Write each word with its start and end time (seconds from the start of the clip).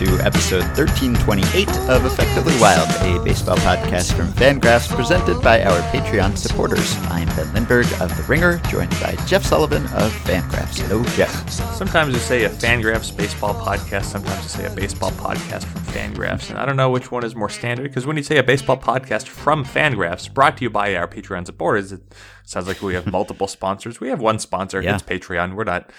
to 0.00 0.06
episode 0.24 0.62
1328 0.78 1.68
of 1.90 2.06
Effectively 2.06 2.54
Wild, 2.58 2.88
a 3.02 3.22
baseball 3.22 3.58
podcast 3.58 4.14
from 4.14 4.28
Fangraphs 4.28 4.88
presented 4.88 5.42
by 5.42 5.62
our 5.62 5.78
Patreon 5.90 6.38
supporters. 6.38 6.96
I'm 7.10 7.26
Ben 7.36 7.52
Lindbergh 7.52 7.84
of 8.00 8.16
The 8.16 8.24
Ringer, 8.26 8.56
joined 8.70 8.88
by 8.92 9.14
Jeff 9.26 9.44
Sullivan 9.44 9.84
of 9.88 10.10
Fangraphs. 10.24 10.78
Hello, 10.80 11.04
Jeff. 11.16 11.50
Sometimes 11.74 12.14
you 12.14 12.18
say 12.20 12.44
a 12.44 12.48
Fangraphs 12.48 13.14
baseball 13.14 13.52
podcast, 13.52 14.04
sometimes 14.06 14.42
you 14.42 14.48
say 14.48 14.64
a 14.64 14.70
baseball 14.74 15.10
podcast 15.12 15.64
from 15.64 15.82
Fangraphs, 15.82 16.48
and 16.48 16.58
I 16.58 16.64
don't 16.64 16.76
know 16.76 16.88
which 16.88 17.10
one 17.12 17.22
is 17.22 17.36
more 17.36 17.50
standard 17.50 17.82
because 17.82 18.06
when 18.06 18.16
you 18.16 18.22
say 18.22 18.38
a 18.38 18.42
baseball 18.42 18.78
podcast 18.78 19.26
from 19.28 19.66
Fangraphs, 19.66 20.32
brought 20.32 20.56
to 20.56 20.62
you 20.64 20.70
by 20.70 20.94
our 20.96 21.08
Patreon 21.08 21.44
supporters, 21.44 21.92
it 21.92 22.00
sounds 22.46 22.66
like 22.66 22.80
we 22.80 22.94
have 22.94 23.06
multiple 23.12 23.48
sponsors. 23.48 24.00
We 24.00 24.08
have 24.08 24.20
one 24.22 24.38
sponsor, 24.38 24.80
Yeah. 24.80 24.94
it's 24.94 25.02
Patreon. 25.02 25.56
We're 25.56 25.64
not 25.64 25.90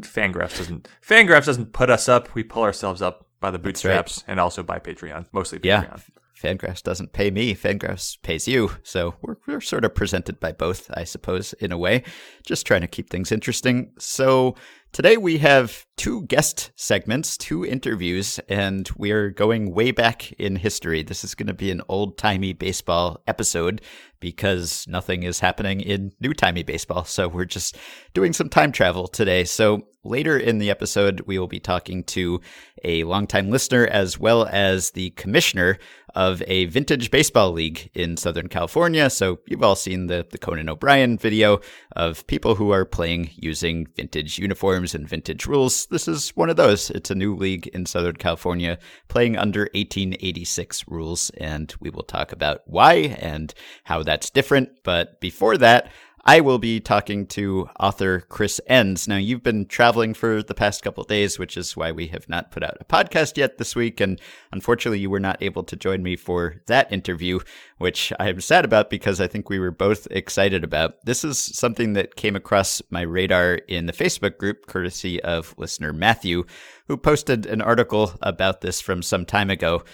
Fangraphs 0.00 0.58
doesn't 0.58 0.88
Fangraphs 1.06 1.46
doesn't 1.46 1.72
put 1.72 1.88
us 1.88 2.08
up. 2.08 2.34
We 2.34 2.42
pull 2.42 2.64
ourselves 2.64 3.00
up 3.00 3.23
by 3.44 3.50
the 3.50 3.58
bootstraps 3.58 4.24
and 4.26 4.40
also 4.40 4.62
by 4.62 4.78
Patreon, 4.78 5.26
mostly 5.32 5.58
Patreon. 5.58 5.64
Yeah. 5.64 5.96
Fangraphs 6.42 6.82
doesn't 6.82 7.12
pay 7.12 7.30
me, 7.30 7.54
Fangraphs 7.54 8.16
pays 8.22 8.48
you. 8.48 8.70
So 8.82 9.14
we're, 9.20 9.36
we're 9.46 9.60
sort 9.60 9.84
of 9.84 9.94
presented 9.94 10.40
by 10.40 10.52
both, 10.52 10.90
I 10.94 11.04
suppose, 11.04 11.52
in 11.54 11.70
a 11.70 11.76
way. 11.76 12.04
Just 12.46 12.66
trying 12.66 12.80
to 12.80 12.86
keep 12.86 13.10
things 13.10 13.30
interesting. 13.30 13.92
So 13.98 14.54
today 14.92 15.18
we 15.18 15.38
have 15.38 15.84
two 15.98 16.22
guest 16.22 16.70
segments, 16.74 17.36
two 17.36 17.66
interviews, 17.66 18.40
and 18.48 18.88
we're 18.96 19.28
going 19.28 19.74
way 19.74 19.90
back 19.90 20.32
in 20.32 20.56
history. 20.56 21.02
This 21.02 21.22
is 21.22 21.34
going 21.34 21.48
to 21.48 21.54
be 21.54 21.70
an 21.70 21.82
old 21.88 22.16
timey 22.16 22.54
baseball 22.54 23.22
episode 23.26 23.82
because 24.20 24.86
nothing 24.88 25.22
is 25.22 25.40
happening 25.40 25.82
in 25.82 26.12
new 26.18 26.32
timey 26.32 26.62
baseball. 26.62 27.04
So 27.04 27.28
we're 27.28 27.44
just 27.44 27.76
doing 28.14 28.32
some 28.32 28.48
time 28.48 28.72
travel 28.72 29.06
today. 29.06 29.44
So 29.44 29.82
later 30.04 30.38
in 30.38 30.58
the 30.58 30.70
episode, 30.70 31.22
we 31.26 31.38
will 31.38 31.48
be 31.48 31.60
talking 31.60 32.04
to 32.04 32.40
a 32.84 33.04
longtime 33.04 33.50
listener 33.50 33.86
as 33.86 34.18
well 34.18 34.46
as 34.46 34.90
the 34.90 35.10
commissioner 35.10 35.78
of 36.14 36.42
a 36.46 36.66
vintage 36.66 37.10
baseball 37.10 37.50
league 37.50 37.90
in 37.94 38.16
Southern 38.16 38.48
California. 38.48 39.10
So 39.10 39.40
you've 39.46 39.62
all 39.62 39.74
seen 39.74 40.06
the, 40.06 40.26
the 40.30 40.38
Conan 40.38 40.68
O'Brien 40.68 41.18
video 41.18 41.60
of 41.96 42.26
people 42.26 42.54
who 42.54 42.70
are 42.70 42.84
playing 42.84 43.30
using 43.34 43.88
vintage 43.96 44.38
uniforms 44.38 44.94
and 44.94 45.08
vintage 45.08 45.46
rules. 45.46 45.86
This 45.86 46.06
is 46.06 46.30
one 46.30 46.50
of 46.50 46.56
those. 46.56 46.90
It's 46.90 47.10
a 47.10 47.16
new 47.16 47.34
league 47.34 47.66
in 47.68 47.86
Southern 47.86 48.16
California 48.16 48.78
playing 49.08 49.36
under 49.36 49.62
1886 49.74 50.86
rules. 50.86 51.30
And 51.30 51.74
we 51.80 51.90
will 51.90 52.04
talk 52.04 52.30
about 52.30 52.62
why 52.66 53.16
and 53.18 53.52
how 53.82 54.02
that's 54.02 54.30
different. 54.30 54.84
But 54.84 55.20
before 55.20 55.58
that, 55.58 55.90
I 56.26 56.40
will 56.40 56.58
be 56.58 56.80
talking 56.80 57.26
to 57.28 57.68
author 57.78 58.20
Chris 58.20 58.58
Enss. 58.70 59.06
Now, 59.06 59.18
you've 59.18 59.42
been 59.42 59.66
traveling 59.66 60.14
for 60.14 60.42
the 60.42 60.54
past 60.54 60.82
couple 60.82 61.02
of 61.02 61.08
days, 61.08 61.38
which 61.38 61.54
is 61.54 61.76
why 61.76 61.92
we 61.92 62.06
have 62.08 62.30
not 62.30 62.50
put 62.50 62.62
out 62.62 62.78
a 62.80 62.84
podcast 62.86 63.36
yet 63.36 63.58
this 63.58 63.76
week. 63.76 64.00
And 64.00 64.18
unfortunately, 64.50 65.00
you 65.00 65.10
were 65.10 65.20
not 65.20 65.42
able 65.42 65.64
to 65.64 65.76
join 65.76 66.02
me 66.02 66.16
for 66.16 66.62
that 66.66 66.90
interview, 66.90 67.40
which 67.76 68.10
I 68.18 68.30
am 68.30 68.40
sad 68.40 68.64
about 68.64 68.88
because 68.88 69.20
I 69.20 69.26
think 69.26 69.50
we 69.50 69.58
were 69.58 69.70
both 69.70 70.08
excited 70.10 70.64
about. 70.64 71.04
This 71.04 71.24
is 71.24 71.38
something 71.38 71.92
that 71.92 72.16
came 72.16 72.36
across 72.36 72.80
my 72.88 73.02
radar 73.02 73.56
in 73.68 73.84
the 73.84 73.92
Facebook 73.92 74.38
group, 74.38 74.66
courtesy 74.66 75.22
of 75.22 75.54
listener 75.58 75.92
Matthew, 75.92 76.44
who 76.88 76.96
posted 76.96 77.44
an 77.44 77.60
article 77.60 78.14
about 78.22 78.62
this 78.62 78.80
from 78.80 79.02
some 79.02 79.26
time 79.26 79.50
ago. 79.50 79.84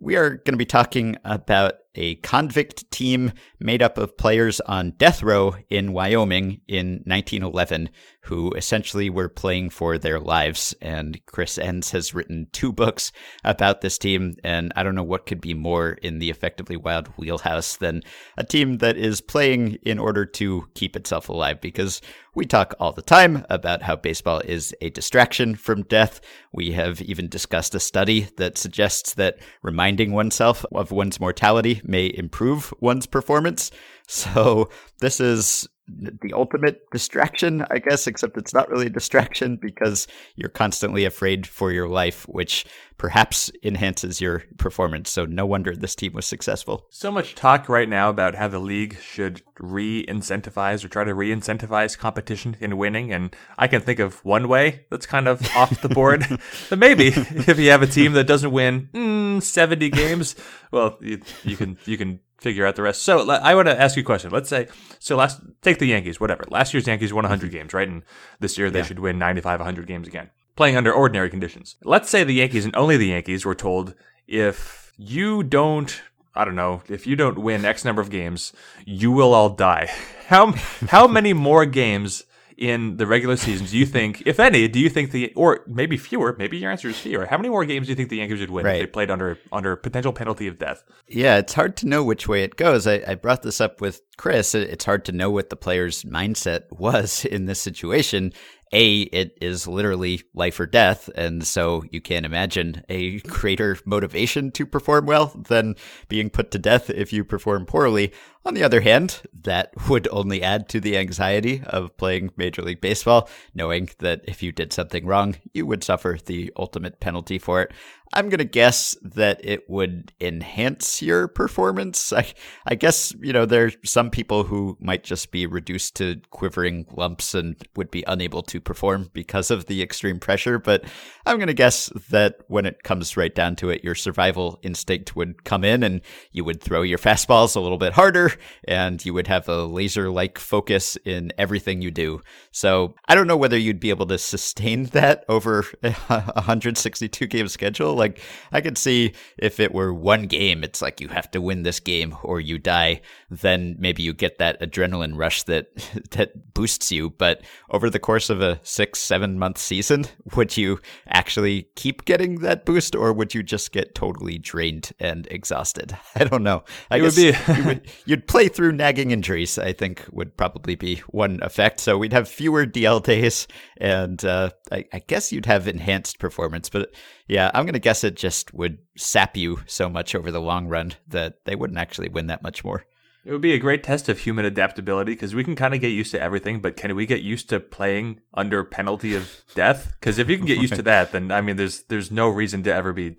We 0.00 0.16
are 0.16 0.30
going 0.30 0.52
to 0.52 0.58
be 0.58 0.66
talking 0.66 1.16
about 1.24 1.76
a 1.98 2.14
convict 2.16 2.88
team 2.92 3.32
made 3.58 3.82
up 3.82 3.98
of 3.98 4.16
players 4.16 4.60
on 4.60 4.92
death 4.92 5.22
row 5.22 5.56
in 5.68 5.92
Wyoming 5.92 6.60
in 6.68 7.02
1911 7.04 7.90
who 8.28 8.52
essentially 8.52 9.08
were 9.08 9.28
playing 9.28 9.70
for 9.70 9.96
their 9.96 10.20
lives. 10.20 10.74
And 10.82 11.18
Chris 11.24 11.56
Enss 11.56 11.92
has 11.92 12.12
written 12.12 12.46
two 12.52 12.72
books 12.72 13.10
about 13.42 13.80
this 13.80 13.96
team. 13.96 14.36
And 14.44 14.70
I 14.76 14.82
don't 14.82 14.94
know 14.94 15.02
what 15.02 15.24
could 15.24 15.40
be 15.40 15.54
more 15.54 15.92
in 15.92 16.18
the 16.18 16.28
effectively 16.28 16.76
wild 16.76 17.08
wheelhouse 17.16 17.76
than 17.76 18.02
a 18.36 18.44
team 18.44 18.78
that 18.78 18.98
is 18.98 19.22
playing 19.22 19.78
in 19.82 19.98
order 19.98 20.26
to 20.26 20.68
keep 20.74 20.94
itself 20.94 21.30
alive 21.30 21.62
because 21.62 22.02
we 22.34 22.44
talk 22.44 22.74
all 22.78 22.92
the 22.92 23.02
time 23.02 23.46
about 23.48 23.82
how 23.82 23.96
baseball 23.96 24.40
is 24.40 24.74
a 24.82 24.90
distraction 24.90 25.54
from 25.54 25.82
death. 25.84 26.20
We 26.52 26.72
have 26.72 27.00
even 27.00 27.28
discussed 27.28 27.74
a 27.74 27.80
study 27.80 28.28
that 28.36 28.58
suggests 28.58 29.14
that 29.14 29.38
reminding 29.62 30.12
oneself 30.12 30.66
of 30.72 30.92
one's 30.92 31.18
mortality 31.18 31.80
may 31.88 32.12
improve 32.14 32.72
one's 32.80 33.06
performance. 33.06 33.70
So, 34.10 34.70
this 35.00 35.20
is 35.20 35.68
the 35.88 36.32
ultimate 36.32 36.88
distraction, 36.90 37.64
I 37.70 37.78
guess, 37.78 38.06
except 38.06 38.36
it's 38.36 38.52
not 38.52 38.68
really 38.68 38.86
a 38.86 38.90
distraction 38.90 39.56
because 39.56 40.06
you're 40.36 40.50
constantly 40.50 41.04
afraid 41.04 41.46
for 41.46 41.72
your 41.72 41.88
life, 41.88 42.24
which 42.28 42.66
perhaps 42.98 43.50
enhances 43.62 44.20
your 44.20 44.44
performance. 44.58 45.10
So, 45.10 45.24
no 45.24 45.46
wonder 45.46 45.74
this 45.74 45.94
team 45.94 46.12
was 46.12 46.26
successful. 46.26 46.86
So 46.90 47.10
much 47.10 47.34
talk 47.34 47.68
right 47.68 47.88
now 47.88 48.10
about 48.10 48.34
how 48.34 48.48
the 48.48 48.58
league 48.58 48.98
should 49.00 49.42
re 49.58 50.04
incentivize 50.06 50.84
or 50.84 50.88
try 50.88 51.04
to 51.04 51.14
re 51.14 51.30
incentivize 51.30 51.96
competition 51.96 52.56
in 52.60 52.76
winning. 52.76 53.12
And 53.12 53.34
I 53.56 53.66
can 53.68 53.80
think 53.80 53.98
of 53.98 54.24
one 54.24 54.48
way 54.48 54.86
that's 54.90 55.06
kind 55.06 55.26
of 55.26 55.46
off 55.56 55.80
the 55.80 55.88
board. 55.88 56.26
but 56.70 56.78
maybe 56.78 57.08
if 57.08 57.58
you 57.58 57.70
have 57.70 57.82
a 57.82 57.86
team 57.86 58.12
that 58.12 58.24
doesn't 58.24 58.52
win 58.52 58.88
mm, 58.92 59.42
70 59.42 59.90
games, 59.90 60.36
well, 60.70 60.98
you, 61.00 61.20
you 61.44 61.56
can, 61.56 61.78
you 61.84 61.96
can 61.96 62.20
figure 62.38 62.66
out 62.66 62.76
the 62.76 62.82
rest. 62.82 63.02
So 63.02 63.28
I 63.30 63.54
want 63.54 63.68
to 63.68 63.80
ask 63.80 63.96
you 63.96 64.02
a 64.02 64.06
question. 64.06 64.30
Let's 64.30 64.48
say, 64.48 64.68
so 64.98 65.16
last, 65.16 65.40
take 65.62 65.78
the 65.78 65.86
Yankees, 65.86 66.20
whatever. 66.20 66.44
Last 66.48 66.72
year's 66.72 66.86
Yankees 66.86 67.12
won 67.12 67.24
100 67.24 67.50
games, 67.50 67.74
right? 67.74 67.88
And 67.88 68.02
this 68.40 68.56
year 68.56 68.70
they 68.70 68.82
should 68.82 69.00
win 69.00 69.18
95, 69.18 69.60
100 69.60 69.86
games 69.86 70.08
again, 70.08 70.30
playing 70.56 70.76
under 70.76 70.92
ordinary 70.92 71.30
conditions. 71.30 71.76
Let's 71.84 72.08
say 72.08 72.24
the 72.24 72.34
Yankees 72.34 72.64
and 72.64 72.74
only 72.76 72.96
the 72.96 73.08
Yankees 73.08 73.44
were 73.44 73.54
told 73.54 73.94
if 74.26 74.92
you 74.96 75.42
don't 75.42 76.00
I 76.34 76.44
don't 76.44 76.54
know, 76.54 76.82
if 76.88 77.04
you 77.04 77.16
don't 77.16 77.40
win 77.40 77.64
X 77.64 77.84
number 77.84 78.00
of 78.00 78.10
games, 78.10 78.52
you 78.86 79.10
will 79.10 79.34
all 79.34 79.50
die. 79.50 79.90
How 80.28 80.52
how 80.88 81.08
many 81.08 81.32
more 81.32 81.64
games 81.64 82.24
in 82.58 82.96
the 82.96 83.06
regular 83.06 83.36
season 83.36 83.66
do 83.66 83.78
you 83.78 83.86
think, 83.86 84.22
if 84.26 84.40
any, 84.40 84.66
do 84.66 84.80
you 84.80 84.90
think 84.90 85.12
the 85.12 85.32
or 85.34 85.60
maybe 85.66 85.96
fewer, 85.96 86.34
maybe 86.38 86.58
your 86.58 86.70
answer 86.70 86.88
is 86.88 86.98
fewer. 86.98 87.24
How 87.26 87.36
many 87.38 87.48
more 87.48 87.64
games 87.64 87.86
do 87.86 87.92
you 87.92 87.96
think 87.96 88.08
the 88.08 88.16
Yankees 88.16 88.40
would 88.40 88.50
win 88.50 88.64
Right. 88.66 88.76
if 88.76 88.82
they 88.82 88.86
played 88.90 89.10
under 89.10 89.38
under 89.52 89.76
potential 89.76 90.12
penalty 90.12 90.48
of 90.48 90.58
death? 90.58 90.82
Yeah, 91.06 91.36
it's 91.38 91.54
hard 91.54 91.76
to 91.78 91.86
know 91.88 92.02
which 92.02 92.26
way 92.28 92.42
it 92.42 92.56
goes. 92.56 92.86
I, 92.86 93.02
I 93.06 93.14
brought 93.14 93.42
this 93.42 93.60
up 93.60 93.80
with 93.80 94.02
Chris. 94.16 94.54
It's 94.54 94.84
hard 94.84 95.04
to 95.06 95.12
know 95.12 95.30
what 95.30 95.50
the 95.50 95.56
player's 95.56 96.02
mindset 96.02 96.62
was 96.72 97.24
in 97.24 97.46
this 97.46 97.60
situation. 97.60 98.32
A, 98.70 99.02
it 99.04 99.38
is 99.40 99.66
literally 99.66 100.20
life 100.34 100.60
or 100.60 100.66
death, 100.66 101.08
and 101.14 101.42
so 101.46 101.84
you 101.90 102.02
can't 102.02 102.26
imagine 102.26 102.84
a 102.90 103.18
greater 103.20 103.78
motivation 103.86 104.50
to 104.50 104.66
perform 104.66 105.06
well 105.06 105.28
than 105.48 105.74
being 106.10 106.28
put 106.28 106.50
to 106.50 106.58
death 106.58 106.90
if 106.90 107.10
you 107.10 107.24
perform 107.24 107.64
poorly. 107.64 108.12
On 108.48 108.54
the 108.54 108.64
other 108.64 108.80
hand, 108.80 109.20
that 109.42 109.74
would 109.90 110.08
only 110.10 110.42
add 110.42 110.70
to 110.70 110.80
the 110.80 110.96
anxiety 110.96 111.60
of 111.66 111.94
playing 111.98 112.30
Major 112.38 112.62
League 112.62 112.80
Baseball, 112.80 113.28
knowing 113.54 113.90
that 113.98 114.22
if 114.24 114.42
you 114.42 114.52
did 114.52 114.72
something 114.72 115.04
wrong, 115.04 115.36
you 115.52 115.66
would 115.66 115.84
suffer 115.84 116.16
the 116.24 116.50
ultimate 116.56 116.98
penalty 116.98 117.38
for 117.38 117.60
it. 117.60 117.72
I'm 118.14 118.30
going 118.30 118.38
to 118.38 118.44
guess 118.44 118.96
that 119.02 119.44
it 119.44 119.68
would 119.68 120.12
enhance 120.18 121.02
your 121.02 121.28
performance. 121.28 122.10
I, 122.12 122.32
I 122.66 122.74
guess, 122.74 123.14
you 123.20 123.34
know, 123.34 123.44
there's 123.44 123.76
some 123.84 124.10
people 124.10 124.44
who 124.44 124.78
might 124.80 125.04
just 125.04 125.30
be 125.30 125.46
reduced 125.46 125.94
to 125.96 126.20
quivering 126.30 126.86
lumps 126.90 127.34
and 127.34 127.56
would 127.76 127.90
be 127.90 128.04
unable 128.06 128.42
to 128.44 128.60
perform 128.62 129.10
because 129.12 129.50
of 129.50 129.66
the 129.66 129.82
extreme 129.82 130.18
pressure. 130.20 130.58
But 130.58 130.84
I'm 131.26 131.36
going 131.36 131.48
to 131.48 131.54
guess 131.54 131.90
that 132.08 132.36
when 132.48 132.64
it 132.64 132.82
comes 132.82 133.16
right 133.16 133.34
down 133.34 133.56
to 133.56 133.68
it, 133.68 133.84
your 133.84 133.94
survival 133.94 134.58
instinct 134.62 135.14
would 135.14 135.44
come 135.44 135.62
in 135.62 135.82
and 135.82 136.00
you 136.32 136.44
would 136.44 136.62
throw 136.62 136.80
your 136.80 136.98
fastballs 136.98 137.56
a 137.56 137.60
little 137.60 137.78
bit 137.78 137.92
harder 137.92 138.32
and 138.66 139.04
you 139.04 139.14
would 139.14 139.26
have 139.26 139.48
a 139.48 139.64
laser 139.64 140.10
like 140.10 140.38
focus 140.38 140.96
in 141.04 141.32
everything 141.38 141.82
you 141.82 141.90
do. 141.90 142.20
So 142.52 142.94
I 143.08 143.14
don't 143.14 143.26
know 143.26 143.36
whether 143.36 143.56
you'd 143.58 143.80
be 143.80 143.90
able 143.90 144.06
to 144.06 144.18
sustain 144.18 144.84
that 144.98 145.24
over 145.28 145.64
a 145.82 145.92
162 145.92 147.26
game 147.26 147.48
schedule. 147.48 147.94
Like 147.94 148.20
I 148.52 148.60
could 148.60 148.78
see 148.78 149.12
if 149.38 149.60
it 149.60 149.72
were 149.72 149.92
one 149.94 150.26
game, 150.26 150.64
it's 150.64 150.82
like 150.82 151.00
you 151.00 151.08
have 151.08 151.30
to 151.32 151.40
win 151.40 151.62
this 151.62 151.80
game 151.80 152.16
or 152.22 152.40
you 152.40 152.58
die. 152.58 153.00
Then 153.30 153.76
maybe 153.78 154.02
you 154.02 154.12
get 154.14 154.38
that 154.38 154.60
adrenaline 154.60 155.16
rush 155.16 155.42
that 155.44 155.74
that 156.12 156.54
boosts 156.54 156.90
you. 156.90 157.10
But 157.10 157.42
over 157.70 157.90
the 157.90 157.98
course 157.98 158.30
of 158.30 158.40
a 158.40 158.60
six, 158.62 158.98
seven 159.00 159.38
month 159.38 159.58
season, 159.58 160.06
would 160.36 160.56
you 160.56 160.80
actually 161.08 161.68
keep 161.76 162.04
getting 162.04 162.40
that 162.40 162.64
boost, 162.64 162.94
or 162.94 163.12
would 163.12 163.34
you 163.34 163.42
just 163.42 163.72
get 163.72 163.94
totally 163.94 164.38
drained 164.38 164.92
and 164.98 165.26
exhausted? 165.30 165.96
I 166.14 166.24
don't 166.24 166.42
know. 166.42 166.64
I 166.90 166.98
It 166.98 167.02
would 167.02 167.14
guess 167.14 167.46
be- 167.46 167.54
you 167.54 167.64
would, 167.64 167.86
you'd 168.18 168.26
play 168.26 168.48
through 168.48 168.72
nagging 168.72 169.12
injuries. 169.12 169.58
I 169.58 169.72
think 169.72 170.04
would 170.10 170.36
probably 170.36 170.74
be 170.74 170.96
one 171.08 171.38
effect. 171.42 171.78
So 171.78 171.96
we'd 171.96 172.12
have 172.12 172.28
fewer 172.28 172.66
DL 172.66 173.02
days, 173.02 173.46
and 173.76 174.22
uh, 174.24 174.50
I, 174.72 174.84
I 174.92 174.98
guess 175.06 175.32
you'd 175.32 175.46
have 175.46 175.68
enhanced 175.68 176.18
performance. 176.18 176.68
But 176.68 176.92
yeah, 177.28 177.50
I'm 177.54 177.64
gonna 177.64 177.78
guess 177.78 178.02
it 178.02 178.16
just 178.16 178.52
would 178.52 178.78
sap 178.96 179.36
you 179.36 179.60
so 179.66 179.88
much 179.88 180.14
over 180.14 180.32
the 180.32 180.40
long 180.40 180.66
run 180.66 180.94
that 181.06 181.44
they 181.44 181.54
wouldn't 181.54 181.78
actually 181.78 182.08
win 182.08 182.26
that 182.26 182.42
much 182.42 182.64
more. 182.64 182.84
It 183.24 183.32
would 183.32 183.40
be 183.40 183.52
a 183.52 183.58
great 183.58 183.82
test 183.82 184.08
of 184.08 184.20
human 184.20 184.46
adaptability 184.46 185.12
because 185.12 185.34
we 185.34 185.44
can 185.44 185.54
kind 185.54 185.74
of 185.74 185.80
get 185.80 185.88
used 185.88 186.12
to 186.12 186.20
everything, 186.20 186.60
but 186.60 186.76
can 186.76 186.94
we 186.96 187.04
get 187.04 187.20
used 187.20 187.50
to 187.50 187.60
playing 187.60 188.20
under 188.32 188.64
penalty 188.64 189.14
of 189.14 189.44
death? 189.54 189.92
Because 190.00 190.18
if 190.18 190.30
you 190.30 190.38
can 190.38 190.46
get 190.46 190.58
used 190.58 190.76
to 190.76 190.82
that, 190.84 191.12
then 191.12 191.30
I 191.30 191.40
mean, 191.40 191.56
there's 191.56 191.82
there's 191.84 192.10
no 192.10 192.28
reason 192.28 192.62
to 192.64 192.74
ever 192.74 192.92
be 192.92 193.16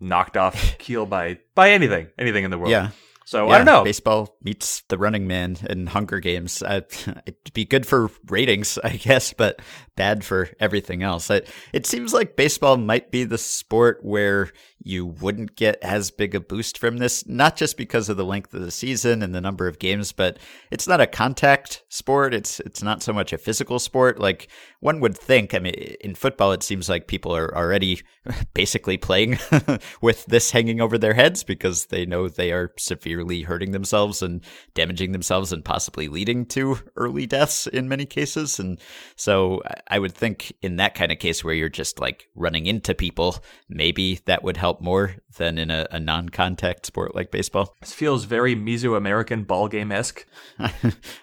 knocked 0.00 0.36
off 0.36 0.76
keel 0.78 1.06
by 1.06 1.38
by 1.54 1.70
anything, 1.70 2.08
anything 2.18 2.44
in 2.44 2.50
the 2.50 2.58
world. 2.58 2.70
Yeah. 2.70 2.90
So 3.32 3.46
Yeah, 3.46 3.54
I 3.54 3.56
don't 3.56 3.66
know. 3.66 3.82
Baseball 3.82 4.36
meets 4.42 4.82
the 4.88 4.98
Running 4.98 5.26
Man 5.26 5.56
in 5.70 5.86
Hunger 5.86 6.20
Games. 6.20 6.62
Uh, 6.62 6.82
it'd 7.26 7.54
be 7.54 7.64
good 7.64 7.86
for 7.86 8.10
ratings, 8.28 8.76
I 8.84 8.90
guess, 8.90 9.32
but 9.32 9.62
bad 9.96 10.24
for 10.24 10.48
everything 10.60 11.02
else. 11.02 11.30
It, 11.30 11.48
it 11.72 11.86
seems 11.86 12.12
like 12.12 12.36
baseball 12.36 12.76
might 12.76 13.10
be 13.10 13.24
the 13.24 13.38
sport 13.38 14.00
where 14.02 14.50
you 14.84 15.06
wouldn't 15.06 15.56
get 15.56 15.78
as 15.82 16.10
big 16.10 16.34
a 16.34 16.40
boost 16.40 16.78
from 16.78 16.98
this, 16.98 17.26
not 17.26 17.56
just 17.56 17.76
because 17.76 18.08
of 18.08 18.16
the 18.16 18.24
length 18.24 18.52
of 18.54 18.62
the 18.62 18.70
season 18.70 19.22
and 19.22 19.34
the 19.34 19.40
number 19.40 19.66
of 19.66 19.78
games, 19.78 20.12
but 20.12 20.38
it's 20.70 20.88
not 20.88 21.00
a 21.00 21.06
contact 21.06 21.84
sport. 21.88 22.34
It's 22.34 22.60
it's 22.60 22.82
not 22.82 23.02
so 23.02 23.12
much 23.12 23.32
a 23.32 23.38
physical 23.38 23.78
sport. 23.78 24.18
Like 24.18 24.48
one 24.80 25.00
would 25.00 25.16
think. 25.16 25.54
I 25.54 25.58
mean, 25.58 25.74
in 25.74 26.14
football, 26.14 26.52
it 26.52 26.62
seems 26.62 26.88
like 26.88 27.06
people 27.06 27.34
are 27.34 27.54
already 27.56 28.02
basically 28.54 28.96
playing 28.96 29.38
with 30.00 30.26
this 30.26 30.50
hanging 30.50 30.80
over 30.80 30.98
their 30.98 31.14
heads 31.14 31.44
because 31.44 31.86
they 31.86 32.04
know 32.04 32.28
they 32.28 32.52
are 32.52 32.72
severely 32.76 33.42
hurting 33.42 33.70
themselves 33.72 34.22
and 34.22 34.44
damaging 34.74 35.12
themselves 35.12 35.52
and 35.52 35.64
possibly 35.64 36.08
leading 36.08 36.44
to 36.46 36.78
early 36.96 37.26
deaths 37.26 37.66
in 37.66 37.88
many 37.88 38.06
cases. 38.06 38.58
And 38.58 38.80
so 39.16 39.62
I- 39.96 39.98
would 39.98 40.14
think 40.14 40.52
in 40.62 40.76
that 40.76 40.94
kind 40.94 41.12
of 41.12 41.18
case 41.18 41.44
where 41.44 41.54
you're 41.54 41.68
just 41.68 42.00
like 42.00 42.28
running 42.34 42.66
into 42.66 42.94
people, 42.94 43.36
maybe 43.68 44.20
that 44.24 44.42
would 44.42 44.56
help 44.56 44.80
more 44.80 45.16
than 45.36 45.58
in 45.58 45.70
a, 45.70 45.86
a 45.90 46.00
non 46.00 46.28
contact 46.28 46.86
sport 46.86 47.14
like 47.14 47.30
baseball. 47.30 47.76
This 47.80 47.92
feels 47.92 48.24
very 48.24 48.56
Mesoamerican 48.56 49.46
ballgame 49.46 49.92
esque. 49.92 50.26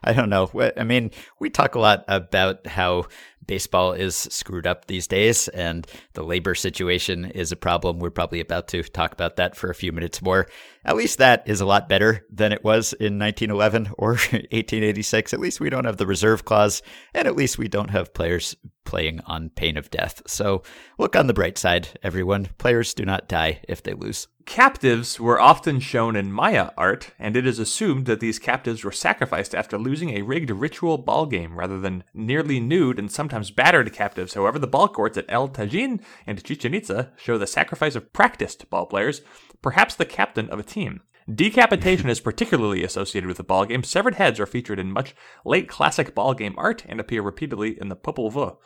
I 0.04 0.14
don't 0.14 0.30
know. 0.30 0.50
I 0.78 0.84
mean, 0.84 1.12
we 1.40 1.50
talk 1.50 1.76
a 1.76 1.80
lot 1.80 2.06
about 2.08 2.68
how 2.68 3.06
baseball 3.50 3.94
is 3.94 4.16
screwed 4.16 4.68
up 4.68 4.86
these 4.86 5.08
days 5.08 5.48
and 5.48 5.88
the 6.14 6.22
labor 6.22 6.54
situation 6.54 7.26
is 7.26 7.52
a 7.52 7.56
problem. 7.56 7.98
We're 7.98 8.12
probably 8.12 8.42
about 8.42 8.68
to 8.68 8.84
talk 8.84 9.12
about 9.12 9.38
that 9.38 9.56
for 9.56 9.72
a 9.72 9.76
few 9.76 9.92
minutes 9.92 10.22
more. 10.22 10.46
At 10.86 10.96
least 10.96 11.18
that 11.18 11.42
is 11.48 11.60
a 11.60 11.66
lot 11.66 11.90
better 11.90 12.28
than 12.32 12.52
it 12.52 12.64
was 12.64 12.94
in 12.94 13.18
1911 13.18 13.94
or 13.98 14.10
1886. 14.12 15.34
At 15.34 15.40
least 15.40 15.60
we 15.60 15.72
don't 15.72 15.86
have 15.86 15.98
the 15.98 16.06
reserve 16.06 16.46
clause 16.46 16.84
and 17.16 17.28
at 17.28 17.36
least 17.36 17.58
we 17.58 17.68
don't 17.68 17.90
have 17.90 18.14
players 18.14 18.56
playing 18.86 19.22
on 19.26 19.50
pain 19.50 19.78
of 19.78 19.92
death. 19.92 20.22
So 20.28 20.64
look 20.98 21.16
on 21.16 21.28
the 21.28 21.34
bright 21.34 21.58
side, 21.58 21.90
everyone. 22.02 22.50
Players 22.58 22.94
do 22.94 23.06
not 23.06 23.28
die 23.28 23.62
if 23.68 23.84
they 23.84 23.94
lose. 23.94 24.28
Captives 24.46 25.20
were 25.20 25.40
often 25.40 25.80
shown 25.80 26.16
in 26.16 26.32
Maya 26.32 26.72
art, 26.76 27.12
and 27.20 27.38
it 27.38 27.46
is 27.46 27.60
assumed 27.60 28.08
that 28.08 28.20
these 28.20 28.40
captives 28.40 28.84
were 28.84 28.92
sacrificed 28.92 29.54
after 29.54 29.78
losing 29.78 30.10
a 30.10 30.24
rigged 30.24 30.50
ritual 30.50 30.98
ball 30.98 31.28
game 31.28 31.60
rather 31.60 31.80
than 31.80 32.04
nearly 32.16 32.60
nude 32.60 32.98
and 32.98 33.12
sometimes 33.12 33.52
battered 33.52 33.94
captives. 33.94 34.34
However, 34.34 34.58
the 34.58 34.66
ball 34.66 34.88
courts 34.88 35.20
at 35.20 35.26
El 35.30 35.50
Tajin 35.50 36.02
and 36.26 36.44
Chichen 36.44 36.74
Itza 36.74 37.12
show 37.16 37.38
the 37.38 37.46
sacrifice 37.46 37.96
of 37.96 38.12
practiced 38.12 38.70
ball 38.72 38.88
players, 38.88 39.22
perhaps 39.62 39.94
the 39.94 40.06
captain 40.06 40.50
of 40.50 40.58
a 40.58 40.64
team. 40.64 41.02
Decapitation 41.34 42.10
is 42.10 42.20
particularly 42.20 42.84
associated 42.84 43.28
with 43.28 43.38
the 43.38 43.44
ball 43.44 43.66
game. 43.66 43.84
Severed 43.84 44.16
heads 44.16 44.40
are 44.40 44.46
featured 44.46 44.80
in 44.80 44.92
much 44.92 45.14
late 45.46 45.68
classic 45.68 46.16
ball 46.16 46.34
game 46.34 46.56
art 46.58 46.84
and 46.88 47.00
appear 47.00 47.22
repeatedly 47.22 47.80
in 47.80 47.90
the 47.90 47.96
Popol 47.96 48.32
Vuh. 48.32 48.58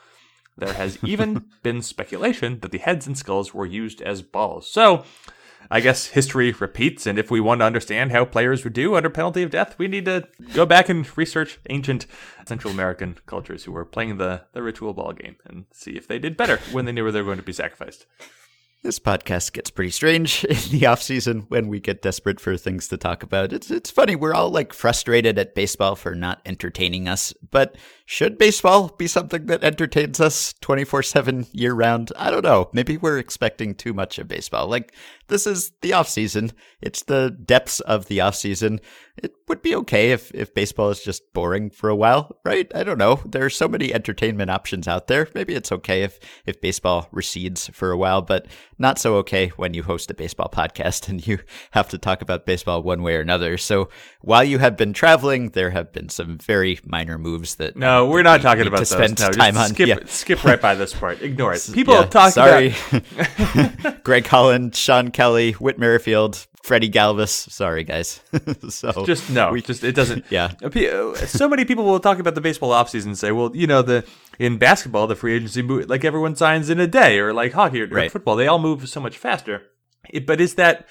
There 0.56 0.72
has 0.72 0.98
even 1.04 1.46
been 1.62 1.82
speculation 1.82 2.60
that 2.60 2.72
the 2.72 2.78
heads 2.78 3.06
and 3.06 3.18
skulls 3.18 3.52
were 3.52 3.66
used 3.66 4.00
as 4.00 4.22
balls. 4.22 4.70
So, 4.70 5.04
I 5.70 5.80
guess 5.80 6.08
history 6.08 6.52
repeats, 6.52 7.06
and 7.06 7.18
if 7.18 7.30
we 7.30 7.40
want 7.40 7.60
to 7.60 7.64
understand 7.64 8.12
how 8.12 8.24
players 8.24 8.64
would 8.64 8.74
do 8.74 8.94
under 8.94 9.08
penalty 9.08 9.42
of 9.42 9.50
death, 9.50 9.78
we 9.78 9.88
need 9.88 10.04
to 10.04 10.28
go 10.52 10.66
back 10.66 10.88
and 10.88 11.06
research 11.16 11.58
ancient 11.70 12.06
Central 12.46 12.72
American 12.72 13.16
cultures 13.26 13.64
who 13.64 13.72
were 13.72 13.86
playing 13.86 14.18
the, 14.18 14.42
the 14.52 14.62
ritual 14.62 14.92
ball 14.92 15.12
game 15.12 15.36
and 15.46 15.64
see 15.72 15.92
if 15.92 16.06
they 16.06 16.18
did 16.18 16.36
better 16.36 16.58
when 16.70 16.84
they 16.84 16.92
knew 16.92 17.02
where 17.02 17.12
they 17.12 17.20
were 17.20 17.26
going 17.28 17.38
to 17.38 17.42
be 17.42 17.52
sacrificed. 17.52 18.06
This 18.84 18.98
podcast 18.98 19.54
gets 19.54 19.70
pretty 19.70 19.90
strange 19.90 20.44
in 20.50 20.56
the 20.70 20.84
off 20.84 21.00
season 21.00 21.46
when 21.48 21.68
we 21.68 21.80
get 21.80 22.02
desperate 22.02 22.38
for 22.38 22.54
things 22.58 22.86
to 22.88 22.98
talk 22.98 23.22
about. 23.22 23.50
It's 23.50 23.70
it's 23.70 23.90
funny 23.90 24.14
we're 24.14 24.34
all 24.34 24.50
like 24.50 24.74
frustrated 24.74 25.38
at 25.38 25.54
baseball 25.54 25.96
for 25.96 26.14
not 26.14 26.42
entertaining 26.44 27.08
us, 27.08 27.32
but 27.50 27.76
should 28.06 28.36
baseball 28.36 28.88
be 28.88 29.06
something 29.06 29.46
that 29.46 29.64
entertains 29.64 30.20
us 30.20 30.52
24/7 30.60 31.46
year 31.52 31.72
round? 31.72 32.12
I 32.16 32.30
don't 32.30 32.44
know. 32.44 32.68
Maybe 32.72 32.98
we're 32.98 33.18
expecting 33.18 33.74
too 33.74 33.94
much 33.94 34.18
of 34.18 34.28
baseball. 34.28 34.66
Like 34.66 34.92
this 35.28 35.46
is 35.46 35.72
the 35.80 35.94
off 35.94 36.08
season. 36.08 36.52
It's 36.82 37.02
the 37.02 37.30
depths 37.30 37.80
of 37.80 38.06
the 38.06 38.20
off 38.20 38.34
season. 38.34 38.80
It 39.16 39.32
would 39.48 39.62
be 39.62 39.74
okay 39.76 40.10
if 40.10 40.30
if 40.34 40.52
baseball 40.52 40.90
is 40.90 41.02
just 41.02 41.32
boring 41.32 41.70
for 41.70 41.88
a 41.88 41.96
while, 41.96 42.36
right? 42.44 42.70
I 42.74 42.82
don't 42.82 42.98
know. 42.98 43.20
There 43.24 43.44
are 43.44 43.50
so 43.50 43.68
many 43.68 43.94
entertainment 43.94 44.50
options 44.50 44.86
out 44.86 45.06
there. 45.06 45.28
Maybe 45.34 45.54
it's 45.54 45.72
okay 45.72 46.02
if 46.02 46.18
if 46.44 46.60
baseball 46.60 47.08
recedes 47.10 47.68
for 47.68 47.90
a 47.90 47.96
while, 47.96 48.20
but 48.20 48.46
not 48.78 48.98
so 48.98 49.14
okay 49.16 49.48
when 49.56 49.72
you 49.72 49.82
host 49.84 50.10
a 50.10 50.14
baseball 50.14 50.50
podcast 50.52 51.08
and 51.08 51.26
you 51.26 51.38
have 51.70 51.88
to 51.88 51.98
talk 51.98 52.20
about 52.20 52.44
baseball 52.44 52.82
one 52.82 53.02
way 53.02 53.16
or 53.16 53.20
another. 53.20 53.56
So 53.56 53.88
while 54.20 54.44
you 54.44 54.58
have 54.58 54.76
been 54.76 54.92
traveling, 54.92 55.50
there 55.50 55.70
have 55.70 55.92
been 55.92 56.08
some 56.08 56.36
very 56.36 56.80
minor 56.84 57.16
moves 57.16 57.54
that 57.56 57.76
No, 57.76 57.93
we're 58.08 58.22
not 58.22 58.40
talking 58.42 58.66
about 58.66 58.78
to 58.78 58.80
those. 58.82 58.88
spend 58.90 59.18
No, 59.20 59.26
just 59.26 59.38
time 59.38 59.56
on. 59.56 59.68
Skip, 59.70 59.88
Yeah. 59.88 59.98
skip 60.06 60.44
right 60.44 60.60
by 60.60 60.74
this 60.74 60.92
part. 60.94 61.22
Ignore 61.22 61.54
it. 61.54 61.68
People 61.74 61.94
Yeah, 61.94 62.06
talk 62.06 62.32
sorry. 62.32 62.74
about 62.92 64.04
Greg 64.04 64.26
Holland, 64.26 64.74
Shawn 64.74 65.10
Kelley, 65.10 65.52
Whit 65.52 65.78
Merrifield, 65.78 66.46
Freddie 66.62 66.90
Galvis. 66.90 67.30
Sorry, 67.50 67.84
guys. 67.84 68.20
so 68.68 69.04
just 69.04 69.30
no. 69.30 69.52
we- 69.52 69.62
just 69.62 69.84
it 69.84 69.94
doesn't. 69.94 70.24
yeah. 70.30 70.52
Uh, 70.62 71.14
So 71.26 71.48
many 71.48 71.64
people 71.64 71.84
will 71.84 72.00
talk 72.00 72.18
about 72.18 72.34
the 72.34 72.40
baseball 72.40 72.70
offseason 72.70 73.06
and 73.06 73.18
say, 73.18 73.32
well, 73.32 73.50
you 73.54 73.66
know, 73.66 73.82
the 73.82 74.04
in 74.38 74.56
basketball, 74.58 75.06
the 75.06 75.14
free 75.16 75.34
agency 75.36 75.62
move, 75.62 75.88
like 75.88 76.04
everyone 76.04 76.34
signs 76.36 76.70
in 76.70 76.80
a 76.80 76.86
day, 76.86 77.18
or 77.18 77.32
like 77.32 77.52
hockey 77.52 77.82
or, 77.82 77.84
or 77.86 77.88
Right. 77.88 78.10
football, 78.12 78.36
they 78.36 78.46
all 78.48 78.58
move 78.58 78.88
so 78.88 79.00
much 79.00 79.16
faster. 79.18 79.62
It- 80.10 80.26
but 80.26 80.40
is 80.40 80.54
that 80.54 80.86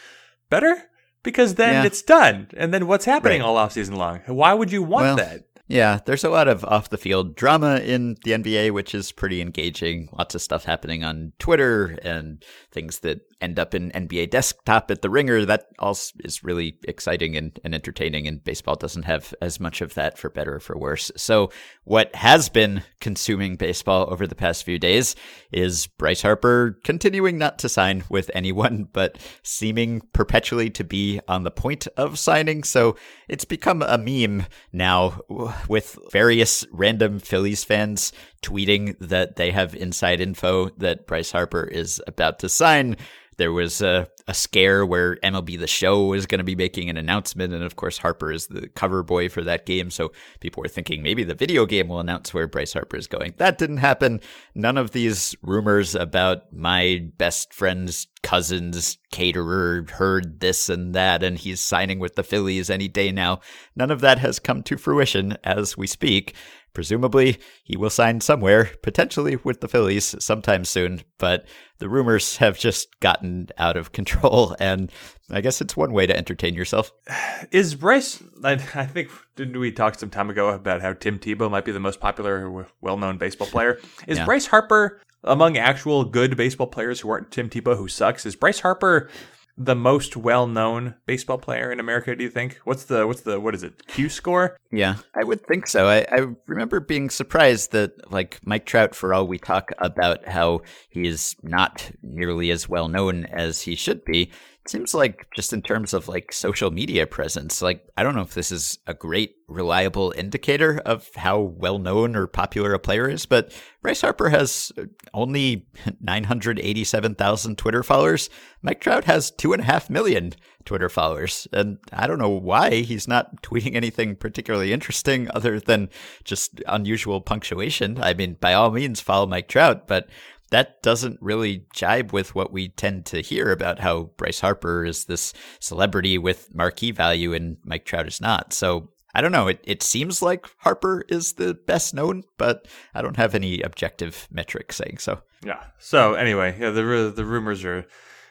better? 0.50 0.90
Because 1.24 1.56
then 1.56 1.74
Yeah. 1.76 1.84
it's 1.86 2.02
done, 2.02 2.50
and 2.58 2.74
then 2.74 2.86
what's 2.86 3.06
happening 3.06 3.42
Right. 3.42 3.48
all 3.48 3.56
offseason 3.56 3.96
long? 3.96 4.20
Why 4.28 4.54
would 4.54 4.72
you 4.74 4.84
want 4.84 5.06
Well, 5.06 5.16
that? 5.16 5.44
Yeah, 5.68 6.00
there's 6.06 6.26
a 6.26 6.30
lot 6.30 6.50
of 6.50 6.66
off 6.66 6.90
the 6.90 6.98
field 6.98 7.36
drama 7.36 7.78
in 7.78 8.18
the 8.26 8.32
NBA, 8.32 8.72
which 8.72 8.94
is 8.94 9.14
pretty 9.14 9.42
engaging. 9.42 10.10
Lots 10.12 10.36
of 10.36 10.42
stuff 10.42 10.66
happening 10.66 11.04
on 11.04 11.32
Twitter 11.40 11.98
and 12.04 12.44
things 12.72 13.00
that 13.00 13.22
end 13.44 13.60
up 13.60 13.76
in 13.76 13.92
NBA 13.92 14.30
desktop 14.30 14.90
at 14.90 15.02
the 15.02 15.10
ringer. 15.10 15.46
That 15.46 15.66
all 15.78 15.92
is 15.92 16.44
really 16.44 16.78
exciting 16.88 17.36
and, 17.36 17.60
and 17.64 17.76
entertaining, 17.76 18.28
and 18.28 18.44
baseball 18.44 18.76
doesn't 18.76 19.04
have 19.04 19.34
as 19.42 19.60
much 19.60 19.82
of 19.82 19.94
that 19.96 20.18
for 20.18 20.30
better 20.30 20.56
or 20.56 20.60
for 20.60 20.78
worse. 20.78 21.12
So, 21.18 21.52
what 21.84 22.16
has 22.16 22.50
been 22.50 22.84
consuming 23.02 23.58
baseball 23.58 24.08
over 24.10 24.26
the 24.26 24.36
past 24.36 24.64
few 24.64 24.80
days 24.80 25.16
is 25.52 25.88
Bryce 25.88 26.22
Harper 26.22 26.80
continuing 26.84 27.38
not 27.38 27.60
to 27.60 27.70
sign 27.70 28.04
with 28.10 28.32
anyone, 28.34 28.88
but 28.94 29.20
seeming 29.44 30.02
perpetually 30.14 30.70
to 30.72 30.84
be 30.84 31.20
on 31.28 31.44
the 31.44 31.52
point 31.52 31.88
of 31.98 32.18
signing. 32.18 32.64
So, 32.64 32.96
it's 33.28 33.46
become 33.46 33.82
a 33.82 33.98
meme 33.98 34.46
now 34.72 35.22
with 35.68 35.98
various 36.12 36.66
random 36.72 37.20
Phillies 37.20 37.64
fans 37.64 38.14
tweeting 38.44 38.96
that 39.00 39.36
they 39.36 39.52
have 39.52 39.74
inside 39.76 40.22
info 40.22 40.70
that 40.78 41.08
Bryce 41.08 41.32
Harper 41.32 41.64
is 41.64 42.02
about 42.06 42.40
to 42.40 42.50
sign. 42.50 42.98
There 43.38 43.52
was 43.52 43.82
a, 43.82 44.08
a 44.28 44.34
scare 44.34 44.86
where 44.86 45.16
MLB 45.18 45.60
The 45.60 45.68
Show 45.68 46.06
was 46.06 46.26
going 46.26 46.40
to 46.40 46.44
be 46.44 46.56
making 46.56 46.90
an 46.90 46.98
announcement. 46.98 47.54
And 47.54 47.64
of 47.64 47.76
course, 47.76 47.98
Harper 47.98 48.32
is 48.32 48.48
the 48.48 48.68
cover 48.70 49.04
boy 49.04 49.30
for 49.30 49.44
that 49.44 49.66
game. 49.66 49.90
So 49.90 50.12
people 50.40 50.62
were 50.62 50.68
thinking 50.70 51.02
maybe 51.02 51.24
the 51.24 51.34
video 51.34 51.66
game 51.66 51.88
will 51.88 52.00
announce 52.00 52.34
where 52.34 52.48
Bryce 52.48 52.74
Harper 52.74 52.98
is 52.98 53.08
going. 53.08 53.34
That 53.38 53.58
didn't 53.58 53.78
happen. 53.78 54.22
None 54.56 54.78
of 54.78 54.92
these 54.92 55.36
rumors 55.42 55.96
about 55.96 56.54
my 56.54 57.10
best 57.18 57.54
friend's 57.54 58.08
cousin's 58.22 58.98
caterer 59.12 59.86
heard 59.92 60.40
this 60.40 60.70
and 60.70 60.96
that, 60.96 61.24
and 61.24 61.38
he's 61.38 61.60
signing 61.60 62.00
with 62.00 62.16
the 62.16 62.24
Phillies 62.24 62.70
any 62.70 62.88
day 62.88 63.12
now. 63.12 63.42
None 63.76 63.92
of 63.92 64.02
that 64.02 64.20
has 64.20 64.40
come 64.40 64.64
to 64.64 64.78
fruition 64.78 65.38
as 65.44 65.78
we 65.78 65.88
speak. 65.88 66.34
Presumably, 66.74 67.38
he 67.64 67.78
will 67.78 67.90
sign 67.90 68.20
somewhere, 68.22 68.72
potentially 68.82 69.38
with 69.44 69.62
the 69.62 69.68
Phillies 69.68 70.16
sometime 70.20 70.66
soon, 70.66 71.02
but 71.20 71.46
the 71.78 71.88
rumors 71.88 72.38
have 72.38 72.58
just 72.58 73.00
gotten 73.00 73.50
out 73.58 73.78
of 73.78 73.92
control, 73.94 74.56
and 74.60 74.92
I 75.30 75.42
guess 75.42 75.62
it's 75.62 75.78
one 75.78 75.94
way 75.94 76.08
to 76.08 76.18
entertain 76.18 76.56
yourself. 76.56 76.92
Is 77.52 77.76
Bryce? 77.76 78.24
I, 78.44 78.54
I 78.54 78.86
think 78.86 79.10
didn't 79.36 79.60
we 79.60 79.72
talk 79.72 79.96
some 80.00 80.10
time 80.10 80.30
ago 80.30 80.50
about 80.50 80.82
how 80.82 80.94
Tim 80.94 81.20
Tebow 81.20 81.50
might 81.50 81.66
be 81.66 81.72
the 81.72 81.80
most 81.80 82.00
popular, 82.00 82.68
well-known 82.82 83.18
baseball 83.18 83.48
player? 83.52 83.80
Is 84.08 84.18
Yeah. 84.18 84.26
Bryce 84.26 84.48
Harper 84.48 85.00
among 85.24 85.58
actual 85.58 86.04
good 86.04 86.36
baseball 86.36 86.68
players 86.68 87.00
who 87.00 87.10
aren't 87.10 87.32
Tim 87.32 87.50
Tebow, 87.50 87.78
who 87.78 87.88
sucks? 87.88 88.26
Is 88.26 88.36
Bryce 88.36 88.60
Harper 88.60 89.10
the 89.58 89.76
most 89.76 90.18
well-known 90.18 90.96
baseball 91.06 91.38
player 91.38 91.72
in 91.72 91.80
America? 91.80 92.16
Do 92.16 92.24
you 92.24 92.30
think? 92.30 92.60
What's 92.64 92.86
the 92.86 93.06
what's 93.06 93.22
the 93.22 93.40
what 93.40 93.54
is 93.54 93.64
it? 93.64 93.86
Q 93.88 94.10
score? 94.10 94.58
Yeah, 94.72 94.96
I 95.16 95.24
would 95.24 95.46
think 95.46 95.68
so. 95.68 95.88
I, 95.88 96.06
I 96.12 96.28
remember 96.48 96.80
being 96.80 97.10
surprised 97.10 97.72
that, 97.74 98.12
like, 98.12 98.40
Mike 98.44 98.66
Trout, 98.66 98.96
for 98.96 99.14
all 99.14 99.28
we 99.28 99.38
talk 99.38 99.70
about 99.78 100.28
how 100.28 100.62
he 100.90 101.08
is 101.08 101.36
not 101.44 101.92
nearly 102.02 102.50
as 102.50 102.68
well 102.68 102.88
known 102.88 103.26
as 103.26 103.62
he 103.62 103.76
should 103.76 104.04
be, 104.04 104.32
seems 104.68 104.94
like 104.94 105.28
just 105.36 105.52
in 105.52 105.62
terms 105.62 105.94
of 105.94 106.08
like 106.08 106.32
social 106.32 106.72
media 106.72 107.06
presence, 107.06 107.62
like 107.62 107.86
I 107.98 108.04
don't 108.04 108.16
know 108.16 108.22
if 108.22 108.34
this 108.34 108.52
is 108.52 108.80
a 108.88 108.94
great 108.94 109.36
reliable 109.48 110.14
indicator 110.16 110.82
of 110.86 111.10
how 111.16 111.40
well 111.40 111.80
known 111.80 112.16
or 112.16 112.28
popular 112.28 112.74
a 112.74 112.80
player 112.80 113.10
is, 113.10 113.26
but 113.26 113.52
Bryce 113.82 114.02
Harper 114.02 114.30
has 114.30 114.72
only 115.14 115.68
987,000 116.00 117.58
Twitter 117.58 117.84
followers. 117.84 118.30
Mike 118.62 118.80
Trout 118.80 119.04
has 119.06 119.32
two 119.32 119.54
and 119.54 119.62
a 119.62 119.66
half 119.66 119.90
million 119.90 120.34
Twitter 120.66 120.90
followers. 120.90 121.48
And 121.52 121.78
I 121.92 122.08
don't 122.08 122.20
know 122.20 122.30
why 122.30 122.82
he's 122.82 123.08
not 123.08 123.42
tweeting 123.44 123.76
anything 123.76 124.16
particularly 124.16 124.74
interesting 124.74 125.30
other 125.34 125.60
than 125.60 125.90
just 126.24 126.62
unusual 126.68 127.22
punctuation. 127.22 128.02
I 128.02 128.14
mean, 128.14 128.38
by 128.40 128.54
all 128.54 128.72
means, 128.72 129.02
follow 129.02 129.26
Mike 129.26 129.48
Trout, 129.48 129.88
but 129.88 130.08
that 130.54 130.84
doesn't 130.84 131.18
really 131.20 131.66
jibe 131.74 132.14
with 132.14 132.36
what 132.36 132.54
we 132.54 132.70
tend 132.70 133.08
to 133.08 133.22
hear 133.22 133.52
about 133.52 133.80
how 133.80 134.04
Bryce 134.18 134.40
Harper 134.40 134.86
is 134.86 135.06
this 135.06 135.34
celebrity 135.60 136.20
with 136.20 136.54
marquee 136.54 136.92
value 136.92 137.34
and 137.34 137.58
Mike 137.66 137.86
Trout 137.86 138.08
is 138.08 138.22
not. 138.22 138.54
So 138.54 138.90
I 139.16 139.22
don't 139.22 139.32
know. 139.32 139.48
It 139.48 139.60
it 139.64 139.82
seems 139.82 140.22
like 140.22 140.48
Harper 140.60 141.06
is 141.10 141.34
the 141.34 141.56
best 141.56 141.96
known, 141.96 142.24
but 142.38 142.68
I 142.94 143.02
don't 143.02 143.18
have 143.18 143.34
any 143.34 143.62
objective 143.62 144.28
metric 144.30 144.74
saying 144.74 145.00
so. 145.00 145.22
Yeah. 145.44 145.64
So 145.80 146.14
anyway, 146.14 146.56
yeah, 146.60 146.70
the 146.70 147.12
the 147.16 147.26
rumors 147.26 147.66
are 147.66 147.86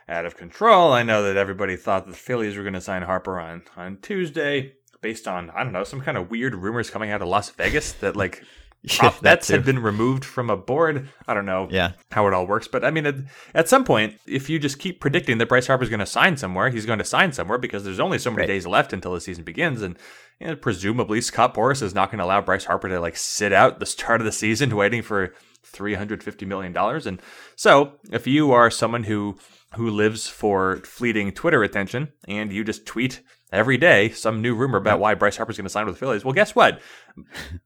out 0.09 0.25
of 0.25 0.37
control. 0.37 0.93
I 0.93 1.03
know 1.03 1.25
that 1.25 1.37
everybody 1.37 1.75
thought 1.75 2.07
the 2.07 2.13
Phillies 2.13 2.57
were 2.57 2.63
going 2.63 2.75
to 2.75 2.81
sign 2.81 3.03
Harper 3.03 3.41
on 3.41 3.63
on 3.77 3.99
Tuesday 4.01 4.75
based 5.01 5.27
on 5.27 5.51
I 5.51 5.65
don't 5.65 5.73
know 5.73 5.83
some 5.83 6.01
kind 6.01 6.17
of 6.17 6.31
weird 6.31 6.55
rumors 6.55 6.89
coming 6.89 7.11
out 7.11 7.21
of 7.21 7.27
Las 7.27 7.51
Vegas 7.51 7.93
that 7.95 8.15
like 8.15 8.45
yeah, 9.03 9.15
bets 9.23 9.49
had 9.49 9.65
been 9.65 9.79
removed 9.79 10.25
from 10.25 10.51
a 10.51 10.57
board. 10.57 11.09
I 11.29 11.35
don't 11.35 11.47
know 11.47 11.69
yeah. 11.71 11.93
how 12.11 12.27
it 12.27 12.35
all 12.35 12.47
works, 12.47 12.67
but 12.67 12.85
I 12.85 12.91
mean, 12.91 13.07
at, 13.07 13.15
at 13.55 13.69
some 13.69 13.85
point, 13.85 14.19
if 14.27 14.51
you 14.51 14.59
just 14.59 14.81
keep 14.81 15.01
predicting 15.01 15.39
that 15.39 15.49
Bryce 15.49 15.69
Harper's 15.69 15.89
going 15.89 16.01
to 16.01 16.07
sign 16.07 16.37
somewhere, 16.37 16.69
he's 16.69 16.87
going 16.87 16.99
to 16.99 17.05
sign 17.05 17.33
somewhere 17.33 17.59
because 17.59 17.85
there's 17.85 18.01
only 18.01 18.19
so 18.19 18.31
many 18.31 18.43
right. 18.43 18.49
days 18.49 18.67
left 18.67 18.93
until 18.93 19.15
the 19.15 19.21
season 19.21 19.45
begins, 19.45 19.83
and 19.83 19.97
you 20.41 20.49
know, 20.49 20.57
presumably 20.57 21.21
Scott 21.21 21.55
Boras 21.55 21.81
is 21.81 21.95
not 21.95 22.11
going 22.11 22.19
to 22.19 22.25
allow 22.25 22.41
Bryce 22.41 22.65
Harper 22.65 22.89
to 22.89 22.99
like 22.99 23.17
sit 23.17 23.53
out 23.53 23.79
the 23.79 23.87
start 23.87 24.21
of 24.21 24.25
the 24.25 24.33
season 24.33 24.75
waiting 24.77 25.03
for 25.03 25.33
three 25.65 25.95
hundred 25.95 26.25
fifty 26.25 26.45
million 26.45 26.73
dollars. 26.73 27.07
And 27.07 27.23
so, 27.55 27.93
if 28.11 28.27
you 28.27 28.51
are 28.51 28.69
someone 28.69 29.05
who 29.05 29.39
who 29.77 29.91
lives 29.91 30.27
for 30.27 30.79
fleeting 30.79 31.33
Twitter 31.33 31.63
attention 31.63 32.13
and 32.29 32.53
you 32.53 32.65
just 32.65 32.85
tweet 32.85 33.23
every 33.53 33.77
day 33.77 34.09
some 34.11 34.41
new 34.41 34.55
rumor 34.55 34.79
about 34.79 34.99
why 34.99 35.15
Bryce 35.15 35.37
Harper's 35.37 35.57
going 35.57 35.67
to 35.67 35.71
sign 35.71 35.87
with 35.87 35.97
the 35.97 35.99
Phillies. 36.01 36.25
Well, 36.25 36.35
guess 36.35 36.55
what? 36.55 36.81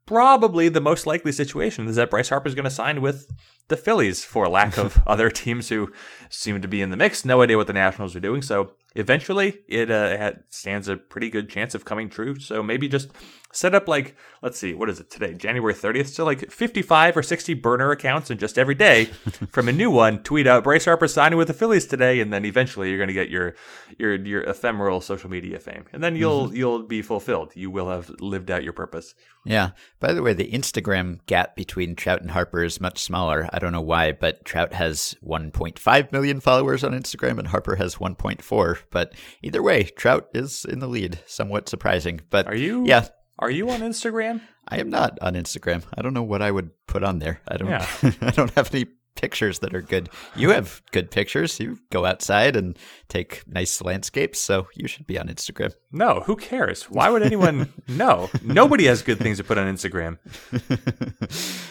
Probably 0.05 0.69
the 0.69 0.81
most 0.81 1.07
likely 1.07 1.33
situation 1.33 1.87
is 1.87 1.97
that 1.97 2.11
Bryce 2.11 2.29
Harper's 2.29 2.55
going 2.55 2.65
to 2.65 2.71
sign 2.71 3.01
with 3.01 3.31
the 3.69 3.77
Phillies 3.77 4.25
for 4.25 4.49
lack 4.49 4.77
of 4.77 5.01
other 5.07 5.31
teams 5.31 5.69
who 5.69 5.93
seem 6.29 6.61
to 6.61 6.69
be 6.69 6.83
in 6.83 6.91
the 6.91 6.97
mix. 6.97 7.25
No 7.25 7.43
idea 7.43 7.57
what 7.57 7.69
the 7.69 7.73
Nationals 7.73 8.17
are 8.17 8.21
doing. 8.21 8.43
So 8.43 8.73
eventually 8.95 9.61
it 9.69 9.91
uh, 9.91 10.33
stands 10.51 10.89
a 10.89 10.97
pretty 10.97 11.31
good 11.31 11.49
chance 11.49 11.75
of 11.75 11.85
coming 11.85 12.09
true. 12.09 12.39
So 12.39 12.63
maybe 12.63 12.89
just 12.89 13.11
set 13.57 13.75
up 13.75 13.89
like, 13.89 14.15
let's 14.43 14.59
see, 14.59 14.75
what 14.75 14.91
is 14.91 15.01
it 15.01 15.11
today? 15.11 15.35
January 15.35 15.75
30th. 15.75 16.09
So 16.09 16.25
like 16.25 16.51
55 16.51 17.17
or 17.17 17.23
60 17.23 17.55
burner 17.55 17.91
accounts 17.91 18.31
and 18.31 18.39
just 18.39 18.59
every 18.59 18.75
day 18.75 19.05
from 19.51 19.69
a 19.69 19.73
new 19.73 19.91
one, 19.91 20.23
tweet 20.23 20.47
out 20.47 20.65
Bryce 20.65 20.85
Harper 20.85 21.09
signing 21.09 21.39
with 21.39 21.49
the 21.49 21.55
Phillies 21.55 21.87
today. 21.87 22.21
And 22.21 22.33
then 22.33 22.45
eventually 22.45 22.91
you're 22.91 22.99
going 22.99 23.09
to 23.09 23.15
get 23.15 23.31
your, 23.31 23.55
your, 23.99 24.15
your 24.15 24.43
ephemeral 24.43 25.01
social 25.01 25.31
media 25.31 25.59
fame. 25.59 25.87
And 25.93 26.03
then 26.03 26.17
you'll, 26.17 26.47
mm-hmm. 26.47 26.57
you'll 26.57 26.83
be 26.83 27.03
fulfilled. 27.03 27.53
You 27.55 27.71
will 27.71 27.89
have 27.89 28.11
lived 28.21 28.51
out 28.51 28.63
your 28.63 28.75
purpose. 28.75 29.15
Yeah. 29.45 29.71
By 30.01 30.13
the 30.13 30.23
way, 30.23 30.35
the 30.35 30.51
Instagram 30.51 31.25
gap 31.27 31.57
between 31.57 31.95
Trout 31.95 32.21
and 32.21 32.33
Harper 32.33 32.63
is 32.63 32.81
much 32.81 32.99
smaller. 32.99 33.49
I 33.53 33.59
don't 33.59 33.73
know 33.73 33.81
why, 33.81 34.13
but 34.13 34.45
Trout 34.45 34.75
has 34.75 35.15
1.5 35.25 36.13
million 36.13 36.41
followers 36.41 36.85
on 36.85 36.93
Instagram 36.93 37.39
and 37.39 37.49
Harper 37.49 37.77
has 37.77 37.97
1.4. 37.97 38.79
But 38.91 39.15
either 39.43 39.63
way, 39.63 39.85
Trout 39.85 40.29
is 40.35 40.65
in 40.65 40.81
the 40.81 40.89
lead. 40.89 41.21
Somewhat 41.27 41.69
surprising. 41.69 42.21
But 42.29 42.47
are 42.47 42.57
you? 42.57 42.85
Yeah. 42.85 43.07
Are 43.39 43.51
you 43.51 43.69
on 43.71 43.81
Instagram? 43.81 44.41
I 44.67 44.79
am 44.79 44.91
not 44.91 45.19
on 45.21 45.35
Instagram. 45.35 45.83
I 45.97 46.03
don't 46.03 46.15
know 46.15 46.23
what 46.23 46.43
I 46.43 46.51
would 46.51 46.71
put 46.87 47.05
on 47.05 47.19
there. 47.19 47.41
I 47.47 47.57
don't. 47.57 47.69
Yeah. 47.69 47.87
I 48.23 48.31
don't 48.31 48.51
have 48.55 48.75
any 48.75 48.87
pictures 49.17 49.59
that 49.61 49.75
are 49.75 49.83
good. 49.83 50.09
You 50.37 50.51
have 50.51 50.83
good 50.93 51.11
pictures. 51.11 51.59
You 51.59 51.79
go 51.91 52.05
outside 52.05 52.55
and 52.57 52.79
take 53.09 53.43
nice 53.47 53.83
landscapes, 53.83 54.39
so 54.39 54.69
you 54.75 54.87
should 54.87 55.07
be 55.07 55.19
on 55.19 55.29
Instagram. 55.29 55.73
No, 55.91 56.21
who 56.21 56.37
cares? 56.37 56.85
Why 56.85 57.09
would 57.09 57.23
anyone 57.23 57.73
know? 57.89 58.31
Nobody 58.43 58.87
has 58.87 59.03
good 59.03 59.19
things 59.19 59.39
to 59.39 59.45
put 59.45 59.59
on 59.59 59.67
Instagram. 59.67 60.19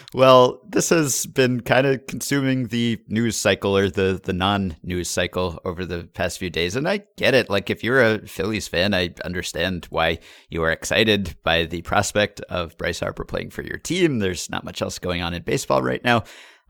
well, 0.14 0.62
this 0.68 0.90
has 0.90 1.26
been 1.28 1.62
kind 1.62 1.86
of 1.88 2.08
consuming 2.08 2.68
the 2.68 3.00
news 3.08 3.38
cycle 3.38 3.78
or 3.78 3.90
the 3.90 4.20
the 4.24 4.34
non-news 4.34 5.10
cycle 5.10 5.60
over 5.66 5.86
the 5.86 6.04
past 6.14 6.40
few 6.40 6.50
days, 6.50 6.76
and 6.76 6.88
I 6.88 7.04
get 7.18 7.34
it. 7.34 7.50
Like 7.50 7.70
if 7.70 7.84
you're 7.84 8.02
a 8.02 8.28
Phillies 8.28 8.68
fan, 8.68 8.94
I 8.94 9.14
understand 9.24 9.86
why 9.90 10.20
you 10.50 10.64
are 10.64 10.72
excited 10.72 11.36
by 11.44 11.66
the 11.66 11.82
prospect 11.84 12.42
of 12.42 12.78
Bryce 12.78 13.00
Harper 13.00 13.26
playing 13.26 13.52
for 13.52 13.62
your 13.62 13.78
team. 13.78 14.20
There's 14.20 14.50
not 14.50 14.64
much 14.64 14.82
else 14.82 15.00
going 15.00 15.22
on 15.22 15.34
in 15.34 15.44
baseball 15.44 15.82
right 15.82 16.04
now. 16.04 16.24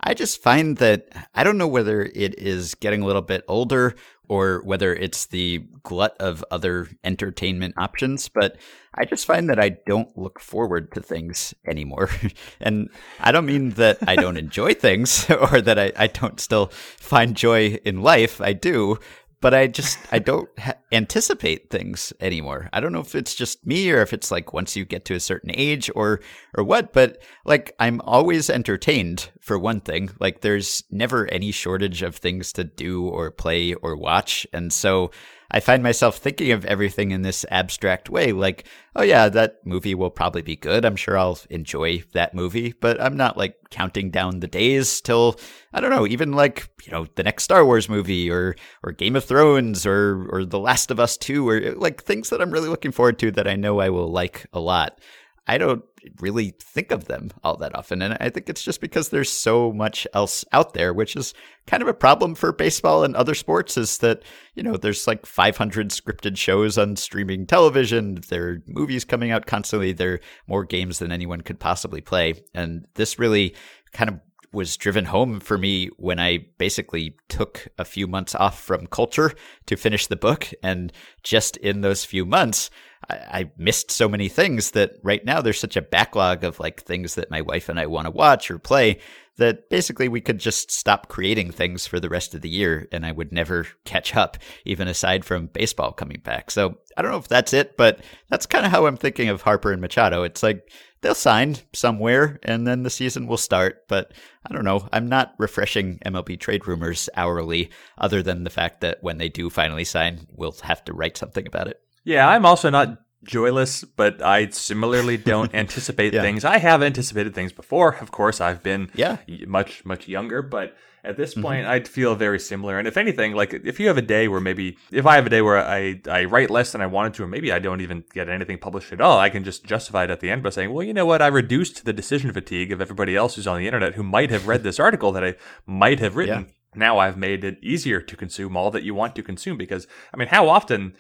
I 0.06 0.14
just 0.14 0.42
find 0.42 0.78
that 0.78 1.08
I 1.34 1.44
don't 1.44 1.58
know 1.58 1.68
whether 1.68 2.04
it 2.04 2.40
is 2.40 2.76
getting 2.76 3.02
a 3.02 3.06
little 3.08 3.24
bit 3.24 3.44
older 3.48 3.96
or 4.28 4.62
whether 4.64 4.94
it's 4.94 5.26
the 5.26 5.64
glut 5.84 6.16
of 6.20 6.46
other 6.52 6.90
entertainment 7.04 7.74
options, 7.78 8.30
but 8.30 8.58
I 8.94 9.06
just 9.06 9.26
find 9.26 9.50
that 9.50 9.60
I 9.60 9.70
don't 9.86 10.16
look 10.18 10.40
forward 10.40 10.92
to 10.94 11.02
things 11.02 11.54
anymore. 11.68 12.10
and 12.60 12.90
I 13.20 13.32
don't 13.32 13.46
mean 13.46 13.72
that 13.72 13.98
I 14.08 14.16
don't 14.16 14.38
enjoy 14.46 14.74
things 14.74 15.30
or 15.52 15.60
that 15.62 15.80
I, 15.80 15.92
I 15.98 16.08
don't 16.08 16.40
still 16.40 16.68
find 16.68 17.36
joy 17.36 17.80
in 17.84 18.02
life. 18.02 18.40
I 18.40 18.54
do, 18.54 19.00
but 19.42 19.54
I 19.54 19.68
just 19.68 20.00
I 20.12 20.20
don't 20.20 20.50
ha- 20.60 20.76
anticipate 20.92 21.70
things 21.70 22.14
anymore. 22.20 22.70
I 22.74 22.80
don't 22.80 22.92
know 22.92 23.00
if 23.00 23.16
it's 23.16 23.36
just 23.36 23.66
me 23.66 23.92
or 23.92 24.02
if 24.02 24.14
it's 24.14 24.32
like 24.32 24.54
once 24.54 24.76
you 24.76 24.86
get 24.86 25.06
to 25.06 25.16
a 25.16 25.20
certain 25.20 25.52
age 25.54 25.90
or 25.96 26.22
or 26.58 26.64
what, 26.64 26.94
but 26.94 27.22
like 27.46 27.74
I'm 27.80 28.02
always 28.02 28.50
entertained 28.50 29.30
for 29.42 29.60
one 29.60 29.82
thing. 29.82 30.10
Like 30.20 30.42
there's 30.42 30.84
never 30.90 31.32
any 31.32 31.52
shortage 31.52 32.02
of 32.02 32.16
things 32.16 32.54
to 32.54 32.64
do 32.64 33.08
or 33.08 33.32
play 33.32 33.74
or 33.74 33.96
watch, 33.96 34.48
and 34.54 34.72
so 34.72 35.12
I 35.52 35.60
find 35.60 35.84
myself 35.84 36.18
thinking 36.18 36.52
of 36.52 36.66
everything 36.66 37.12
in 37.12 37.22
this 37.22 37.46
abstract 37.50 38.10
way, 38.10 38.32
like, 38.32 38.68
oh 38.96 39.04
yeah, 39.04 39.30
that 39.30 39.66
movie 39.66 39.96
will 39.96 40.10
probably 40.10 40.42
be 40.42 40.56
good. 40.56 40.86
I'm 40.86 40.96
sure 40.96 41.18
I'll 41.18 41.40
enjoy 41.50 42.04
that 42.14 42.34
movie, 42.34 42.74
but 42.80 43.02
I'm 43.02 43.16
not 43.16 43.38
like 43.38 43.56
counting 43.70 44.10
down 44.10 44.40
the 44.40 44.48
days 44.48 45.02
till 45.02 45.40
I 45.74 45.82
don't 45.82 45.92
know, 45.92 46.08
even 46.08 46.34
like, 46.34 46.70
you 46.84 46.92
know, 46.92 47.08
the 47.16 47.24
next 47.24 47.44
Star 47.44 47.66
Wars 47.66 47.90
movie 47.90 48.30
or 48.30 48.56
or 48.84 48.92
Game 48.92 49.16
of 49.16 49.26
Thrones 49.26 49.86
or 49.86 50.28
or 50.32 50.46
The 50.46 50.60
Last 50.60 50.92
of 50.92 51.00
Us 51.00 51.18
2 51.18 51.48
or 51.48 51.62
like 51.76 52.04
things 52.04 52.30
that 52.30 52.42
I'm 52.42 52.52
really 52.52 52.70
looking 52.70 52.92
forward 52.92 53.20
to 53.20 53.32
that 53.32 53.48
I 53.48 53.56
know 53.56 53.80
I 53.80 53.90
will 53.90 54.12
like 54.12 54.46
a 54.54 54.60
lot. 54.60 55.00
I 55.48 55.58
don't 55.58 55.84
really 56.20 56.56
think 56.60 56.92
of 56.92 57.06
them 57.06 57.32
all 57.44 57.58
that 57.58 57.76
often. 57.76 58.02
And 58.02 58.18
I 58.20 58.30
think 58.30 58.50
it's 58.50 58.64
just 58.64 58.82
because 58.82 59.10
there's 59.10 59.32
so 59.32 59.72
much 59.72 60.08
else 60.14 60.46
out 60.52 60.74
there, 60.74 60.94
which 60.94 61.16
is 61.16 61.34
kind 61.68 61.82
of 61.82 61.90
a 61.90 61.94
problem 61.94 62.36
for 62.36 62.52
baseball 62.52 63.04
and 63.04 63.16
other 63.16 63.36
sports 63.36 63.78
is 63.78 63.98
that, 64.00 64.24
you 64.54 64.64
know, 64.64 64.78
there's 64.78 65.08
like 65.08 65.26
500 65.26 65.90
scripted 65.90 66.38
shows 66.38 66.78
on 66.78 66.96
streaming 66.96 67.46
television. 67.46 68.20
There 68.30 68.50
are 68.50 68.64
movies 68.68 69.06
coming 69.06 69.32
out 69.32 69.46
constantly. 69.46 69.94
There 69.94 70.14
are 70.14 70.20
more 70.48 70.66
games 70.66 71.00
than 71.00 71.12
anyone 71.12 71.42
could 71.42 71.60
possibly 71.60 72.02
play. 72.02 72.36
And 72.54 72.86
this 72.96 73.20
really 73.20 73.56
kind 73.94 74.10
of 74.10 74.20
was 74.56 74.78
driven 74.78 75.06
home 75.06 75.40
for 75.40 75.58
me 75.58 75.90
when 75.98 76.18
I 76.20 76.48
basically 76.58 77.18
took 77.28 77.68
a 77.78 77.86
few 77.86 78.08
months 78.08 78.34
off 78.34 78.60
from 78.60 78.88
culture 78.88 79.34
to 79.66 79.76
finish 79.76 80.08
the 80.08 80.16
book. 80.16 80.50
And 80.64 80.92
just 81.24 81.58
in 81.58 81.82
those 81.82 82.06
few 82.06 82.26
months, 82.26 82.70
I, 83.10 83.16
I, 83.16 83.52
missed 83.58 83.92
so 83.92 84.10
many 84.10 84.30
things 84.30 84.72
that 84.72 84.94
right 85.04 85.24
now 85.24 85.42
there's 85.42 85.60
such 85.60 85.78
a 85.78 85.82
backlog 85.82 86.44
of 86.44 86.60
like 86.60 86.84
things 86.84 87.16
that 87.16 87.32
my 87.32 87.42
wife 87.42 87.70
and 87.70 87.80
I 87.80 87.86
want 87.86 88.06
to 88.06 88.12
watch 88.12 88.50
or 88.50 88.58
play 88.58 89.00
that 89.38 89.70
basically 89.70 90.08
we 90.08 90.22
could 90.22 90.40
just 90.40 90.72
stop 90.72 91.10
creating 91.10 91.52
things 91.52 91.86
for 91.86 92.00
the 92.00 92.10
rest 92.10 92.34
of 92.34 92.42
the 92.42 92.50
year 92.50 92.88
and 92.92 93.06
I 93.06 93.12
would 93.12 93.32
never 93.32 93.68
catch 93.84 94.16
up, 94.16 94.38
even 94.64 94.88
aside 94.88 95.26
from 95.26 95.48
baseball 95.48 95.92
coming 95.92 96.22
back. 96.24 96.52
So 96.52 96.78
I 96.96 97.02
don't 97.02 97.12
know 97.12 97.18
if 97.18 97.28
that's 97.28 97.54
it, 97.54 97.76
but 97.76 98.00
that's 98.30 98.46
kind 98.46 98.66
of 98.66 98.72
how 98.72 98.86
I'm 98.86 98.98
thinking 98.98 99.30
of 99.30 99.42
Harper 99.42 99.72
and 99.72 99.82
Machado. 99.82 100.24
It's 100.24 100.42
like 100.42 100.72
they'll 101.02 101.14
sign 101.16 101.58
somewhere 101.74 102.40
and 102.44 102.66
then 102.66 102.84
the 102.84 102.90
season 102.90 103.28
will 103.28 103.38
start. 103.38 103.88
But 103.90 104.14
I 104.46 104.54
don't 104.54 104.64
know. 104.64 104.88
I'm 104.94 105.10
not 105.10 105.36
refreshing 105.38 106.00
MLB 106.06 106.40
trade 106.40 106.68
rumors 106.68 107.10
hourly, 107.16 107.72
other 107.98 108.24
than 108.24 108.46
the 108.46 108.50
fact 108.50 108.82
that 108.82 109.00
when 109.02 109.18
they 109.18 109.30
do 109.30 109.50
finally 109.50 109.84
sign, 109.84 110.28
we'll 110.32 110.56
have 110.64 110.84
to 110.86 110.94
write 110.94 111.18
something 111.18 111.46
about 111.46 111.68
it. 111.68 111.82
Yeah, 112.06 112.30
I'm 112.30 112.46
also 112.46 112.70
not 112.70 113.02
joyless, 113.26 113.84
but 113.84 114.22
I 114.22 114.50
similarly 114.50 115.18
don't 115.18 115.54
anticipate 115.54 116.14
yeah. 116.14 116.22
things. 116.22 116.46
I 116.46 116.60
have 116.60 116.82
anticipated 116.82 117.36
things 117.36 117.52
before. 117.52 117.96
Of 117.96 118.12
course, 118.12 118.40
I've 118.40 118.64
been 118.64 118.90
yeah. 118.96 119.18
much 119.48 119.84
much 119.84 120.08
younger, 120.08 120.42
but 120.42 120.78
at 121.04 121.18
this 121.18 121.34
mm-hmm. 121.34 121.42
point 121.42 121.62
mm-hmm. 121.64 121.72
I'd 121.72 121.88
feel 121.88 122.16
very 122.16 122.40
similar. 122.40 122.80
And 122.80 122.88
if 122.88 122.96
anything, 122.96 123.34
like 123.34 123.54
if 123.54 123.80
you 123.80 123.88
have 123.88 123.98
a 123.98 124.04
day 124.04 124.28
where 124.28 124.40
maybe 124.40 124.78
if 124.92 125.06
I 125.06 125.16
have 125.16 125.26
a 125.26 125.30
day 125.30 125.42
where 125.42 125.58
I 125.58 126.02
I 126.10 126.26
write 126.26 126.50
less 126.50 126.72
than 126.72 126.82
I 126.82 126.88
wanted 126.88 127.16
to, 127.16 127.24
or 127.24 127.28
maybe 127.28 127.52
I 127.52 127.60
don't 127.60 127.82
even 127.82 128.04
get 128.14 128.30
anything 128.30 128.60
published 128.60 128.94
at 128.94 129.02
all, 129.02 129.20
I 129.20 129.30
can 129.30 129.44
just 129.44 129.66
justify 129.66 130.06
it 130.06 130.12
at 130.12 130.20
the 130.20 130.30
end 130.30 130.44
by 130.44 130.52
saying, 130.52 130.72
well, 130.72 130.86
you 130.86 130.94
know 130.94 131.06
what, 131.06 131.22
I 131.22 131.28
reduced 131.28 131.86
the 131.86 131.94
decision 131.94 132.32
fatigue 132.32 132.72
of 132.72 132.82
everybody 132.82 133.16
else 133.16 133.36
who's 133.36 133.48
on 133.48 133.58
the 133.58 133.66
internet 133.66 133.96
who 133.96 134.04
might 134.04 134.30
have 134.30 134.48
read 134.48 134.64
this 134.64 134.80
article 134.80 135.12
that 135.14 135.24
I 135.24 135.36
might 135.66 136.00
have 136.00 136.16
written. 136.16 136.46
Yeah 136.46 136.52
now 136.78 136.98
I've 136.98 137.16
made 137.16 137.46
it 137.46 137.58
easier 137.62 138.02
to 138.02 138.18
consume 138.18 138.58
all 138.58 138.70
that 138.72 138.84
you 138.84 138.94
want 138.94 139.16
to 139.16 139.24
consume 139.24 139.58
because 139.58 139.88
I 140.14 140.18
mean, 140.18 140.28
how 140.28 140.50
often 140.50 140.94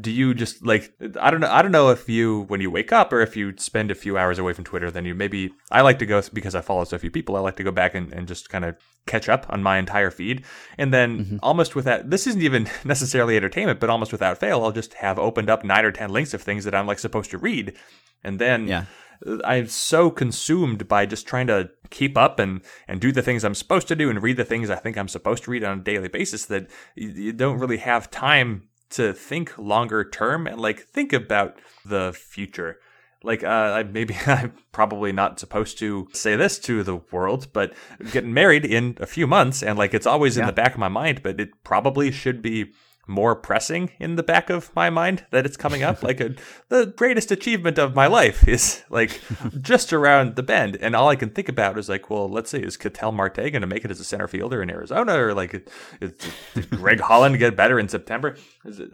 do 0.00 0.10
you 0.10 0.32
just 0.32 0.64
like 0.64 0.94
I 1.20 1.30
don't 1.30 1.40
know 1.40 1.50
I 1.50 1.60
don't 1.60 1.72
know 1.72 1.90
if 1.90 2.08
you 2.08 2.44
when 2.48 2.62
you 2.62 2.70
wake 2.70 2.92
up 2.92 3.12
or 3.12 3.20
if 3.20 3.36
you 3.36 3.54
spend 3.58 3.90
a 3.90 3.94
few 3.94 4.16
hours 4.16 4.38
away 4.38 4.54
from 4.54 4.64
Twitter 4.64 4.90
then 4.90 5.04
you 5.04 5.14
maybe 5.14 5.52
I 5.70 5.82
like 5.82 5.98
to 5.98 6.06
go 6.06 6.22
because 6.32 6.54
I 6.54 6.62
follow 6.62 6.84
so 6.84 6.96
few 6.96 7.10
people 7.10 7.36
I 7.36 7.40
like 7.40 7.56
to 7.56 7.64
go 7.64 7.70
back 7.70 7.94
and, 7.94 8.10
and 8.12 8.26
just 8.26 8.48
kind 8.48 8.64
of 8.64 8.76
catch 9.06 9.28
up 9.28 9.46
on 9.50 9.62
my 9.62 9.76
entire 9.78 10.10
feed 10.10 10.44
and 10.78 10.94
then 10.94 11.18
mm-hmm. 11.18 11.36
almost 11.42 11.74
without 11.74 12.08
this 12.08 12.26
isn't 12.26 12.40
even 12.40 12.70
necessarily 12.84 13.36
entertainment 13.36 13.80
but 13.80 13.90
almost 13.90 14.12
without 14.12 14.38
fail 14.38 14.64
I'll 14.64 14.72
just 14.72 14.94
have 14.94 15.18
opened 15.18 15.50
up 15.50 15.62
nine 15.62 15.84
or 15.84 15.92
ten 15.92 16.10
links 16.10 16.32
of 16.32 16.40
things 16.40 16.64
that 16.64 16.74
I'm 16.74 16.86
like 16.86 16.98
supposed 16.98 17.30
to 17.32 17.38
read 17.38 17.74
and 18.24 18.38
then 18.38 18.68
yeah. 18.68 18.84
I'm 19.44 19.68
so 19.68 20.10
consumed 20.10 20.88
by 20.88 21.06
just 21.06 21.26
trying 21.26 21.46
to 21.48 21.70
keep 21.90 22.16
up 22.16 22.38
and, 22.38 22.62
and 22.88 23.00
do 23.00 23.12
the 23.12 23.22
things 23.22 23.44
I'm 23.44 23.54
supposed 23.54 23.88
to 23.88 23.96
do 23.96 24.10
and 24.10 24.22
read 24.22 24.36
the 24.36 24.44
things 24.44 24.70
I 24.70 24.76
think 24.76 24.96
I'm 24.96 25.06
supposed 25.06 25.44
to 25.44 25.50
read 25.50 25.62
on 25.62 25.78
a 25.78 25.82
daily 25.82 26.08
basis 26.08 26.46
that 26.46 26.68
you, 26.96 27.08
you 27.10 27.32
don't 27.32 27.58
really 27.58 27.76
have 27.76 28.10
time 28.10 28.68
to 28.92 29.12
think 29.12 29.56
longer 29.58 30.04
term 30.04 30.46
and 30.46 30.60
like 30.60 30.80
think 30.80 31.12
about 31.12 31.58
the 31.84 32.12
future. 32.12 32.78
Like, 33.24 33.44
uh, 33.44 33.84
maybe 33.90 34.16
I'm 34.26 34.54
probably 34.72 35.12
not 35.12 35.38
supposed 35.38 35.78
to 35.78 36.08
say 36.12 36.36
this 36.36 36.58
to 36.60 36.82
the 36.82 36.96
world, 37.10 37.48
but 37.52 37.72
getting 38.10 38.34
married 38.34 38.64
in 38.64 38.96
a 39.00 39.06
few 39.06 39.26
months, 39.26 39.62
and 39.62 39.78
like 39.78 39.94
it's 39.94 40.06
always 40.06 40.36
yeah. 40.36 40.42
in 40.42 40.46
the 40.46 40.52
back 40.52 40.74
of 40.74 40.80
my 40.80 40.88
mind, 40.88 41.22
but 41.22 41.40
it 41.40 41.50
probably 41.64 42.10
should 42.10 42.42
be 42.42 42.72
more 43.12 43.36
pressing 43.36 43.90
in 44.00 44.16
the 44.16 44.22
back 44.22 44.50
of 44.50 44.74
my 44.74 44.90
mind 44.90 45.24
that 45.30 45.46
it's 45.46 45.56
coming 45.56 45.82
up. 45.82 46.02
like 46.02 46.20
a, 46.20 46.34
the 46.68 46.86
greatest 46.86 47.30
achievement 47.30 47.78
of 47.78 47.94
my 47.94 48.06
life 48.06 48.48
is 48.48 48.82
like 48.90 49.20
just 49.60 49.92
around 49.92 50.36
the 50.36 50.42
bend, 50.42 50.76
and 50.80 50.96
all 50.96 51.08
I 51.08 51.16
can 51.16 51.30
think 51.30 51.48
about 51.48 51.78
is 51.78 51.88
like, 51.88 52.10
well, 52.10 52.28
let's 52.28 52.50
say 52.50 52.60
is 52.60 52.76
Ketel 52.76 53.12
Marte 53.12 53.36
going 53.36 53.60
to 53.60 53.66
make 53.66 53.84
it 53.84 53.90
as 53.90 54.00
a 54.00 54.04
center 54.04 54.26
fielder 54.26 54.62
in 54.62 54.70
Arizona, 54.70 55.14
or 55.14 55.34
like 55.34 55.68
is, 56.00 56.12
Greg 56.70 57.00
Holland 57.08 57.38
get 57.38 57.56
better 57.56 57.78
in 57.78 57.88
September? 57.88 58.36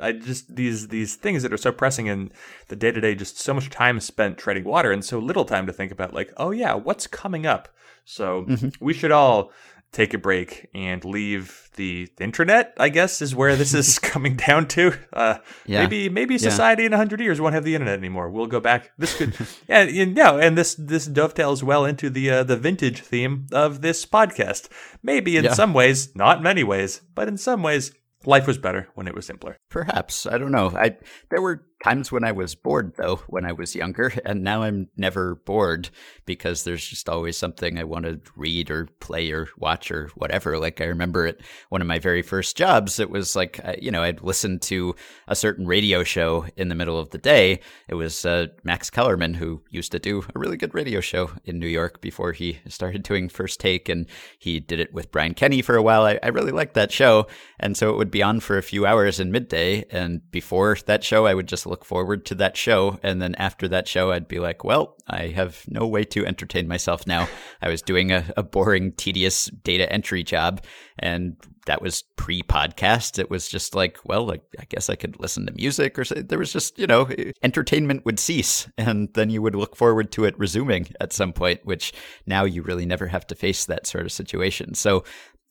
I 0.02 0.12
just 0.12 0.54
these 0.54 0.88
these 0.88 1.14
things 1.14 1.42
that 1.42 1.52
are 1.52 1.58
so 1.58 1.72
pressing 1.72 2.06
in 2.06 2.30
the 2.68 2.76
day 2.76 2.90
to 2.90 3.00
day, 3.00 3.14
just 3.14 3.38
so 3.38 3.54
much 3.54 3.70
time 3.70 4.00
spent 4.00 4.36
treading 4.36 4.64
water, 4.64 4.92
and 4.92 5.04
so 5.04 5.18
little 5.18 5.44
time 5.44 5.66
to 5.66 5.72
think 5.72 5.92
about 5.92 6.12
like, 6.12 6.32
oh 6.36 6.50
yeah, 6.50 6.74
what's 6.74 7.06
coming 7.06 7.46
up. 7.46 7.68
So 8.04 8.44
mm-hmm. 8.44 8.68
we 8.80 8.94
should 8.94 9.12
all 9.12 9.52
take 9.92 10.14
a 10.14 10.18
break 10.18 10.68
and 10.74 11.04
leave 11.04 11.70
the 11.76 12.08
internet 12.20 12.74
i 12.78 12.88
guess 12.88 13.22
is 13.22 13.34
where 13.34 13.56
this 13.56 13.74
is 13.74 13.98
coming 14.18 14.36
down 14.36 14.66
to. 14.68 14.92
Uh, 15.12 15.38
yeah. 15.66 15.80
maybe 15.80 16.08
maybe 16.08 16.38
society 16.38 16.82
yeah. 16.82 16.86
in 16.86 16.92
100 16.92 17.20
years 17.20 17.40
won't 17.40 17.54
have 17.54 17.64
the 17.64 17.74
internet 17.74 17.98
anymore. 17.98 18.30
We'll 18.30 18.46
go 18.46 18.60
back. 18.60 18.90
This 18.98 19.16
could 19.16 19.34
yeah 19.68 19.82
and, 19.82 20.16
yeah 20.16 20.32
and 20.32 20.56
this 20.56 20.74
this 20.74 21.06
dovetails 21.06 21.62
well 21.62 21.84
into 21.84 22.10
the 22.10 22.30
uh, 22.30 22.42
the 22.44 22.56
vintage 22.56 23.00
theme 23.00 23.46
of 23.52 23.80
this 23.80 24.06
podcast. 24.06 24.68
Maybe 25.02 25.36
in 25.36 25.44
yeah. 25.44 25.54
some 25.54 25.74
ways 25.74 26.14
not 26.14 26.42
many 26.42 26.64
ways 26.64 27.02
but 27.14 27.28
in 27.28 27.36
some 27.36 27.62
ways 27.62 27.92
life 28.24 28.46
was 28.46 28.58
better 28.58 28.88
when 28.94 29.06
it 29.06 29.14
was 29.14 29.26
simpler. 29.26 29.56
Perhaps. 29.70 30.26
I 30.26 30.38
don't 30.38 30.52
know. 30.52 30.72
I 30.74 30.96
there 31.30 31.42
were 31.42 31.66
times 31.82 32.10
when 32.10 32.24
I 32.24 32.32
was 32.32 32.54
bored, 32.54 32.94
though, 32.96 33.16
when 33.28 33.44
I 33.44 33.52
was 33.52 33.74
younger, 33.74 34.12
and 34.24 34.42
now 34.42 34.62
I'm 34.62 34.88
never 34.96 35.36
bored 35.36 35.90
because 36.26 36.64
there's 36.64 36.86
just 36.86 37.08
always 37.08 37.36
something 37.36 37.78
I 37.78 37.84
want 37.84 38.04
to 38.04 38.20
read 38.36 38.70
or 38.70 38.86
play 39.00 39.30
or 39.30 39.48
watch 39.56 39.90
or 39.90 40.10
whatever. 40.16 40.58
Like, 40.58 40.80
I 40.80 40.84
remember 40.84 41.26
at 41.26 41.38
one 41.68 41.80
of 41.80 41.86
my 41.86 41.98
very 41.98 42.22
first 42.22 42.56
jobs, 42.56 42.98
it 42.98 43.10
was 43.10 43.36
like, 43.36 43.60
you 43.80 43.90
know, 43.90 44.02
I'd 44.02 44.22
listen 44.22 44.58
to 44.60 44.94
a 45.26 45.36
certain 45.36 45.66
radio 45.66 46.02
show 46.04 46.46
in 46.56 46.68
the 46.68 46.74
middle 46.74 46.98
of 46.98 47.10
the 47.10 47.18
day. 47.18 47.60
It 47.88 47.94
was 47.94 48.24
uh, 48.24 48.48
Max 48.64 48.90
Kellerman, 48.90 49.34
who 49.34 49.62
used 49.70 49.92
to 49.92 49.98
do 49.98 50.24
a 50.34 50.38
really 50.38 50.56
good 50.56 50.74
radio 50.74 51.00
show 51.00 51.30
in 51.44 51.58
New 51.58 51.68
York 51.68 52.00
before 52.00 52.32
he 52.32 52.58
started 52.68 53.02
doing 53.02 53.28
First 53.28 53.60
Take, 53.60 53.88
and 53.88 54.06
he 54.38 54.60
did 54.60 54.80
it 54.80 54.92
with 54.92 55.12
Brian 55.12 55.34
Kenny 55.34 55.62
for 55.62 55.76
a 55.76 55.82
while. 55.82 56.02
I, 56.02 56.18
I 56.22 56.28
really 56.28 56.52
liked 56.52 56.74
that 56.74 56.92
show. 56.92 57.26
And 57.60 57.76
so 57.76 57.90
it 57.90 57.96
would 57.96 58.10
be 58.10 58.22
on 58.22 58.40
for 58.40 58.58
a 58.58 58.62
few 58.62 58.86
hours 58.86 59.20
in 59.20 59.32
midday. 59.32 59.84
And 59.90 60.28
before 60.30 60.76
that 60.86 61.04
show, 61.04 61.26
I 61.26 61.34
would 61.34 61.48
just 61.48 61.66
look 61.68 61.84
forward 61.84 62.24
to 62.26 62.34
that 62.36 62.56
show. 62.56 62.98
And 63.02 63.20
then 63.20 63.34
after 63.36 63.68
that 63.68 63.86
show, 63.86 64.10
I'd 64.10 64.28
be 64.28 64.38
like, 64.38 64.64
well, 64.64 64.96
I 65.06 65.28
have 65.28 65.64
no 65.68 65.86
way 65.86 66.04
to 66.04 66.26
entertain 66.26 66.66
myself 66.66 67.06
now. 67.06 67.28
I 67.62 67.68
was 67.68 67.82
doing 67.82 68.10
a, 68.10 68.24
a 68.36 68.42
boring, 68.42 68.92
tedious 68.92 69.46
data 69.46 69.90
entry 69.92 70.22
job. 70.22 70.64
And 70.98 71.36
that 71.66 71.82
was 71.82 72.02
pre 72.16 72.42
podcast. 72.42 73.18
It 73.18 73.30
was 73.30 73.48
just 73.48 73.74
like, 73.74 73.98
well, 74.04 74.26
like, 74.26 74.42
I 74.58 74.64
guess 74.68 74.88
I 74.88 74.96
could 74.96 75.20
listen 75.20 75.46
to 75.46 75.52
music 75.52 75.98
or 75.98 76.04
say, 76.04 76.22
there 76.22 76.38
was 76.38 76.52
just, 76.52 76.78
you 76.78 76.86
know, 76.86 77.08
entertainment 77.42 78.04
would 78.04 78.18
cease. 78.18 78.68
And 78.78 79.12
then 79.14 79.30
you 79.30 79.42
would 79.42 79.54
look 79.54 79.76
forward 79.76 80.10
to 80.12 80.24
it 80.24 80.38
resuming 80.38 80.88
at 81.00 81.12
some 81.12 81.32
point, 81.32 81.60
which 81.64 81.92
now 82.26 82.44
you 82.44 82.62
really 82.62 82.86
never 82.86 83.06
have 83.06 83.26
to 83.28 83.34
face 83.34 83.66
that 83.66 83.86
sort 83.86 84.06
of 84.06 84.12
situation. 84.12 84.74
So 84.74 85.04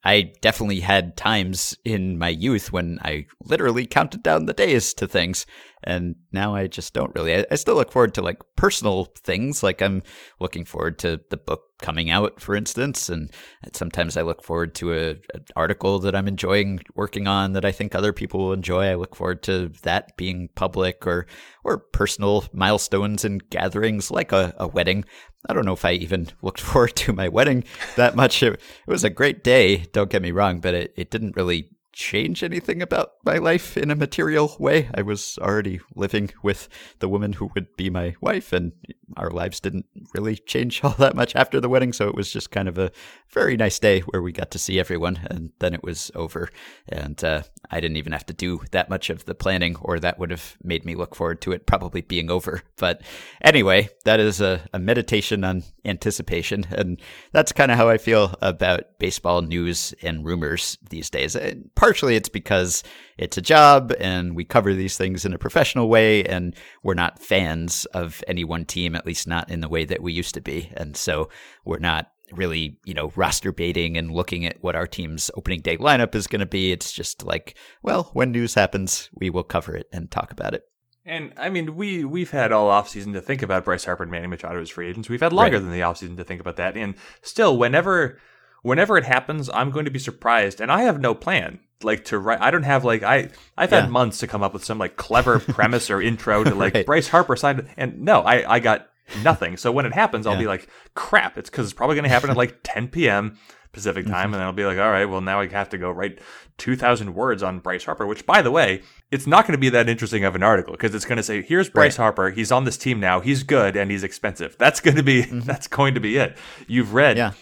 I 0.03 0.32
definitely 0.41 0.80
had 0.80 1.17
times 1.17 1.75
in 1.84 2.17
my 2.17 2.30
youth 2.30 2.71
when 2.71 2.99
I 3.01 3.25
literally 3.43 3.86
counted 3.86 4.23
down 4.23 4.45
the 4.45 4.53
days 4.53 4.93
to 4.95 5.08
things. 5.08 5.45
And 5.88 6.15
now 6.34 6.54
I 6.54 6.67
just 6.67 6.93
don't 6.93 7.15
really. 7.15 7.34
I, 7.34 7.45
I, 7.50 7.56
still 7.56 7.76
look 7.76 7.93
forward 7.93 8.13
to 8.15 8.21
like 8.21 8.41
personal 8.58 9.06
things. 9.23 9.63
Like 9.63 9.82
I'm 9.82 10.04
looking 10.38 10.65
forward 10.65 11.00
to 11.00 11.21
the 11.30 11.38
book 11.38 11.62
coming 11.82 12.10
out, 12.10 12.41
for 12.41 12.58
instance. 12.58 13.08
And 13.08 13.32
sometimes 13.71 14.17
I 14.17 14.21
look 14.23 14.43
forward 14.43 14.76
to 14.76 14.93
a, 14.93 15.10
an 15.12 15.45
article 15.56 16.00
that 16.00 16.13
I'm 16.13 16.28
enjoying 16.28 16.82
working 16.95 17.26
on 17.26 17.54
that 17.54 17.63
I 17.63 17.71
think 17.71 17.95
other 17.95 18.12
people 18.12 18.41
will 18.41 18.54
enjoy. 18.54 18.88
I 18.88 18.95
look 18.95 19.15
forward 19.15 19.43
to 19.43 19.71
that 19.84 20.17
being 20.17 20.50
public 20.56 21.08
or, 21.08 21.26
or 21.63 21.78
personal 21.78 22.43
milestones 22.52 23.23
and 23.23 23.50
gatherings 23.50 24.12
like 24.12 24.34
a, 24.34 24.54
a 24.58 24.67
wedding. 24.67 25.06
I 25.47 25.54
don't 25.54 25.65
know 25.65 25.71
if 25.71 25.86
I 25.86 25.93
even 25.93 26.28
looked 26.41 26.60
forward 26.60 26.97
to 26.97 27.13
my 27.13 27.30
wedding 27.30 27.63
that 27.95 28.13
much. 28.13 28.43
It, 28.43 28.56
it 28.56 28.60
was 28.88 29.06
a 29.06 29.10
great 29.10 29.41
day, 29.41 29.86
don't 29.93 30.10
get 30.10 30.21
me 30.21 30.32
wrong, 30.32 30.60
but 30.60 30.73
it, 30.73 30.93
it 30.97 31.12
didn't 31.12 31.38
really 31.38 31.69
change 31.97 32.43
anything 32.43 32.79
about 32.79 33.13
my 33.25 33.38
life 33.38 33.75
in 33.75 33.89
a 33.89 33.95
material 33.95 34.55
way. 34.60 34.88
I 34.93 35.01
was 35.01 35.39
already 35.41 35.79
living 35.95 36.29
with 36.43 36.69
the 36.99 37.10
woman 37.10 37.33
who 37.33 37.49
would 37.55 37.75
be 37.75 37.89
my 37.89 38.15
wife, 38.21 38.53
and 38.53 38.71
our 39.17 39.31
lives 39.31 39.60
didn't 39.60 39.88
really 40.13 40.36
change 40.36 40.81
all 40.83 40.91
that 40.99 41.15
much 41.15 41.36
after 41.36 41.60
the 41.60 41.67
wedding. 41.67 41.91
So 41.91 42.07
it 42.07 42.13
was 42.13 42.31
just 42.31 42.51
kind 42.51 42.67
of 42.67 42.77
a 42.77 42.91
very 43.31 43.57
nice 43.57 43.79
day 43.79 44.01
where 44.01 44.21
we 44.21 44.31
got 44.31 44.51
to 44.51 44.60
see 44.60 44.79
everyone, 44.79 45.27
and 45.31 45.49
then 45.57 45.73
it 45.73 45.83
was 45.83 46.12
over. 46.13 46.49
And 46.88 47.21
uh, 47.23 47.41
I 47.71 47.79
didn't 47.79 47.97
even 47.97 48.12
have 48.12 48.27
to 48.27 48.33
do 48.33 48.62
that 48.71 48.91
much 48.91 49.10
of 49.10 49.25
the 49.25 49.33
planning, 49.33 49.75
or 49.81 49.99
that 49.99 50.19
would 50.19 50.29
have 50.29 50.55
made 50.63 50.86
me 50.86 50.93
look 50.93 51.15
forward 51.15 51.41
to 51.41 51.51
it 51.51 51.65
probably 51.65 52.01
being 52.01 52.29
over. 52.29 52.62
But 52.77 53.01
anyway, 53.41 53.89
that 54.05 54.19
is 54.19 54.39
a, 54.39 54.62
a 54.71 54.77
meditation 54.77 55.43
on 55.43 55.63
anticipation. 55.83 56.67
And 56.69 57.01
that's 57.31 57.51
kind 57.51 57.71
of 57.71 57.77
how 57.77 57.89
I 57.89 57.97
feel 57.97 58.36
about 58.41 58.99
baseball 58.99 59.41
news 59.41 59.95
and 60.03 60.23
rumors 60.23 60.77
these 60.89 61.10
days. 61.10 61.36
And 61.36 61.73
partially 61.88 62.17
it's 62.17 62.28
because 62.28 62.84
it's 63.17 63.38
a 63.38 63.41
job 63.41 63.93
and 63.97 64.36
we 64.36 64.43
cover 64.43 64.73
these 64.73 64.97
things 64.97 65.23
in 65.23 65.32
a 65.32 65.38
professional 65.38 65.88
way, 65.88 66.21
and 66.26 66.54
we're 66.84 66.93
not 66.93 67.17
fans 67.17 67.86
of 67.93 68.21
any 68.28 68.43
one 68.43 68.65
team, 68.65 68.93
at 68.93 69.06
least 69.06 69.26
not 69.26 69.50
in 69.50 69.62
the 69.62 69.69
way 69.69 69.86
that 69.86 70.04
we 70.04 70.12
used 70.12 70.34
to 70.34 70.41
be. 70.41 70.69
And 70.76 70.97
so 70.97 71.30
we're 71.63 71.80
not 71.80 72.12
really, 72.34 72.78
you 72.84 72.93
know, 72.93 73.13
roster 73.15 73.54
baiting 73.54 73.97
and 73.97 74.12
looking 74.12 74.45
at 74.45 74.62
what 74.62 74.76
our 74.76 74.86
team's 74.86 75.32
opening 75.38 75.62
day 75.62 75.78
lineup 75.78 76.13
is 76.13 76.28
going 76.28 76.41
to 76.41 76.45
be. 76.45 76.73
It's 76.73 76.91
just 76.91 77.23
like, 77.23 77.58
well, 77.82 78.10
when 78.12 78.34
news 78.34 78.54
happens, 78.54 79.10
we 79.13 79.30
will 79.30 79.45
cover 79.45 79.73
it 79.73 79.88
and 79.93 80.12
talk 80.12 80.34
about 80.34 80.54
it. 80.54 80.63
And 81.06 81.32
I 81.38 81.47
mean, 81.47 81.78
we 81.78 82.04
we've 82.04 82.32
had 82.32 82.52
all 82.52 82.69
offseason 82.69 83.13
to 83.13 83.21
think 83.21 83.41
about 83.41 83.63
Bryce 83.63 83.86
Harper 83.86 84.04
and 84.04 84.12
Manny 84.12 84.28
Machado 84.28 84.60
as 84.60 84.69
free 84.69 84.89
agents. 84.89 85.08
We've 85.08 85.21
had 85.21 85.32
longer 85.32 85.56
right. 85.56 85.63
than 85.63 85.71
the 85.71 85.80
offseason 85.80 86.17
to 86.17 86.26
think 86.26 86.41
about 86.41 86.58
that. 86.58 86.76
And 86.76 86.95
still, 87.21 87.58
whenever 87.58 88.19
whenever 88.61 88.97
it 88.97 89.05
happens, 89.05 89.49
I'm 89.53 89.71
going 89.71 89.85
to 89.85 89.91
be 89.91 89.99
surprised. 89.99 90.61
And 90.61 90.71
I 90.71 90.83
have 90.83 90.99
no 90.99 91.13
plan 91.13 91.59
like 91.83 92.05
to 92.05 92.17
write. 92.17 92.41
I 92.41 92.51
don't 92.51 92.63
have 92.63 92.83
like 92.83 93.03
I 93.03 93.29
I've 93.57 93.71
yeah. 93.71 93.81
had 93.81 93.91
months 93.91 94.19
to 94.19 94.27
come 94.27 94.43
up 94.43 94.53
with 94.53 94.63
some 94.63 94.77
like 94.77 94.95
clever 94.95 95.39
premise 95.39 95.89
or 95.89 96.01
intro 96.01 96.43
to 96.43 96.55
like 96.55 96.73
right. 96.73 96.85
Bryce 96.85 97.09
Harper 97.09 97.35
signed. 97.35 97.67
And 97.77 98.01
no, 98.01 98.21
I 98.21 98.55
I 98.55 98.59
got 98.59 98.89
nothing. 99.23 99.57
So 99.57 99.71
when 99.71 99.85
it 99.85 99.93
happens, 99.93 100.27
I'll 100.27 100.33
yeah. 100.33 100.39
be 100.39 100.47
like, 100.47 100.67
crap, 100.95 101.37
it's 101.37 101.49
because 101.49 101.65
it's 101.65 101.73
probably 101.73 101.95
going 101.95 102.03
to 102.03 102.09
happen 102.09 102.29
at 102.29 102.37
like 102.37 102.59
10 102.63 102.89
p.m. 102.89 103.37
Pacific 103.71 104.05
time. 104.05 104.13
Mm-hmm. 104.13 104.25
And 104.25 104.33
then 104.35 104.41
I'll 104.41 104.53
be 104.53 104.65
like, 104.65 104.77
all 104.77 104.89
right, 104.89 105.05
well, 105.05 105.21
now 105.21 105.39
I 105.39 105.47
have 105.49 105.69
to 105.69 105.77
go 105.77 105.91
write 105.91 106.19
2,000 106.57 107.13
words 107.13 107.43
on 107.43 107.59
Bryce 107.59 107.85
Harper, 107.85 108.07
which, 108.07 108.25
by 108.25 108.41
the 108.41 108.49
way, 108.49 108.81
it's 109.11 109.27
not 109.27 109.45
going 109.45 109.53
to 109.53 109.59
be 109.59 109.69
that 109.69 109.87
interesting 109.87 110.23
of 110.23 110.35
an 110.35 110.41
article 110.43 110.73
because 110.73 110.95
it's 110.95 111.05
going 111.05 111.17
to 111.17 111.23
say, 111.23 111.41
here's 111.41 111.69
Bryce 111.69 111.99
right. 111.99 112.03
Harper. 112.03 112.29
He's 112.31 112.51
on 112.51 112.63
this 112.63 112.77
team 112.77 112.99
now. 112.99 113.19
He's 113.19 113.43
good 113.43 113.75
and 113.75 113.91
he's 113.91 114.03
expensive. 114.03 114.57
That's 114.57 114.79
going 114.79 114.97
to 114.97 115.03
be, 115.03 115.23
mm-hmm. 115.23 115.39
that's 115.45 115.67
going 115.67 115.93
to 115.93 115.99
be 115.99 116.17
it. 116.17 116.37
You've 116.67 116.93
read. 116.93 117.17
Yeah. 117.17 117.33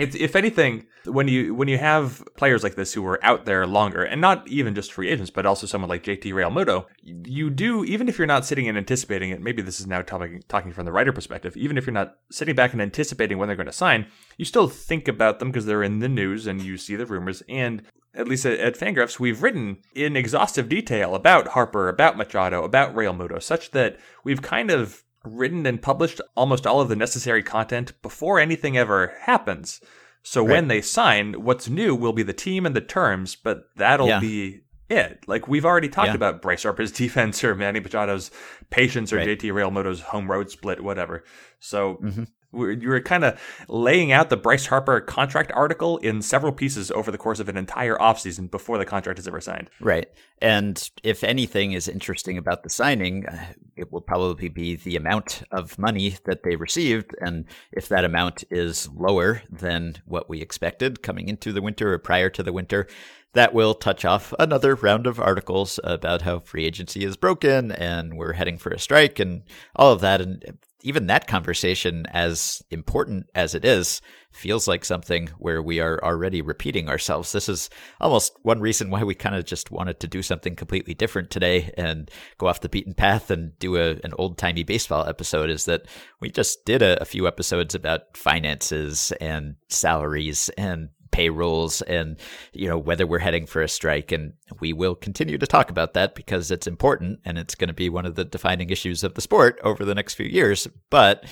It's, 0.00 0.16
if 0.16 0.36
anything, 0.36 0.86
when 1.04 1.28
you 1.28 1.54
when 1.54 1.68
you 1.68 1.78
have 1.78 2.22
players 2.36 2.62
like 2.62 2.74
this 2.74 2.92
who 2.92 3.06
are 3.06 3.22
out 3.24 3.44
there 3.44 3.66
longer, 3.66 4.02
and 4.02 4.20
not 4.20 4.46
even 4.48 4.74
just 4.74 4.92
free 4.92 5.08
agents, 5.08 5.30
but 5.30 5.46
also 5.46 5.66
someone 5.66 5.88
like 5.88 6.02
JT 6.02 6.32
Realmuto, 6.32 6.86
you 7.02 7.50
do 7.50 7.84
even 7.84 8.08
if 8.08 8.18
you're 8.18 8.26
not 8.26 8.44
sitting 8.44 8.68
and 8.68 8.78
anticipating 8.78 9.30
it. 9.30 9.40
Maybe 9.40 9.62
this 9.62 9.80
is 9.80 9.86
now 9.86 10.02
talking 10.02 10.42
talking 10.48 10.72
from 10.72 10.84
the 10.84 10.92
writer 10.92 11.12
perspective. 11.12 11.56
Even 11.56 11.76
if 11.78 11.86
you're 11.86 11.94
not 11.94 12.16
sitting 12.30 12.54
back 12.54 12.72
and 12.72 12.82
anticipating 12.82 13.38
when 13.38 13.48
they're 13.48 13.56
going 13.56 13.66
to 13.66 13.72
sign, 13.72 14.06
you 14.36 14.44
still 14.44 14.68
think 14.68 15.08
about 15.08 15.38
them 15.38 15.50
because 15.50 15.66
they're 15.66 15.82
in 15.82 16.00
the 16.00 16.08
news 16.08 16.46
and 16.46 16.62
you 16.62 16.76
see 16.76 16.96
the 16.96 17.06
rumors. 17.06 17.42
And 17.48 17.82
at 18.14 18.28
least 18.28 18.46
at, 18.46 18.58
at 18.58 18.76
Fangraphs, 18.76 19.20
we've 19.20 19.42
written 19.42 19.78
in 19.94 20.16
exhaustive 20.16 20.68
detail 20.68 21.14
about 21.14 21.48
Harper, 21.48 21.88
about 21.88 22.16
Machado, 22.16 22.64
about 22.64 22.94
Realmuto, 22.94 23.42
such 23.42 23.70
that 23.72 23.98
we've 24.24 24.42
kind 24.42 24.70
of 24.70 25.04
written 25.24 25.66
and 25.66 25.80
published 25.82 26.20
almost 26.36 26.66
all 26.66 26.80
of 26.80 26.88
the 26.88 26.96
necessary 26.96 27.42
content 27.42 27.92
before 28.02 28.38
anything 28.40 28.76
ever 28.76 29.12
happens. 29.20 29.80
So 30.22 30.42
Right. 30.42 30.52
when 30.52 30.68
they 30.68 30.80
sign, 30.82 31.42
what's 31.44 31.68
new 31.68 31.94
will 31.94 32.12
be 32.12 32.22
the 32.22 32.32
team 32.32 32.66
and 32.66 32.74
the 32.76 32.80
terms, 32.80 33.36
but 33.36 33.64
that'll 33.76 34.08
Yeah. 34.08 34.20
be 34.20 34.60
it. 34.88 35.24
Like 35.26 35.46
we've 35.48 35.64
already 35.64 35.88
talked 35.88 36.08
Yeah. 36.08 36.14
about 36.14 36.42
Bryce 36.42 36.62
Harper's 36.64 36.90
defense 37.02 37.42
or 37.44 37.54
Manny 37.54 37.80
Machado's 37.80 38.30
patience 38.70 39.12
or 39.12 39.16
Right. 39.16 39.26
JT 39.26 39.50
Realmuto's 39.52 40.00
home 40.00 40.30
road 40.30 40.50
split, 40.50 40.82
whatever. 40.82 41.22
So 41.60 41.98
Mhm. 42.02 42.26
You 42.52 42.88
were 42.88 43.00
kind 43.00 43.24
of 43.24 43.40
laying 43.68 44.12
out 44.12 44.30
the 44.30 44.36
Bryce 44.36 44.66
Harper 44.66 45.00
contract 45.00 45.52
article 45.54 45.98
in 45.98 46.22
several 46.22 46.52
pieces 46.52 46.90
over 46.90 47.10
the 47.10 47.18
course 47.18 47.40
of 47.40 47.48
an 47.48 47.56
entire 47.56 47.96
offseason 47.96 48.50
before 48.50 48.78
the 48.78 48.84
contract 48.84 49.18
is 49.18 49.28
ever 49.28 49.40
signed. 49.40 49.70
Right. 49.80 50.08
And 50.42 50.90
if 51.02 51.22
anything 51.22 51.72
is 51.72 51.86
interesting 51.86 52.38
about 52.38 52.62
the 52.62 52.70
signing, 52.70 53.26
uh, 53.26 53.52
it 53.76 53.92
will 53.92 54.00
probably 54.00 54.48
be 54.48 54.76
the 54.76 54.96
amount 54.96 55.42
of 55.52 55.78
money 55.78 56.16
that 56.24 56.42
they 56.42 56.56
received. 56.56 57.14
And 57.20 57.44
if 57.72 57.88
that 57.88 58.04
amount 58.04 58.44
is 58.50 58.88
lower 58.88 59.42
than 59.50 59.96
what 60.04 60.28
we 60.28 60.40
expected 60.40 61.02
coming 61.02 61.28
into 61.28 61.52
the 61.52 61.62
winter 61.62 61.92
or 61.92 61.98
prior 61.98 62.30
to 62.30 62.42
the 62.42 62.52
winter, 62.52 62.86
that 63.32 63.54
will 63.54 63.74
touch 63.74 64.04
off 64.04 64.34
another 64.38 64.74
round 64.74 65.06
of 65.06 65.20
articles 65.20 65.78
about 65.84 66.22
how 66.22 66.40
free 66.40 66.64
agency 66.64 67.04
is 67.04 67.16
broken 67.16 67.70
and 67.70 68.16
we're 68.16 68.32
heading 68.32 68.58
for 68.58 68.70
a 68.70 68.78
strike 68.78 69.20
and 69.20 69.42
all 69.76 69.92
of 69.92 70.00
that. 70.00 70.20
And 70.20 70.58
even 70.82 71.06
that 71.06 71.26
conversation, 71.26 72.06
as 72.10 72.62
important 72.70 73.26
as 73.34 73.54
it 73.54 73.64
is, 73.64 74.00
feels 74.32 74.68
like 74.68 74.84
something 74.84 75.28
where 75.38 75.60
we 75.60 75.80
are 75.80 75.98
already 76.02 76.40
repeating 76.40 76.88
ourselves. 76.88 77.32
This 77.32 77.48
is 77.48 77.68
almost 78.00 78.36
one 78.42 78.60
reason 78.60 78.90
why 78.90 79.02
we 79.02 79.14
kind 79.14 79.34
of 79.34 79.44
just 79.44 79.70
wanted 79.70 80.00
to 80.00 80.08
do 80.08 80.22
something 80.22 80.54
completely 80.54 80.94
different 80.94 81.30
today 81.30 81.72
and 81.76 82.10
go 82.38 82.46
off 82.46 82.60
the 82.60 82.68
beaten 82.68 82.94
path 82.94 83.30
and 83.30 83.58
do 83.58 83.76
a, 83.76 83.98
an 84.04 84.12
old 84.18 84.38
timey 84.38 84.62
baseball 84.62 85.06
episode 85.06 85.50
is 85.50 85.64
that 85.64 85.86
we 86.20 86.30
just 86.30 86.64
did 86.64 86.82
a, 86.82 87.00
a 87.02 87.04
few 87.04 87.26
episodes 87.26 87.74
about 87.74 88.16
finances 88.16 89.12
and 89.20 89.56
salaries 89.68 90.48
and 90.56 90.90
payrolls 91.10 91.82
and 91.82 92.16
you 92.52 92.68
know 92.68 92.78
whether 92.78 93.06
we're 93.06 93.18
heading 93.18 93.46
for 93.46 93.62
a 93.62 93.68
strike. 93.68 94.12
And 94.12 94.34
we 94.60 94.72
will 94.72 94.94
continue 94.94 95.38
to 95.38 95.46
talk 95.46 95.70
about 95.70 95.94
that 95.94 96.14
because 96.14 96.50
it's 96.50 96.66
important 96.66 97.20
and 97.24 97.38
it's 97.38 97.54
going 97.54 97.68
to 97.68 97.74
be 97.74 97.88
one 97.88 98.06
of 98.06 98.14
the 98.14 98.24
defining 98.24 98.70
issues 98.70 99.04
of 99.04 99.14
the 99.14 99.20
sport 99.20 99.58
over 99.62 99.84
the 99.84 99.94
next 99.94 100.14
few 100.14 100.26
years. 100.26 100.68
But 100.90 101.24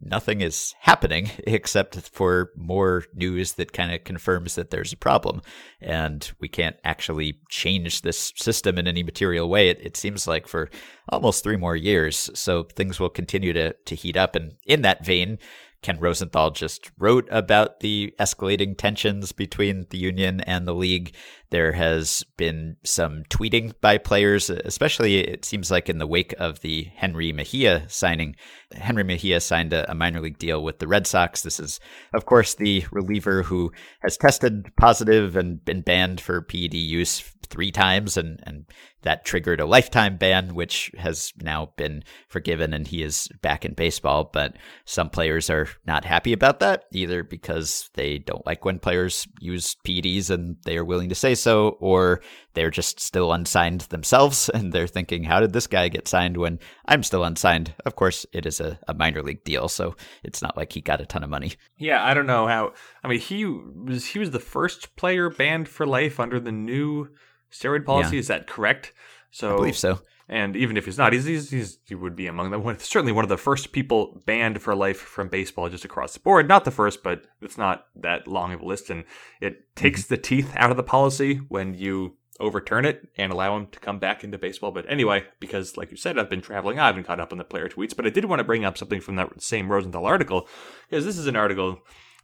nothing 0.00 0.40
is 0.40 0.74
happening 0.80 1.30
except 1.46 1.96
for 1.96 2.50
more 2.56 3.04
news 3.14 3.54
that 3.54 3.72
kind 3.72 3.92
of 3.92 4.04
confirms 4.04 4.54
that 4.54 4.70
there's 4.70 4.92
a 4.92 4.96
problem. 4.96 5.40
And 5.80 6.30
we 6.40 6.48
can't 6.48 6.76
actually 6.84 7.40
change 7.48 8.02
this 8.02 8.32
system 8.36 8.78
in 8.78 8.86
any 8.86 9.02
material 9.02 9.48
way. 9.48 9.68
It, 9.68 9.80
it 9.80 9.96
seems 9.96 10.26
like 10.26 10.46
for 10.46 10.70
almost 11.08 11.42
three 11.42 11.56
more 11.56 11.76
years. 11.76 12.30
So 12.34 12.64
things 12.64 13.00
will 13.00 13.08
continue 13.08 13.52
to, 13.52 13.72
to 13.72 13.94
heat 13.94 14.16
up. 14.16 14.34
And 14.34 14.54
in 14.66 14.82
that 14.82 15.04
vein 15.04 15.38
Ken 15.86 16.00
Rosenthal 16.00 16.50
just 16.50 16.90
wrote 16.98 17.28
about 17.30 17.78
the 17.78 18.12
escalating 18.18 18.76
tensions 18.76 19.30
between 19.30 19.86
the 19.90 19.98
union 19.98 20.40
and 20.40 20.66
the 20.66 20.74
league. 20.74 21.14
There 21.56 21.72
has 21.72 22.22
been 22.36 22.76
some 22.84 23.22
tweeting 23.30 23.72
by 23.80 23.96
players, 23.96 24.50
especially 24.50 25.20
it 25.20 25.46
seems 25.46 25.70
like 25.70 25.88
in 25.88 25.96
the 25.96 26.06
wake 26.06 26.34
of 26.38 26.60
the 26.60 26.88
Jenrry 27.00 27.34
Mejia 27.34 27.88
signing. 27.88 28.36
Jenrry 28.74 29.06
Mejia 29.06 29.40
signed 29.40 29.72
a, 29.72 29.94
minor 29.94 30.20
league 30.20 30.36
deal 30.36 30.62
with 30.62 30.80
the 30.80 30.86
Red 30.86 31.06
Sox. 31.06 31.40
This 31.40 31.58
is, 31.58 31.80
of 32.12 32.26
course, 32.26 32.56
the 32.56 32.84
reliever 32.92 33.42
who 33.42 33.72
has 34.02 34.18
tested 34.18 34.70
positive 34.76 35.34
and 35.34 35.64
been 35.64 35.80
banned 35.80 36.20
for 36.20 36.42
PED 36.42 36.74
use 36.74 37.24
three 37.46 37.70
times, 37.70 38.16
and, 38.16 38.40
and 38.42 38.66
that 39.02 39.24
triggered 39.24 39.60
a 39.60 39.66
lifetime 39.66 40.16
ban, 40.16 40.54
which 40.54 40.90
has 40.98 41.32
now 41.40 41.72
been 41.76 42.02
forgiven, 42.28 42.74
and 42.74 42.86
he 42.86 43.02
is 43.02 43.28
back 43.40 43.64
in 43.64 43.74
baseball. 43.74 44.28
But 44.32 44.56
some 44.84 45.10
players 45.10 45.48
are 45.48 45.68
not 45.86 46.04
happy 46.04 46.32
about 46.32 46.60
that, 46.60 46.84
either 46.92 47.22
because 47.22 47.88
they 47.94 48.18
don't 48.18 48.44
like 48.46 48.64
when 48.64 48.78
players 48.78 49.26
use 49.40 49.76
PEDs 49.86 50.30
and 50.30 50.56
they 50.64 50.76
are 50.76 50.84
willing 50.84 51.08
to 51.08 51.14
say 51.14 51.34
so, 51.34 51.45
or 51.54 52.20
they're 52.54 52.70
just 52.70 53.00
still 53.00 53.32
unsigned 53.32 53.82
themselves 53.82 54.48
and 54.54 54.72
they're 54.72 54.86
thinking, 54.86 55.24
how 55.24 55.40
did 55.40 55.52
this 55.52 55.66
guy 55.66 55.88
get 55.88 56.08
signed 56.08 56.36
when 56.36 56.58
I'm 56.86 57.02
still 57.02 57.24
unsigned? 57.24 57.74
Of 57.84 57.96
course, 57.96 58.26
it 58.32 58.46
is 58.46 58.60
a, 58.60 58.78
a 58.88 58.94
minor 58.94 59.22
league 59.22 59.44
deal, 59.44 59.68
so 59.68 59.96
it's 60.22 60.42
not 60.42 60.56
like 60.56 60.72
he 60.72 60.80
got 60.80 61.00
a 61.00 61.06
ton 61.06 61.22
of 61.22 61.30
money. 61.30 61.54
Yeah, 61.76 62.04
I 62.04 62.14
don't 62.14 62.26
know 62.26 62.46
how. 62.46 62.72
I 63.04 63.08
mean, 63.08 63.20
he 63.20 63.44
was 63.44 64.06
he 64.06 64.18
was 64.18 64.30
the 64.30 64.40
first 64.40 64.96
player 64.96 65.30
banned 65.30 65.68
for 65.68 65.86
life 65.86 66.18
under 66.18 66.40
the 66.40 66.52
new 66.52 67.08
steroid 67.52 67.84
policy. 67.84 68.16
Yeah. 68.16 68.20
Is 68.20 68.28
that 68.28 68.46
correct? 68.46 68.92
So 69.30 69.54
I 69.54 69.56
believe 69.56 69.76
so. 69.76 70.00
And 70.28 70.56
even 70.56 70.76
if 70.76 70.86
he's 70.86 70.98
not, 70.98 71.12
he's, 71.12 71.24
he's, 71.24 71.50
he's 71.50 71.78
he 71.84 71.94
would 71.94 72.16
be 72.16 72.26
among 72.26 72.50
the 72.50 72.58
one, 72.58 72.78
certainly 72.80 73.12
one 73.12 73.24
of 73.24 73.28
the 73.28 73.36
first 73.36 73.70
people 73.70 74.20
banned 74.26 74.60
for 74.60 74.74
life 74.74 74.98
from 74.98 75.28
baseball 75.28 75.68
just 75.68 75.84
across 75.84 76.14
the 76.14 76.20
board. 76.20 76.48
Not 76.48 76.64
the 76.64 76.72
first, 76.72 77.04
but 77.04 77.22
it's 77.40 77.56
not 77.56 77.86
that 77.94 78.26
long 78.26 78.52
of 78.52 78.60
a 78.60 78.66
list, 78.66 78.90
and 78.90 79.04
it 79.40 79.74
takes 79.76 80.04
the 80.04 80.16
teeth 80.16 80.52
out 80.56 80.72
of 80.72 80.76
the 80.76 80.82
policy 80.82 81.36
when 81.48 81.74
you 81.74 82.16
overturn 82.40 82.84
it 82.84 83.08
and 83.16 83.32
allow 83.32 83.56
him 83.56 83.66
to 83.68 83.78
come 83.78 83.98
back 83.98 84.24
into 84.24 84.36
baseball. 84.36 84.72
But 84.72 84.90
anyway, 84.90 85.24
because 85.40 85.76
like 85.76 85.90
you 85.90 85.96
said, 85.96 86.18
I've 86.18 86.30
been 86.30 86.42
traveling, 86.42 86.78
I 86.78 86.86
haven't 86.86 87.04
caught 87.04 87.20
up 87.20 87.32
on 87.32 87.38
the 87.38 87.44
player 87.44 87.68
tweets, 87.68 87.94
but 87.94 88.06
I 88.06 88.10
did 88.10 88.24
want 88.24 88.40
to 88.40 88.44
bring 88.44 88.64
up 88.64 88.76
something 88.76 89.00
from 89.00 89.16
that 89.16 89.40
same 89.40 89.70
Rosenthal 89.70 90.06
article 90.06 90.48
because 90.88 91.04
this 91.04 91.18
is 91.18 91.26
an 91.26 91.36
article 91.36 91.78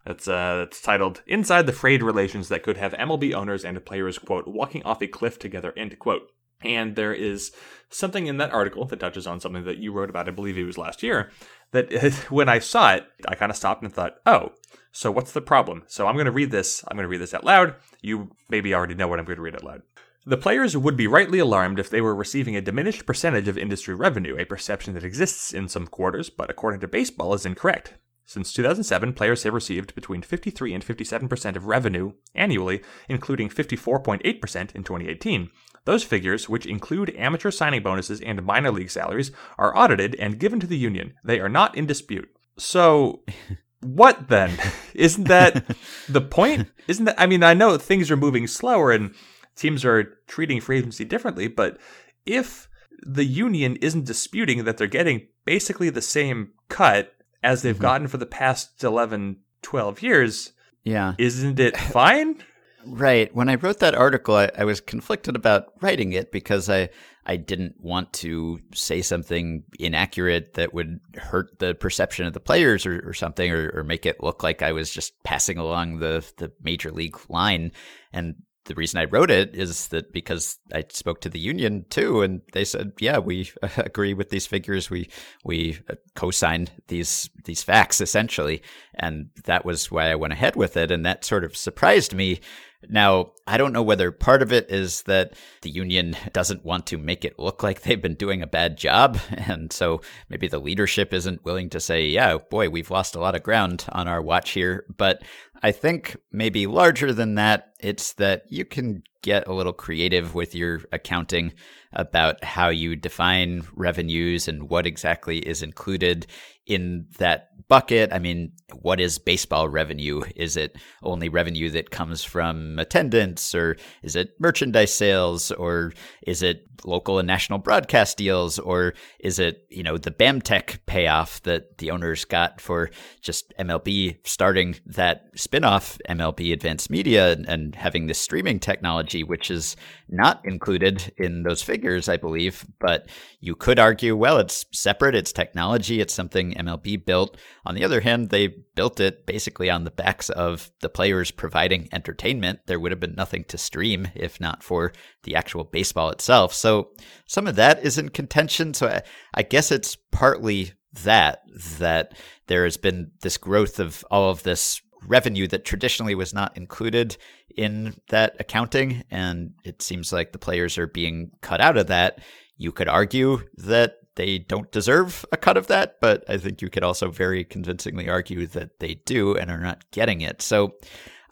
that's 0.05 0.27
uh, 0.27 0.57
that's 0.57 0.81
titled 0.81 1.23
"Inside 1.27 1.67
the 1.67 1.73
Frayed 1.73 2.03
Relations 2.03 2.49
That 2.49 2.63
Could 2.63 2.77
Have 2.77 2.93
MLB 2.95 3.33
Owners 3.33 3.65
and 3.65 3.85
Players 3.85 4.19
Quote 4.19 4.49
Walking 4.49 4.83
Off 4.83 5.03
a 5.03 5.07
Cliff 5.07 5.39
Together." 5.39 5.73
End 5.77 5.97
quote. 5.99 6.31
And 6.65 6.97
there 6.97 7.15
is 7.15 7.53
something 7.91 8.27
in 8.27 8.39
that 8.39 8.53
article 8.53 8.85
that 8.87 9.01
touches 9.01 9.27
on 9.27 9.41
something 9.41 9.65
that 9.65 9.79
you 9.79 9.93
wrote 9.93 10.11
about, 10.11 10.29
I 10.29 10.33
believe 10.33 10.59
it 10.59 10.65
was 10.65 10.79
last 10.79 11.03
year, 11.03 11.31
that 11.73 11.93
when 12.31 12.49
I 12.49 12.59
saw 12.59 12.95
it, 12.95 13.07
I 13.29 13.35
kind 13.35 13.51
of 13.51 13.57
stopped 13.57 13.83
and 13.83 13.93
thought, 13.93 14.17
oh, 14.27 14.53
so 14.93 15.11
what's 15.11 15.33
the 15.33 15.41
problem? 15.41 15.85
So 15.87 16.07
I'm 16.07 16.15
going 16.15 16.27
to 16.27 16.33
read 16.33 16.51
this. 16.51 16.85
I'm 16.89 16.97
going 16.97 17.05
to 17.05 17.09
read 17.09 17.21
this 17.21 17.35
out 17.35 17.45
loud. 17.45 17.75
You 18.03 18.31
maybe 18.49 18.75
already 18.75 18.95
know 18.95 19.09
what 19.09 19.19
I'm 19.19 19.25
going 19.25 19.37
to 19.37 19.43
read 19.43 19.55
out 19.55 19.65
loud. 19.65 19.83
The 20.25 20.37
players 20.37 20.77
would 20.77 20.97
be 20.97 21.09
rightly 21.09 21.41
alarmed 21.41 21.81
if 21.81 21.91
they 21.91 22.01
were 22.01 22.15
receiving 22.15 22.55
a 22.55 22.61
diminished 22.61 23.07
percentage 23.07 23.49
of 23.49 23.59
industry 23.59 23.95
revenue, 23.95 24.39
a 24.39 24.45
perception 24.45 24.95
that 24.95 25.03
exists 25.03 25.53
in 25.53 25.67
some 25.67 25.89
quarters, 25.89 26.31
but 26.31 26.49
according 26.49 26.81
to 26.81 26.89
baseball 26.89 27.35
is 27.35 27.45
incorrect. 27.45 27.95
Since 28.25 28.53
2007, 28.53 29.15
players 29.15 29.43
have 29.43 29.53
received 29.53 29.97
between 29.97 30.23
53 30.23 30.75
and 30.75 30.87
57% 30.87 31.57
of 31.57 31.67
revenue 31.67 32.13
annually, 32.37 32.83
including 33.09 33.49
54.8% 33.49 34.23
in 34.25 34.85
2018. 34.85 35.51
Those 35.85 36.05
figures, 36.05 36.49
which 36.49 36.67
include 36.67 37.15
amateur 37.17 37.51
signing 37.51 37.83
bonuses 37.83 38.21
and 38.21 38.43
minor 38.45 38.71
league 38.71 38.91
salaries, 38.91 39.33
are 39.59 39.77
audited 39.77 40.15
and 40.17 40.39
given 40.39 40.61
to 40.61 40.67
the 40.67 40.79
union. 40.79 41.15
They 41.25 41.41
are 41.41 41.49
not 41.49 41.77
in 41.77 41.87
dispute. 41.87 42.29
So, 42.57 43.25
what 43.81 44.29
then? 44.29 44.57
Isn't 44.95 45.25
that 45.29 45.65
the 46.09 46.21
point? 46.21 46.69
Isn't 46.87 47.07
that? 47.07 47.21
I 47.21 47.27
mean, 47.27 47.43
I 47.43 47.55
know 47.55 47.77
things 47.79 48.11
are 48.11 48.17
moving 48.17 48.47
slower 48.47 48.93
and 48.93 49.15
teams 49.57 49.85
are 49.85 50.19
treating 50.29 50.61
free 50.61 50.79
agency 50.79 51.05
differently, 51.05 51.49
but 51.49 51.79
if 52.25 52.69
the 53.05 53.25
union 53.25 53.75
isn't 53.77 54.05
disputing 54.07 54.63
that 54.65 54.77
they're 54.77 54.87
getting 54.87 55.27
basically 55.45 55.91
the 55.91 56.01
same 56.01 56.53
cut 56.69 57.13
as 57.43 57.63
they've 57.63 57.77
Mhm. 57.77 57.81
gotten 57.81 58.07
for 58.09 58.19
the 58.19 58.27
past 58.27 58.85
11, 58.85 59.39
12 59.63 60.01
years, 60.01 60.53
Yeah. 60.85 61.15
isn't 61.19 61.59
it 61.59 61.77
fine? 61.77 62.37
Right. 62.85 63.35
When 63.35 63.49
I 63.49 63.55
wrote 63.55 63.79
that 63.81 63.95
article, 63.95 64.35
I, 64.37 64.51
I 64.57 64.65
was 64.65 64.81
conflicted 64.81 65.37
about 65.37 65.73
writing 65.81 66.13
it 66.13 66.33
because 66.33 66.69
I 66.69 66.89
I 67.25 67.37
didn't 67.37 67.77
want 67.79 68.13
to 68.15 68.59
say 68.75 69.01
something 69.03 69.63
inaccurate 69.79 70.55
that 70.55 70.75
would 70.75 70.99
hurt 71.17 71.59
the 71.61 71.75
perception 71.75 72.27
of 72.27 72.33
the 72.33 72.41
players 72.41 72.85
or, 72.85 73.09
or 73.09 73.15
something, 73.15 73.51
or, 73.53 73.71
or 73.75 73.85
make 73.85 74.07
it 74.07 74.23
look 74.23 74.43
like 74.43 74.63
I 74.63 74.73
was 74.73 74.91
just 74.91 75.13
passing 75.23 75.59
along 75.59 75.99
the 75.99 76.29
the 76.39 76.51
major 76.63 76.91
league 76.91 77.17
line. 77.29 77.71
And 78.13 78.35
the 78.65 78.75
reason 78.75 79.01
I 79.01 79.05
wrote 79.05 79.31
it 79.31 79.55
is 79.55 79.89
that 79.89 80.13
because 80.13 80.59
I 80.73 80.85
spoke 80.89 81.21
to 81.23 81.29
the 81.29 81.39
union 81.39 81.85
too, 81.91 82.23
and 82.23 82.43
they 82.53 82.65
said, 82.65 82.93
"Yeah, 83.01 83.19
we 83.19 83.51
agree 83.77 84.15
with 84.15 84.31
these 84.31 84.47
figures. 84.47 84.91
We 84.91 85.09
we 85.45 85.79
uh, 85.89 85.95
co-signed 86.15 86.71
these 86.89 87.31
these 87.45 87.63
facts 87.63 88.01
essentially." 88.01 88.63
And 88.95 89.31
that 89.45 89.65
was 89.65 89.91
why 89.91 90.11
I 90.11 90.17
went 90.17 90.33
ahead 90.33 90.57
with 90.57 90.77
it, 90.77 90.91
and 90.91 91.05
that 91.07 91.25
sort 91.25 91.45
of 91.45 91.57
surprised 91.57 92.15
me. 92.15 92.41
Now, 92.89 93.33
I 93.47 93.57
don't 93.57 93.73
know 93.73 93.83
whether 93.83 94.11
part 94.11 94.43
of 94.43 94.53
it 94.53 94.71
is 94.71 95.03
that 95.03 95.35
the 95.63 95.71
union 95.71 96.17
doesn't 96.33 96.65
want 96.65 96.87
to 96.89 96.99
make 96.99 97.25
it 97.25 97.39
look 97.39 97.63
like 97.63 97.83
they've 97.83 98.01
been 98.01 98.15
doing 98.15 98.43
a 98.43 98.47
bad 98.47 98.77
job. 98.77 99.19
And 99.53 99.73
so 99.73 100.01
maybe 100.29 100.49
the 100.49 100.61
leadership 100.61 101.13
isn't 101.13 101.45
willing 101.45 101.69
to 101.71 101.81
say, 101.81 102.07
yeah, 102.07 102.39
boy, 102.39 102.71
we've 102.71 102.91
lost 102.91 103.15
a 103.15 103.21
lot 103.21 103.35
of 103.35 103.43
ground 103.43 103.85
on 103.91 104.09
our 104.09 104.23
watch 104.23 104.51
here. 104.51 104.87
But 104.97 105.23
I 105.63 105.73
think 105.73 106.17
maybe 106.31 106.67
larger 106.67 107.13
than 107.13 107.35
that, 107.35 107.75
it's 107.81 108.15
that 108.15 108.45
you 108.49 108.65
can 108.65 109.03
get 109.23 109.47
a 109.47 109.53
little 109.53 109.73
creative 109.73 110.35
with 110.35 110.55
your 110.55 110.81
accounting 110.91 111.53
about 111.93 112.43
how 112.43 112.69
you 112.69 112.97
define 112.97 113.63
revenues 113.75 114.49
and 114.49 114.69
what 114.69 114.87
exactly 114.87 115.39
is 115.39 115.63
included 115.63 116.27
in 116.67 117.07
that 117.19 117.49
bucket. 117.69 118.13
I 118.13 118.19
mean, 118.19 118.53
what 118.81 119.01
is 119.01 119.19
baseball 119.19 119.69
revenue? 119.69 120.23
Is 120.37 120.57
it 120.57 120.77
only 121.03 121.29
revenue 121.29 121.71
that 121.71 121.91
comes 121.91 122.23
from 122.25 122.79
attendance, 122.79 123.55
or 123.55 123.77
is 124.03 124.17
it 124.17 124.35
merchandise 124.39 124.93
sales, 124.93 125.51
or 125.51 125.93
is 126.27 126.43
it 126.43 126.67
local 126.85 127.19
and 127.19 127.27
national 127.27 127.59
broadcast 127.59 128.17
deals, 128.17 128.59
or 128.59 128.95
is 129.21 129.39
it 129.39 129.67
you 129.71 129.83
know 129.83 129.99
the 129.99 130.11
BAMTech 130.11 130.81
payoff 130.87 131.43
that 131.43 131.79
the 131.79 131.91
owners 131.91 132.25
got 132.25 132.61
for 132.61 132.91
just 133.21 133.53
MLB 133.59 134.19
starting 134.27 134.77
that 134.87 135.35
spinoff 135.37 135.99
MLB 136.09 136.53
Advanced 136.53 136.91
Media 136.91 137.33
and, 137.33 137.49
and 137.49 137.75
having 137.75 138.07
this 138.07 138.19
streaming 138.19 138.59
technology, 138.59 139.23
which 139.23 139.51
is 139.51 139.77
not 140.09 140.41
included 140.45 141.13
in 141.17 141.43
those 141.43 141.63
figures, 141.63 142.09
I 142.09 142.17
believe. 142.17 142.67
But 142.81 143.09
you 143.41 143.55
could 143.55 143.79
argue, 143.79 144.17
well, 144.17 144.39
it's 144.39 144.67
separate, 144.73 145.15
it's 145.15 145.33
technology, 145.33 146.01
it's 146.01 146.15
something 146.15 146.52
MLB 146.55 147.05
built. 147.05 147.37
On 147.65 147.75
the 147.75 147.85
other 147.85 148.01
hand, 148.01 148.31
they 148.31 148.49
built 148.75 149.01
it 149.01 149.27
basically 149.27 149.71
on 149.71 149.85
the 149.85 149.91
backs 149.91 150.31
of 150.31 150.71
the 150.81 150.89
players 150.89 151.31
providing 151.31 151.89
entertainment. 151.93 152.61
There 152.67 152.81
would 152.81 152.93
have 152.93 153.01
been 153.01 153.15
nothing 153.15 153.45
to 153.45 153.59
stream 153.59 154.09
if 154.15 154.41
not 154.41 154.63
for 154.63 154.93
the 155.25 155.35
actual 155.35 155.65
baseball 155.65 156.11
itself. 156.11 156.53
So 156.53 156.91
some 157.27 157.47
of 157.47 157.57
that 157.57 157.85
is 157.85 157.99
in 157.99 158.09
contention. 158.11 158.75
So 158.75 158.89
I, 158.89 159.03
I 159.35 159.43
guess 159.43 159.71
it's 159.71 159.97
partly 160.11 160.73
that, 161.05 161.41
that 161.79 162.17
there 162.47 162.65
has 162.65 162.77
been 162.77 163.13
this 163.23 163.39
growth 163.39 163.81
of 163.81 164.05
all 164.11 164.31
of 164.31 164.43
this 164.43 164.81
revenue 165.07 165.49
that 165.49 165.65
traditionally 165.65 166.15
was 166.15 166.33
not 166.33 166.57
included 166.57 167.17
in 167.57 167.95
that 168.09 168.37
accounting. 168.39 169.03
And 169.11 169.53
it 169.65 169.83
seems 169.83 170.13
like 170.13 170.33
the 170.33 170.39
players 170.39 170.79
are 170.79 170.87
being 170.87 171.31
cut 171.41 171.61
out 171.61 171.77
of 171.77 171.89
that. 171.89 172.21
You 172.57 172.73
could 172.73 172.89
argue 172.89 173.41
that 173.57 173.97
they 174.15 174.39
don't 174.39 174.71
deserve 174.71 175.25
a 175.33 175.37
cut 175.37 175.57
of 175.57 175.69
that, 175.69 175.97
but 176.01 176.25
I 176.29 176.37
think 176.37 176.61
you 176.61 176.69
could 176.69 176.85
also 176.85 177.11
very 177.11 177.45
convincingly 177.45 178.09
argue 178.09 178.47
that 178.49 178.79
they 178.79 178.95
do 179.07 179.37
and 179.37 179.51
are 179.51 179.61
not 179.61 179.91
getting 179.91 180.21
it. 180.21 180.43
So 180.43 180.75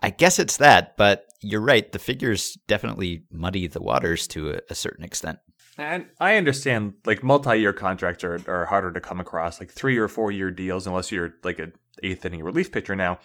I 0.03 0.11
guess 0.11 0.39
it's 0.39 0.57
that, 0.57 0.97
but 0.97 1.27
you're 1.43 1.61
right. 1.61 1.91
The 1.93 1.99
figures 1.99 2.57
definitely 2.69 3.25
muddy 3.31 3.67
the 3.67 3.83
waters 3.83 4.27
to 4.29 4.53
a, 4.53 4.61
a 4.71 4.75
certain 4.75 5.05
extent. 5.05 5.39
And 5.79 6.07
I 6.19 6.37
understand, 6.37 6.95
like 7.07 7.23
multi-year 7.23 7.73
contracts 7.73 8.25
are, 8.25 8.41
are 8.49 8.67
harder 8.67 8.93
to 8.93 9.01
come 9.01 9.21
across, 9.21 9.61
like 9.61 9.71
three 9.71 9.97
or 9.97 10.09
four 10.09 10.31
year 10.31 10.51
deals, 10.51 10.87
unless 10.87 11.13
you're 11.13 11.35
like 11.43 11.59
an 11.59 11.73
eighth 12.03 12.25
inning 12.25 12.43
relief 12.43 12.73
pitcher 12.73 12.97
now 12.97 13.19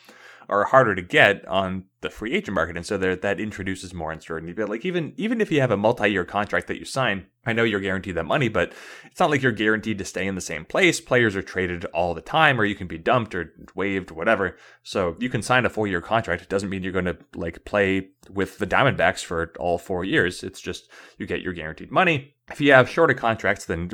are 0.48 0.66
harder 0.66 0.96
to 0.96 1.02
get 1.02 1.46
on 1.48 1.86
the 2.02 2.10
free 2.10 2.34
agent 2.34 2.54
market, 2.54 2.78
and 2.78 2.86
so 2.86 2.98
there, 2.98 3.16
that 3.16 3.40
introduces 3.40 3.94
more 3.94 4.12
uncertainty. 4.12 4.54
But 4.54 4.70
like 4.70 4.86
even 4.86 5.14
even 5.18 5.42
if 5.42 5.52
you 5.52 5.62
have 5.62 5.72
a 5.72 5.78
multi-year 5.78 6.26
contract 6.26 6.68
that 6.68 6.78
you 6.78 6.86
sign, 6.86 7.26
I 7.46 7.54
know 7.54 7.64
you're 7.64 7.80
guaranteed 7.80 8.16
that 8.16 8.26
money, 8.26 8.48
but 8.48 8.74
it's 9.06 9.20
not 9.20 9.32
like 9.32 9.42
you're 9.42 9.52
guaranteed 9.52 9.98
to 9.98 10.06
stay 10.06 10.28
in 10.28 10.36
the 10.36 10.42
same 10.42 10.66
place. 10.66 11.02
Players 11.02 11.36
are 11.36 11.42
traded 11.42 11.86
all 11.86 12.14
the 12.14 12.22
time, 12.22 12.62
or 12.62 12.66
you 12.66 12.76
can 12.76 12.88
be 12.88 12.98
dumped 12.98 13.34
or 13.34 13.54
waived, 13.74 14.12
whatever. 14.12 14.56
So 14.84 15.16
you 15.20 15.30
can 15.30 15.42
sign 15.42 15.66
a 15.66 15.70
four-year 15.70 16.02
contract. 16.02 16.44
It 16.44 16.50
doesn't 16.50 16.70
mean 16.70 16.84
you're 16.84 16.92
going 16.92 17.06
to 17.06 17.18
like 17.36 17.66
play 17.66 18.10
with 18.30 18.60
the 18.60 18.68
Diamondbacks 18.68 19.24
for 19.24 19.54
all 19.60 19.78
four 19.78 20.04
years. 20.04 20.44
It's 20.44 20.62
just 20.62 20.90
you 21.18 21.26
get 21.26 21.42
your 21.42 21.54
guaranteed 21.54 21.92
money. 21.92 22.36
If 22.52 22.62
you 22.62 22.72
have 22.74 22.90
shorter 22.90 23.16
contracts, 23.16 23.66
then 23.66 23.90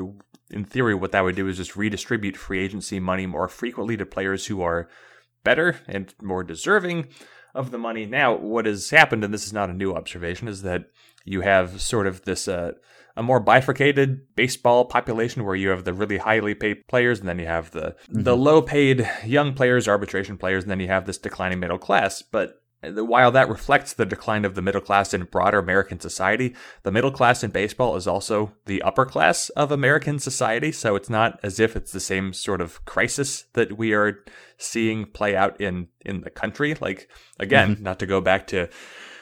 in 0.49 0.65
theory, 0.65 0.95
what 0.95 1.13
that 1.13 1.23
would 1.23 1.37
do 1.37 1.47
is 1.47 1.55
just 1.55 1.77
redistribute 1.77 2.35
free 2.35 2.59
agency 2.59 2.99
money 2.99 3.25
more 3.25 3.47
frequently 3.47 3.95
to 3.95 4.05
players 4.05 4.47
who 4.47 4.61
are 4.61 4.89
better 5.43 5.79
and 5.87 6.13
more 6.21 6.43
deserving 6.43 7.07
of 7.53 7.71
the 7.71 7.77
money. 7.77 8.05
Now, 8.05 8.35
what 8.35 8.65
has 8.65 8.89
happened, 8.89 9.23
and 9.23 9.33
this 9.33 9.45
is 9.45 9.53
not 9.53 9.69
a 9.69 9.73
new 9.73 9.93
observation, 9.93 10.47
is 10.47 10.61
that 10.61 10.85
you 11.25 11.41
have 11.41 11.81
sort 11.81 12.07
of 12.07 12.23
this 12.23 12.47
uh, 12.47 12.71
a 13.17 13.23
more 13.23 13.39
bifurcated 13.39 14.35
baseball 14.35 14.85
population 14.85 15.43
where 15.43 15.55
you 15.55 15.69
have 15.69 15.83
the 15.83 15.93
really 15.93 16.17
highly 16.17 16.55
paid 16.55 16.87
players, 16.87 17.19
and 17.19 17.27
then 17.27 17.39
you 17.39 17.45
have 17.45 17.71
the 17.71 17.95
mm-hmm. 18.09 18.23
the 18.23 18.35
low 18.35 18.61
paid 18.61 19.09
young 19.25 19.53
players, 19.53 19.87
arbitration 19.87 20.37
players, 20.37 20.63
and 20.63 20.71
then 20.71 20.79
you 20.79 20.87
have 20.87 21.05
this 21.05 21.17
declining 21.17 21.59
middle 21.59 21.77
class. 21.77 22.21
But 22.21 22.60
while 22.83 23.31
that 23.31 23.49
reflects 23.49 23.93
the 23.93 24.05
decline 24.05 24.43
of 24.43 24.55
the 24.55 24.61
middle 24.61 24.81
class 24.81 25.13
in 25.13 25.23
broader 25.25 25.59
American 25.59 25.99
society, 25.99 26.55
the 26.83 26.91
middle 26.91 27.11
class 27.11 27.43
in 27.43 27.51
baseball 27.51 27.95
is 27.95 28.07
also 28.07 28.53
the 28.65 28.81
upper 28.81 29.05
class 29.05 29.49
of 29.49 29.71
American 29.71 30.17
society. 30.17 30.71
So 30.71 30.95
it's 30.95 31.09
not 31.09 31.39
as 31.43 31.59
if 31.59 31.75
it's 31.75 31.91
the 31.91 31.99
same 31.99 32.33
sort 32.33 32.59
of 32.59 32.83
crisis 32.85 33.45
that 33.53 33.77
we 33.77 33.93
are 33.93 34.23
seeing 34.57 35.05
play 35.05 35.35
out 35.35 35.59
in 35.61 35.89
in 36.01 36.21
the 36.21 36.31
country. 36.31 36.75
Like 36.75 37.07
again, 37.39 37.75
mm-hmm. 37.75 37.83
not 37.83 37.99
to 37.99 38.05
go 38.07 38.19
back 38.19 38.47
to 38.47 38.67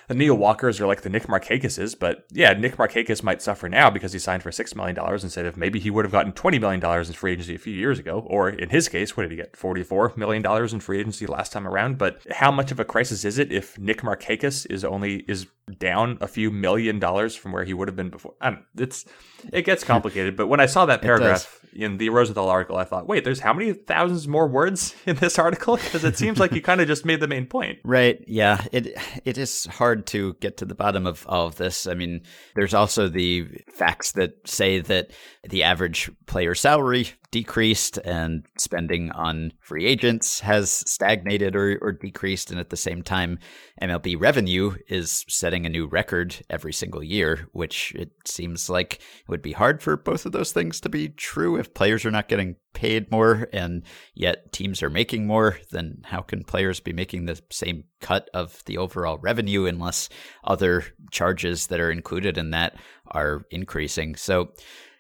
the 0.09 0.15
Neil 0.15 0.33
Walkers 0.33 0.81
are 0.81 0.87
like 0.87 1.01
the 1.01 1.09
Nick 1.09 1.27
Markakises, 1.27 1.97
but 1.97 2.25
yeah, 2.31 2.53
Nick 2.53 2.77
Markakis 2.77 3.21
might 3.21 3.43
suffer 3.43 3.69
now 3.69 3.91
because 3.91 4.11
he 4.11 4.17
signed 4.17 4.41
for 4.41 4.49
$6 4.49 4.75
million 4.75 4.97
instead 5.21 5.45
of 5.45 5.55
maybe 5.55 5.79
he 5.79 5.91
would 5.91 6.03
have 6.03 6.11
gotten 6.11 6.31
$20 6.31 6.59
million 6.59 6.83
in 6.83 7.13
free 7.13 7.33
agency 7.33 7.53
a 7.53 7.59
few 7.59 7.75
years 7.75 7.99
ago. 7.99 8.25
Or 8.25 8.49
in 8.49 8.69
his 8.69 8.89
case, 8.89 9.15
what 9.15 9.21
did 9.21 9.31
he 9.31 9.37
get? 9.37 9.53
$44 9.53 10.17
million 10.17 10.43
in 10.43 10.79
free 10.79 10.99
agency 10.99 11.27
last 11.27 11.51
time 11.51 11.67
around. 11.67 11.99
But 11.99 12.25
how 12.31 12.49
much 12.49 12.71
of 12.71 12.79
a 12.79 12.85
crisis 12.85 13.23
is 13.23 13.37
it 13.37 13.51
if 13.51 13.77
Nick 13.77 14.01
Markakis 14.01 14.65
is 14.71 14.83
only, 14.83 15.17
is 15.27 15.45
down 15.77 16.17
a 16.21 16.27
few 16.27 16.49
million 16.49 16.97
dollars 16.97 17.35
from 17.35 17.51
where 17.51 17.63
he 17.63 17.75
would 17.75 17.87
have 17.87 17.95
been 17.95 18.09
before? 18.09 18.33
I 18.41 18.49
don't, 18.49 18.63
it's, 18.79 19.05
it 19.53 19.61
gets 19.61 19.83
complicated. 19.93 20.35
but 20.35 20.47
when 20.47 20.59
I 20.59 20.65
saw 20.65 20.87
that 20.87 21.03
paragraph 21.03 21.58
in 21.73 21.97
the 21.97 22.09
Rosenthal 22.09 22.49
article, 22.49 22.77
I 22.77 22.83
thought, 22.83 23.07
wait, 23.07 23.23
there's 23.23 23.39
how 23.39 23.53
many 23.53 23.73
thousands 23.73 24.27
more 24.27 24.47
words 24.47 24.95
in 25.05 25.15
this 25.17 25.39
article? 25.39 25.77
Because 25.77 26.03
it 26.03 26.17
seems 26.17 26.39
like 26.39 26.51
you 26.51 26.61
kind 26.61 26.81
of 26.81 26.87
just 26.87 27.05
made 27.05 27.19
the 27.19 27.27
main 27.27 27.45
point. 27.45 27.79
Right. 27.83 28.23
Yeah. 28.27 28.63
It, 28.71 28.95
it 29.25 29.37
is 29.37 29.65
hard 29.65 30.05
to 30.07 30.33
get 30.35 30.57
to 30.57 30.65
the 30.65 30.75
bottom 30.75 31.05
of 31.05 31.25
all 31.27 31.47
of 31.47 31.55
this. 31.55 31.87
I 31.87 31.93
mean, 31.93 32.21
there's 32.55 32.73
also 32.73 33.07
the 33.07 33.47
facts 33.73 34.13
that 34.13 34.47
say 34.47 34.79
that 34.79 35.11
the 35.49 35.63
average 35.63 36.09
player 36.25 36.55
salary 36.55 37.13
decreased 37.31 37.97
and 37.99 38.45
spending 38.57 39.11
on 39.11 39.53
free 39.59 39.85
agents 39.85 40.39
has 40.39 40.71
stagnated 40.71 41.55
or, 41.55 41.77
or 41.81 41.91
decreased. 41.91 42.49
And 42.49 42.59
at 42.59 42.69
the 42.69 42.77
same 42.77 43.03
time, 43.03 43.37
MLB 43.81 44.19
revenue 44.19 44.75
is 44.87 45.25
setting 45.27 45.65
a 45.65 45.69
new 45.69 45.85
record 45.85 46.35
every 46.49 46.73
single 46.73 47.03
year, 47.03 47.47
which 47.51 47.93
it 47.95 48.11
seems 48.25 48.69
like 48.69 48.95
it 48.95 49.29
would 49.29 49.41
be 49.41 49.51
hard 49.51 49.83
for 49.83 49.95
both 49.95 50.25
of 50.25 50.31
those 50.31 50.51
things 50.51 50.81
to 50.81 50.89
be 50.89 51.09
true 51.09 51.55
if 51.55 51.73
players 51.73 52.05
are 52.05 52.11
not 52.11 52.29
getting 52.29 52.55
paid 52.73 53.11
more 53.11 53.47
and 53.51 53.83
yet 54.13 54.51
teams 54.51 54.81
are 54.81 54.89
making 54.89 55.27
more, 55.27 55.59
then 55.71 56.01
how 56.05 56.21
can 56.21 56.43
players 56.43 56.79
be 56.79 56.93
making 56.93 57.25
the 57.25 57.39
same 57.51 57.83
cut 57.99 58.29
of 58.33 58.63
the 58.65 58.77
overall 58.77 59.17
revenue 59.19 59.65
unless 59.65 60.09
other 60.43 60.85
charges 61.11 61.67
that 61.67 61.79
are 61.79 61.91
included 61.91 62.37
in 62.37 62.51
that 62.51 62.75
are 63.07 63.45
increasing? 63.51 64.15
So 64.15 64.51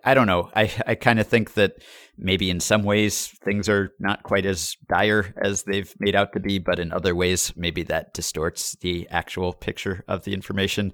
I 0.03 0.13
don't 0.13 0.27
know. 0.27 0.49
I, 0.55 0.71
I 0.87 0.95
kind 0.95 1.19
of 1.19 1.27
think 1.27 1.55
that 1.55 1.73
maybe 2.17 2.49
in 2.49 2.59
some 2.59 2.83
ways 2.83 3.27
things 3.43 3.67
are 3.67 3.91
not 3.99 4.23
quite 4.23 4.45
as 4.45 4.77
dire 4.87 5.33
as 5.41 5.63
they've 5.63 5.93
made 5.99 6.15
out 6.15 6.31
to 6.33 6.39
be, 6.39 6.57
but 6.57 6.79
in 6.79 6.93
other 6.93 7.13
ways, 7.13 7.53
maybe 7.57 7.83
that 7.83 8.13
distorts 8.13 8.77
the 8.81 9.07
actual 9.09 9.51
picture 9.51 10.03
of 10.07 10.23
the 10.23 10.33
information. 10.33 10.93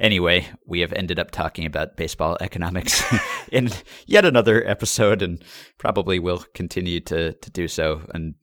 Anyway, 0.00 0.48
we 0.64 0.80
have 0.80 0.94
ended 0.94 1.18
up 1.18 1.30
talking 1.30 1.66
about 1.66 1.96
baseball 1.98 2.38
economics 2.40 3.04
in 3.52 3.68
yet 4.06 4.24
another 4.24 4.66
episode 4.66 5.20
and 5.20 5.44
probably 5.76 6.18
will 6.18 6.42
continue 6.54 7.00
to, 7.00 7.34
to 7.34 7.50
do 7.50 7.68
so. 7.68 8.00
And 8.14 8.34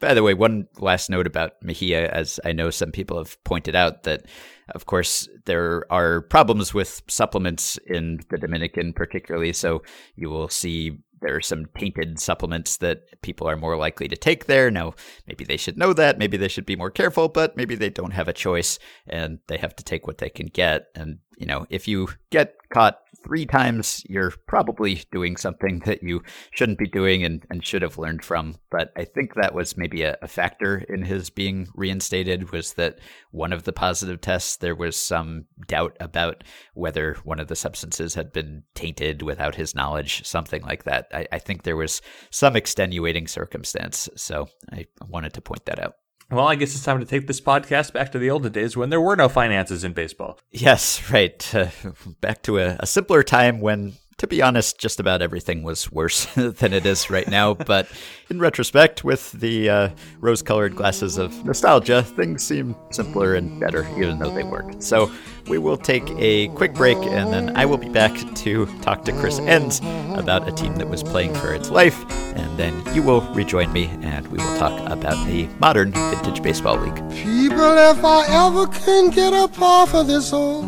by 0.00 0.12
the 0.12 0.24
way, 0.24 0.34
one 0.34 0.66
last 0.80 1.08
note 1.08 1.28
about 1.28 1.52
Mejia, 1.62 2.10
as 2.10 2.40
I 2.44 2.50
know 2.50 2.68
some 2.70 2.90
people 2.90 3.16
have 3.18 3.42
pointed 3.44 3.76
out 3.76 4.02
that, 4.02 4.26
of 4.74 4.86
course, 4.86 5.28
there 5.44 5.86
are 5.88 6.22
problems 6.22 6.74
with 6.74 7.02
supplements 7.06 7.78
in 7.86 8.18
the 8.30 8.36
Dominican, 8.36 8.92
particularly. 8.92 9.52
So 9.52 9.84
you 10.16 10.30
will 10.30 10.48
see 10.48 10.98
there 11.24 11.36
are 11.36 11.40
some 11.40 11.64
tainted 11.78 12.20
supplements 12.20 12.76
that 12.76 13.20
people 13.22 13.48
are 13.48 13.56
more 13.56 13.76
likely 13.76 14.08
to 14.08 14.16
take 14.16 14.44
there. 14.44 14.70
Now, 14.70 14.94
maybe 15.26 15.44
they 15.44 15.56
should 15.56 15.78
know 15.78 15.94
that. 15.94 16.18
Maybe 16.18 16.36
they 16.36 16.48
should 16.48 16.66
be 16.66 16.76
more 16.76 16.90
careful, 16.90 17.28
but 17.28 17.56
maybe 17.56 17.74
they 17.74 17.88
don't 17.88 18.12
have 18.12 18.28
a 18.28 18.32
choice 18.32 18.78
and 19.06 19.38
they 19.48 19.56
have 19.56 19.74
to 19.76 19.84
take 19.84 20.06
what 20.06 20.18
they 20.18 20.28
can 20.28 20.46
get. 20.46 20.88
And, 20.94 21.18
you 21.38 21.46
know, 21.46 21.66
if 21.70 21.88
you 21.88 22.08
get 22.30 22.54
caught 22.72 22.98
three 23.24 23.46
times, 23.46 24.02
you're 24.08 24.32
probably 24.46 25.02
doing 25.10 25.36
something 25.36 25.80
that 25.86 26.02
you 26.02 26.22
shouldn't 26.52 26.78
be 26.78 26.86
doing 26.86 27.24
and, 27.24 27.44
and 27.50 27.64
should 27.64 27.82
have 27.82 27.98
learned 27.98 28.24
from. 28.24 28.56
But 28.70 28.92
I 28.96 29.04
think 29.04 29.34
that 29.34 29.54
was 29.54 29.76
maybe 29.76 30.02
a, 30.02 30.16
a, 30.20 30.28
factor 30.28 30.84
in 30.88 31.02
his 31.02 31.30
being 31.30 31.68
reinstated 31.74 32.52
was 32.52 32.74
that 32.74 32.98
one 33.30 33.52
of 33.52 33.62
the 33.62 33.72
positive 33.72 34.20
tests, 34.20 34.56
there 34.56 34.74
was 34.74 34.96
some 34.96 35.46
doubt 35.66 35.96
about 36.00 36.44
whether 36.74 37.14
one 37.24 37.40
of 37.40 37.48
the 37.48 37.56
substances 37.56 38.14
had 38.14 38.32
been 38.32 38.64
tainted 38.74 39.22
without 39.22 39.54
his 39.54 39.74
knowledge, 39.74 40.24
something 40.26 40.62
like 40.62 40.84
that. 40.84 41.06
I, 41.12 41.26
I 41.32 41.38
think 41.38 41.62
there 41.62 41.76
was 41.76 42.02
some 42.30 42.56
extenuating 42.56 43.26
circumstance. 43.26 44.08
So 44.16 44.48
I 44.72 44.86
wanted 45.08 45.32
to 45.34 45.40
point 45.40 45.64
that 45.66 45.78
out. 45.78 45.94
Well, 46.30 46.46
I 46.46 46.54
guess 46.54 46.74
it's 46.74 46.84
time 46.84 47.00
to 47.00 47.06
take 47.06 47.26
this 47.26 47.40
podcast 47.40 47.92
back 47.92 48.10
to 48.12 48.18
the 48.18 48.30
olden 48.30 48.52
days 48.52 48.76
when 48.76 48.90
there 48.90 49.00
were 49.00 49.16
no 49.16 49.28
finances 49.28 49.84
in 49.84 49.92
baseball. 49.92 50.38
Yes, 50.50 51.10
right. 51.10 51.54
Uh, 51.54 51.68
back 52.20 52.42
to 52.42 52.58
a, 52.58 52.76
a, 52.80 52.86
simpler 52.86 53.22
time 53.22 53.60
when 53.60 53.94
to 54.18 54.26
be 54.26 54.42
honest, 54.42 54.78
just 54.78 55.00
about 55.00 55.22
everything 55.22 55.62
was 55.62 55.90
worse 55.90 56.26
than 56.34 56.72
it 56.72 56.86
is 56.86 57.10
right 57.10 57.28
now. 57.28 57.54
But 57.54 57.88
in 58.30 58.38
retrospect, 58.38 59.04
with 59.04 59.32
the 59.32 59.70
uh, 59.70 59.88
rose 60.20 60.42
colored 60.42 60.76
glasses 60.76 61.18
of 61.18 61.44
nostalgia, 61.44 62.02
things 62.02 62.42
seem 62.42 62.76
simpler 62.90 63.34
and 63.34 63.60
better, 63.60 63.86
even 63.96 64.18
though 64.18 64.30
they 64.30 64.44
weren't. 64.44 64.82
So 64.82 65.10
we 65.48 65.58
will 65.58 65.76
take 65.76 66.04
a 66.16 66.48
quick 66.48 66.74
break, 66.74 66.96
and 66.98 67.32
then 67.32 67.56
I 67.56 67.66
will 67.66 67.76
be 67.76 67.88
back 67.88 68.14
to 68.36 68.66
talk 68.80 69.04
to 69.04 69.12
Chris 69.12 69.40
Enss 69.40 69.80
about 70.18 70.48
a 70.48 70.52
team 70.52 70.76
that 70.76 70.88
was 70.88 71.02
playing 71.02 71.34
for 71.34 71.52
its 71.52 71.70
life. 71.70 72.04
And 72.36 72.58
then 72.58 72.94
you 72.94 73.02
will 73.02 73.20
rejoin 73.34 73.72
me, 73.72 73.86
and 74.02 74.26
we 74.28 74.38
will 74.38 74.58
talk 74.58 74.78
about 74.90 75.26
the 75.26 75.46
modern 75.58 75.92
vintage 75.92 76.42
baseball 76.42 76.78
league. 76.78 76.96
People, 77.10 77.76
if 77.76 78.04
I 78.04 78.46
ever 78.46 78.66
can 78.66 79.10
get 79.10 79.32
up 79.32 79.60
off 79.60 79.94
of 79.94 80.06
this 80.06 80.32
old 80.32 80.64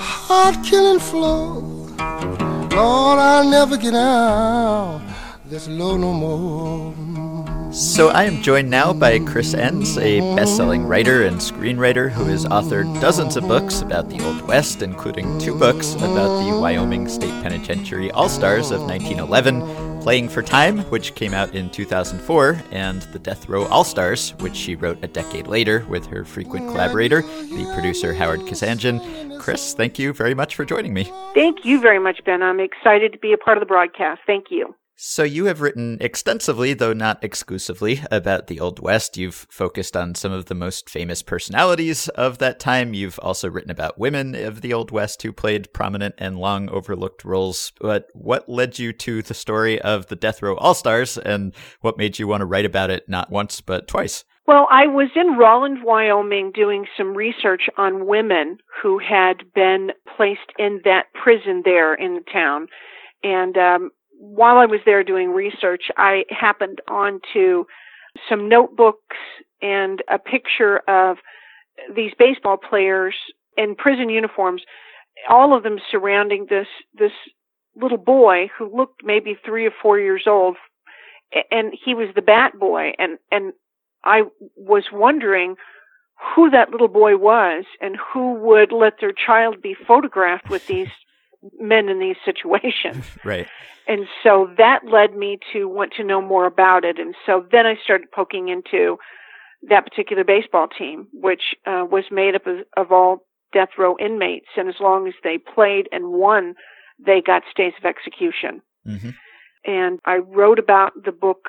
heart 0.00 0.56
killing 0.64 0.98
floor. 0.98 1.69
Lord, 2.80 3.18
I'll 3.18 3.44
never 3.44 3.76
get 3.76 3.92
out 3.92 5.02
this 5.44 5.68
low 5.68 5.98
no 5.98 6.14
more. 6.14 7.72
So 7.74 8.08
I 8.08 8.24
am 8.24 8.40
joined 8.40 8.70
now 8.70 8.94
by 8.94 9.18
Chris 9.18 9.52
Enss, 9.52 10.00
a 10.00 10.20
best-selling 10.34 10.84
writer 10.84 11.24
and 11.24 11.36
screenwriter 11.36 12.10
who 12.10 12.24
has 12.24 12.46
authored 12.46 13.00
dozens 13.02 13.36
of 13.36 13.46
books 13.46 13.82
about 13.82 14.08
the 14.08 14.24
Old 14.24 14.40
West, 14.48 14.80
including 14.80 15.38
two 15.38 15.58
books 15.58 15.92
about 15.94 16.42
the 16.42 16.58
Wyoming 16.58 17.06
State 17.06 17.42
Penitentiary 17.42 18.10
All-Stars 18.12 18.70
of 18.70 18.80
1911, 18.80 19.89
Playing 20.00 20.30
for 20.30 20.42
Time, 20.42 20.78
which 20.90 21.14
came 21.14 21.34
out 21.34 21.54
in 21.54 21.68
2004, 21.68 22.58
and 22.72 23.02
The 23.02 23.18
Death 23.18 23.48
Row 23.48 23.66
All-Stars, 23.66 24.30
which 24.40 24.56
she 24.56 24.74
wrote 24.74 24.98
a 25.04 25.06
decade 25.06 25.46
later 25.46 25.84
with 25.90 26.06
her 26.06 26.24
frequent 26.24 26.68
collaborator, 26.68 27.20
the 27.20 27.70
producer 27.74 28.14
Howard 28.14 28.40
Kazanjian. 28.40 29.38
Chris, 29.38 29.74
thank 29.74 29.98
you 29.98 30.14
very 30.14 30.34
much 30.34 30.56
for 30.56 30.64
joining 30.64 30.94
me. 30.94 31.12
Thank 31.34 31.64
you 31.64 31.80
very 31.80 31.98
much, 31.98 32.24
Ben. 32.24 32.42
I'm 32.42 32.60
excited 32.60 33.12
to 33.12 33.18
be 33.18 33.34
a 33.34 33.38
part 33.38 33.58
of 33.58 33.60
the 33.60 33.66
broadcast. 33.66 34.22
Thank 34.26 34.46
you. 34.50 34.74
So, 35.02 35.22
you 35.22 35.46
have 35.46 35.62
written 35.62 35.96
extensively, 35.98 36.74
though 36.74 36.92
not 36.92 37.24
exclusively, 37.24 38.02
about 38.10 38.48
the 38.48 38.60
Old 38.60 38.80
West. 38.80 39.16
You've 39.16 39.46
focused 39.48 39.96
on 39.96 40.14
some 40.14 40.30
of 40.30 40.44
the 40.44 40.54
most 40.54 40.90
famous 40.90 41.22
personalities 41.22 42.08
of 42.10 42.36
that 42.36 42.60
time. 42.60 42.92
You've 42.92 43.18
also 43.20 43.48
written 43.48 43.70
about 43.70 43.98
women 43.98 44.34
of 44.34 44.60
the 44.60 44.74
Old 44.74 44.90
West 44.90 45.22
who 45.22 45.32
played 45.32 45.72
prominent 45.72 46.16
and 46.18 46.36
long 46.36 46.68
overlooked 46.68 47.24
roles. 47.24 47.72
But 47.80 48.08
what 48.12 48.46
led 48.46 48.78
you 48.78 48.92
to 48.92 49.22
the 49.22 49.32
story 49.32 49.80
of 49.80 50.08
the 50.08 50.16
Death 50.16 50.42
Row 50.42 50.54
All 50.56 50.74
Stars, 50.74 51.16
and 51.16 51.54
what 51.80 51.96
made 51.96 52.18
you 52.18 52.28
want 52.28 52.42
to 52.42 52.46
write 52.46 52.66
about 52.66 52.90
it 52.90 53.08
not 53.08 53.30
once, 53.30 53.62
but 53.62 53.88
twice? 53.88 54.26
Well, 54.46 54.68
I 54.70 54.86
was 54.86 55.08
in 55.16 55.38
Rawlins, 55.38 55.78
Wyoming 55.82 56.52
doing 56.54 56.84
some 56.98 57.16
research 57.16 57.70
on 57.78 58.06
women 58.06 58.58
who 58.82 58.98
had 58.98 59.50
been 59.54 59.92
placed 60.14 60.52
in 60.58 60.82
that 60.84 61.06
prison 61.14 61.62
there 61.64 61.94
in 61.94 62.16
the 62.16 62.30
town. 62.30 62.66
And 63.22 63.56
um, 63.56 63.90
while 64.20 64.58
I 64.58 64.66
was 64.66 64.80
there 64.84 65.02
doing 65.02 65.30
research, 65.30 65.84
I 65.96 66.24
happened 66.28 66.80
onto 66.88 67.64
some 68.28 68.50
notebooks 68.50 69.16
and 69.62 70.02
a 70.08 70.18
picture 70.18 70.78
of 70.86 71.16
these 71.96 72.12
baseball 72.18 72.58
players 72.58 73.14
in 73.56 73.74
prison 73.74 74.10
uniforms, 74.10 74.62
all 75.28 75.56
of 75.56 75.62
them 75.62 75.78
surrounding 75.90 76.46
this 76.50 76.66
this 76.94 77.12
little 77.74 77.98
boy 77.98 78.50
who 78.56 78.76
looked 78.76 79.02
maybe 79.02 79.38
three 79.42 79.66
or 79.66 79.72
four 79.82 79.98
years 79.98 80.24
old, 80.26 80.56
and 81.50 81.72
he 81.82 81.94
was 81.94 82.08
the 82.14 82.22
bat 82.22 82.58
boy, 82.58 82.92
and 82.98 83.18
and 83.30 83.54
I 84.04 84.24
was 84.54 84.84
wondering 84.92 85.56
who 86.34 86.50
that 86.50 86.70
little 86.70 86.88
boy 86.88 87.16
was 87.16 87.64
and 87.80 87.96
who 88.12 88.34
would 88.34 88.70
let 88.70 89.00
their 89.00 89.12
child 89.12 89.62
be 89.62 89.74
photographed 89.74 90.50
with 90.50 90.66
these 90.66 90.88
men 91.58 91.88
in 91.88 91.98
these 91.98 92.16
situations. 92.24 93.04
right. 93.24 93.46
And 93.86 94.06
so 94.22 94.50
that 94.56 94.80
led 94.84 95.14
me 95.16 95.38
to 95.52 95.66
want 95.66 95.94
to 95.96 96.04
know 96.04 96.22
more 96.22 96.46
about 96.46 96.84
it. 96.84 96.98
And 96.98 97.14
so 97.26 97.44
then 97.50 97.66
I 97.66 97.74
started 97.82 98.10
poking 98.12 98.48
into 98.48 98.98
that 99.68 99.84
particular 99.84 100.24
baseball 100.24 100.68
team, 100.68 101.08
which 101.12 101.54
uh, 101.66 101.84
was 101.90 102.04
made 102.10 102.34
up 102.34 102.46
of, 102.46 102.58
of 102.76 102.92
all 102.92 103.26
death 103.52 103.70
row 103.78 103.96
inmates. 103.98 104.46
And 104.56 104.68
as 104.68 104.76
long 104.80 105.08
as 105.08 105.14
they 105.24 105.38
played 105.38 105.88
and 105.92 106.12
won, 106.12 106.54
they 107.04 107.20
got 107.20 107.42
stays 107.50 107.72
of 107.78 107.84
execution. 107.84 108.62
Mm-hmm. 108.86 109.10
And 109.64 110.00
I 110.04 110.16
wrote 110.16 110.58
about 110.58 110.92
the 111.04 111.12
book 111.12 111.48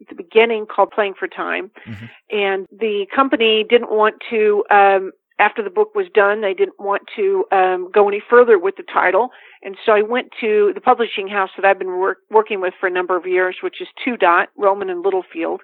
at 0.00 0.08
the 0.08 0.14
beginning 0.14 0.66
called 0.66 0.90
Playing 0.90 1.14
for 1.18 1.28
Time. 1.28 1.70
Mm-hmm. 1.86 2.06
And 2.30 2.66
the 2.70 3.06
company 3.14 3.64
didn't 3.68 3.90
want 3.90 4.16
to, 4.30 4.64
um, 4.70 5.12
after 5.38 5.62
the 5.62 5.70
book 5.70 5.94
was 5.94 6.06
done, 6.14 6.40
they 6.40 6.54
didn't 6.54 6.80
want 6.80 7.02
to 7.16 7.44
um, 7.52 7.90
go 7.92 8.08
any 8.08 8.22
further 8.28 8.58
with 8.58 8.76
the 8.76 8.82
title. 8.82 9.28
And 9.62 9.76
so 9.84 9.92
I 9.92 10.02
went 10.02 10.28
to 10.40 10.72
the 10.74 10.80
publishing 10.80 11.28
house 11.28 11.50
that 11.56 11.66
I've 11.66 11.78
been 11.78 11.98
work- 11.98 12.20
working 12.30 12.60
with 12.60 12.74
for 12.80 12.86
a 12.86 12.92
number 12.92 13.16
of 13.16 13.26
years, 13.26 13.56
which 13.62 13.80
is 13.80 13.88
Two 14.02 14.16
Dot, 14.16 14.48
Rowman 14.56 14.90
and 14.90 15.04
Littlefield. 15.04 15.60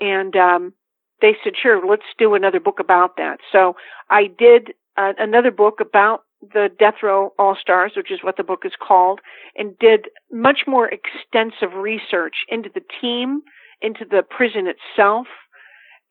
And 0.00 0.34
um, 0.36 0.72
they 1.20 1.36
said, 1.44 1.52
sure, 1.60 1.86
let's 1.86 2.02
do 2.18 2.34
another 2.34 2.60
book 2.60 2.80
about 2.80 3.16
that. 3.16 3.38
So 3.52 3.76
I 4.08 4.28
did 4.38 4.72
uh, 4.96 5.12
another 5.18 5.50
book 5.50 5.80
about 5.80 6.22
the 6.40 6.68
Death 6.78 6.96
Row 7.02 7.32
All 7.38 7.56
Stars, 7.60 7.92
which 7.96 8.10
is 8.10 8.20
what 8.22 8.36
the 8.36 8.42
book 8.44 8.62
is 8.64 8.72
called, 8.80 9.20
and 9.56 9.78
did 9.78 10.08
much 10.30 10.60
more 10.66 10.88
extensive 10.88 11.74
research 11.76 12.36
into 12.48 12.70
the 12.74 12.82
team, 13.00 13.42
into 13.80 14.04
the 14.04 14.22
prison 14.22 14.66
itself, 14.66 15.26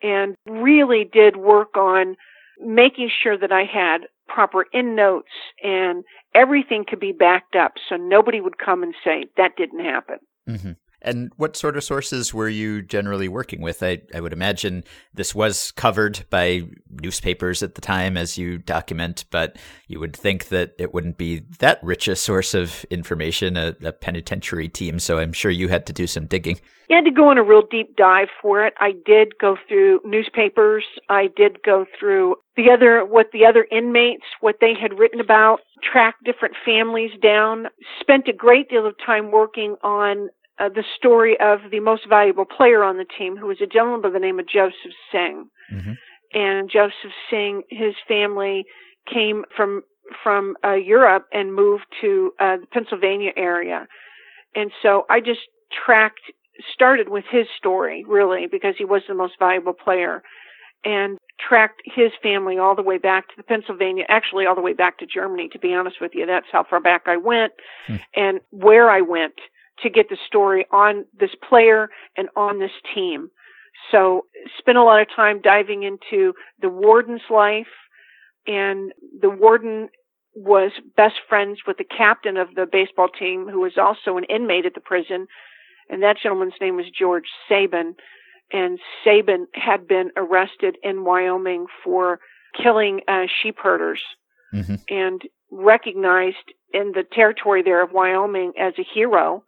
and 0.01 0.35
really 0.47 1.09
did 1.11 1.37
work 1.37 1.77
on 1.77 2.15
making 2.59 3.09
sure 3.21 3.37
that 3.37 3.51
I 3.51 3.63
had 3.63 4.01
proper 4.27 4.65
end 4.73 4.95
notes 4.95 5.31
and 5.63 6.03
everything 6.33 6.85
could 6.87 6.99
be 6.99 7.11
backed 7.11 7.55
up 7.55 7.73
so 7.89 7.95
nobody 7.95 8.41
would 8.41 8.57
come 8.57 8.83
and 8.83 8.93
say 9.03 9.25
that 9.37 9.55
didn't 9.57 9.83
happen. 9.83 10.17
Mm-hmm. 10.47 10.71
And 11.03 11.31
what 11.37 11.55
sort 11.57 11.77
of 11.77 11.83
sources 11.83 12.33
were 12.33 12.49
you 12.49 12.81
generally 12.81 13.27
working 13.27 13.61
with? 13.61 13.83
I, 13.83 14.01
I 14.13 14.21
would 14.21 14.33
imagine 14.33 14.83
this 15.13 15.35
was 15.35 15.71
covered 15.71 16.25
by 16.29 16.63
newspapers 17.01 17.61
at 17.61 17.75
the 17.75 17.81
time 17.81 18.17
as 18.17 18.37
you 18.37 18.57
document, 18.57 19.25
but 19.29 19.57
you 19.87 19.99
would 19.99 20.15
think 20.15 20.47
that 20.47 20.73
it 20.79 20.93
wouldn't 20.93 21.17
be 21.17 21.39
that 21.59 21.83
rich 21.83 22.07
a 22.07 22.15
source 22.15 22.53
of 22.53 22.85
information, 22.85 23.57
a, 23.57 23.75
a 23.83 23.91
penitentiary 23.91 24.69
team. 24.69 24.99
So 24.99 25.19
I'm 25.19 25.33
sure 25.33 25.51
you 25.51 25.67
had 25.67 25.85
to 25.87 25.93
do 25.93 26.07
some 26.07 26.25
digging. 26.25 26.59
You 26.89 26.97
had 26.97 27.05
to 27.05 27.11
go 27.11 27.29
on 27.29 27.37
a 27.37 27.43
real 27.43 27.63
deep 27.69 27.95
dive 27.95 28.27
for 28.41 28.65
it. 28.65 28.73
I 28.79 28.93
did 29.05 29.37
go 29.39 29.57
through 29.67 30.01
newspapers. 30.05 30.83
I 31.09 31.29
did 31.35 31.63
go 31.63 31.85
through 31.99 32.35
the 32.55 32.69
other, 32.69 33.03
what 33.05 33.31
the 33.31 33.45
other 33.45 33.65
inmates, 33.71 34.25
what 34.41 34.57
they 34.61 34.73
had 34.79 34.99
written 34.99 35.19
about, 35.19 35.61
track 35.81 36.15
different 36.23 36.55
families 36.63 37.11
down, 37.21 37.67
spent 37.99 38.27
a 38.27 38.33
great 38.33 38.69
deal 38.69 38.85
of 38.85 38.95
time 39.03 39.31
working 39.31 39.75
on 39.81 40.29
uh, 40.63 40.69
the 40.69 40.83
story 40.97 41.37
of 41.39 41.59
the 41.71 41.79
most 41.79 42.07
valuable 42.07 42.45
player 42.45 42.83
on 42.83 42.97
the 42.97 43.05
team, 43.17 43.35
who 43.35 43.47
was 43.47 43.57
a 43.61 43.67
gentleman 43.67 44.01
by 44.01 44.09
the 44.09 44.19
name 44.19 44.39
of 44.39 44.47
Joseph 44.47 44.93
Seng. 45.11 45.49
Mm-hmm. 45.73 45.93
And 46.33 46.69
Joseph 46.69 47.13
Seng, 47.29 47.63
his 47.69 47.93
family 48.07 48.65
came 49.11 49.43
from 49.55 49.83
from 50.21 50.55
uh, 50.63 50.73
Europe 50.73 51.25
and 51.31 51.55
moved 51.55 51.85
to 52.01 52.31
uh, 52.39 52.57
the 52.57 52.67
Pennsylvania 52.67 53.31
area. 53.37 53.87
And 54.53 54.69
so 54.81 55.05
I 55.09 55.21
just 55.21 55.39
tracked, 55.85 56.19
started 56.73 57.07
with 57.07 57.23
his 57.31 57.47
story 57.57 58.03
really 58.07 58.47
because 58.51 58.75
he 58.77 58.85
was 58.85 59.01
the 59.07 59.15
most 59.15 59.33
valuable 59.39 59.73
player, 59.73 60.21
and 60.83 61.17
tracked 61.39 61.81
his 61.85 62.11
family 62.21 62.57
all 62.57 62.75
the 62.75 62.83
way 62.83 62.97
back 62.97 63.27
to 63.29 63.33
the 63.37 63.43
Pennsylvania, 63.43 64.03
actually 64.09 64.45
all 64.45 64.55
the 64.55 64.61
way 64.61 64.73
back 64.73 64.97
to 64.99 65.05
Germany. 65.05 65.49
To 65.53 65.59
be 65.59 65.73
honest 65.73 65.97
with 66.01 66.11
you, 66.13 66.25
that's 66.25 66.47
how 66.51 66.65
far 66.69 66.81
back 66.81 67.03
I 67.05 67.17
went, 67.17 67.53
hmm. 67.87 67.95
and 68.15 68.39
where 68.51 68.89
I 68.89 69.01
went 69.01 69.35
to 69.81 69.89
get 69.89 70.09
the 70.09 70.17
story 70.27 70.65
on 70.71 71.05
this 71.19 71.31
player 71.47 71.89
and 72.15 72.29
on 72.35 72.59
this 72.59 72.71
team. 72.93 73.29
So 73.91 74.25
spent 74.57 74.77
a 74.77 74.83
lot 74.83 75.01
of 75.01 75.07
time 75.13 75.41
diving 75.41 75.83
into 75.83 76.33
the 76.61 76.69
warden's 76.69 77.21
life 77.29 77.67
and 78.45 78.91
the 79.19 79.29
warden 79.29 79.89
was 80.35 80.71
best 80.95 81.15
friends 81.27 81.59
with 81.67 81.77
the 81.77 81.83
captain 81.83 82.37
of 82.37 82.55
the 82.55 82.65
baseball 82.71 83.07
team 83.07 83.47
who 83.47 83.61
was 83.61 83.77
also 83.77 84.17
an 84.17 84.23
inmate 84.25 84.65
at 84.65 84.73
the 84.73 84.81
prison 84.81 85.27
and 85.89 86.01
that 86.01 86.17
gentleman's 86.21 86.53
name 86.61 86.75
was 86.75 86.85
George 86.97 87.25
Saban 87.49 87.93
and 88.51 88.79
Saban 89.05 89.45
had 89.53 89.87
been 89.87 90.11
arrested 90.15 90.77
in 90.83 91.03
Wyoming 91.03 91.65
for 91.83 92.19
killing 92.61 93.01
uh, 93.07 93.23
sheep 93.41 93.57
herders 93.61 94.01
mm-hmm. 94.53 94.75
and 94.89 95.21
recognized 95.51 96.53
in 96.73 96.91
the 96.93 97.03
territory 97.11 97.61
there 97.63 97.83
of 97.83 97.91
Wyoming 97.91 98.53
as 98.59 98.73
a 98.77 98.83
hero 98.93 99.43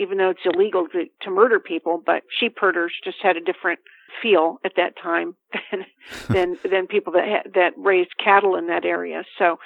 even 0.00 0.18
though 0.18 0.30
it's 0.30 0.40
illegal 0.44 0.86
to, 0.88 1.04
to 1.22 1.30
murder 1.30 1.60
people, 1.60 2.02
but 2.04 2.22
sheep 2.38 2.56
herders 2.58 2.92
just 3.04 3.18
had 3.22 3.36
a 3.36 3.40
different 3.40 3.80
feel 4.22 4.58
at 4.64 4.72
that 4.76 4.94
time 5.00 5.34
than 5.52 5.86
than, 6.28 6.58
than 6.68 6.86
people 6.86 7.12
that 7.12 7.24
ha- 7.26 7.50
that 7.54 7.72
raised 7.76 8.10
cattle 8.22 8.56
in 8.56 8.66
that 8.68 8.84
area. 8.84 9.22
So, 9.38 9.58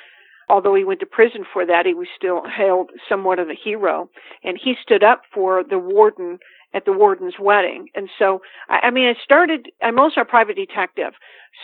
although 0.48 0.74
he 0.74 0.84
went 0.84 1.00
to 1.00 1.06
prison 1.06 1.44
for 1.50 1.64
that, 1.64 1.86
he 1.86 1.94
was 1.94 2.08
still 2.16 2.42
hailed 2.44 2.90
somewhat 3.08 3.38
of 3.38 3.48
a 3.48 3.54
hero, 3.54 4.10
and 4.42 4.58
he 4.62 4.74
stood 4.82 5.04
up 5.04 5.22
for 5.32 5.62
the 5.62 5.78
warden 5.78 6.38
at 6.74 6.84
the 6.84 6.92
warden's 6.92 7.34
wedding. 7.38 7.86
And 7.94 8.08
so, 8.18 8.40
I, 8.68 8.88
I 8.88 8.90
mean, 8.90 9.06
I 9.08 9.14
started. 9.22 9.70
I'm 9.82 9.98
also 9.98 10.20
a 10.20 10.26
private 10.26 10.56
detective, 10.56 11.12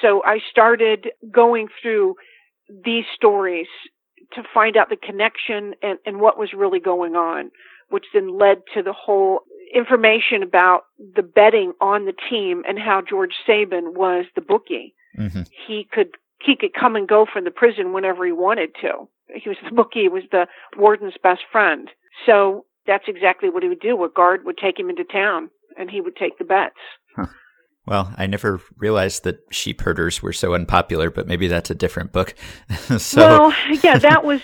so 0.00 0.22
I 0.24 0.38
started 0.50 1.08
going 1.32 1.68
through 1.82 2.14
these 2.84 3.04
stories 3.14 3.66
to 4.34 4.42
find 4.54 4.76
out 4.76 4.88
the 4.88 4.96
connection 4.96 5.74
and, 5.82 5.98
and 6.06 6.20
what 6.20 6.38
was 6.38 6.52
really 6.52 6.80
going 6.80 7.16
on, 7.16 7.50
which 7.90 8.06
then 8.14 8.38
led 8.38 8.62
to 8.74 8.82
the 8.82 8.92
whole 8.92 9.40
information 9.74 10.42
about 10.42 10.84
the 11.14 11.22
betting 11.22 11.72
on 11.80 12.04
the 12.04 12.14
team 12.28 12.62
and 12.68 12.78
how 12.78 13.02
George 13.08 13.34
Saban 13.46 13.94
was 13.94 14.24
the 14.34 14.40
bookie. 14.40 14.94
Mm-hmm. 15.18 15.42
He 15.66 15.86
could 15.92 16.16
he 16.42 16.56
could 16.56 16.72
come 16.72 16.96
and 16.96 17.06
go 17.06 17.26
from 17.30 17.44
the 17.44 17.50
prison 17.50 17.92
whenever 17.92 18.24
he 18.24 18.32
wanted 18.32 18.70
to. 18.80 19.08
He 19.34 19.48
was 19.48 19.58
the 19.62 19.74
bookie, 19.74 20.02
he 20.02 20.08
was 20.08 20.24
the 20.32 20.46
warden's 20.76 21.14
best 21.22 21.42
friend. 21.52 21.88
So 22.26 22.64
that's 22.86 23.04
exactly 23.06 23.50
what 23.50 23.62
he 23.62 23.68
would 23.68 23.80
do. 23.80 24.02
A 24.04 24.08
guard 24.08 24.44
would 24.44 24.58
take 24.58 24.78
him 24.78 24.88
into 24.88 25.04
town 25.04 25.50
and 25.76 25.90
he 25.90 26.00
would 26.00 26.16
take 26.16 26.38
the 26.38 26.44
bets. 26.44 26.74
Huh. 27.14 27.26
Well, 27.86 28.12
I 28.16 28.26
never 28.26 28.60
realized 28.76 29.24
that 29.24 29.40
sheep 29.50 29.80
herders 29.80 30.22
were 30.22 30.32
so 30.32 30.54
unpopular, 30.54 31.10
but 31.10 31.26
maybe 31.26 31.48
that's 31.48 31.70
a 31.70 31.74
different 31.74 32.12
book. 32.12 32.34
so, 32.98 33.20
well, 33.20 33.54
yeah, 33.82 33.98
that 33.98 34.24
was 34.24 34.42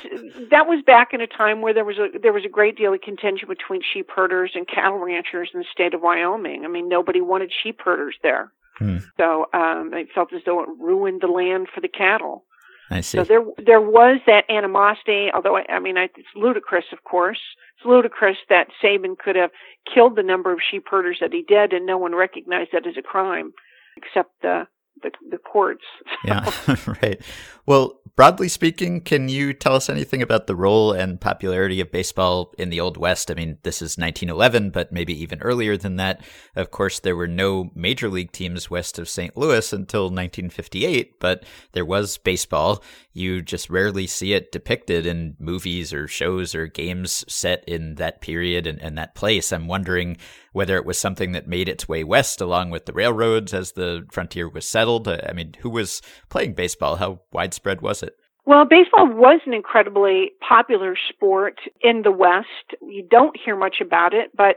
that 0.50 0.66
was 0.66 0.82
back 0.84 1.12
in 1.12 1.20
a 1.20 1.26
time 1.26 1.60
where 1.60 1.74
there 1.74 1.84
was 1.84 1.98
a 1.98 2.18
there 2.18 2.32
was 2.32 2.44
a 2.44 2.48
great 2.48 2.76
deal 2.76 2.94
of 2.94 3.00
contention 3.02 3.46
between 3.48 3.82
sheep 3.92 4.10
herders 4.10 4.52
and 4.54 4.66
cattle 4.66 4.98
ranchers 4.98 5.50
in 5.52 5.60
the 5.60 5.66
state 5.70 5.94
of 5.94 6.00
Wyoming. 6.00 6.64
I 6.64 6.68
mean, 6.68 6.88
nobody 6.88 7.20
wanted 7.20 7.52
sheep 7.62 7.80
herders 7.84 8.16
there, 8.22 8.52
hmm. 8.78 8.98
so 9.18 9.46
um, 9.52 9.90
they 9.92 10.06
felt 10.14 10.32
as 10.32 10.42
though 10.46 10.62
it 10.62 10.68
ruined 10.80 11.20
the 11.20 11.28
land 11.28 11.68
for 11.72 11.80
the 11.80 11.88
cattle. 11.88 12.44
I 12.90 13.00
see. 13.00 13.18
So 13.18 13.24
there 13.24 13.44
there 13.64 13.80
was 13.80 14.20
that 14.26 14.44
animosity, 14.48 15.28
although 15.34 15.56
I, 15.56 15.64
I 15.68 15.78
mean 15.80 15.98
I, 15.98 16.04
it's 16.04 16.28
ludicrous, 16.34 16.84
of 16.92 17.04
course. 17.04 17.40
It's 17.76 17.86
ludicrous 17.86 18.36
that 18.48 18.68
Saban 18.82 19.18
could 19.18 19.36
have 19.36 19.50
killed 19.92 20.16
the 20.16 20.22
number 20.22 20.52
of 20.52 20.60
sheep 20.70 20.84
herders 20.90 21.18
that 21.20 21.32
he 21.32 21.42
did, 21.42 21.72
and 21.72 21.84
no 21.84 21.98
one 21.98 22.14
recognized 22.14 22.70
that 22.72 22.86
as 22.86 22.96
a 22.96 23.02
crime, 23.02 23.52
except 23.96 24.30
the 24.42 24.66
the, 25.02 25.10
the 25.30 25.38
courts. 25.38 25.84
yeah, 26.24 26.50
right. 27.02 27.20
Well, 27.66 28.00
broadly 28.14 28.48
speaking, 28.48 29.00
can 29.00 29.28
you 29.28 29.52
tell 29.52 29.74
us 29.74 29.90
anything 29.90 30.22
about 30.22 30.46
the 30.46 30.54
role 30.54 30.92
and 30.92 31.20
popularity 31.20 31.80
of 31.80 31.90
baseball 31.90 32.54
in 32.56 32.70
the 32.70 32.80
Old 32.80 32.96
West? 32.96 33.30
I 33.30 33.34
mean, 33.34 33.58
this 33.64 33.82
is 33.82 33.98
1911, 33.98 34.70
but 34.70 34.92
maybe 34.92 35.20
even 35.20 35.42
earlier 35.42 35.76
than 35.76 35.96
that. 35.96 36.24
Of 36.54 36.70
course, 36.70 37.00
there 37.00 37.16
were 37.16 37.26
no 37.26 37.70
major 37.74 38.08
league 38.08 38.30
teams 38.30 38.70
west 38.70 38.98
of 38.98 39.08
St. 39.08 39.36
Louis 39.36 39.72
until 39.72 40.04
1958, 40.04 41.18
but 41.18 41.44
there 41.72 41.84
was 41.84 42.18
baseball. 42.18 42.82
You 43.12 43.42
just 43.42 43.68
rarely 43.68 44.06
see 44.06 44.32
it 44.32 44.52
depicted 44.52 45.04
in 45.04 45.36
movies 45.40 45.92
or 45.92 46.06
shows 46.06 46.54
or 46.54 46.68
games 46.68 47.24
set 47.28 47.64
in 47.66 47.96
that 47.96 48.20
period 48.20 48.66
and, 48.66 48.80
and 48.80 48.96
that 48.96 49.14
place. 49.14 49.52
I'm 49.52 49.66
wondering 49.66 50.18
whether 50.52 50.76
it 50.76 50.86
was 50.86 50.96
something 50.96 51.32
that 51.32 51.46
made 51.46 51.68
its 51.68 51.86
way 51.86 52.02
west 52.02 52.40
along 52.40 52.70
with 52.70 52.86
the 52.86 52.92
railroads 52.94 53.52
as 53.52 53.72
the 53.72 54.06
frontier 54.10 54.48
was 54.48 54.66
settled. 54.66 54.85
I 54.86 55.32
mean, 55.32 55.54
who 55.60 55.70
was 55.70 56.02
playing 56.28 56.54
baseball? 56.54 56.96
How 56.96 57.20
widespread 57.32 57.80
was 57.80 58.02
it? 58.02 58.14
Well, 58.44 58.64
baseball 58.64 59.08
was 59.08 59.40
an 59.44 59.52
incredibly 59.52 60.30
popular 60.46 60.96
sport 61.08 61.58
in 61.80 62.02
the 62.02 62.12
West. 62.12 62.78
You 62.80 63.06
don't 63.10 63.36
hear 63.36 63.56
much 63.56 63.76
about 63.80 64.14
it, 64.14 64.30
but 64.36 64.56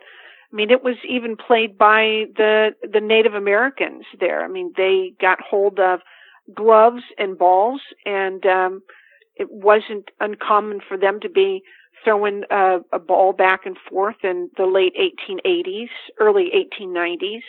I 0.52 0.56
mean, 0.56 0.70
it 0.72 0.84
was 0.84 0.96
even 1.08 1.36
played 1.36 1.78
by 1.78 2.26
the 2.36 2.70
the 2.82 3.02
Native 3.02 3.34
Americans 3.34 4.06
there. 4.20 4.44
I 4.44 4.48
mean, 4.48 4.74
they 4.78 5.14
got 5.20 5.40
hold 5.42 5.80
of 5.80 6.02
gloves 6.56 7.04
and 7.18 7.38
balls, 7.38 7.82
and 8.06 8.46
um, 8.46 8.82
it 9.36 9.48
wasn't 9.52 10.10
uncommon 10.20 10.82
for 10.88 10.98
them 10.98 11.20
to 11.22 11.30
be 11.30 11.62
throwing 12.04 12.44
a, 12.50 12.80
a 12.94 13.00
ball 13.00 13.34
back 13.34 13.62
and 13.66 13.78
forth 13.90 14.18
in 14.24 14.50
the 14.58 14.66
late 14.66 14.94
1880s, 14.96 15.90
early 16.20 16.50
1890s. 16.82 17.42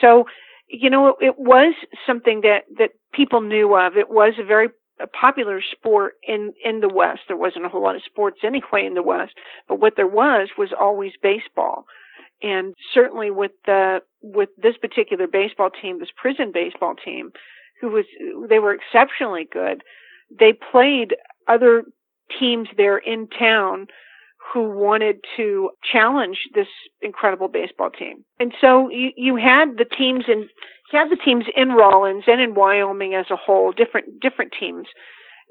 So, 0.00 0.24
you 0.68 0.90
know, 0.90 1.08
it, 1.08 1.16
it 1.20 1.38
was 1.38 1.74
something 2.06 2.40
that, 2.42 2.64
that 2.78 2.90
people 3.12 3.40
knew 3.40 3.76
of. 3.76 3.96
It 3.96 4.10
was 4.10 4.34
a 4.38 4.44
very 4.44 4.68
a 5.00 5.06
popular 5.08 5.60
sport 5.60 6.14
in, 6.26 6.52
in 6.64 6.80
the 6.80 6.88
West. 6.88 7.22
There 7.26 7.36
wasn't 7.36 7.66
a 7.66 7.68
whole 7.68 7.82
lot 7.82 7.96
of 7.96 8.02
sports 8.04 8.38
anyway 8.44 8.86
in 8.86 8.94
the 8.94 9.02
West, 9.02 9.32
but 9.68 9.80
what 9.80 9.94
there 9.96 10.06
was 10.06 10.50
was 10.56 10.70
always 10.78 11.12
baseball. 11.20 11.84
And 12.42 12.74
certainly 12.92 13.30
with 13.30 13.52
the, 13.66 14.00
with 14.22 14.50
this 14.56 14.76
particular 14.76 15.26
baseball 15.26 15.70
team, 15.70 15.98
this 15.98 16.10
prison 16.16 16.52
baseball 16.52 16.94
team, 16.94 17.32
who 17.80 17.88
was, 17.88 18.04
they 18.48 18.58
were 18.58 18.74
exceptionally 18.74 19.48
good. 19.50 19.82
They 20.38 20.52
played 20.52 21.16
other 21.48 21.84
teams 22.38 22.68
there 22.76 22.98
in 22.98 23.28
town 23.28 23.88
who 24.52 24.70
wanted 24.70 25.16
to 25.36 25.70
challenge 25.90 26.38
this 26.54 26.68
incredible 27.00 27.48
baseball 27.48 27.90
team. 27.90 28.24
And 28.38 28.52
so 28.60 28.90
you, 28.90 29.10
you 29.16 29.36
had 29.36 29.78
the 29.78 29.84
teams 29.84 30.24
in 30.28 30.48
you 30.92 30.98
had 30.98 31.10
the 31.10 31.16
teams 31.16 31.46
in 31.56 31.70
Rawlins 31.70 32.24
and 32.28 32.40
in 32.40 32.54
Wyoming 32.54 33.14
as 33.14 33.26
a 33.30 33.36
whole, 33.36 33.72
different 33.72 34.20
different 34.20 34.52
teams 34.58 34.86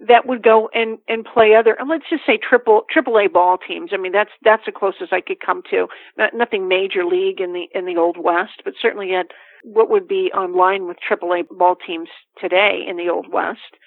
that 0.07 0.25
would 0.25 0.41
go 0.43 0.69
and 0.73 0.97
and 1.07 1.25
play 1.25 1.53
other 1.55 1.75
and 1.79 1.89
let's 1.89 2.09
just 2.09 2.25
say 2.25 2.37
triple 2.37 2.83
triple 2.89 3.17
A 3.19 3.27
ball 3.27 3.57
teams. 3.57 3.91
I 3.93 3.97
mean 3.97 4.11
that's 4.11 4.31
that's 4.43 4.65
the 4.65 4.71
closest 4.71 5.11
I 5.11 5.21
could 5.21 5.39
come 5.39 5.63
to. 5.71 5.87
Not, 6.17 6.33
nothing 6.33 6.67
major 6.67 7.03
league 7.05 7.41
in 7.41 7.53
the 7.53 7.67
in 7.73 7.85
the 7.85 7.97
old 7.97 8.17
west, 8.17 8.61
but 8.63 8.73
certainly 8.81 9.09
had 9.11 9.27
what 9.63 9.89
would 9.89 10.07
be 10.07 10.31
on 10.33 10.55
line 10.55 10.87
with 10.87 10.97
triple 11.05 11.33
A 11.33 11.43
ball 11.43 11.75
teams 11.75 12.09
today 12.39 12.81
in 12.87 12.97
the 12.97 13.09
old 13.09 13.31
west. 13.31 13.77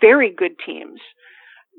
Very 0.00 0.30
good 0.30 0.52
teams 0.64 1.00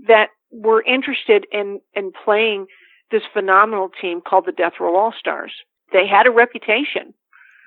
that 0.08 0.28
were 0.52 0.84
interested 0.84 1.46
in, 1.52 1.80
in 1.94 2.12
playing 2.24 2.68
this 3.12 3.24
phenomenal 3.34 3.90
team 4.02 4.22
called 4.22 4.46
the 4.46 4.52
Death 4.52 4.74
Row 4.80 4.96
All 4.96 5.14
Stars. 5.18 5.52
They 5.92 6.08
had 6.08 6.28
a 6.28 6.32
reputation. 6.32 7.14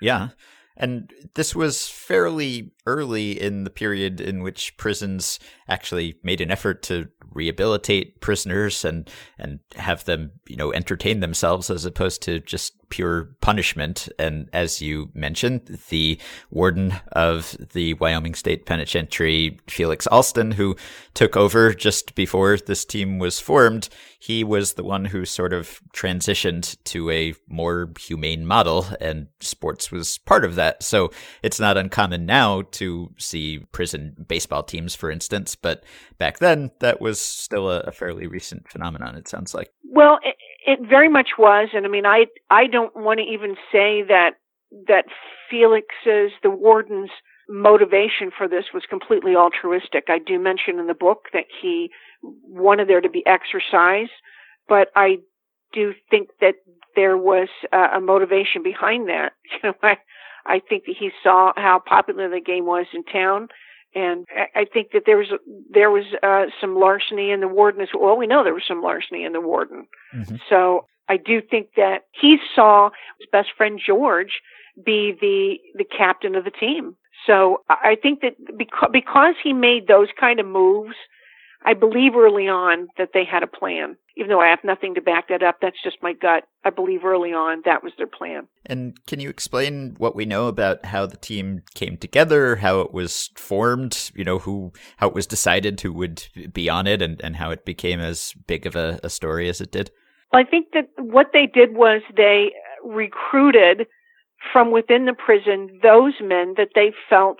Yeah. 0.01 0.29
And 0.77 1.11
this 1.35 1.55
was 1.55 1.87
fairly 1.87 2.71
early 2.85 3.39
in 3.39 3.63
the 3.63 3.69
period 3.69 4.19
in 4.21 4.43
which 4.43 4.75
prisons 4.77 5.39
actually 5.67 6.15
made 6.23 6.41
an 6.41 6.51
effort 6.51 6.83
to 6.83 7.07
rehabilitate 7.31 8.21
prisoners 8.21 8.85
and 8.85 9.09
and 9.37 9.59
have 9.75 10.05
them, 10.05 10.31
you 10.47 10.55
know, 10.55 10.71
entertain 10.73 11.19
themselves 11.19 11.69
as 11.69 11.85
opposed 11.85 12.21
to 12.23 12.39
just 12.39 12.73
pure 12.89 13.35
punishment. 13.41 14.07
And 14.19 14.49
as 14.53 14.81
you 14.81 15.09
mentioned, 15.13 15.79
the 15.89 16.19
warden 16.49 16.93
of 17.11 17.57
the 17.73 17.93
Wyoming 17.95 18.35
State 18.35 18.65
Penitentiary, 18.65 19.59
Felix 19.67 20.07
Alston, 20.07 20.51
who 20.51 20.75
took 21.13 21.35
over 21.35 21.73
just 21.73 22.15
before 22.15 22.57
this 22.57 22.85
team 22.85 23.19
was 23.19 23.39
formed, 23.39 23.89
he 24.19 24.43
was 24.43 24.73
the 24.73 24.83
one 24.83 25.05
who 25.05 25.25
sort 25.25 25.53
of 25.53 25.81
transitioned 25.93 26.77
to 26.85 27.09
a 27.11 27.33
more 27.47 27.91
humane 27.99 28.45
model, 28.45 28.87
and 29.01 29.27
sports 29.39 29.91
was 29.91 30.17
part 30.19 30.45
of 30.45 30.55
that. 30.55 30.64
So 30.79 31.11
it's 31.43 31.59
not 31.59 31.77
uncommon 31.77 32.25
now 32.25 32.63
to 32.71 33.11
see 33.17 33.59
prison 33.71 34.25
baseball 34.27 34.63
teams, 34.63 34.95
for 34.95 35.09
instance, 35.11 35.55
but 35.55 35.83
back 36.17 36.39
then 36.39 36.71
that 36.79 37.01
was 37.01 37.19
still 37.19 37.69
a, 37.69 37.81
a 37.81 37.91
fairly 37.91 38.27
recent 38.27 38.69
phenomenon, 38.69 39.15
it 39.15 39.27
sounds 39.27 39.53
like. 39.53 39.71
Well, 39.83 40.19
it, 40.23 40.35
it 40.65 40.87
very 40.87 41.09
much 41.09 41.29
was, 41.37 41.69
and 41.73 41.85
I 41.85 41.89
mean, 41.89 42.05
I 42.05 42.25
I 42.49 42.67
don't 42.67 42.95
want 42.95 43.19
to 43.19 43.25
even 43.25 43.55
say 43.71 44.03
that 44.07 44.31
that 44.87 45.05
Felix's 45.49 46.31
the 46.43 46.49
warden's 46.49 47.11
motivation 47.47 48.31
for 48.35 48.47
this 48.47 48.65
was 48.73 48.83
completely 48.89 49.35
altruistic. 49.35 50.05
I 50.09 50.17
do 50.17 50.39
mention 50.39 50.79
in 50.79 50.87
the 50.87 50.93
book 50.93 51.25
that 51.33 51.45
he 51.61 51.91
wanted 52.23 52.89
there 52.89 53.01
to 53.01 53.09
be 53.09 53.23
exercise, 53.25 54.09
but 54.67 54.89
I 54.95 55.17
do 55.73 55.93
think 56.09 56.29
that 56.41 56.55
there 56.95 57.17
was 57.17 57.49
uh, 57.71 57.89
a 57.95 58.01
motivation 58.01 58.63
behind 58.63 59.09
that. 59.09 59.33
You 59.63 59.69
know, 59.69 59.75
I 59.83 59.97
I 60.45 60.59
think 60.59 60.85
that 60.85 60.95
he 60.97 61.11
saw 61.23 61.53
how 61.55 61.79
popular 61.79 62.29
the 62.29 62.41
game 62.41 62.65
was 62.65 62.85
in 62.93 63.03
town, 63.03 63.49
and 63.93 64.25
I 64.55 64.65
think 64.65 64.91
that 64.91 65.03
there 65.05 65.17
was 65.17 65.27
there 65.69 65.91
was 65.91 66.05
uh, 66.21 66.45
some 66.59 66.75
larceny 66.75 67.31
in 67.31 67.39
the 67.39 67.47
warden 67.47 67.81
as 67.81 67.89
well. 67.97 68.17
We 68.17 68.27
know 68.27 68.43
there 68.43 68.53
was 68.53 68.67
some 68.67 68.81
larceny 68.81 69.23
in 69.23 69.33
the 69.33 69.41
warden, 69.41 69.87
mm-hmm. 70.13 70.35
so 70.49 70.85
I 71.07 71.17
do 71.17 71.41
think 71.41 71.69
that 71.77 72.05
he 72.11 72.37
saw 72.53 72.89
his 73.19 73.27
best 73.31 73.49
friend 73.55 73.79
George 73.83 74.41
be 74.83 75.15
the 75.19 75.57
the 75.77 75.85
captain 75.85 76.35
of 76.35 76.43
the 76.43 76.51
team. 76.51 76.95
So 77.25 77.63
I 77.69 77.95
think 78.01 78.21
that 78.21 78.35
because 78.57 78.89
because 78.91 79.35
he 79.41 79.53
made 79.53 79.87
those 79.87 80.09
kind 80.19 80.39
of 80.39 80.45
moves 80.45 80.95
I 81.65 81.73
believe 81.73 82.15
early 82.15 82.47
on 82.47 82.87
that 82.97 83.09
they 83.13 83.25
had 83.25 83.41
a 83.41 83.47
plan. 83.47 83.97
Even 84.15 84.29
though 84.29 84.39
I 84.39 84.49
have 84.49 84.63
nothing 84.63 84.93
to 84.95 85.01
back 85.01 85.29
that 85.29 85.41
up, 85.41 85.57
that's 85.61 85.81
just 85.83 85.97
my 86.01 86.13
gut. 86.13 86.43
I 86.63 86.69
believe 86.69 87.03
early 87.03 87.33
on 87.33 87.63
that 87.65 87.83
was 87.83 87.91
their 87.97 88.07
plan. 88.07 88.47
And 88.67 89.03
can 89.07 89.19
you 89.19 89.29
explain 89.29 89.95
what 89.97 90.15
we 90.15 90.25
know 90.25 90.47
about 90.47 90.85
how 90.85 91.07
the 91.07 91.17
team 91.17 91.63
came 91.73 91.97
together, 91.97 92.57
how 92.57 92.81
it 92.81 92.93
was 92.93 93.31
formed, 93.35 94.11
you 94.13 94.23
know, 94.23 94.39
who 94.39 94.73
how 94.97 95.07
it 95.09 95.15
was 95.15 95.25
decided 95.25 95.81
who 95.81 95.91
would 95.93 96.27
be 96.53 96.69
on 96.69 96.85
it 96.85 97.01
and, 97.01 97.19
and 97.23 97.35
how 97.35 97.49
it 97.49 97.65
became 97.65 97.99
as 97.99 98.33
big 98.45 98.67
of 98.67 98.75
a, 98.75 98.99
a 99.03 99.09
story 99.09 99.49
as 99.49 99.59
it 99.59 99.71
did? 99.71 99.91
Well, 100.31 100.43
I 100.45 100.49
think 100.49 100.67
that 100.73 100.89
what 100.97 101.27
they 101.33 101.47
did 101.47 101.75
was 101.75 102.01
they 102.15 102.51
recruited 102.83 103.87
from 104.53 104.71
within 104.71 105.05
the 105.05 105.13
prison 105.13 105.79
those 105.81 106.13
men 106.21 106.53
that 106.57 106.69
they 106.75 106.93
felt 107.09 107.39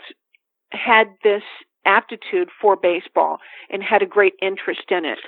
had 0.72 1.08
this 1.24 1.44
aptitude 1.86 2.50
for 2.62 2.76
baseball 2.76 3.40
and 3.70 3.84
had 3.84 4.02
a 4.02 4.06
great 4.06 4.34
interest 4.42 4.90
in 4.90 5.06
it. 5.06 5.20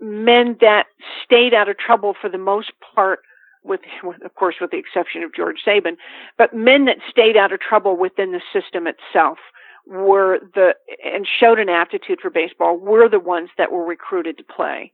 Men 0.00 0.56
that 0.60 0.86
stayed 1.24 1.54
out 1.54 1.68
of 1.68 1.78
trouble 1.78 2.14
for 2.20 2.28
the 2.28 2.38
most 2.38 2.72
part 2.94 3.20
with, 3.64 3.80
of 4.24 4.34
course, 4.34 4.56
with 4.60 4.70
the 4.70 4.78
exception 4.78 5.22
of 5.22 5.34
George 5.34 5.56
Saban, 5.66 5.96
but 6.38 6.54
men 6.54 6.84
that 6.84 6.98
stayed 7.10 7.36
out 7.36 7.52
of 7.52 7.58
trouble 7.58 7.96
within 7.96 8.30
the 8.30 8.40
system 8.52 8.86
itself, 8.86 9.38
were 9.86 10.40
the 10.54 10.74
and 11.04 11.26
showed 11.26 11.58
an 11.58 11.68
aptitude 11.68 12.18
for 12.20 12.30
baseball 12.30 12.76
were 12.76 13.08
the 13.08 13.20
ones 13.20 13.50
that 13.56 13.70
were 13.70 13.84
recruited 13.84 14.36
to 14.36 14.44
play. 14.44 14.92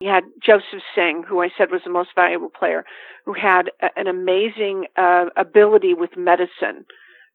You 0.00 0.10
had 0.10 0.24
Joseph 0.44 0.82
Seng, 0.94 1.22
who 1.22 1.40
I 1.40 1.50
said 1.56 1.70
was 1.70 1.82
the 1.84 1.90
most 1.90 2.10
valuable 2.16 2.50
player, 2.50 2.84
who 3.24 3.32
had 3.32 3.70
a, 3.80 3.88
an 3.96 4.08
amazing 4.08 4.86
uh, 4.96 5.26
ability 5.36 5.94
with 5.94 6.16
medicine 6.16 6.84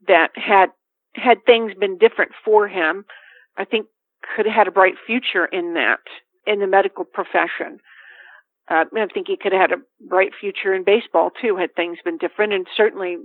that 0.07 0.31
had 0.35 0.67
had 1.15 1.37
things 1.45 1.73
been 1.79 1.97
different 1.97 2.31
for 2.43 2.67
him, 2.67 3.05
I 3.57 3.65
think 3.65 3.87
could 4.35 4.45
have 4.45 4.55
had 4.55 4.67
a 4.67 4.71
bright 4.71 4.95
future 5.05 5.45
in 5.45 5.73
that 5.73 5.99
in 6.45 6.59
the 6.59 6.67
medical 6.67 7.05
profession. 7.05 7.79
Uh, 8.69 8.85
I 8.95 9.07
think 9.11 9.27
he 9.27 9.37
could 9.37 9.51
have 9.51 9.61
had 9.61 9.71
a 9.71 10.07
bright 10.07 10.31
future 10.39 10.73
in 10.73 10.83
baseball 10.83 11.31
too, 11.41 11.57
had 11.57 11.73
things 11.75 11.97
been 12.05 12.17
different. 12.17 12.53
And 12.53 12.67
certainly, 12.75 13.17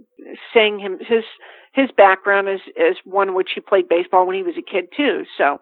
saying 0.55 0.79
him 0.79 0.99
his 1.01 1.25
his 1.73 1.91
background 1.97 2.49
is 2.49 2.61
is 2.77 2.97
one 3.05 3.35
which 3.35 3.51
he 3.55 3.61
played 3.61 3.89
baseball 3.89 4.27
when 4.27 4.37
he 4.37 4.43
was 4.43 4.57
a 4.57 4.63
kid 4.63 4.87
too. 4.97 5.25
So, 5.37 5.61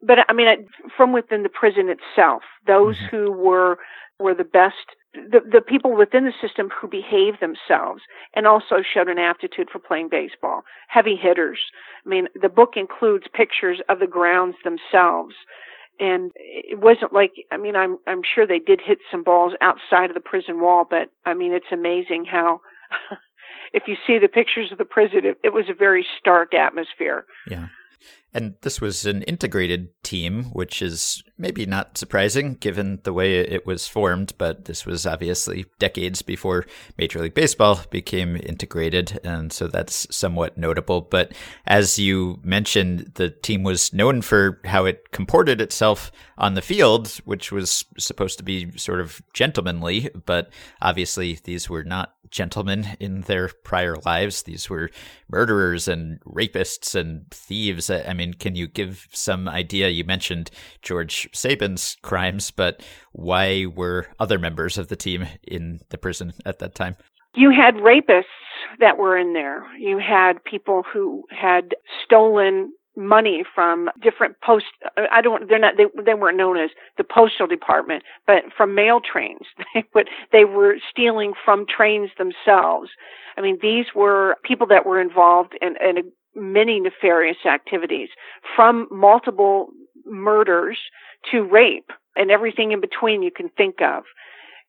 but 0.00 0.18
I 0.28 0.32
mean, 0.32 0.68
from 0.96 1.12
within 1.12 1.42
the 1.42 1.48
prison 1.48 1.88
itself, 1.88 2.42
those 2.66 2.96
mm-hmm. 2.96 3.16
who 3.16 3.32
were 3.32 3.78
were 4.20 4.34
the 4.34 4.44
best, 4.44 4.94
the 5.30 5.40
the 5.40 5.60
people 5.60 5.96
within 5.96 6.24
the 6.24 6.32
system 6.40 6.70
who 6.70 6.88
behaved 6.88 7.40
themselves 7.40 8.02
and 8.34 8.46
also 8.46 8.76
showed 8.82 9.08
an 9.08 9.18
aptitude 9.18 9.68
for 9.70 9.78
playing 9.78 10.08
baseball. 10.08 10.62
Heavy 10.88 11.16
hitters. 11.16 11.58
I 12.04 12.08
mean, 12.08 12.28
the 12.40 12.48
book 12.48 12.74
includes 12.76 13.24
pictures 13.32 13.80
of 13.88 13.98
the 13.98 14.06
grounds 14.06 14.56
themselves 14.64 15.34
and 15.98 16.32
it 16.36 16.78
wasn't 16.78 17.12
like 17.12 17.32
I 17.50 17.56
mean 17.56 17.76
I'm 17.76 17.98
I'm 18.06 18.22
sure 18.22 18.46
they 18.46 18.58
did 18.58 18.80
hit 18.84 18.98
some 19.10 19.22
balls 19.22 19.54
outside 19.60 20.10
of 20.10 20.14
the 20.14 20.20
prison 20.20 20.60
wall, 20.60 20.86
but 20.88 21.10
I 21.24 21.34
mean 21.34 21.52
it's 21.52 21.72
amazing 21.72 22.26
how 22.30 22.60
if 23.72 23.84
you 23.86 23.96
see 24.06 24.18
the 24.18 24.28
pictures 24.28 24.72
of 24.72 24.78
the 24.78 24.84
prison, 24.84 25.24
it, 25.24 25.38
it 25.42 25.52
was 25.52 25.66
a 25.68 25.74
very 25.74 26.06
stark 26.18 26.54
atmosphere. 26.54 27.24
Yeah. 27.48 27.68
And 28.36 28.54
this 28.60 28.82
was 28.82 29.06
an 29.06 29.22
integrated 29.22 29.88
team, 30.02 30.44
which 30.52 30.82
is 30.82 31.22
maybe 31.38 31.64
not 31.64 31.96
surprising 31.96 32.52
given 32.52 33.00
the 33.02 33.14
way 33.14 33.38
it 33.38 33.64
was 33.64 33.88
formed, 33.88 34.34
but 34.36 34.66
this 34.66 34.84
was 34.84 35.06
obviously 35.06 35.64
decades 35.78 36.20
before 36.20 36.66
Major 36.98 37.20
League 37.20 37.32
Baseball 37.32 37.80
became 37.88 38.36
integrated, 38.36 39.18
and 39.24 39.50
so 39.50 39.68
that's 39.68 40.06
somewhat 40.14 40.58
notable. 40.58 41.00
But 41.00 41.32
as 41.66 41.98
you 41.98 42.38
mentioned, 42.42 43.12
the 43.14 43.30
team 43.30 43.62
was 43.62 43.94
known 43.94 44.20
for 44.20 44.60
how 44.66 44.84
it 44.84 45.12
comported 45.12 45.62
itself 45.62 46.12
on 46.36 46.52
the 46.52 46.62
field, 46.62 47.08
which 47.24 47.50
was 47.50 47.86
supposed 47.96 48.36
to 48.36 48.44
be 48.44 48.76
sort 48.76 49.00
of 49.00 49.22
gentlemanly, 49.32 50.10
but 50.26 50.50
obviously 50.82 51.38
these 51.44 51.70
were 51.70 51.84
not 51.84 52.12
gentlemen 52.30 52.96
in 53.00 53.22
their 53.22 53.48
prior 53.64 53.96
lives. 54.04 54.42
These 54.42 54.68
were 54.68 54.90
murderers 55.28 55.88
and 55.88 56.20
rapists 56.24 56.94
and 56.94 57.30
thieves. 57.30 57.88
I 57.88 58.12
mean, 58.12 58.25
can 58.34 58.54
you 58.54 58.66
give 58.66 59.08
some 59.12 59.48
idea? 59.48 59.88
You 59.88 60.04
mentioned 60.04 60.50
George 60.82 61.28
Saban's 61.32 61.96
crimes, 62.02 62.50
but 62.50 62.82
why 63.12 63.66
were 63.66 64.06
other 64.18 64.38
members 64.38 64.78
of 64.78 64.88
the 64.88 64.96
team 64.96 65.26
in 65.42 65.80
the 65.90 65.98
prison 65.98 66.32
at 66.44 66.58
that 66.58 66.74
time? 66.74 66.96
You 67.34 67.50
had 67.50 67.74
rapists 67.74 68.24
that 68.80 68.96
were 68.96 69.16
in 69.16 69.34
there. 69.34 69.66
You 69.78 69.98
had 69.98 70.42
people 70.44 70.82
who 70.90 71.24
had 71.30 71.74
stolen 72.04 72.72
money 72.96 73.44
from 73.54 73.90
different 74.02 74.36
post 74.40 74.64
I 74.96 75.20
don't 75.20 75.48
they're 75.48 75.58
not 75.58 75.74
they 75.76 75.84
they 76.02 76.14
weren't 76.14 76.38
known 76.38 76.56
as 76.56 76.70
the 76.96 77.04
postal 77.04 77.46
department 77.46 78.02
but 78.26 78.44
from 78.56 78.74
mail 78.74 79.00
trains 79.00 79.42
they 79.74 79.84
would 79.94 80.08
they 80.32 80.44
were 80.44 80.76
stealing 80.90 81.34
from 81.44 81.66
trains 81.66 82.08
themselves 82.16 82.88
I 83.36 83.42
mean 83.42 83.58
these 83.60 83.86
were 83.94 84.36
people 84.44 84.66
that 84.68 84.86
were 84.86 84.98
involved 84.98 85.52
in, 85.60 85.74
in 85.76 86.10
many 86.36 86.78
nefarious 86.78 87.38
activities 87.44 88.10
from 88.54 88.86
multiple 88.90 89.68
murders 90.04 90.78
to 91.32 91.42
rape 91.42 91.90
and 92.14 92.30
everything 92.30 92.70
in 92.72 92.80
between 92.80 93.22
you 93.22 93.30
can 93.30 93.48
think 93.56 93.80
of 93.80 94.04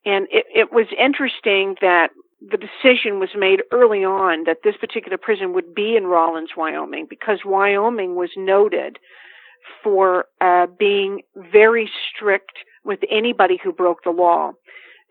and 0.07 0.27
it, 0.31 0.45
it 0.55 0.71
was 0.71 0.87
interesting 0.97 1.75
that 1.81 2.09
the 2.39 2.57
decision 2.57 3.19
was 3.19 3.29
made 3.35 3.61
early 3.71 4.05
on 4.05 4.45
that 4.45 4.59
this 4.63 4.77
particular 4.77 5.17
prison 5.17 5.53
would 5.53 5.75
be 5.75 5.97
in 5.97 6.05
Rawlins, 6.05 6.51
Wyoming, 6.55 7.07
because 7.09 7.39
Wyoming 7.43 8.15
was 8.15 8.29
noted 8.37 8.99
for 9.83 10.25
uh, 10.39 10.67
being 10.79 11.23
very 11.35 11.89
strict 12.09 12.53
with 12.85 12.99
anybody 13.11 13.59
who 13.61 13.73
broke 13.73 14.03
the 14.03 14.11
law. 14.11 14.53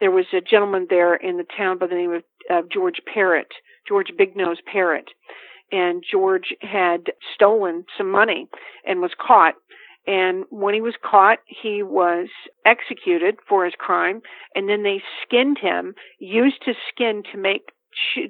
There 0.00 0.10
was 0.10 0.26
a 0.32 0.40
gentleman 0.40 0.86
there 0.88 1.14
in 1.14 1.36
the 1.36 1.46
town 1.56 1.78
by 1.78 1.88
the 1.88 1.94
name 1.94 2.12
of 2.12 2.22
uh, 2.50 2.62
George 2.72 3.00
Parrott, 3.12 3.52
George 3.86 4.12
Big 4.16 4.36
Nose 4.36 4.58
Parrott, 4.70 5.10
and 5.72 6.02
George 6.08 6.54
had 6.60 7.12
stolen 7.34 7.84
some 7.96 8.10
money 8.10 8.48
and 8.86 9.00
was 9.00 9.12
caught 9.18 9.54
and 10.06 10.44
when 10.50 10.74
he 10.74 10.80
was 10.80 10.94
caught, 11.02 11.38
he 11.46 11.82
was 11.82 12.28
executed 12.64 13.36
for 13.48 13.64
his 13.64 13.74
crime, 13.76 14.22
and 14.54 14.68
then 14.68 14.84
they 14.84 15.02
skinned 15.22 15.58
him, 15.58 15.94
used 16.18 16.62
his 16.64 16.76
skin 16.92 17.22
to 17.32 17.38
make 17.38 17.70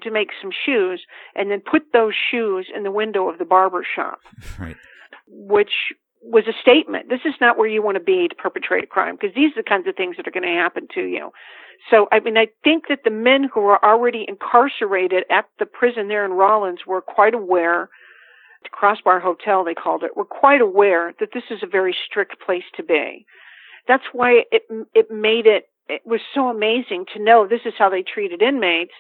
to 0.01 0.13
make 0.13 0.29
some 0.41 0.53
shoes, 0.65 1.05
and 1.35 1.51
then 1.51 1.61
put 1.61 1.93
those 1.93 2.15
shoes 2.15 2.69
in 2.75 2.85
the 2.85 2.91
window 2.91 3.29
of 3.29 3.39
the 3.39 3.45
barber 3.45 3.85
shop. 3.85 4.21
Right. 4.59 4.77
Which 5.29 5.93
was 6.31 6.45
a 6.49 6.61
statement. 6.61 7.09
This 7.09 7.21
is 7.25 7.35
not 7.41 7.57
where 7.57 7.69
you 7.69 7.83
want 7.83 7.97
to 7.97 8.03
be 8.03 8.29
to 8.29 8.35
perpetrate 8.35 8.85
a 8.85 8.87
crime 8.87 9.17
because 9.21 9.35
these 9.35 9.53
are 9.53 9.63
the 9.63 9.69
kinds 9.69 9.87
of 9.87 9.97
things 9.97 10.17
that 10.17 10.27
are 10.27 10.33
going 10.33 10.43
to 10.43 10.61
happen 10.61 10.89
to 10.95 11.03
you. 11.03 11.31
So, 11.91 12.09
I 12.11 12.21
mean, 12.21 12.37
I 12.37 12.49
think 12.65 12.85
that 12.89 13.01
the 13.05 13.11
men 13.11 13.49
who 13.53 13.61
were 13.61 13.85
already 13.85 14.25
incarcerated 14.27 15.25
at 15.31 15.47
the 15.59 15.67
prison 15.67 16.09
there 16.09 16.25
in 16.25 16.33
Rawlins 16.33 16.81
were 16.87 17.01
quite 17.01 17.35
aware 17.35 17.91
the 18.63 18.71
Crossbar 18.71 19.21
Hotel, 19.21 19.65
they 19.65 19.75
called 19.75 20.03
it, 20.03 20.17
were 20.17 20.25
quite 20.25 20.61
aware 20.61 21.15
that 21.21 21.29
this 21.33 21.45
is 21.51 21.63
a 21.63 21.67
very 21.67 21.95
strict 22.07 22.41
place 22.45 22.65
to 22.77 22.83
be. 22.83 23.25
That's 23.87 24.05
why 24.13 24.43
it 24.51 24.63
it 24.95 25.11
made 25.11 25.47
it 25.47 25.69
it 25.89 26.03
was 26.05 26.21
so 26.35 26.49
amazing 26.49 27.07
to 27.15 27.23
know 27.23 27.47
this 27.47 27.65
is 27.65 27.75
how 27.79 27.89
they 27.91 28.03
treated 28.03 28.43
inmates, 28.43 28.95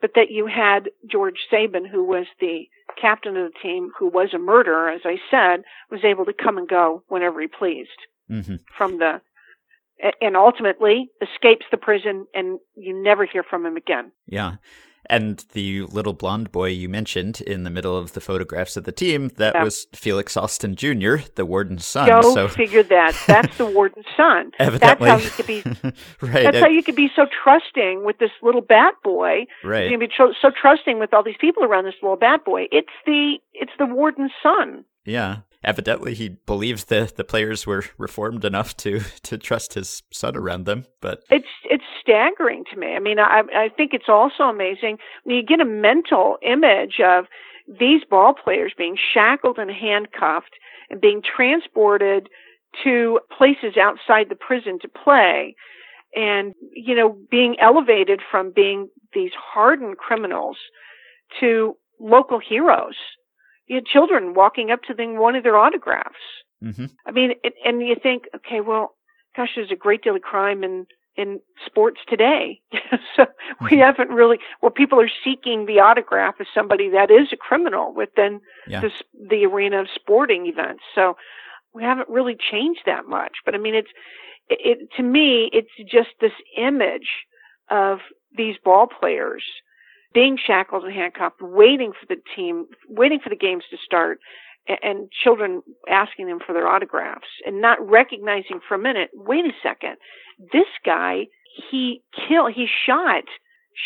but 0.00 0.12
that 0.14 0.30
you 0.30 0.46
had 0.46 0.90
George 1.10 1.38
Saban, 1.52 1.88
who 1.90 2.04
was 2.04 2.26
the 2.40 2.68
captain 3.00 3.36
of 3.36 3.52
the 3.52 3.58
team, 3.62 3.90
who 3.98 4.08
was 4.08 4.34
a 4.34 4.38
murderer, 4.38 4.90
as 4.90 5.02
I 5.04 5.16
said, 5.30 5.64
was 5.90 6.04
able 6.04 6.24
to 6.24 6.32
come 6.32 6.58
and 6.58 6.68
go 6.68 7.02
whenever 7.08 7.40
he 7.40 7.46
pleased 7.46 7.90
mm-hmm. 8.30 8.56
from 8.76 8.98
the 8.98 9.20
and 10.20 10.36
ultimately 10.36 11.10
escapes 11.20 11.66
the 11.70 11.76
prison 11.76 12.26
and 12.32 12.60
you 12.76 12.94
never 13.02 13.24
hear 13.24 13.42
from 13.42 13.66
him 13.66 13.76
again. 13.76 14.12
Yeah. 14.26 14.56
And 15.10 15.44
the 15.52 15.82
little 15.82 16.12
blonde 16.12 16.52
boy 16.52 16.68
you 16.68 16.88
mentioned 16.88 17.40
in 17.40 17.64
the 17.64 17.70
middle 17.70 17.96
of 17.96 18.12
the 18.12 18.20
photographs 18.20 18.76
of 18.76 18.84
the 18.84 18.92
team, 18.92 19.28
that 19.36 19.54
yeah. 19.54 19.64
was 19.64 19.86
Felix 19.94 20.36
Alston 20.36 20.76
Jr., 20.76 21.16
the 21.34 21.46
warden's 21.46 21.86
son. 21.86 22.08
Go 22.08 22.34
so 22.34 22.48
figure 22.48 22.82
that. 22.82 23.18
That's 23.26 23.56
the 23.56 23.66
warden's 23.66 24.06
son. 24.16 24.52
Evidently. 24.58 25.08
That's 25.08 25.22
how 25.22 25.24
you 25.24 25.30
could 25.30 25.46
be 25.46 25.62
right. 26.20 26.44
That's 26.44 26.58
how 26.58 26.68
you 26.68 26.82
could 26.82 26.96
be 26.96 27.10
so 27.14 27.26
trusting 27.42 28.04
with 28.04 28.18
this 28.18 28.30
little 28.42 28.60
bat 28.60 28.94
boy. 29.02 29.46
Right. 29.64 29.84
You 29.84 29.90
can 29.90 30.00
be 30.00 30.10
so, 30.16 30.32
so 30.40 30.50
trusting 30.50 30.98
with 30.98 31.14
all 31.14 31.22
these 31.22 31.36
people 31.40 31.64
around 31.64 31.84
this 31.84 31.94
little 32.02 32.16
bat 32.16 32.44
boy. 32.44 32.66
It's 32.70 32.88
the 33.06 33.38
it's 33.54 33.72
the 33.78 33.86
warden's 33.86 34.32
son. 34.42 34.84
Yeah 35.04 35.38
evidently 35.64 36.14
he 36.14 36.28
believes 36.46 36.84
the 36.84 37.12
the 37.14 37.24
players 37.24 37.66
were 37.66 37.84
reformed 37.96 38.44
enough 38.44 38.76
to 38.78 39.00
to 39.22 39.38
trust 39.38 39.74
his 39.74 40.02
son 40.12 40.36
around 40.36 40.66
them. 40.66 40.86
But 41.00 41.22
it's 41.30 41.46
it's 41.64 41.84
staggering 42.00 42.64
to 42.72 42.78
me. 42.78 42.94
I 42.94 42.98
mean, 42.98 43.18
I 43.18 43.42
I 43.54 43.68
think 43.76 43.92
it's 43.94 44.08
also 44.08 44.44
amazing 44.44 44.98
when 45.24 45.36
you 45.36 45.42
get 45.42 45.60
a 45.60 45.64
mental 45.64 46.38
image 46.42 47.00
of 47.04 47.26
these 47.78 48.02
ball 48.08 48.34
players 48.34 48.72
being 48.76 48.96
shackled 49.12 49.58
and 49.58 49.70
handcuffed 49.70 50.54
and 50.90 51.00
being 51.00 51.22
transported 51.22 52.28
to 52.84 53.20
places 53.36 53.76
outside 53.80 54.28
the 54.28 54.36
prison 54.36 54.78
to 54.80 54.88
play 54.88 55.54
and 56.14 56.54
you 56.72 56.94
know 56.94 57.16
being 57.30 57.56
elevated 57.60 58.20
from 58.30 58.52
being 58.54 58.88
these 59.14 59.32
hardened 59.36 59.96
criminals 59.96 60.56
to 61.40 61.76
local 62.00 62.38
heroes 62.38 62.94
you 63.68 63.76
had 63.76 63.86
children 63.86 64.34
walking 64.34 64.70
up 64.70 64.82
to 64.84 64.94
them 64.94 65.18
wanting 65.18 65.42
their 65.42 65.56
autographs. 65.56 66.16
Mm-hmm. 66.62 66.86
I 67.06 67.10
mean, 67.12 67.32
it, 67.44 67.54
and 67.64 67.80
you 67.80 67.96
think, 68.02 68.24
okay, 68.34 68.60
well, 68.60 68.94
gosh, 69.36 69.50
there's 69.54 69.70
a 69.70 69.76
great 69.76 70.02
deal 70.02 70.16
of 70.16 70.22
crime 70.22 70.64
in 70.64 70.86
in 71.18 71.40
sports 71.66 72.00
today. 72.08 72.60
so 73.16 73.26
we 73.60 73.70
mm-hmm. 73.70 73.80
haven't 73.80 74.10
really, 74.10 74.38
well, 74.62 74.70
people 74.70 75.00
are 75.00 75.10
seeking 75.24 75.66
the 75.66 75.80
autograph 75.80 76.38
of 76.38 76.46
somebody 76.54 76.88
that 76.90 77.10
is 77.10 77.32
a 77.32 77.36
criminal 77.36 77.92
within 77.92 78.40
yeah. 78.68 78.80
this, 78.80 78.92
the 79.28 79.44
arena 79.44 79.80
of 79.80 79.88
sporting 79.92 80.46
events. 80.46 80.84
So 80.94 81.16
we 81.74 81.82
haven't 81.82 82.08
really 82.08 82.36
changed 82.36 82.82
that 82.86 83.06
much. 83.08 83.38
But 83.44 83.56
I 83.56 83.58
mean, 83.58 83.74
it's, 83.74 83.90
it, 84.48 84.58
it 84.64 84.88
to 84.96 85.02
me, 85.02 85.50
it's 85.52 85.68
just 85.90 86.10
this 86.20 86.32
image 86.56 87.08
of 87.68 87.98
these 88.36 88.54
ball 88.64 88.86
players 88.86 89.42
being 90.14 90.38
shackled 90.44 90.84
and 90.84 90.92
handcuffed, 90.92 91.40
waiting 91.40 91.92
for 91.92 92.06
the 92.08 92.20
team, 92.34 92.66
waiting 92.88 93.20
for 93.20 93.28
the 93.30 93.36
games 93.36 93.64
to 93.70 93.76
start, 93.84 94.18
and, 94.66 94.78
and 94.82 95.10
children 95.10 95.62
asking 95.88 96.26
them 96.26 96.38
for 96.44 96.52
their 96.52 96.68
autographs 96.68 97.28
and 97.46 97.60
not 97.60 97.78
recognizing 97.86 98.60
for 98.66 98.74
a 98.74 98.78
minute, 98.78 99.10
wait 99.14 99.44
a 99.44 99.52
second, 99.62 99.96
this 100.52 100.68
guy, 100.84 101.26
he 101.70 102.02
killed, 102.28 102.52
he 102.54 102.66
shot 102.86 103.24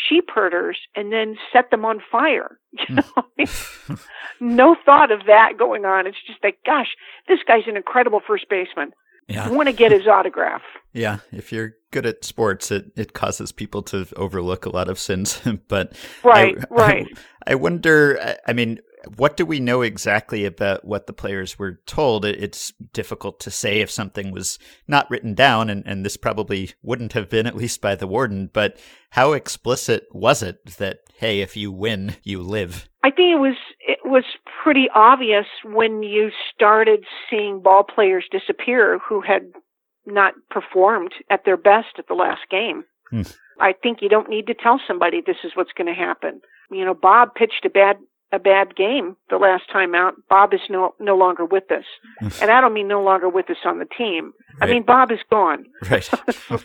sheep 0.09 0.29
herders 0.33 0.77
and 0.95 1.11
then 1.11 1.37
set 1.51 1.69
them 1.71 1.85
on 1.85 2.01
fire. 2.11 2.59
You 2.89 2.95
know, 2.95 3.95
no 4.39 4.75
thought 4.83 5.11
of 5.11 5.27
that 5.27 5.59
going 5.59 5.85
on. 5.85 6.07
It's 6.07 6.17
just 6.25 6.43
like, 6.43 6.57
gosh, 6.65 6.87
this 7.27 7.37
guy's 7.47 7.67
an 7.67 7.77
incredible 7.77 8.19
first 8.25 8.49
baseman. 8.49 8.93
Yeah. 9.27 9.45
I 9.45 9.51
want 9.51 9.67
to 9.67 9.73
get 9.73 9.91
his 9.91 10.07
autograph. 10.07 10.63
Yeah, 10.93 11.19
if 11.31 11.51
you're 11.51 11.73
good 11.91 12.05
at 12.05 12.23
sports, 12.23 12.71
it, 12.71 12.91
it 12.95 13.13
causes 13.13 13.51
people 13.51 13.81
to 13.83 14.07
overlook 14.15 14.65
a 14.65 14.69
lot 14.69 14.89
of 14.89 14.99
sins. 14.99 15.41
but 15.67 15.93
right, 16.23 16.55
I, 16.71 16.73
right. 16.73 17.07
I, 17.47 17.51
I 17.53 17.55
wonder. 17.55 18.37
I 18.47 18.53
mean, 18.53 18.79
what 19.17 19.35
do 19.35 19.45
we 19.45 19.59
know 19.59 19.81
exactly 19.81 20.45
about 20.45 20.85
what 20.85 21.07
the 21.07 21.13
players 21.13 21.59
were 21.59 21.81
told? 21.85 22.25
It's 22.25 22.71
difficult 22.93 23.39
to 23.41 23.51
say 23.51 23.81
if 23.81 23.91
something 23.91 24.31
was 24.31 24.59
not 24.87 25.09
written 25.09 25.33
down, 25.33 25.69
and, 25.69 25.83
and 25.85 26.05
this 26.05 26.15
probably 26.15 26.71
wouldn't 26.81 27.13
have 27.13 27.29
been, 27.29 27.47
at 27.47 27.55
least 27.55 27.81
by 27.81 27.95
the 27.95 28.07
warden. 28.07 28.49
But 28.53 28.77
how 29.11 29.33
explicit 29.33 30.07
was 30.11 30.41
it 30.41 30.77
that, 30.77 30.99
hey, 31.17 31.41
if 31.41 31.57
you 31.57 31.71
win, 31.71 32.15
you 32.23 32.41
live? 32.41 32.87
I 33.03 33.09
think 33.09 33.33
it 33.33 33.39
was 33.39 33.57
it 33.85 33.99
was 34.05 34.23
pretty 34.63 34.87
obvious 34.95 35.45
when 35.65 36.03
you 36.03 36.29
started 36.55 37.03
seeing 37.29 37.61
ball 37.61 37.83
players 37.83 38.25
disappear 38.31 38.99
who 38.99 39.19
had 39.19 39.51
not 40.05 40.33
performed 40.49 41.13
at 41.29 41.45
their 41.45 41.57
best 41.57 41.97
at 41.97 42.07
the 42.07 42.13
last 42.13 42.41
game. 42.49 42.83
Hmm. 43.09 43.21
I 43.59 43.73
think 43.73 44.01
you 44.01 44.09
don't 44.09 44.29
need 44.29 44.47
to 44.47 44.53
tell 44.53 44.79
somebody 44.87 45.21
this 45.21 45.37
is 45.43 45.51
what's 45.55 45.73
going 45.73 45.87
to 45.87 45.93
happen. 45.93 46.41
You 46.71 46.85
know, 46.85 46.93
Bob 46.93 47.35
pitched 47.35 47.65
a 47.65 47.69
bad 47.69 47.97
a 48.31 48.39
bad 48.39 48.75
game 48.75 49.15
the 49.29 49.37
last 49.37 49.69
time 49.71 49.93
out. 49.93 50.15
Bob 50.27 50.55
is 50.55 50.61
no 50.67 50.95
no 50.99 51.15
longer 51.15 51.45
with 51.45 51.71
us, 51.71 51.85
and 52.41 52.49
I 52.49 52.61
don't 52.61 52.73
mean 52.73 52.87
no 52.87 53.03
longer 53.03 53.29
with 53.29 53.47
us 53.51 53.57
on 53.63 53.77
the 53.77 53.85
team. 53.85 54.33
Right. 54.59 54.69
I 54.69 54.73
mean 54.73 54.81
Bob 54.83 55.11
is 55.11 55.19
gone. 55.29 55.65
Right. 55.89 56.09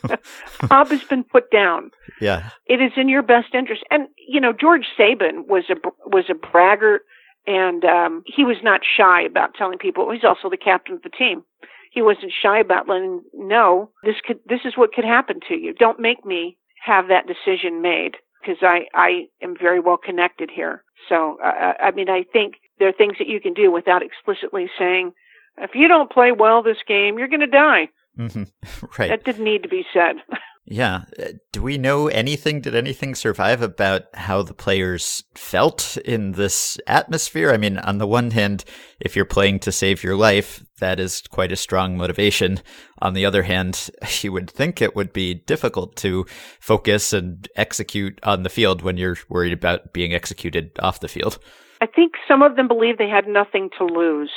Bob 0.68 0.88
has 0.88 1.04
been 1.04 1.24
put 1.24 1.50
down. 1.50 1.90
yeah. 2.22 2.50
It 2.66 2.80
is 2.80 2.92
in 2.96 3.10
your 3.10 3.22
best 3.22 3.54
interest. 3.54 3.82
And 3.90 4.08
you 4.26 4.40
know, 4.40 4.54
George 4.58 4.86
Saban 4.98 5.46
was 5.46 5.64
a 5.68 5.76
was 6.06 6.24
a 6.30 6.34
braggart, 6.34 7.02
and 7.46 7.84
um, 7.84 8.22
he 8.24 8.44
was 8.44 8.56
not 8.62 8.80
shy 8.82 9.20
about 9.22 9.54
telling 9.54 9.78
people. 9.78 10.10
He's 10.10 10.24
also 10.24 10.48
the 10.48 10.56
captain 10.56 10.94
of 10.94 11.02
the 11.02 11.10
team. 11.10 11.44
He 11.90 12.02
wasn't 12.02 12.32
shy 12.42 12.58
about 12.60 12.88
letting 12.88 13.22
know 13.34 13.90
this 14.04 14.16
could 14.26 14.40
this 14.46 14.60
is 14.64 14.76
what 14.76 14.92
could 14.92 15.04
happen 15.04 15.40
to 15.48 15.54
you. 15.54 15.74
Don't 15.74 16.00
make 16.00 16.24
me 16.24 16.56
have 16.84 17.08
that 17.08 17.26
decision 17.26 17.82
made 17.82 18.16
because 18.40 18.58
I 18.62 18.86
I 18.94 19.28
am 19.42 19.56
very 19.60 19.80
well 19.80 19.96
connected 19.96 20.50
here. 20.54 20.84
So 21.08 21.38
uh, 21.44 21.74
I 21.80 21.90
mean, 21.92 22.08
I 22.08 22.24
think 22.32 22.54
there 22.78 22.88
are 22.88 22.92
things 22.92 23.14
that 23.18 23.28
you 23.28 23.40
can 23.40 23.54
do 23.54 23.70
without 23.70 24.02
explicitly 24.02 24.70
saying, 24.78 25.12
if 25.58 25.70
you 25.74 25.88
don't 25.88 26.10
play 26.10 26.32
well 26.32 26.62
this 26.62 26.78
game, 26.86 27.18
you're 27.18 27.28
going 27.28 27.40
to 27.40 27.46
die. 27.46 27.88
hmm 28.16 28.44
Right. 28.98 29.08
That 29.08 29.24
didn't 29.24 29.44
need 29.44 29.62
to 29.62 29.68
be 29.68 29.84
said. 29.92 30.16
Yeah. 30.70 31.04
Uh, 31.18 31.28
Do 31.50 31.62
we 31.62 31.78
know 31.78 32.08
anything? 32.08 32.60
Did 32.60 32.74
anything 32.74 33.14
survive 33.14 33.62
about 33.62 34.02
how 34.14 34.42
the 34.42 34.52
players 34.52 35.24
felt 35.34 35.96
in 36.04 36.32
this 36.32 36.78
atmosphere? 36.86 37.50
I 37.52 37.56
mean, 37.56 37.78
on 37.78 37.96
the 37.96 38.06
one 38.06 38.32
hand, 38.32 38.66
if 39.00 39.16
you're 39.16 39.24
playing 39.24 39.60
to 39.60 39.72
save 39.72 40.04
your 40.04 40.14
life, 40.14 40.62
that 40.78 40.98
is 41.00 41.22
quite 41.30 41.52
a 41.52 41.56
strong 41.56 41.96
motivation. 41.96 42.60
On 43.00 43.14
the 43.14 43.24
other 43.26 43.42
hand, 43.42 43.90
you 44.22 44.32
would 44.32 44.50
think 44.50 44.80
it 44.80 44.96
would 44.96 45.12
be 45.12 45.34
difficult 45.34 45.96
to 45.96 46.26
focus 46.60 47.12
and 47.12 47.48
execute 47.56 48.18
on 48.22 48.42
the 48.42 48.48
field 48.50 48.82
when 48.82 48.96
you're 48.96 49.16
worried 49.28 49.52
about 49.52 49.92
being 49.92 50.14
executed 50.14 50.70
off 50.80 51.00
the 51.00 51.08
field. 51.08 51.38
I 51.80 51.86
think 51.86 52.14
some 52.26 52.42
of 52.42 52.56
them 52.56 52.66
believed 52.68 52.98
they 52.98 53.08
had 53.08 53.28
nothing 53.28 53.70
to 53.78 53.84
lose. 53.84 54.30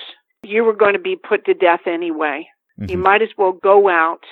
You 0.43 0.63
were 0.63 0.75
going 0.75 0.93
to 0.93 0.99
be 0.99 1.15
put 1.15 1.45
to 1.45 1.53
death 1.53 1.81
anyway. 1.87 2.47
You 2.77 2.97
Mhm. 2.97 3.01
might 3.03 3.21
as 3.21 3.29
well 3.37 3.51
go 3.51 3.89
out 3.89 4.23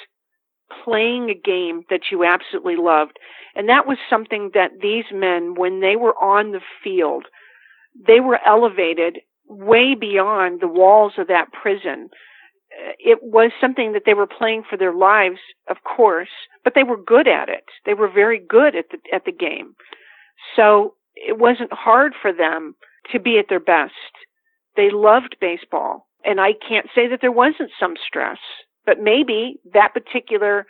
playing 0.84 1.30
a 1.30 1.34
game 1.34 1.84
that 1.90 2.12
you 2.12 2.24
absolutely 2.24 2.76
loved. 2.76 3.18
And 3.56 3.68
that 3.70 3.88
was 3.88 3.98
something 4.10 4.52
that 4.54 4.80
these 4.82 5.06
men, 5.12 5.56
when 5.56 5.80
they 5.80 5.96
were 5.96 6.14
on 6.22 6.52
the 6.52 6.62
field, 6.84 7.26
they 7.96 8.20
were 8.20 8.40
elevated 8.46 9.20
way 9.50 9.96
beyond 9.96 10.62
the 10.62 10.68
walls 10.68 11.14
of 11.18 11.28
that 11.28 11.52
prison. 11.52 12.10
It 13.00 13.20
was 13.24 13.52
something 13.60 13.94
that 13.94 14.04
they 14.06 14.14
were 14.14 14.28
playing 14.28 14.64
for 14.70 14.78
their 14.78 14.94
lives, 14.94 15.40
of 15.70 15.78
course, 15.84 16.30
but 16.64 16.74
they 16.76 16.84
were 16.84 17.02
good 17.02 17.28
at 17.28 17.50
it. 17.50 17.64
They 17.86 17.94
were 17.96 18.08
very 18.10 18.40
good 18.40 18.76
at 18.76 18.86
the, 18.92 19.00
at 19.14 19.26
the 19.26 19.32
game. 19.32 19.74
So 20.56 20.94
it 21.16 21.38
wasn't 21.38 21.74
hard 21.74 22.14
for 22.22 22.32
them 22.32 22.76
to 23.12 23.20
be 23.20 23.40
at 23.40 23.46
their 23.50 23.60
best. 23.60 23.94
They 24.76 24.90
loved 24.92 25.36
baseball. 25.42 26.08
And 26.24 26.40
I 26.40 26.54
can't 26.54 26.88
say 26.94 27.08
that 27.08 27.20
there 27.22 27.32
wasn't 27.32 27.72
some 27.80 27.96
stress, 28.06 28.38
but 28.86 29.00
maybe 29.02 29.60
that 29.74 29.94
particular 29.94 30.66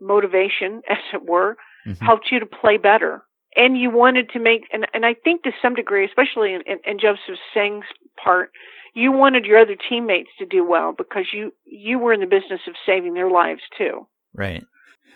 motivation, 0.00 0.82
as 0.90 0.98
it 1.14 1.24
were, 1.24 1.56
Mhm. 1.86 2.00
helped 2.02 2.32
you 2.32 2.40
to 2.40 2.46
play 2.46 2.76
better. 2.78 3.22
And 3.56 3.78
you 3.78 3.90
wanted 3.90 4.28
to 4.30 4.38
make, 4.38 4.64
and, 4.72 4.86
and 4.92 5.06
I 5.06 5.14
think 5.14 5.42
to 5.42 5.52
some 5.62 5.74
degree, 5.74 6.04
especially 6.04 6.52
in, 6.52 6.60
in, 6.66 6.78
in 6.84 6.98
Joseph 6.98 7.40
Seng's 7.54 7.86
part, 8.22 8.50
you 8.94 9.12
wanted 9.12 9.44
your 9.44 9.58
other 9.58 9.76
teammates 9.88 10.30
to 10.38 10.46
do 10.46 10.64
well 10.64 10.94
because 10.96 11.26
you, 11.32 11.52
you 11.64 11.98
were 11.98 12.12
in 12.12 12.20
the 12.20 12.26
business 12.26 12.60
of 12.66 12.74
saving 12.84 13.14
their 13.14 13.30
lives 13.30 13.62
too. 13.76 14.06
Right. 14.34 14.62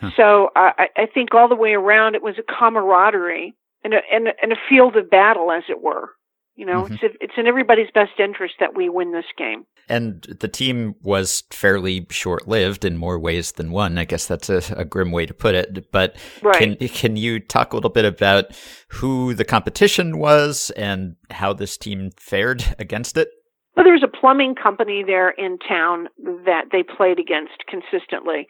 Huh. 0.01 0.11
So 0.16 0.51
I, 0.57 0.88
I 0.97 1.07
think 1.12 1.34
all 1.34 1.49
the 1.49 1.55
way 1.55 1.72
around 1.72 2.14
it 2.14 2.22
was 2.22 2.36
a 2.38 2.43
camaraderie 2.59 3.55
and 3.84 3.95
a, 3.95 4.01
and 4.12 4.28
a, 4.28 4.30
and 4.43 4.53
a 4.53 4.57
field 4.68 4.97
of 4.97 5.11
battle, 5.11 5.53
as 5.53 5.64
it 5.68 5.82
were. 5.82 6.11
You 6.57 6.67
know, 6.67 6.85
Mhm. 6.85 6.99
it's 7.03 7.17
it's 7.21 7.33
in 7.39 7.47
everybody's 7.47 7.91
best 7.93 8.19
interest 8.19 8.55
that 8.61 8.75
we 8.75 8.89
win 8.89 9.13
this 9.13 9.25
game. 9.39 9.65
And 9.89 10.23
the 10.41 10.49
team 10.49 10.95
was 11.03 11.43
fairly 11.51 12.07
short 12.11 12.47
lived 12.47 12.85
in 12.85 12.97
more 12.97 13.19
ways 13.19 13.53
than 13.53 13.71
one. 13.73 13.99
I 13.99 14.05
guess 14.05 14.27
that's 14.27 14.51
a, 14.51 14.63
a 14.77 14.85
grim 14.85 15.11
way 15.11 15.27
to 15.27 15.35
put 15.35 15.55
it. 15.55 15.91
But 15.91 16.17
Right. 16.43 16.79
can 16.79 16.89
can 16.89 17.17
you 17.17 17.41
talk 17.41 17.73
a 17.73 17.77
little 17.77 17.91
bit 17.91 18.05
about 18.05 18.47
who 18.89 19.33
the 19.35 19.45
competition 19.45 20.19
was 20.19 20.71
and 20.77 21.17
how 21.31 21.53
this 21.53 21.77
team 21.79 22.11
fared 22.19 22.63
against 22.79 23.17
it? 23.17 23.29
Well, 23.77 23.85
there 23.85 23.95
was 23.95 24.03
a 24.03 24.09
plumbing 24.09 24.55
company 24.57 25.03
there 25.03 25.31
in 25.31 25.57
town 25.59 26.09
that 26.45 26.67
they 26.73 26.83
played 26.83 27.19
against 27.19 27.65
consistently, 27.67 28.47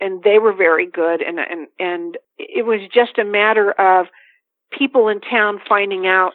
and 0.00 0.22
they 0.22 0.38
were 0.38 0.52
very 0.52 0.86
good. 0.86 1.22
And 1.22 1.38
and 1.38 1.68
and 1.78 2.18
it 2.38 2.66
was 2.66 2.80
just 2.92 3.16
a 3.18 3.24
matter 3.24 3.70
of 3.72 4.06
people 4.76 5.08
in 5.08 5.20
town 5.20 5.60
finding 5.66 6.06
out 6.06 6.32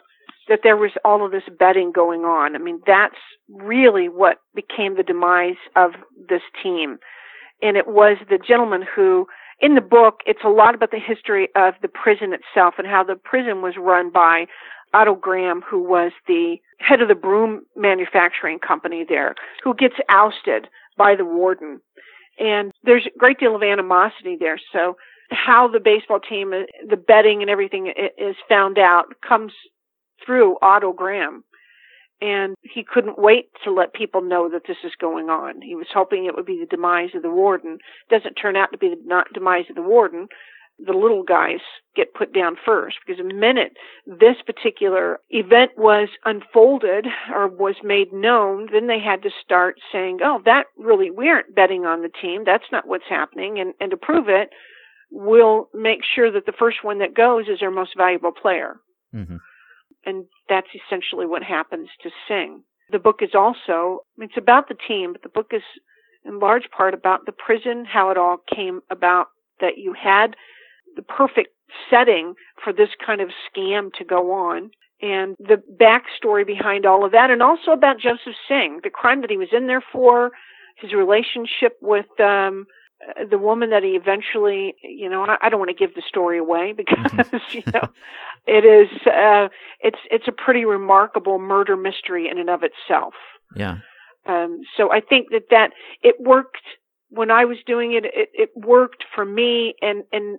that 0.50 0.60
there 0.62 0.76
was 0.76 0.90
all 1.04 1.24
of 1.24 1.30
this 1.30 1.44
betting 1.58 1.92
going 1.92 2.22
on. 2.22 2.54
I 2.54 2.58
mean, 2.58 2.80
that's 2.86 3.14
really 3.48 4.08
what 4.08 4.38
became 4.54 4.96
the 4.96 5.02
demise 5.02 5.56
of 5.76 5.92
this 6.28 6.42
team. 6.62 6.98
And 7.62 7.76
it 7.76 7.86
was 7.86 8.18
the 8.28 8.38
gentleman 8.38 8.84
who, 8.94 9.26
in 9.60 9.76
the 9.76 9.80
book, 9.80 10.20
it's 10.26 10.44
a 10.44 10.48
lot 10.48 10.74
about 10.74 10.90
the 10.90 10.98
history 10.98 11.48
of 11.54 11.74
the 11.82 11.88
prison 11.88 12.32
itself 12.34 12.74
and 12.78 12.86
how 12.86 13.04
the 13.04 13.14
prison 13.14 13.62
was 13.62 13.74
run 13.78 14.10
by 14.10 14.46
Otto 14.92 15.14
Gramm, 15.14 15.62
who 15.62 15.82
was 15.82 16.10
the 16.26 16.56
head 16.80 17.00
of 17.00 17.06
the 17.06 17.14
broom 17.14 17.62
manufacturing 17.76 18.58
company 18.58 19.04
there, 19.08 19.36
who 19.62 19.72
gets 19.72 19.94
ousted 20.08 20.66
by 20.98 21.14
the 21.14 21.24
warden. 21.24 21.80
And 22.40 22.72
there's 22.82 23.06
a 23.06 23.18
great 23.18 23.38
deal 23.38 23.54
of 23.54 23.62
animosity 23.62 24.36
there. 24.40 24.58
So 24.72 24.96
how 25.30 25.68
the 25.68 25.78
baseball 25.78 26.18
team, 26.18 26.50
the 26.88 26.96
betting 26.96 27.40
and 27.40 27.50
everything 27.50 27.92
is 28.18 28.34
found 28.48 28.78
out 28.78 29.04
comes 29.26 29.52
through 30.24 30.56
Otto 30.62 30.92
Gramm. 30.92 31.44
And 32.22 32.54
he 32.62 32.84
couldn't 32.84 33.18
wait 33.18 33.46
to 33.64 33.72
let 33.72 33.94
people 33.94 34.20
know 34.20 34.50
that 34.50 34.66
this 34.68 34.76
is 34.84 34.92
going 35.00 35.30
on. 35.30 35.62
He 35.62 35.74
was 35.74 35.86
hoping 35.92 36.26
it 36.26 36.34
would 36.36 36.44
be 36.44 36.60
the 36.60 36.66
demise 36.66 37.10
of 37.14 37.22
the 37.22 37.30
warden. 37.30 37.78
Doesn't 38.10 38.34
turn 38.34 38.56
out 38.56 38.72
to 38.72 38.78
be 38.78 38.90
the 38.90 39.00
not 39.06 39.32
demise 39.32 39.64
of 39.70 39.76
the 39.76 39.82
warden. 39.82 40.28
The 40.78 40.92
little 40.92 41.22
guys 41.22 41.60
get 41.96 42.14
put 42.14 42.34
down 42.34 42.56
first 42.64 42.98
because 43.06 43.22
the 43.22 43.34
minute 43.34 43.72
this 44.06 44.36
particular 44.46 45.20
event 45.30 45.72
was 45.76 46.08
unfolded 46.24 47.06
or 47.34 47.48
was 47.48 47.76
made 47.82 48.12
known, 48.12 48.68
then 48.72 48.86
they 48.86 48.98
had 48.98 49.22
to 49.22 49.30
start 49.42 49.76
saying, 49.92 50.20
"Oh, 50.22 50.40
that 50.44 50.66
really 50.78 51.10
we 51.10 51.28
aren't 51.28 51.54
betting 51.54 51.84
on 51.84 52.02
the 52.02 52.08
team. 52.08 52.44
That's 52.44 52.70
not 52.72 52.86
what's 52.86 53.08
happening." 53.08 53.58
And 53.58 53.74
and 53.80 53.90
to 53.90 53.96
prove 53.98 54.28
it, 54.28 54.50
we'll 55.10 55.68
make 55.74 56.00
sure 56.04 56.30
that 56.30 56.46
the 56.46 56.52
first 56.52 56.82
one 56.82 56.98
that 56.98 57.14
goes 57.14 57.48
is 57.48 57.62
our 57.62 57.70
most 57.70 57.96
valuable 57.96 58.32
player 58.32 58.76
hmm 59.12 59.36
and 60.04 60.24
that's 60.48 60.68
essentially 60.74 61.26
what 61.26 61.42
happens 61.42 61.88
to 62.02 62.10
Seng. 62.26 62.62
The 62.90 62.98
book 62.98 63.20
is 63.22 63.34
also, 63.34 64.00
it's 64.18 64.36
about 64.36 64.68
the 64.68 64.76
team, 64.88 65.12
but 65.12 65.22
the 65.22 65.28
book 65.28 65.52
is 65.52 65.62
in 66.24 66.38
large 66.38 66.70
part 66.70 66.94
about 66.94 67.26
the 67.26 67.32
prison, 67.32 67.84
how 67.84 68.10
it 68.10 68.18
all 68.18 68.38
came 68.52 68.80
about, 68.90 69.28
that 69.60 69.78
you 69.78 69.94
had 69.94 70.36
the 70.96 71.02
perfect 71.02 71.50
setting 71.88 72.34
for 72.62 72.72
this 72.72 72.90
kind 73.04 73.20
of 73.20 73.30
scam 73.48 73.92
to 73.94 74.04
go 74.04 74.32
on, 74.32 74.70
and 75.00 75.36
the 75.38 75.62
backstory 75.80 76.46
behind 76.46 76.84
all 76.84 77.04
of 77.04 77.12
that, 77.12 77.30
and 77.30 77.42
also 77.42 77.70
about 77.70 77.98
Joseph 77.98 78.34
Seng, 78.48 78.80
the 78.82 78.90
crime 78.90 79.20
that 79.20 79.30
he 79.30 79.36
was 79.36 79.48
in 79.52 79.66
there 79.66 79.82
for, 79.92 80.32
his 80.76 80.92
relationship 80.92 81.76
with 81.80 82.08
um, 82.20 82.66
the 83.30 83.38
woman 83.38 83.70
that 83.70 83.82
he 83.82 83.90
eventually, 83.90 84.74
you 84.82 85.08
know, 85.08 85.26
I, 85.40 85.48
don't 85.48 85.58
want 85.58 85.70
to 85.70 85.74
give 85.74 85.94
the 85.94 86.02
story 86.06 86.38
away 86.38 86.72
because, 86.72 87.26
you 87.52 87.62
know, 87.72 87.88
it 88.46 88.64
is, 88.64 88.88
uh, 89.06 89.48
it's, 89.80 89.98
it's 90.10 90.28
a 90.28 90.32
pretty 90.32 90.64
remarkable 90.64 91.38
murder 91.38 91.76
mystery 91.76 92.28
in 92.28 92.38
and 92.38 92.50
of 92.50 92.62
itself. 92.62 93.14
Yeah. 93.56 93.78
Um, 94.26 94.60
so 94.76 94.92
I 94.92 95.00
think 95.00 95.30
that 95.30 95.44
that 95.50 95.70
it 96.02 96.16
worked 96.20 96.62
when 97.08 97.30
I 97.30 97.44
was 97.44 97.58
doing 97.66 97.92
it. 97.92 98.04
It, 98.04 98.28
it 98.34 98.50
worked 98.54 99.04
for 99.14 99.24
me 99.24 99.74
and 99.80 100.04
and 100.12 100.38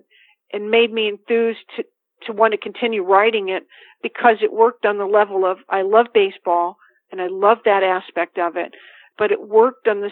and 0.52 0.70
made 0.70 0.92
me 0.92 1.08
enthused 1.08 1.60
to 1.76 1.84
to 2.26 2.32
want 2.32 2.52
to 2.52 2.58
continue 2.58 3.02
writing 3.02 3.48
it 3.48 3.64
because 4.02 4.36
it 4.42 4.52
worked 4.52 4.86
on 4.86 4.98
the 4.98 5.04
level 5.04 5.44
of 5.44 5.58
I 5.68 5.82
love 5.82 6.06
baseball 6.14 6.76
and 7.10 7.20
I 7.20 7.26
love 7.28 7.58
that 7.64 7.82
aspect 7.82 8.38
of 8.38 8.56
it, 8.56 8.72
but 9.18 9.32
it 9.32 9.48
worked 9.48 9.88
on 9.88 10.00
the 10.00 10.10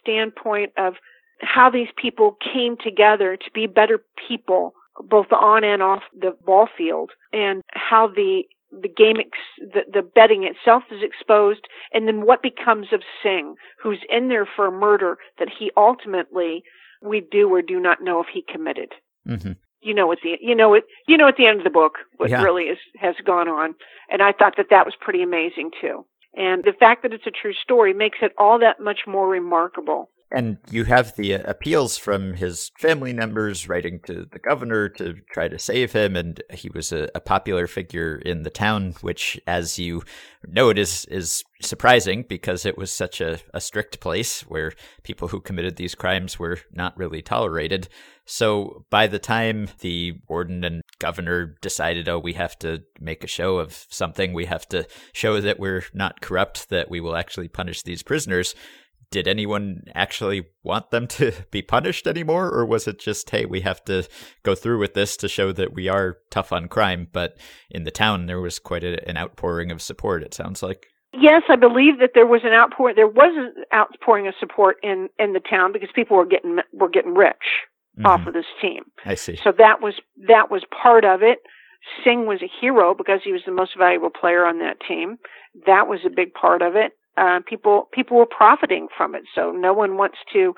standpoint 0.00 0.72
of 0.76 0.94
how 1.40 1.70
these 1.70 1.88
people 1.96 2.36
came 2.52 2.76
together 2.82 3.36
to 3.36 3.50
be 3.52 3.66
better 3.66 4.00
people, 4.28 4.72
both 5.08 5.26
on 5.32 5.64
and 5.64 5.82
off 5.82 6.02
the 6.18 6.36
ball 6.44 6.68
field, 6.76 7.10
and 7.32 7.62
how 7.72 8.08
the 8.08 8.42
the 8.82 8.88
game, 8.88 9.16
ex- 9.18 9.38
the, 9.74 9.82
the 9.90 10.02
betting 10.02 10.42
itself 10.44 10.82
is 10.90 11.00
exposed, 11.02 11.60
and 11.94 12.06
then 12.08 12.26
what 12.26 12.42
becomes 12.42 12.88
of 12.92 13.00
Seng, 13.22 13.54
who's 13.80 14.00
in 14.10 14.28
there 14.28 14.44
for 14.44 14.66
a 14.66 14.72
murder 14.72 15.18
that 15.38 15.48
he 15.56 15.70
ultimately, 15.76 16.62
we 17.00 17.20
do 17.20 17.48
or 17.48 17.62
do 17.62 17.78
not 17.78 18.02
know 18.02 18.20
if 18.20 18.26
he 18.32 18.42
committed. 18.52 18.92
Mm-hmm. 19.26 19.52
You 19.82 19.94
know 19.94 20.10
at 20.10 20.18
the 20.22 20.36
you 20.40 20.54
know 20.54 20.74
it 20.74 20.84
you 21.06 21.16
know 21.16 21.28
at 21.28 21.36
the 21.36 21.46
end 21.46 21.58
of 21.58 21.64
the 21.64 21.70
book 21.70 21.94
what 22.16 22.30
Yeah. 22.30 22.42
really 22.42 22.64
is 22.64 22.78
has 22.98 23.14
gone 23.24 23.48
on, 23.48 23.74
and 24.10 24.20
I 24.22 24.32
thought 24.32 24.56
that 24.56 24.70
that 24.70 24.84
was 24.84 24.94
pretty 25.00 25.22
amazing 25.22 25.70
too. 25.80 26.04
And 26.36 26.64
the 26.64 26.72
fact 26.72 27.02
that 27.02 27.12
it's 27.12 27.26
a 27.26 27.30
true 27.30 27.54
story 27.54 27.94
makes 27.94 28.18
it 28.20 28.32
all 28.36 28.58
that 28.58 28.80
much 28.80 29.00
more 29.06 29.28
remarkable. 29.28 30.10
And 30.32 30.58
you 30.70 30.84
have 30.84 31.14
the 31.14 31.34
uh, 31.34 31.42
appeals 31.44 31.96
from 31.96 32.34
his 32.34 32.72
family 32.78 33.12
members 33.12 33.68
writing 33.68 34.00
to 34.06 34.26
the 34.30 34.40
governor 34.40 34.88
to 34.90 35.14
try 35.30 35.46
to 35.46 35.58
save 35.58 35.92
him, 35.92 36.16
and 36.16 36.42
he 36.52 36.68
was 36.68 36.90
a, 36.90 37.08
a 37.14 37.20
popular 37.20 37.68
figure 37.68 38.16
in 38.16 38.42
the 38.42 38.50
town, 38.50 38.94
which, 39.02 39.40
as 39.46 39.78
you 39.78 40.02
note, 40.48 40.78
is 40.78 41.04
is 41.06 41.44
surprising 41.62 42.24
because 42.28 42.66
it 42.66 42.76
was 42.76 42.90
such 42.90 43.20
a, 43.20 43.38
a 43.54 43.60
strict 43.60 44.00
place 44.00 44.40
where 44.42 44.72
people 45.04 45.28
who 45.28 45.40
committed 45.40 45.76
these 45.76 45.94
crimes 45.94 46.40
were 46.40 46.58
not 46.72 46.96
really 46.98 47.22
tolerated. 47.22 47.88
So 48.24 48.84
by 48.90 49.06
the 49.06 49.20
time 49.20 49.68
the 49.78 50.14
warden 50.28 50.64
and 50.64 50.82
governor 50.98 51.54
decided, 51.62 52.08
oh, 52.08 52.18
we 52.18 52.32
have 52.32 52.58
to 52.58 52.82
make 53.00 53.22
a 53.22 53.28
show 53.28 53.58
of 53.58 53.86
something, 53.90 54.32
we 54.32 54.46
have 54.46 54.68
to 54.70 54.88
show 55.12 55.40
that 55.40 55.60
we're 55.60 55.84
not 55.94 56.20
corrupt, 56.20 56.68
that 56.70 56.90
we 56.90 57.00
will 57.00 57.16
actually 57.16 57.48
punish 57.48 57.82
these 57.82 58.02
prisoners 58.02 58.56
did 59.10 59.28
anyone 59.28 59.84
actually 59.94 60.46
want 60.62 60.90
them 60.90 61.06
to 61.06 61.32
be 61.50 61.62
punished 61.62 62.06
anymore 62.06 62.50
or 62.50 62.64
was 62.66 62.86
it 62.88 62.98
just 62.98 63.30
hey 63.30 63.44
we 63.44 63.60
have 63.60 63.84
to 63.84 64.06
go 64.42 64.54
through 64.54 64.78
with 64.78 64.94
this 64.94 65.16
to 65.16 65.28
show 65.28 65.52
that 65.52 65.72
we 65.72 65.88
are 65.88 66.18
tough 66.30 66.52
on 66.52 66.68
crime 66.68 67.08
but 67.12 67.36
in 67.70 67.84
the 67.84 67.90
town 67.90 68.26
there 68.26 68.40
was 68.40 68.58
quite 68.58 68.84
a, 68.84 69.08
an 69.08 69.16
outpouring 69.16 69.70
of 69.70 69.80
support 69.82 70.22
it 70.22 70.34
sounds 70.34 70.62
like 70.62 70.86
Yes, 71.18 71.44
I 71.48 71.56
believe 71.56 71.98
that 72.00 72.10
there 72.12 72.26
was 72.26 72.42
an 72.44 72.52
outpouring. 72.52 72.94
There 72.94 73.06
was 73.08 73.32
an 73.36 73.64
outpouring 73.72 74.26
of 74.26 74.34
support 74.38 74.76
in 74.82 75.08
in 75.18 75.32
the 75.32 75.40
town 75.40 75.72
because 75.72 75.88
people 75.94 76.14
were 76.14 76.26
getting 76.26 76.58
were 76.74 76.90
getting 76.90 77.14
rich 77.14 77.46
off 78.04 78.20
Mhm. 78.20 78.26
of 78.26 78.34
this 78.34 78.44
team. 78.60 78.82
i 79.06 79.14
see 79.14 79.36
So 79.42 79.50
that 79.56 79.80
was 79.80 79.94
that 80.28 80.50
was 80.50 80.62
part 80.82 81.06
of 81.06 81.22
it. 81.22 81.38
Seng 82.04 82.26
was 82.26 82.42
a 82.42 82.50
hero 82.60 82.92
because 82.92 83.20
he 83.24 83.32
was 83.32 83.40
the 83.46 83.52
most 83.52 83.78
valuable 83.78 84.10
player 84.10 84.44
on 84.44 84.58
that 84.58 84.76
team. 84.86 85.16
That 85.64 85.88
was 85.88 86.00
a 86.04 86.10
big 86.10 86.34
part 86.34 86.60
of 86.60 86.76
it. 86.76 86.92
Uh, 87.16 87.40
people 87.46 87.88
people 87.92 88.16
were 88.16 88.26
profiting 88.26 88.88
from 88.96 89.14
it, 89.14 89.22
so 89.34 89.50
no 89.50 89.72
one 89.72 89.96
wants 89.96 90.18
to 90.32 90.54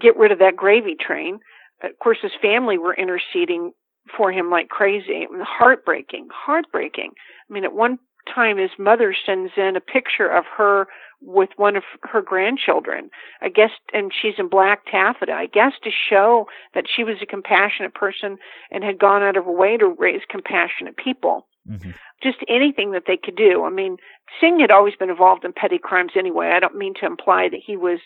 get 0.00 0.16
rid 0.16 0.32
of 0.32 0.38
that 0.38 0.56
gravy 0.56 0.96
train. 0.98 1.38
Of 1.82 1.98
course, 1.98 2.18
his 2.22 2.32
family 2.40 2.78
were 2.78 2.94
interceding 2.94 3.72
for 4.16 4.32
him 4.32 4.50
like 4.50 4.68
crazy. 4.68 5.26
Heartbreaking, 5.42 6.28
heartbreaking. 6.32 7.10
I 7.48 7.52
mean, 7.52 7.64
at 7.64 7.72
one 7.72 7.98
time, 8.32 8.58
his 8.58 8.70
mother 8.78 9.14
sends 9.26 9.52
in 9.56 9.76
a 9.76 9.80
picture 9.80 10.28
of 10.28 10.44
her 10.56 10.86
with 11.20 11.50
one 11.56 11.76
of 11.76 11.84
her 12.02 12.20
grandchildren. 12.20 13.10
I 13.40 13.48
guess, 13.48 13.70
and 13.92 14.12
she's 14.12 14.34
in 14.38 14.48
black 14.48 14.86
taffeta. 14.90 15.32
I 15.32 15.46
guess 15.46 15.72
to 15.84 15.90
show 15.90 16.46
that 16.74 16.84
she 16.94 17.04
was 17.04 17.16
a 17.22 17.26
compassionate 17.26 17.94
person 17.94 18.38
and 18.70 18.82
had 18.82 18.98
gone 18.98 19.22
out 19.22 19.36
of 19.36 19.44
her 19.44 19.56
way 19.56 19.76
to 19.76 19.86
raise 19.86 20.22
compassionate 20.28 20.96
people. 20.96 21.46
Mhm. 21.68 21.94
Just 22.22 22.38
anything 22.48 22.92
that 22.92 23.04
they 23.06 23.16
could 23.16 23.36
do. 23.36 23.64
I 23.64 23.70
mean, 23.70 23.96
Seng 24.40 24.60
had 24.60 24.70
always 24.70 24.96
been 24.96 25.10
involved 25.10 25.44
in 25.44 25.52
petty 25.52 25.78
crimes 25.78 26.12
anyway. 26.16 26.50
I 26.50 26.60
don't 26.60 26.76
mean 26.76 26.94
to 26.94 27.06
imply 27.06 27.48
that 27.48 27.60
he 27.64 27.76
was 27.76 28.00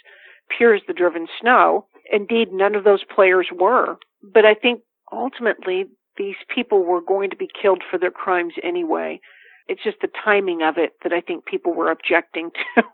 pure 0.49 0.75
as 0.75 0.83
the 0.87 0.93
driven 0.93 1.27
snow. 1.41 1.87
Indeed, 2.13 2.53
none 2.53 2.75
of 2.75 2.85
those 2.85 3.05
players 3.05 3.49
were. 3.53 3.99
But 4.23 4.45
I 4.45 4.55
think 4.55 4.83
ultimately 5.13 5.87
these 6.17 6.37
people 6.55 6.85
were 6.85 7.01
going 7.01 7.31
to 7.31 7.37
be 7.37 7.49
killed 7.61 7.83
for 7.91 7.99
their 7.99 8.11
crimes 8.11 8.55
anyway. 8.63 9.21
It's 9.69 9.83
just 9.83 10.01
the 10.01 10.09
timing 10.25 10.63
of 10.63 10.79
it 10.79 10.93
that 11.03 11.13
I 11.13 11.21
think 11.21 11.45
people 11.47 11.75
were 11.75 11.91
objecting 11.91 12.51
to. 12.75 12.85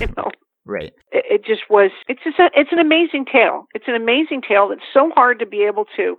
you 0.00 0.08
know, 0.16 0.30
right 0.64 0.92
it, 1.12 1.24
it 1.30 1.44
just 1.44 1.62
was. 1.70 1.90
It's 2.08 2.22
just 2.22 2.38
a, 2.38 2.50
it's 2.54 2.72
an 2.72 2.78
amazing 2.78 3.24
tale. 3.24 3.66
It's 3.74 3.88
an 3.88 3.94
amazing 3.94 4.42
tale 4.46 4.68
that's 4.68 4.82
so 4.92 5.10
hard 5.14 5.38
to 5.38 5.46
be 5.46 5.62
able 5.62 5.86
to 5.96 6.16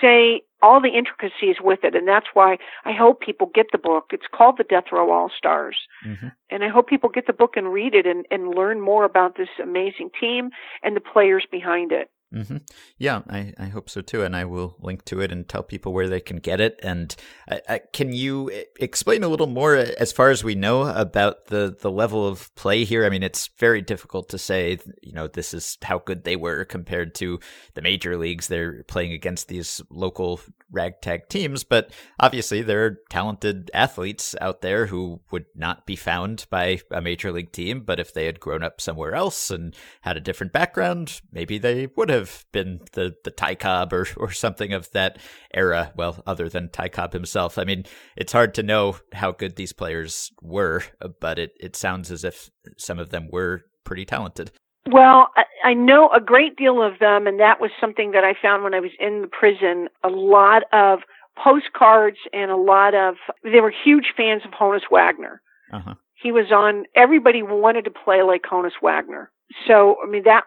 say 0.00 0.42
all 0.62 0.80
the 0.80 0.88
intricacies 0.88 1.56
with 1.60 1.80
it, 1.84 1.94
and 1.94 2.06
that's 2.06 2.26
why 2.34 2.58
I 2.84 2.92
hope 2.92 3.20
people 3.20 3.50
get 3.54 3.66
the 3.72 3.78
book. 3.78 4.06
It's 4.12 4.26
called 4.32 4.56
The 4.58 4.64
Death 4.64 4.92
Row 4.92 5.10
All 5.10 5.30
Stars, 5.36 5.76
hmm 6.02 6.28
and 6.52 6.64
I 6.64 6.68
hope 6.68 6.88
people 6.88 7.08
get 7.10 7.28
the 7.28 7.32
book 7.32 7.56
and 7.56 7.72
read 7.72 7.94
it 7.94 8.06
and, 8.06 8.26
and 8.28 8.48
learn 8.48 8.80
more 8.80 9.04
about 9.04 9.36
this 9.36 9.48
amazing 9.62 10.10
team 10.20 10.50
and 10.82 10.96
the 10.96 11.00
players 11.00 11.46
behind 11.48 11.92
it. 11.92 12.10
Hmm 12.32 12.58
Yeah, 12.96 13.22
I, 13.28 13.52
I 13.58 13.66
hope 13.66 13.90
so 13.90 14.00
too, 14.00 14.22
and 14.22 14.36
I 14.36 14.44
will 14.44 14.76
link 14.78 15.04
to 15.06 15.20
it 15.20 15.32
and 15.32 15.48
tell 15.48 15.64
people 15.64 15.92
where 15.92 16.08
they 16.08 16.20
can 16.20 16.36
get 16.36 16.60
it. 16.60 16.78
And 16.82 17.14
I, 17.48 17.60
I, 17.68 17.80
can 17.92 18.12
you 18.12 18.50
e- 18.50 18.64
explain 18.78 19.24
a 19.24 19.28
little 19.28 19.48
more, 19.48 19.76
uh, 19.76 19.90
as 19.98 20.12
far 20.12 20.30
as 20.30 20.44
we 20.44 20.54
know, 20.54 20.82
about 20.82 21.46
the 21.46 21.76
the 21.80 21.90
level 21.90 22.26
of 22.26 22.54
play 22.54 22.84
here? 22.84 23.04
I 23.04 23.08
mean, 23.08 23.24
it's 23.24 23.50
very 23.58 23.82
difficult 23.82 24.28
to 24.28 24.38
say. 24.38 24.78
You 25.02 25.12
know, 25.12 25.26
this 25.26 25.52
is 25.52 25.76
how 25.82 25.98
good 25.98 26.22
they 26.22 26.36
were 26.36 26.64
compared 26.64 27.14
to 27.16 27.40
the 27.74 27.82
major 27.82 28.16
leagues. 28.16 28.46
They're 28.46 28.84
playing 28.84 29.12
against 29.12 29.48
these 29.48 29.80
local 29.90 30.40
ragtag 30.70 31.28
teams, 31.28 31.64
but 31.64 31.90
obviously 32.20 32.62
there 32.62 32.84
are 32.84 32.98
talented 33.10 33.72
athletes 33.74 34.36
out 34.40 34.60
there 34.60 34.86
who 34.86 35.20
would 35.32 35.46
not 35.56 35.84
be 35.84 35.96
found 35.96 36.46
by 36.48 36.80
a 36.92 37.00
major 37.00 37.32
league 37.32 37.50
team. 37.50 37.80
But 37.80 37.98
if 37.98 38.14
they 38.14 38.26
had 38.26 38.38
grown 38.38 38.62
up 38.62 38.80
somewhere 38.80 39.14
else 39.14 39.50
and 39.50 39.74
had 40.02 40.16
a 40.16 40.20
different 40.20 40.52
background, 40.52 41.20
maybe 41.32 41.58
they 41.58 41.88
would 41.96 42.08
have 42.08 42.19
been 42.52 42.80
the 42.92 43.14
the 43.24 43.30
Ty 43.30 43.54
Cobb 43.56 43.92
or 43.92 44.06
or 44.16 44.30
something 44.32 44.72
of 44.72 44.90
that 44.92 45.18
era. 45.54 45.92
Well, 45.96 46.22
other 46.26 46.48
than 46.48 46.70
Ty 46.70 46.88
Cobb 46.88 47.12
himself, 47.12 47.58
I 47.58 47.64
mean, 47.64 47.84
it's 48.16 48.32
hard 48.32 48.54
to 48.54 48.62
know 48.62 48.96
how 49.12 49.32
good 49.32 49.56
these 49.56 49.72
players 49.72 50.30
were, 50.42 50.82
but 51.20 51.38
it 51.38 51.52
it 51.60 51.76
sounds 51.76 52.10
as 52.10 52.24
if 52.24 52.50
some 52.76 52.98
of 52.98 53.10
them 53.10 53.28
were 53.30 53.62
pretty 53.84 54.04
talented. 54.04 54.50
Well, 54.86 55.28
I, 55.36 55.70
I 55.70 55.74
know 55.74 56.10
a 56.10 56.20
great 56.20 56.56
deal 56.56 56.82
of 56.82 56.98
them, 56.98 57.26
and 57.26 57.38
that 57.38 57.60
was 57.60 57.70
something 57.80 58.12
that 58.12 58.24
I 58.24 58.34
found 58.40 58.64
when 58.64 58.74
I 58.74 58.80
was 58.80 58.92
in 58.98 59.22
the 59.22 59.28
prison. 59.28 59.88
A 60.02 60.08
lot 60.08 60.62
of 60.72 61.00
postcards 61.42 62.18
and 62.32 62.50
a 62.50 62.56
lot 62.56 62.94
of 62.94 63.16
they 63.42 63.60
were 63.60 63.72
huge 63.84 64.12
fans 64.16 64.42
of 64.44 64.52
Honus 64.52 64.90
Wagner. 64.90 65.42
Uh 65.72 65.80
huh. 65.80 65.94
He 66.22 66.32
was 66.32 66.50
on. 66.52 66.84
Everybody 66.96 67.42
wanted 67.42 67.84
to 67.84 67.90
play 67.90 68.22
like 68.22 68.42
Honus 68.42 68.80
Wagner. 68.82 69.30
So 69.66 69.96
I 70.04 70.08
mean 70.08 70.22
that 70.24 70.44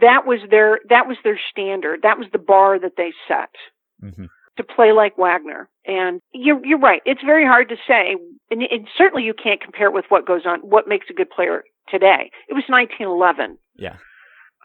that 0.00 0.26
was 0.26 0.40
their 0.50 0.80
that 0.88 1.06
was 1.06 1.16
their 1.24 1.40
standard. 1.50 2.00
That 2.02 2.18
was 2.18 2.28
the 2.32 2.38
bar 2.38 2.78
that 2.78 2.96
they 2.96 3.12
set 3.28 3.50
hmm 4.00 4.26
to 4.56 4.62
play 4.62 4.92
like 4.92 5.16
Wagner. 5.18 5.68
And 5.86 6.20
you're 6.32 6.64
you're 6.64 6.78
right. 6.78 7.02
It's 7.04 7.22
very 7.24 7.44
hard 7.46 7.68
to 7.70 7.76
say, 7.86 8.16
and, 8.50 8.62
and 8.62 8.86
certainly 8.96 9.24
you 9.24 9.34
can't 9.34 9.60
compare 9.60 9.86
it 9.86 9.94
with 9.94 10.04
what 10.08 10.26
goes 10.26 10.42
on. 10.46 10.60
What 10.60 10.88
makes 10.88 11.06
a 11.10 11.14
good 11.14 11.30
player 11.30 11.64
today? 11.88 12.30
It 12.48 12.54
was 12.54 12.64
1911. 12.68 13.58
Yeah. 13.76 13.96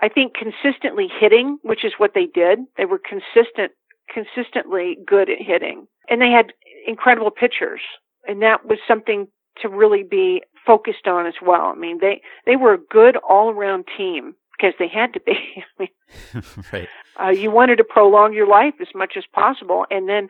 I 0.01 0.09
think 0.09 0.33
consistently 0.35 1.07
hitting, 1.19 1.57
which 1.63 1.83
is 1.83 1.93
what 1.97 2.11
they 2.13 2.27
did. 2.27 2.59
They 2.77 2.85
were 2.85 2.99
consistent, 2.99 3.71
consistently 4.13 4.97
good 5.07 5.29
at 5.29 5.41
hitting, 5.41 5.87
and 6.09 6.21
they 6.21 6.29
had 6.29 6.53
incredible 6.85 7.31
pitchers, 7.31 7.81
and 8.27 8.41
that 8.43 8.65
was 8.65 8.77
something 8.87 9.27
to 9.61 9.69
really 9.69 10.03
be 10.03 10.43
focused 10.65 11.07
on 11.07 11.25
as 11.25 11.33
well. 11.41 11.73
I 11.73 11.75
mean, 11.75 11.97
they 11.99 12.21
they 12.45 12.57
were 12.57 12.73
a 12.73 12.77
good 12.91 13.17
all 13.27 13.49
around 13.49 13.85
team 13.97 14.35
because 14.57 14.73
they 14.79 14.87
had 14.87 15.13
to 15.13 15.19
be. 15.19 15.33
I 15.57 15.63
mean, 15.79 16.43
right. 16.73 16.87
uh, 17.21 17.29
you 17.29 17.51
wanted 17.51 17.77
to 17.77 17.83
prolong 17.83 18.33
your 18.33 18.47
life 18.47 18.75
as 18.81 18.87
much 18.95 19.13
as 19.17 19.23
possible, 19.33 19.85
and 19.91 20.09
then 20.09 20.27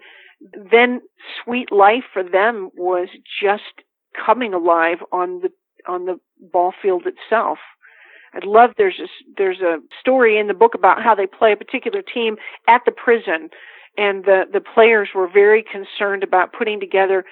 then 0.71 1.01
sweet 1.43 1.71
life 1.71 2.03
for 2.13 2.23
them 2.23 2.69
was 2.75 3.09
just 3.41 3.63
coming 4.25 4.53
alive 4.53 4.97
on 5.11 5.41
the 5.41 5.49
on 5.88 6.05
the 6.05 6.19
ball 6.51 6.73
field 6.82 7.03
itself. 7.05 7.57
I'd 8.34 8.45
love 8.45 8.71
there's 8.78 8.99
a 8.99 9.07
there's 9.38 9.61
a 9.61 9.80
story 9.99 10.38
in 10.38 10.47
the 10.47 10.53
book 10.53 10.75
about 10.75 11.01
how 11.01 11.15
they 11.15 11.28
play 11.28 11.53
a 11.53 11.57
particular 11.57 12.01
team 12.01 12.36
at 12.67 12.82
the 12.86 12.91
prison, 12.91 13.49
and 13.97 14.25
the 14.25 14.43
the 14.51 14.61
players 14.61 15.09
were 15.15 15.28
very 15.28 15.63
concerned 15.63 16.23
about 16.23 16.53
putting 16.53 16.80
together 16.80 17.25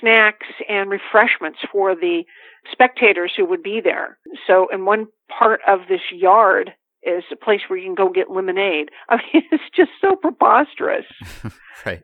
snacks 0.00 0.46
and 0.68 0.90
refreshments 0.90 1.58
for 1.70 1.94
the 1.94 2.24
spectators 2.70 3.32
who 3.36 3.46
would 3.46 3.62
be 3.62 3.80
there. 3.82 4.18
So 4.46 4.68
in 4.72 4.84
one 4.84 5.06
part 5.28 5.60
of 5.66 5.80
this 5.88 6.00
yard 6.12 6.72
is 7.02 7.24
a 7.32 7.36
place 7.36 7.62
where 7.68 7.78
you 7.78 7.86
can 7.86 7.94
go 7.94 8.08
get 8.08 8.30
lemonade. 8.30 8.90
I 9.08 9.16
mean, 9.16 9.44
it's 9.50 9.64
just 9.74 9.90
so 10.00 10.16
preposterous. 10.16 11.06
right. 11.86 12.02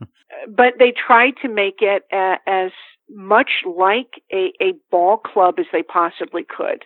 But 0.54 0.74
they 0.78 0.92
tried 0.92 1.34
to 1.42 1.48
make 1.48 1.76
it 1.80 2.02
a, 2.12 2.34
as 2.46 2.70
much 3.08 3.62
like 3.64 4.22
a, 4.30 4.52
a 4.60 4.74
ball 4.90 5.16
club 5.16 5.54
as 5.58 5.64
they 5.72 5.82
possibly 5.82 6.44
could. 6.44 6.84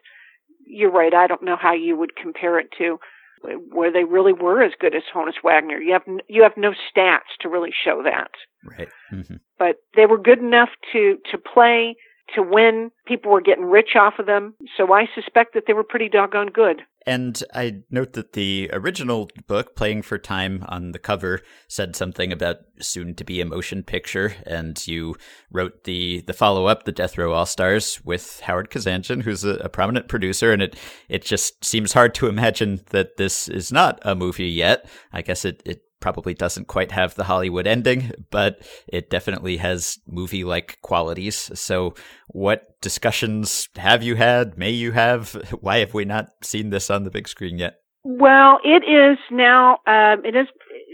You're 0.67 0.93
right. 0.93 1.13
I 1.13 1.27
don't 1.27 1.43
know 1.43 1.57
how 1.61 1.73
you 1.73 1.97
would 1.97 2.15
compare 2.15 2.61
it 2.61 2.69
to 2.79 3.01
where 3.43 3.93
they 3.93 4.05
really 4.05 4.32
were 4.32 4.62
as 4.62 4.72
good 4.78 4.95
as 4.95 5.03
Honus 5.14 5.43
Wagner. 5.43 5.78
You 5.78 5.93
have 5.93 6.03
you 6.28 6.43
have 6.43 6.57
no 6.57 6.72
stats 6.72 7.36
to 7.41 7.49
really 7.49 7.72
show 7.72 8.03
that. 8.03 8.30
Right. 8.64 8.88
Mm-hmm. 9.12 9.36
But 9.59 9.76
they 9.97 10.07
were 10.07 10.18
good 10.18 10.38
enough 10.41 10.70
to 10.93 11.18
to 11.30 11.38
play 11.38 11.97
to 12.34 12.43
win. 12.43 12.91
People 13.07 13.32
were 13.32 13.41
getting 13.41 13.64
rich 13.64 13.97
off 13.97 14.18
of 14.18 14.26
them, 14.26 14.55
so 14.76 14.93
I 14.93 15.09
suspect 15.14 15.55
that 15.55 15.64
they 15.66 15.72
were 15.72 15.84
pretty 15.84 16.09
doggone 16.09 16.49
good. 16.49 16.82
And 17.07 17.43
I 17.55 17.83
note 17.91 18.13
that 18.13 18.35
the 18.35 18.69
original 18.73 19.31
book, 19.47 19.75
Playing 19.75 20.03
for 20.03 20.19
Time, 20.19 20.65
on 20.69 20.93
the 20.93 20.99
cover 20.99 21.41
said 21.67 21.97
something 21.97 22.31
about 22.33 22.59
soon 22.79 23.15
to 23.15 23.25
be 23.25 23.41
a 23.41 23.47
motion 23.47 23.83
picture, 23.83 24.35
and 24.47 24.87
you 24.87 25.17
wrote 25.51 25.85
the, 25.85 26.23
the 26.27 26.35
follow 26.35 26.67
up, 26.67 26.85
The 26.85 26.93
Death 26.93 27.17
Row 27.17 27.33
All 27.33 27.47
Stars, 27.47 28.05
with 28.05 28.41
Howard 28.41 28.71
Kazanjian, 28.71 29.23
who's 29.23 29.45
a, 29.45 29.55
a, 29.57 29.69
prominent 29.69 30.09
producer, 30.09 30.53
and 30.53 30.63
it, 30.63 30.77
it 31.09 31.25
just 31.25 31.65
seems 31.65 31.95
hard 31.95 32.15
to 32.17 32.27
imagine 32.27 32.81
that 32.91 33.17
this 33.17 33.49
is 33.49 33.73
not 33.73 33.99
a 34.03 34.15
movie 34.15 34.49
yet. 34.49 34.87
I 35.13 35.23
guess 35.23 35.45
it, 35.45 35.63
it 35.65 35.83
probably 36.01 36.35
doesn't 36.35 36.67
quite 36.67 36.93
have 36.93 37.15
the 37.15 37.25
Hollywood 37.25 37.67
ending, 37.67 38.13
but 38.31 38.61
it 38.89 39.11
definitely 39.11 39.59
has 39.59 39.99
movie 40.07 40.45
like 40.45 40.79
qualities. 40.83 41.51
So, 41.55 41.95
what 42.29 42.81
discussions 42.81 43.69
have 43.77 44.03
you 44.03 44.17
had? 44.17 44.59
May 44.59 44.71
you 44.71 44.93
have? 44.93 45.33
Why 45.61 45.79
have 45.79 45.95
we 45.95 46.05
not 46.05 46.31
seen 46.43 46.71
this 46.71 46.91
on 46.91 47.05
the 47.05 47.11
big 47.11 47.29
screen 47.29 47.59
yet? 47.59 47.81
Well, 48.03 48.59
it 48.65 48.83
is 48.85 49.19
now. 49.31 49.79
Um, 49.87 50.25
it 50.25 50.35
is 50.35 50.47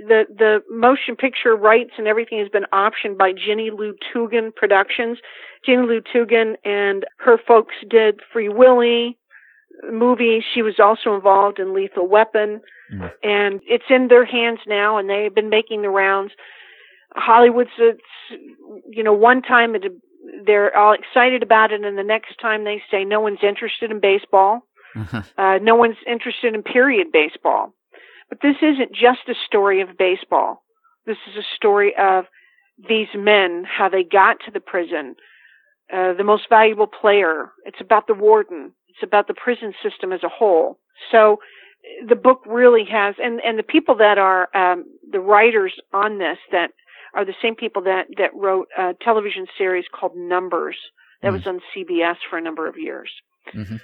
the 0.09 0.25
the 0.29 0.59
motion 0.71 1.17
picture 1.17 1.55
rights 1.55 1.93
and 1.99 2.07
everything 2.07 2.39
has 2.39 2.49
been 2.49 2.67
optioned 2.73 3.17
by 3.17 3.33
Jennie 3.33 3.71
Lew 3.71 3.95
Tugend 4.13 4.55
Productions. 4.55 5.19
Jennie 5.65 5.87
Lew 5.87 6.01
Tugend 6.01 6.57
and 6.65 7.05
her 7.19 7.39
folks 7.47 7.75
did 7.89 8.21
Free 8.33 8.49
Willy 8.49 9.19
movie. 9.91 10.45
She 10.55 10.63
was 10.63 10.79
also 10.79 11.15
involved 11.15 11.59
in 11.59 11.75
Lethal 11.75 12.09
Weapon. 12.09 12.61
Mm. 12.93 13.11
And 13.23 13.61
it's 13.67 13.85
in 13.91 14.09
their 14.09 14.25
hands 14.25 14.61
now, 14.67 14.99
and 14.99 15.11
they've 15.11 15.35
been 15.35 15.51
making 15.51 15.83
the 15.83 15.91
rounds. 15.91 16.33
Hollywood's, 17.15 17.71
it's, 17.79 18.01
you 18.89 19.03
know, 19.03 19.13
one 19.13 19.43
time 19.43 19.75
it, 19.75 19.85
they're 20.47 20.77
all 20.77 20.93
excited 20.93 21.43
about 21.43 21.73
it, 21.73 21.85
and 21.85 21.99
the 21.99 22.03
next 22.05 22.37
time 22.41 22.65
they 22.65 22.83
say 22.91 23.05
no 23.05 23.21
one's 23.21 23.43
interested 23.43 23.91
in 23.91 24.01
baseball. 24.01 24.67
Uh-huh. 24.95 25.23
Uh, 25.37 25.59
no 25.61 25.75
one's 25.75 25.97
interested 26.07 26.55
in 26.55 26.63
period 26.63 27.09
baseball. 27.13 27.75
But 28.29 28.39
this 28.43 28.57
isn't 28.63 28.93
just 28.93 29.29
a 29.29 29.35
story 29.47 29.81
of 29.81 29.97
baseball. 29.99 30.63
This 31.07 31.19
is 31.29 31.37
a 31.37 31.55
story 31.55 31.95
of 31.97 32.25
these 32.89 33.09
men, 33.15 33.65
how 33.65 33.89
they 33.89 34.03
got 34.03 34.39
to 34.45 34.51
the 34.51 34.61
prison, 34.61 35.15
uh, 35.93 36.15
the 36.15 36.25
most 36.25 36.49
valuable 36.49 36.89
player. 36.89 37.53
It's 37.65 37.81
about 37.81 38.07
the 38.07 38.15
warden. 38.15 38.73
It's 38.97 39.07
about 39.07 39.29
the 39.29 39.35
prison 39.35 39.75
system 39.83 40.13
as 40.13 40.23
a 40.23 40.29
whole. 40.29 40.79
So 41.13 41.39
the 42.09 42.17
book 42.17 42.41
really 42.47 42.85
has, 42.91 43.15
and, 43.23 43.41
and 43.45 43.59
the 43.59 43.63
people 43.63 43.97
that 43.97 44.17
are 44.19 44.49
um, 44.57 44.85
the 45.11 45.21
writers 45.21 45.75
on 45.93 46.19
this 46.19 46.39
that 46.51 46.71
are 47.15 47.25
the 47.25 47.35
same 47.43 47.55
people 47.55 47.83
that, 47.83 48.07
that 48.17 48.35
wrote 48.35 48.69
a 48.77 48.95
television 49.03 49.47
series 49.59 49.85
called 49.93 50.17
Numbers 50.17 50.77
that 51.23 51.29
mm-hmm. 51.29 51.37
was 51.37 51.47
on 51.47 51.61
CBS 51.75 52.17
for 52.29 52.39
a 52.39 52.43
number 52.43 52.67
of 52.67 52.77
years. 52.79 53.11
Mm-hmm. 53.55 53.77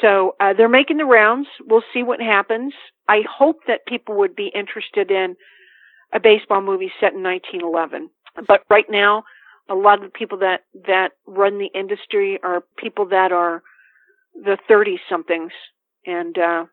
So 0.00 0.34
uh, 0.40 0.52
they're 0.52 0.68
making 0.68 0.96
the 0.96 1.04
rounds. 1.04 1.48
We'll 1.64 1.84
see 1.94 2.02
what 2.02 2.20
happens. 2.20 2.74
I 3.08 3.20
hope 3.28 3.60
that 3.68 3.86
people 3.86 4.16
would 4.16 4.34
be 4.34 4.50
interested 4.54 5.10
in 5.10 5.36
a 6.12 6.20
baseball 6.20 6.60
movie 6.60 6.92
set 7.00 7.14
in 7.14 7.22
1911. 7.22 8.10
But 8.46 8.62
right 8.68 8.86
now, 8.88 9.24
a 9.68 9.74
lot 9.74 9.98
of 9.98 10.04
the 10.04 10.18
people 10.18 10.38
that 10.38 10.62
that 10.86 11.12
run 11.26 11.58
the 11.58 11.70
industry 11.78 12.38
are 12.42 12.64
people 12.76 13.06
that 13.06 13.32
are 13.32 13.62
the 14.44 14.58
30 14.68 14.98
somethings 15.08 15.52
and 16.06 16.38
uh, 16.38 16.64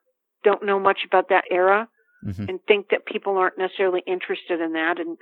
don't 0.43 0.65
know 0.65 0.79
much 0.79 0.99
about 1.05 1.29
that 1.29 1.45
era 1.49 1.87
mm-hmm. 2.25 2.49
and 2.49 2.59
think 2.67 2.89
that 2.89 3.05
people 3.05 3.37
aren't 3.37 3.57
necessarily 3.57 4.03
interested 4.05 4.61
in 4.61 4.73
that 4.73 4.99
and 4.99 5.17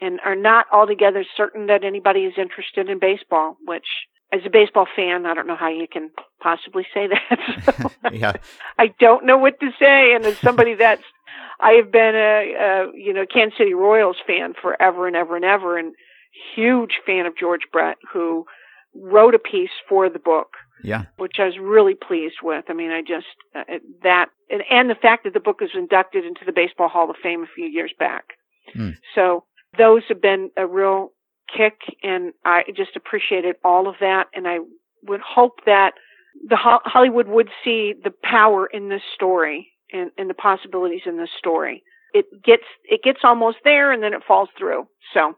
and 0.00 0.18
are 0.24 0.36
not 0.36 0.66
altogether 0.72 1.24
certain 1.36 1.66
that 1.66 1.84
anybody 1.84 2.20
is 2.20 2.34
interested 2.38 2.88
in 2.88 2.98
baseball, 2.98 3.58
which 3.66 3.84
as 4.32 4.40
a 4.46 4.50
baseball 4.50 4.86
fan, 4.96 5.26
I 5.26 5.34
don't 5.34 5.46
know 5.46 5.56
how 5.56 5.68
you 5.68 5.86
can 5.90 6.10
possibly 6.40 6.86
say 6.94 7.08
that. 7.08 7.38
So 7.80 7.90
yeah. 8.12 8.32
I 8.78 8.94
don't 8.98 9.26
know 9.26 9.36
what 9.36 9.60
to 9.60 9.70
say. 9.78 10.14
And 10.14 10.24
as 10.24 10.38
somebody 10.38 10.74
that's, 10.74 11.02
I 11.60 11.72
have 11.72 11.92
been 11.92 12.14
a, 12.14 12.54
a, 12.54 12.86
you 12.94 13.12
know, 13.12 13.26
Kansas 13.26 13.58
City 13.58 13.74
Royals 13.74 14.16
fan 14.26 14.54
forever 14.60 15.06
and 15.06 15.16
ever 15.16 15.36
and 15.36 15.44
ever 15.44 15.76
and 15.76 15.94
huge 16.54 17.00
fan 17.04 17.26
of 17.26 17.36
George 17.36 17.62
Brett 17.72 17.98
who 18.12 18.46
wrote 18.94 19.34
a 19.34 19.38
piece 19.38 19.70
for 19.88 20.08
the 20.08 20.18
book 20.18 20.48
yeah. 20.82 21.04
Which 21.16 21.36
I 21.38 21.46
was 21.46 21.58
really 21.58 21.94
pleased 21.94 22.36
with. 22.42 22.64
I 22.68 22.72
mean, 22.72 22.90
I 22.90 23.00
just, 23.00 23.26
uh, 23.54 23.78
that, 24.02 24.26
and, 24.48 24.62
and, 24.70 24.90
the 24.90 24.94
fact 24.94 25.24
that 25.24 25.34
the 25.34 25.40
book 25.40 25.60
was 25.60 25.70
inducted 25.74 26.24
into 26.24 26.44
the 26.44 26.52
Baseball 26.52 26.88
Hall 26.88 27.10
of 27.10 27.16
Fame 27.22 27.42
a 27.42 27.46
few 27.54 27.66
years 27.66 27.92
back. 27.98 28.24
Mm. 28.76 28.96
So 29.14 29.44
those 29.76 30.02
have 30.08 30.20
been 30.20 30.50
a 30.56 30.66
real 30.66 31.12
kick 31.54 31.80
and 32.02 32.32
I 32.44 32.62
just 32.76 32.96
appreciated 32.96 33.56
all 33.64 33.88
of 33.88 33.96
that. 34.00 34.26
And 34.34 34.46
I 34.46 34.58
would 35.02 35.20
hope 35.20 35.60
that 35.66 35.92
the 36.48 36.56
Ho- 36.56 36.80
Hollywood 36.84 37.28
would 37.28 37.50
see 37.64 37.94
the 38.02 38.12
power 38.22 38.66
in 38.66 38.88
this 38.88 39.02
story 39.14 39.72
and, 39.92 40.10
and 40.16 40.30
the 40.30 40.34
possibilities 40.34 41.02
in 41.06 41.16
this 41.16 41.30
story. 41.38 41.82
It 42.12 42.26
gets, 42.42 42.64
it 42.84 43.02
gets 43.02 43.20
almost 43.22 43.58
there 43.64 43.92
and 43.92 44.02
then 44.02 44.14
it 44.14 44.22
falls 44.26 44.48
through. 44.58 44.86
So 45.14 45.34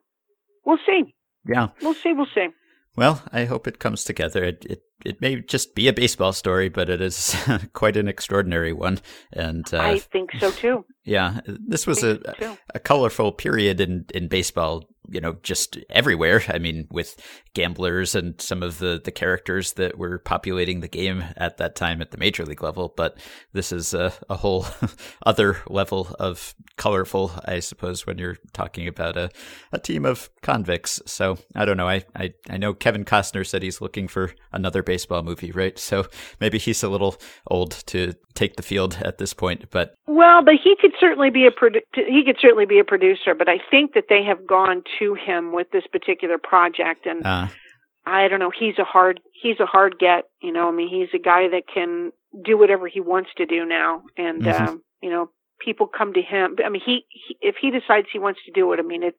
we'll 0.65 0.79
see. 0.87 1.15
Yeah. 1.47 1.69
We'll 1.81 1.95
see. 1.95 2.13
We'll 2.13 2.27
see. 2.35 2.49
Well, 2.97 3.23
I 3.33 3.45
hope 3.45 3.67
it 3.67 3.79
comes 3.79 4.05
together. 4.05 4.45
It, 4.45 4.67
it 4.69 4.83
it 5.05 5.21
may 5.21 5.41
just 5.41 5.75
be 5.75 5.89
a 5.89 5.93
baseball 5.93 6.33
story, 6.33 6.69
but 6.69 6.89
it 6.89 7.01
is 7.01 7.35
quite 7.73 7.97
an 7.97 8.09
extraordinary 8.09 8.73
one. 8.73 9.01
And 9.33 9.67
uh, 9.73 9.81
I 9.81 9.99
think 9.99 10.31
so 10.39 10.51
too. 10.51 10.85
Yeah, 11.05 11.41
this 11.47 11.87
was 11.87 12.05
a, 12.05 12.21
so 12.39 12.57
a 12.75 12.79
colorful 12.79 13.33
period 13.33 13.81
in 13.81 14.07
in 14.15 14.29
baseball 14.29 14.85
you 15.09 15.21
know, 15.21 15.37
just 15.43 15.79
everywhere. 15.91 16.43
I 16.49 16.59
mean, 16.59 16.87
with 16.91 17.17
gamblers 17.55 18.15
and 18.15 18.41
some 18.41 18.63
of 18.63 18.79
the, 18.79 19.01
the 19.03 19.11
characters 19.11 19.75
that 19.75 19.99
were 19.99 20.19
populating 20.19 20.81
the 20.81 20.89
game 20.89 21.25
at 21.37 21.59
that 21.59 21.75
time 21.75 22.01
at 22.01 22.11
the 22.11 22.19
major 22.19 22.45
league 22.45 22.63
level. 22.63 22.93
But 22.97 23.19
this 23.53 23.73
is 23.73 23.95
a, 23.95 24.13
a 24.31 24.37
whole 24.37 24.67
other 25.27 25.59
level 25.69 26.15
of 26.19 26.55
colorful, 26.77 27.33
I 27.45 27.61
suppose, 27.61 28.07
when 28.07 28.19
you're 28.19 28.39
talking 28.53 28.89
about 28.89 29.17
a, 29.17 29.31
a 29.73 29.79
team 29.79 30.05
of 30.05 30.31
convicts. 30.41 31.01
So 31.07 31.39
I 31.55 31.65
don't 31.65 31.77
know. 31.77 31.89
I, 31.89 32.05
I, 32.15 32.33
I 32.49 32.57
know 32.57 32.73
Kevin 32.73 33.05
Costner 33.05 33.47
said 33.47 33.63
he's 33.63 33.81
looking 33.81 34.09
for 34.09 34.33
another 34.53 34.83
baseball 34.83 35.23
movie, 35.23 35.53
right? 35.53 35.79
So 35.79 36.07
maybe 36.41 36.59
he's 36.59 36.83
a 36.83 36.89
little 36.89 37.17
old 37.49 37.73
to 37.87 38.15
take 38.35 38.57
the 38.57 38.63
field 38.63 38.99
at 39.03 39.19
this 39.19 39.35
point, 39.35 39.71
but 39.71 39.95
well, 40.07 40.43
but 40.45 40.55
he 40.63 40.75
could 40.81 40.93
certainly 40.99 41.31
be 41.31 41.47
a 41.47 41.51
produ- 41.51 41.83
he 41.95 42.23
could 42.25 42.39
certainly 42.41 42.67
be 42.67 42.79
a 42.79 42.85
producer. 42.85 43.35
But 43.35 43.49
I 43.49 43.59
think 43.71 43.95
that 43.95 44.05
they 44.09 44.23
have 44.25 44.47
gone 44.47 44.83
to 44.99 45.15
him 45.15 45.53
with 45.53 45.71
this 45.71 45.85
particular 45.91 46.39
project, 46.39 47.07
and 47.07 47.25
uh. 47.25 47.49
I 48.05 48.27
don't 48.27 48.41
know. 48.41 48.51
He's 48.51 48.79
a 48.79 48.85
hard 48.85 49.21
he's 49.33 49.61
a 49.61 49.67
hard 49.67 49.99
get. 49.99 50.25
You 50.41 50.53
know, 50.53 50.69
I 50.69 50.73
mean, 50.73 50.89
he's 50.89 51.09
a 51.15 51.23
guy 51.23 51.49
that 51.49 51.65
can 51.73 52.13
do 52.45 52.59
whatever 52.59 52.89
he 52.89 53.01
wants 53.01 53.31
to 53.37 53.47
do 53.47 53.65
now, 53.65 54.03
and 54.17 54.43
mm-hmm. 54.43 54.65
um, 54.65 54.83
you 55.01 55.11
know, 55.11 55.31
people 55.61 55.87
come 55.87 56.13
to 56.15 56.23
him. 56.23 56.57
I 56.65 56.69
mean, 56.69 56.83
he, 56.85 57.05
he 57.09 57.37
if 57.41 57.57
he 57.61 57.71
decides 57.71 58.09
he 58.13 58.19
wants 58.19 58.41
to 58.47 58.53
do 58.53 58.73
it, 58.73 58.81
I 58.81 58.83
mean, 58.83 59.03
it 59.03 59.17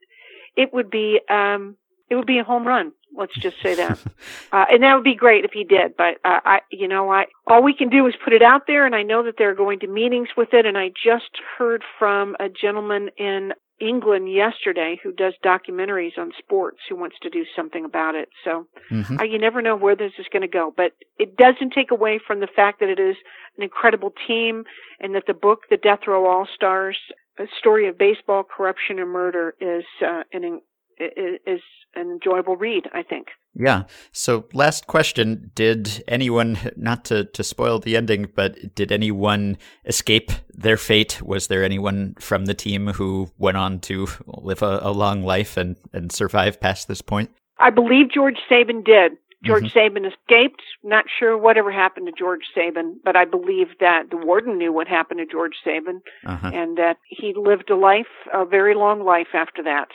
it 0.56 0.74
would 0.74 0.90
be 0.90 1.20
um 1.30 1.78
it 2.10 2.16
would 2.16 2.28
be 2.28 2.40
a 2.40 2.44
home 2.44 2.68
run. 2.68 2.92
Let's 3.16 3.36
just 3.36 3.62
say 3.62 3.76
that, 3.76 4.00
uh, 4.52 4.66
and 4.72 4.84
that 4.84 4.96
would 4.96 5.04
be 5.04 5.16
great 5.16 5.46
if 5.46 5.52
he 5.52 5.64
did. 5.64 5.96
But 5.96 6.16
uh, 6.26 6.40
I, 6.44 6.60
you 6.72 6.88
know, 6.88 7.12
I 7.12 7.26
all 7.48 7.64
we 7.64 7.76
can 7.76 7.90
do 7.90 8.08
is 8.08 8.16
put 8.24 8.34
it 8.34 8.42
out 8.42 8.64
there, 8.68 8.86
and 8.86 8.96
I 8.96 9.04
know 9.04 9.24
that 9.24 9.36
they're 9.38 9.56
going 9.56 9.80
to 9.80 9.88
meetings 9.88 10.30
with 10.36 10.50
it. 10.54 10.66
And 10.66 10.78
I 10.78 10.90
just 10.90 11.32
heard 11.58 11.84
from 12.00 12.36
a 12.40 12.50
gentleman 12.50 13.10
in 13.18 13.54
England 13.80 14.32
yesterday 14.32 15.00
who 15.04 15.12
does 15.12 15.34
documentaries 15.44 16.18
on 16.18 16.32
sports 16.38 16.80
who 16.88 16.96
wants 16.96 17.16
to 17.22 17.30
do 17.30 17.44
something 17.56 17.86
about 17.86 18.16
it. 18.16 18.30
So 18.44 18.68
mm-hmm. 18.92 19.20
uh, 19.20 19.24
you 19.24 19.40
never 19.40 19.62
know 19.62 19.76
where 19.76 19.96
this 19.96 20.14
is 20.20 20.26
going 20.32 20.42
to 20.42 20.48
go, 20.48 20.74
but 20.76 20.94
it 21.18 21.36
doesn't 21.36 21.74
take 21.74 21.92
away 21.92 22.20
from 22.26 22.40
the 22.40 22.48
fact 22.48 22.80
that 22.80 22.90
it 22.90 23.00
is 23.00 23.16
an 23.58 23.64
incredible 23.64 24.14
team 24.28 24.64
and 25.00 25.16
that 25.16 25.24
the 25.28 25.34
book, 25.34 25.62
The 25.70 25.78
Death 25.78 26.02
Row 26.08 26.28
All 26.28 26.48
Stars, 26.56 26.98
a 27.40 27.46
story 27.60 27.88
of 27.88 27.98
baseball, 27.98 28.44
corruption, 28.44 29.00
and 29.00 29.10
murder 29.10 29.56
is 29.60 29.86
uh, 30.06 30.24
an 30.32 30.62
is 31.00 31.62
an 31.96 32.12
enjoyable 32.12 32.56
read, 32.56 32.88
I 32.94 33.02
think. 33.02 33.28
Yeah. 33.56 33.84
So, 34.12 34.46
last 34.54 34.88
question: 34.88 35.52
Did 35.56 36.04
anyone, 36.08 36.58
not 36.76 37.06
to 37.06 37.26
to 37.26 37.44
spoil 37.44 37.80
the 37.80 37.96
ending, 37.96 38.30
but 38.34 38.76
did 38.76 38.92
anyone 38.92 39.58
escape 39.86 40.32
their 40.50 40.78
fate? 40.78 41.22
Was 41.22 41.48
there 41.48 41.64
anyone 41.64 42.16
from 42.20 42.46
the 42.46 42.54
team 42.54 42.88
who 42.88 43.32
went 43.38 43.58
on 43.58 43.80
to 43.82 44.08
live 44.26 44.62
a, 44.62 44.80
a 44.82 44.92
long 44.92 45.24
life 45.24 45.58
and 45.58 45.78
and 45.94 46.12
survive 46.12 46.60
past 46.60 46.88
this 46.88 47.02
point? 47.02 47.32
I 47.60 47.70
believe 47.70 48.12
George 48.12 48.38
Saban 48.50 48.84
did. 48.84 49.14
George 49.46 49.74
mm-hmm. 49.74 49.98
Saban 49.98 50.08
escaped. 50.08 50.62
Not 50.84 51.06
sure 51.20 51.38
whatever 51.38 51.72
happened 51.72 52.08
to 52.08 52.14
George 52.18 52.44
Saban, 52.56 52.96
but 53.04 53.16
I 53.16 53.26
believe 53.26 53.68
that 53.80 54.04
the 54.10 54.18
warden 54.18 54.58
knew 54.58 54.72
what 54.72 54.88
happened 54.88 55.20
to 55.20 55.26
George 55.26 55.56
Saban, 55.66 56.02
uh-huh. 56.26 56.52
and 56.54 56.78
that 56.78 56.98
he 57.08 57.34
lived 57.36 57.70
a 57.70 57.76
life, 57.76 58.08
a 58.34 58.46
very 58.46 58.74
long 58.74 59.04
life 59.04 59.34
after 59.34 59.62
that. 59.64 59.90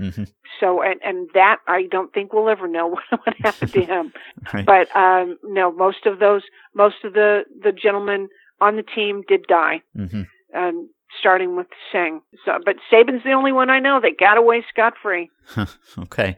Mm-hmm. 0.00 0.24
So, 0.60 0.82
and, 0.82 1.00
and 1.04 1.28
that 1.34 1.58
I 1.66 1.84
don't 1.90 2.12
think 2.12 2.32
we'll 2.32 2.48
ever 2.48 2.68
know 2.68 2.88
what, 2.88 3.02
what 3.10 3.36
happened 3.38 3.72
to 3.72 3.84
him. 3.84 4.12
right. 4.54 4.66
But, 4.66 4.94
um, 4.96 5.38
no, 5.44 5.72
most 5.72 6.06
of 6.06 6.18
those, 6.18 6.42
most 6.74 6.96
of 7.04 7.12
the, 7.12 7.42
the 7.62 7.72
gentlemen 7.72 8.28
on 8.60 8.76
the 8.76 8.82
team 8.82 9.22
did 9.28 9.46
die. 9.46 9.82
Mm-hmm. 9.96 10.22
and 10.52 10.88
starting 11.18 11.56
with 11.56 11.66
Seng. 11.92 12.20
So, 12.44 12.58
but 12.64 12.76
Saban's 12.92 13.24
the 13.24 13.32
only 13.32 13.52
one 13.52 13.70
I 13.70 13.78
know 13.78 14.00
that 14.00 14.18
got 14.18 14.36
away 14.36 14.64
scot 14.68 14.94
free. 15.00 15.30
okay. 15.98 16.36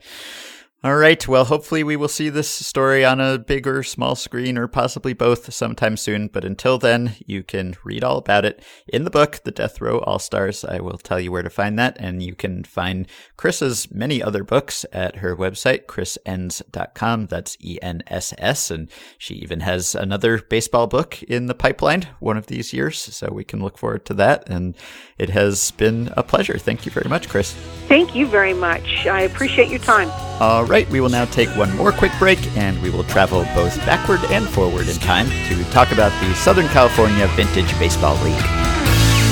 All 0.84 0.96
right. 0.96 1.26
Well, 1.26 1.46
hopefully 1.46 1.82
we 1.82 1.96
will 1.96 2.06
see 2.06 2.28
this 2.28 2.50
story 2.50 3.02
on 3.02 3.18
a 3.18 3.38
big 3.38 3.66
or 3.66 3.82
small 3.82 4.14
screen 4.14 4.58
or 4.58 4.68
possibly 4.68 5.14
both 5.14 5.52
sometime 5.52 5.96
soon. 5.96 6.28
But 6.28 6.44
until 6.44 6.78
then, 6.78 7.16
you 7.26 7.42
can 7.42 7.76
read 7.82 8.04
all 8.04 8.18
about 8.18 8.44
it 8.44 8.62
in 8.86 9.04
the 9.04 9.10
book, 9.10 9.40
The 9.42 9.50
Death 9.50 9.80
Row 9.80 10.00
All 10.00 10.18
Stars. 10.18 10.64
I 10.64 10.80
will 10.80 10.98
tell 10.98 11.18
you 11.18 11.32
where 11.32 11.42
to 11.42 11.48
find 11.48 11.78
that. 11.78 11.96
And 11.98 12.22
you 12.22 12.34
can 12.34 12.62
find 12.62 13.08
Chris's 13.38 13.90
many 13.90 14.22
other 14.22 14.44
books 14.44 14.84
at 14.92 15.16
her 15.16 15.34
website, 15.34 15.86
chrisenss.com. 15.86 17.26
That's 17.26 17.56
E 17.60 17.78
N 17.80 18.02
S 18.06 18.34
S. 18.36 18.70
And 18.70 18.90
she 19.16 19.34
even 19.36 19.60
has 19.60 19.94
another 19.94 20.38
baseball 20.38 20.86
book 20.86 21.22
in 21.22 21.46
the 21.46 21.54
pipeline 21.54 22.06
one 22.20 22.36
of 22.36 22.48
these 22.48 22.74
years. 22.74 22.98
So 22.98 23.32
we 23.32 23.44
can 23.44 23.60
look 23.60 23.78
forward 23.78 24.04
to 24.06 24.14
that. 24.14 24.48
And 24.48 24.76
it 25.16 25.30
has 25.30 25.70
been 25.72 26.12
a 26.18 26.22
pleasure. 26.22 26.58
Thank 26.58 26.84
you 26.84 26.92
very 26.92 27.08
much, 27.08 27.30
Chris. 27.30 27.54
Thank 27.88 28.14
you 28.14 28.26
very 28.26 28.54
much. 28.54 29.06
I 29.06 29.22
appreciate 29.22 29.70
your 29.70 29.80
time. 29.80 30.10
All 30.39 30.66
right 30.66 30.87
we 30.91 31.01
will 31.01 31.09
now 31.09 31.24
take 31.24 31.49
one 31.57 31.74
more 31.76 31.93
quick 31.93 32.12
break 32.18 32.55
and 32.59 32.80
we 32.82 32.91
will 32.91 33.05
travel 33.05 33.45
both 33.55 33.74
backward 33.87 34.20
and 34.24 34.47
forward 34.47 34.87
in 34.87 34.97
time 34.97 35.30
to 35.49 35.64
talk 35.70 35.93
about 35.93 36.12
the 36.20 36.34
Southern 36.34 36.68
California 36.68 37.26
Vintage 37.28 37.72
Baseball 37.78 38.16
League. 38.22 38.45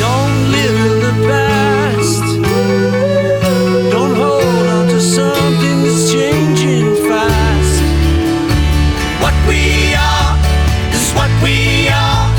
Don't 0.00 0.50
live 0.50 0.76
in 0.86 1.00
the 1.00 1.26
past. 1.28 2.22
Don't 3.92 4.14
hold 4.16 4.66
on 4.66 4.88
to 4.88 4.98
something 4.98 5.82
that's 5.82 6.10
changing 6.10 6.96
fast. 7.06 7.82
What 9.20 9.34
we 9.46 9.92
are 9.92 10.38
is 10.90 11.12
what 11.12 11.30
we 11.44 11.88
are, 11.88 12.32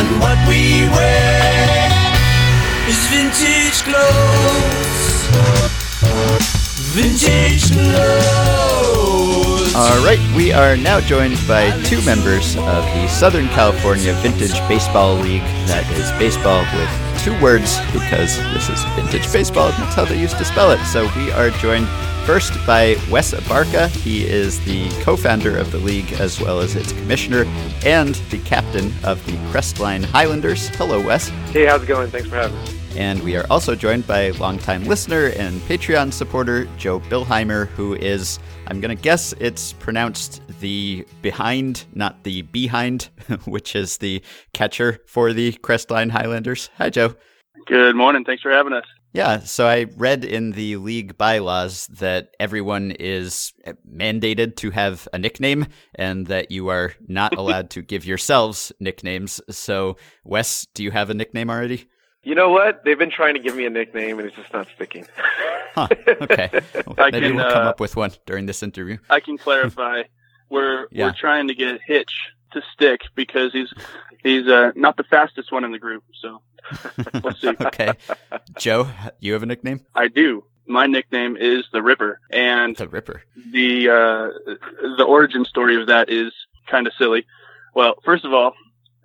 and 0.00 0.08
what 0.22 0.38
we 0.48 0.88
wear 0.88 1.90
is 2.88 2.96
vintage 3.08 3.82
clothes. 3.82 4.85
Vintage 6.96 7.72
Clothes. 7.72 9.74
All 9.74 10.02
right, 10.02 10.18
we 10.34 10.50
are 10.50 10.78
now 10.78 10.98
joined 10.98 11.38
by 11.46 11.70
two 11.82 12.00
members 12.06 12.56
of 12.56 12.86
the 12.86 13.06
Southern 13.06 13.48
California 13.48 14.14
Vintage 14.14 14.58
Baseball 14.66 15.16
League. 15.16 15.42
That 15.68 15.84
is 15.92 16.10
baseball 16.12 16.64
with 16.72 17.22
two 17.22 17.38
words 17.42 17.78
because 17.92 18.38
this 18.54 18.70
is 18.70 18.82
vintage 18.94 19.30
baseball. 19.30 19.72
That's 19.72 19.94
how 19.94 20.06
they 20.06 20.18
used 20.18 20.38
to 20.38 20.44
spell 20.46 20.70
it. 20.70 20.82
So 20.86 21.02
we 21.16 21.30
are 21.32 21.50
joined 21.50 21.86
first 22.24 22.54
by 22.66 22.96
Wes 23.10 23.34
Abarca. 23.34 23.90
He 23.90 24.24
is 24.24 24.64
the 24.64 24.88
co 25.02 25.16
founder 25.16 25.54
of 25.54 25.72
the 25.72 25.78
league 25.78 26.14
as 26.14 26.40
well 26.40 26.60
as 26.60 26.76
its 26.76 26.92
commissioner 26.92 27.44
and 27.84 28.14
the 28.30 28.38
captain 28.38 28.90
of 29.04 29.22
the 29.26 29.32
Crestline 29.52 30.02
Highlanders. 30.02 30.68
Hello, 30.68 31.04
Wes. 31.04 31.28
Hey, 31.52 31.66
how's 31.66 31.82
it 31.82 31.88
going? 31.88 32.10
Thanks 32.10 32.26
for 32.26 32.36
having 32.36 32.58
me. 32.64 32.75
And 32.96 33.22
we 33.22 33.36
are 33.36 33.44
also 33.50 33.74
joined 33.74 34.06
by 34.06 34.30
longtime 34.30 34.84
listener 34.84 35.26
and 35.36 35.60
Patreon 35.62 36.14
supporter 36.14 36.64
Joe 36.78 36.98
Billheimer, 36.98 37.68
who 37.68 37.94
is, 37.94 38.38
I'm 38.68 38.80
going 38.80 38.96
to 38.96 39.00
guess 39.00 39.34
it's 39.38 39.74
pronounced 39.74 40.40
the 40.60 41.06
behind, 41.20 41.84
not 41.92 42.24
the 42.24 42.40
behind, 42.40 43.10
which 43.44 43.76
is 43.76 43.98
the 43.98 44.22
catcher 44.54 45.00
for 45.06 45.34
the 45.34 45.52
Crestline 45.62 46.10
Highlanders. 46.10 46.70
Hi, 46.78 46.88
Joe. 46.88 47.14
Good 47.66 47.96
morning. 47.96 48.24
Thanks 48.24 48.42
for 48.42 48.50
having 48.50 48.72
us. 48.72 48.86
Yeah, 49.12 49.40
so 49.40 49.66
I 49.66 49.86
read 49.96 50.24
in 50.24 50.52
the 50.52 50.76
league 50.76 51.18
bylaws 51.18 51.88
that 51.88 52.30
everyone 52.40 52.92
is 52.92 53.52
mandated 53.86 54.56
to 54.56 54.70
have 54.70 55.06
a 55.12 55.18
nickname 55.18 55.66
and 55.94 56.26
that 56.28 56.50
you 56.50 56.68
are 56.68 56.94
not 57.08 57.34
allowed 57.38 57.68
to 57.70 57.82
give 57.82 58.06
yourselves 58.06 58.72
nicknames. 58.80 59.40
So, 59.50 59.98
Wes, 60.24 60.66
do 60.74 60.82
you 60.82 60.92
have 60.92 61.10
a 61.10 61.14
nickname 61.14 61.50
already? 61.50 61.88
You 62.26 62.34
know 62.34 62.50
what? 62.50 62.84
They've 62.84 62.98
been 62.98 63.12
trying 63.12 63.34
to 63.34 63.40
give 63.40 63.54
me 63.54 63.66
a 63.66 63.70
nickname, 63.70 64.18
and 64.18 64.26
it's 64.26 64.34
just 64.34 64.52
not 64.52 64.66
sticking. 64.74 65.06
huh. 65.76 65.86
Okay. 66.22 66.50
Well, 66.84 67.10
maybe 67.12 67.28
can, 67.28 67.36
we'll 67.36 67.52
come 67.52 67.66
uh, 67.66 67.70
up 67.70 67.78
with 67.78 67.94
one 67.94 68.10
during 68.26 68.46
this 68.46 68.64
interview. 68.64 68.98
I 69.08 69.20
can 69.20 69.38
clarify. 69.38 70.02
we're 70.50 70.88
yeah. 70.90 71.06
we're 71.06 71.12
trying 71.12 71.46
to 71.46 71.54
get 71.54 71.80
Hitch 71.86 72.12
to 72.52 72.62
stick 72.72 73.02
because 73.14 73.52
he's 73.52 73.72
he's 74.24 74.48
uh, 74.48 74.72
not 74.74 74.96
the 74.96 75.04
fastest 75.04 75.52
one 75.52 75.62
in 75.62 75.70
the 75.70 75.78
group. 75.78 76.02
So 76.20 76.42
we'll 77.22 77.34
see. 77.34 77.48
okay. 77.60 77.92
Joe, 78.58 78.88
you 79.20 79.32
have 79.34 79.44
a 79.44 79.46
nickname? 79.46 79.86
I 79.94 80.08
do. 80.08 80.42
My 80.66 80.86
nickname 80.86 81.36
is 81.36 81.64
the 81.72 81.80
Ripper, 81.80 82.18
and 82.30 82.74
the 82.74 82.88
Ripper. 82.88 83.22
The 83.52 83.88
uh, 83.88 84.54
the 84.96 85.04
origin 85.04 85.44
story 85.44 85.80
of 85.80 85.86
that 85.86 86.10
is 86.10 86.32
kind 86.68 86.88
of 86.88 86.92
silly. 86.98 87.24
Well, 87.72 87.94
first 88.04 88.24
of 88.24 88.32
all, 88.32 88.54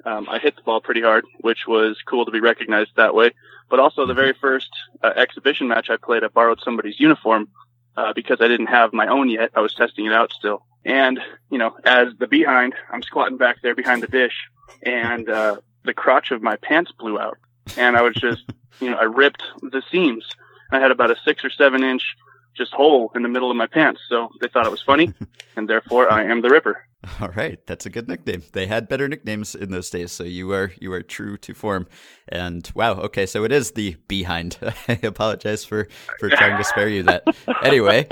um, 0.06 0.28
I 0.30 0.40
hit 0.40 0.56
the 0.56 0.62
ball 0.62 0.82
pretty 0.82 1.02
hard, 1.02 1.26
which 1.42 1.68
was 1.68 1.98
cool 2.06 2.26
to 2.26 2.32
be 2.32 2.40
recognized 2.40 2.92
that 2.96 3.16
way. 3.16 3.32
But 3.70 3.80
also 3.80 4.06
the 4.06 4.14
very 4.14 4.34
first 4.34 4.70
uh, 5.04 5.14
exhibition 5.16 5.68
match 5.68 5.90
I 5.90 5.98
played, 5.98 6.24
I 6.24 6.28
borrowed 6.28 6.60
somebody's 6.64 7.00
uniform 7.00 7.50
uh, 7.96 8.14
because 8.14 8.40
I 8.42 8.48
didn't 8.48 8.68
have 8.68 8.94
my 8.94 9.08
own 9.08 9.30
yet. 9.30 9.52
I 9.56 9.62
was 9.62 9.74
testing 9.74 10.06
it 10.06 10.14
out 10.14 10.32
still. 10.34 10.66
And, 10.84 11.20
you 11.50 11.58
know, 11.58 11.76
as 11.86 12.08
the 12.20 12.28
behind, 12.28 12.74
I'm 12.92 13.04
squatting 13.04 13.38
back 13.38 13.58
there 13.62 13.76
behind 13.76 14.04
the 14.04 14.08
dish 14.08 14.50
and, 14.84 15.30
uh, 15.30 15.58
the 15.84 15.94
crotch 15.94 16.32
of 16.32 16.42
my 16.42 16.58
pants 16.58 16.92
blew 16.92 17.20
out. 17.20 17.38
And 17.78 17.96
I 17.96 18.02
was 18.02 18.16
just, 18.16 18.44
you 18.80 18.90
know, 18.90 18.98
I 18.98 19.04
ripped 19.04 19.44
the 19.62 19.82
seams. 19.92 20.28
I 20.72 20.80
had 20.80 20.92
about 20.92 21.12
a 21.12 21.16
six 21.24 21.44
or 21.46 21.50
seven 21.50 21.84
inch 21.84 22.16
just 22.56 22.74
hole 22.74 23.12
in 23.16 23.24
the 23.24 23.30
middle 23.30 23.50
of 23.50 23.58
my 23.58 23.68
pants. 23.68 24.02
So 24.10 24.30
they 24.42 24.48
thought 24.48 24.66
it 24.66 24.72
was 24.72 24.82
funny. 24.82 25.14
and 25.56 25.70
therefore 25.70 26.12
I 26.12 26.24
am 26.24 26.42
the 26.42 26.50
Ripper. 26.50 26.86
All 27.20 27.30
right, 27.30 27.60
that's 27.66 27.88
a 27.88 27.90
good 27.90 28.08
nickname. 28.08 28.44
They 28.52 28.68
had 28.68 28.88
better 28.88 29.08
nicknames 29.08 29.56
in 29.56 29.72
those 29.72 29.90
days, 29.90 30.12
so 30.12 30.24
you 30.24 30.52
are 30.52 30.72
you 30.80 30.94
are 30.94 31.02
true 31.02 31.36
to 31.38 31.54
form. 31.56 31.88
And 32.28 32.70
wow, 32.76 32.94
okay, 32.94 33.26
so 33.26 33.44
it 33.44 33.52
is 33.52 33.72
the 33.72 33.96
behind. 34.08 34.58
I 34.88 35.00
apologize 35.02 35.66
for 35.66 35.88
for 36.20 36.30
trying 36.30 36.58
to 36.58 36.64
spare 36.64 36.90
you 36.90 37.02
that. 37.04 37.24
Anyway, 37.64 38.08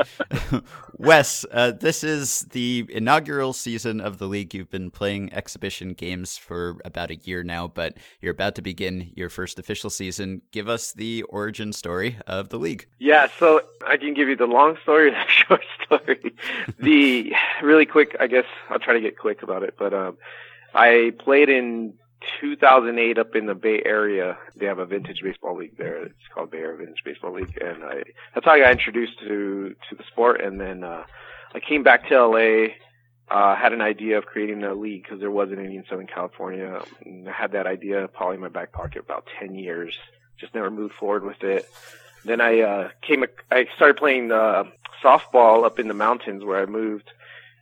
Wes, 1.00 1.46
uh, 1.54 1.72
this 1.72 2.04
is 2.04 2.42
the 2.52 2.86
inaugural 2.90 3.54
season 3.54 4.02
of 4.02 4.18
the 4.18 4.28
league. 4.28 4.54
You've 4.54 4.70
been 4.70 4.92
playing 4.92 5.32
exhibition 5.32 5.94
games 5.94 6.38
for 6.38 6.76
about 6.84 7.10
a 7.10 7.16
year 7.16 7.42
now, 7.42 7.70
but 7.70 7.96
you're 8.20 8.34
about 8.34 8.56
to 8.56 8.62
begin 8.62 9.10
your 9.16 9.30
first 9.30 9.58
official 9.60 9.90
season. 9.90 10.42
Give 10.52 10.68
us 10.68 10.92
the 10.92 11.24
origin 11.24 11.72
story 11.72 12.18
of 12.28 12.50
the 12.50 12.60
league. 12.60 12.86
Yeah, 13.00 13.28
so 13.40 13.62
I 13.88 13.96
can 13.96 14.14
give 14.14 14.28
you 14.28 14.36
the 14.36 14.46
long 14.46 14.78
story 14.84 15.08
or 15.08 15.12
the 15.12 15.26
short 15.30 15.64
story. 15.86 16.36
the 16.78 17.34
really 17.64 17.86
quick, 17.86 18.18
I 18.20 18.28
guess 18.28 18.46
I'll 18.70 18.80
try 18.80 18.94
to 18.94 19.02
get 19.02 19.18
quick 19.18 19.42
about 19.42 19.64
it, 19.64 19.76
but 19.80 19.94
um, 19.94 20.18
I 20.76 21.14
played 21.18 21.48
in 21.48 21.94
2008 22.42 23.18
up 23.18 23.36
in 23.36 23.46
the 23.46 23.56
Bay 23.56 23.82
Area. 23.86 24.38
They 24.56 24.66
have 24.66 24.80
a 24.80 24.86
vintage 24.86 25.22
baseball 25.22 25.58
league 25.58 25.78
there. 25.78 26.04
It's 26.04 26.28
called 26.34 26.52
Bay 26.52 26.60
Area 26.60 26.78
Vintage 26.78 27.04
Baseball 27.04 27.34
League, 27.34 27.58
and 27.62 27.84
I 27.84 28.04
that's 28.34 28.46
how 28.46 28.54
I 28.54 28.60
got 28.60 28.72
introduced 28.72 29.20
to 29.20 29.76
to 29.90 29.96
the 29.96 30.04
sport. 30.12 30.42
And 30.42 30.60
then 30.60 30.84
uh, 30.84 31.04
I 31.54 31.60
came 31.60 31.84
back 31.84 32.08
to 32.10 32.28
LA. 32.28 32.74
Uh, 33.32 33.56
had 33.56 33.74
an 33.74 33.82
idea 33.82 34.18
of 34.18 34.26
creating 34.26 34.64
a 34.64 34.74
league 34.74 35.04
because 35.04 35.20
there 35.20 35.30
wasn't 35.30 35.60
any 35.60 35.76
in 35.76 35.84
Southern 35.88 36.08
California. 36.08 36.82
And 37.06 37.30
I 37.30 37.32
had 37.32 37.52
that 37.52 37.68
idea 37.68 38.08
probably 38.08 38.36
in 38.36 38.42
my 38.42 38.50
back 38.50 38.72
pocket 38.72 39.04
about 39.04 39.28
10 39.40 39.54
years. 39.54 39.96
Just 40.40 40.56
never 40.56 40.72
moved 40.72 40.96
forward 40.96 41.24
with 41.24 41.44
it. 41.44 41.70
Then 42.26 42.42
I 42.42 42.62
uh, 42.62 42.90
came. 43.02 43.24
I 43.52 43.68
started 43.76 43.98
playing 43.98 44.32
uh, 44.32 44.64
softball 45.04 45.64
up 45.64 45.80
in 45.80 45.88
the 45.88 45.94
mountains 45.94 46.44
where 46.44 46.60
I 46.60 46.66
moved, 46.66 47.12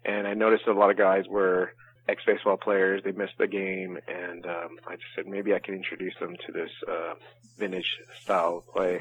and 0.05 0.25
I 0.25 0.33
noticed 0.33 0.67
a 0.67 0.73
lot 0.73 0.89
of 0.89 0.97
guys 0.97 1.27
were 1.27 1.73
ex 2.07 2.23
baseball 2.25 2.57
players. 2.57 3.03
They 3.03 3.11
missed 3.11 3.37
the 3.37 3.47
game, 3.47 3.99
and 4.07 4.45
um, 4.45 4.79
I 4.87 4.95
just 4.95 5.07
said 5.15 5.27
maybe 5.27 5.53
I 5.53 5.59
can 5.59 5.75
introduce 5.75 6.15
them 6.19 6.35
to 6.45 6.51
this 6.51 6.71
uh, 6.87 7.13
vintage 7.57 7.99
style 8.21 8.63
play. 8.73 8.99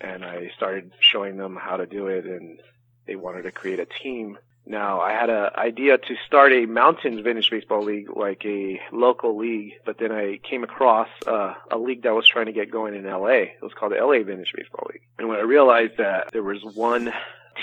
And 0.00 0.24
I 0.24 0.50
started 0.56 0.92
showing 0.98 1.36
them 1.36 1.56
how 1.56 1.76
to 1.76 1.86
do 1.86 2.08
it, 2.08 2.26
and 2.26 2.60
they 3.06 3.16
wanted 3.16 3.42
to 3.42 3.52
create 3.52 3.78
a 3.78 3.86
team. 3.86 4.38
Now 4.66 5.00
I 5.00 5.12
had 5.12 5.28
an 5.28 5.50
idea 5.56 5.98
to 5.98 6.16
start 6.26 6.52
a 6.52 6.64
mountains 6.64 7.20
vintage 7.20 7.50
baseball 7.50 7.82
league, 7.82 8.08
like 8.16 8.44
a 8.46 8.80
local 8.92 9.36
league, 9.36 9.74
but 9.84 9.98
then 9.98 10.10
I 10.10 10.38
came 10.38 10.64
across 10.64 11.08
uh, 11.26 11.54
a 11.70 11.76
league 11.76 12.02
that 12.04 12.14
was 12.14 12.26
trying 12.26 12.46
to 12.46 12.52
get 12.52 12.70
going 12.70 12.94
in 12.94 13.04
LA. 13.04 13.26
It 13.26 13.62
was 13.62 13.72
called 13.74 13.92
the 13.92 13.96
LA 13.96 14.22
Vintage 14.22 14.52
Baseball 14.56 14.88
League. 14.90 15.02
And 15.18 15.28
when 15.28 15.38
I 15.38 15.42
realized 15.42 15.98
that 15.98 16.32
there 16.32 16.42
was 16.42 16.64
one 16.64 17.12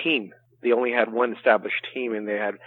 team, 0.04 0.34
they 0.62 0.74
only 0.74 0.92
had 0.92 1.12
one 1.12 1.34
established 1.34 1.88
team, 1.92 2.14
and 2.14 2.28
they 2.28 2.38
had 2.38 2.60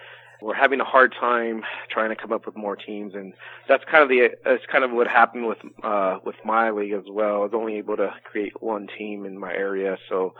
we're 0.45 0.55
having 0.55 0.79
a 0.79 0.85
hard 0.85 1.15
time 1.19 1.63
trying 1.89 2.11
to 2.11 2.17
come 2.17 2.31
up 2.31 2.45
with 2.45 2.55
more 2.55 2.77
teams, 2.77 3.15
and 3.15 3.33
that's 3.67 3.83
kind 3.91 4.03
of 4.03 4.11
the 4.11 4.29
that's 4.45 4.67
kind 4.71 4.85
of 4.85 4.91
what 4.91 5.07
happened 5.07 5.47
with 5.47 5.59
uh, 5.83 6.19
with 6.23 6.37
my 6.45 6.71
league 6.71 6.93
as 6.93 7.05
well. 7.09 7.37
I 7.37 7.39
was 7.39 7.53
only 7.55 7.77
able 7.77 7.97
to 7.97 8.13
create 8.25 8.63
one 8.63 8.87
team 8.99 9.25
in 9.25 9.39
my 9.39 9.53
area, 9.53 9.97
so 10.11 10.35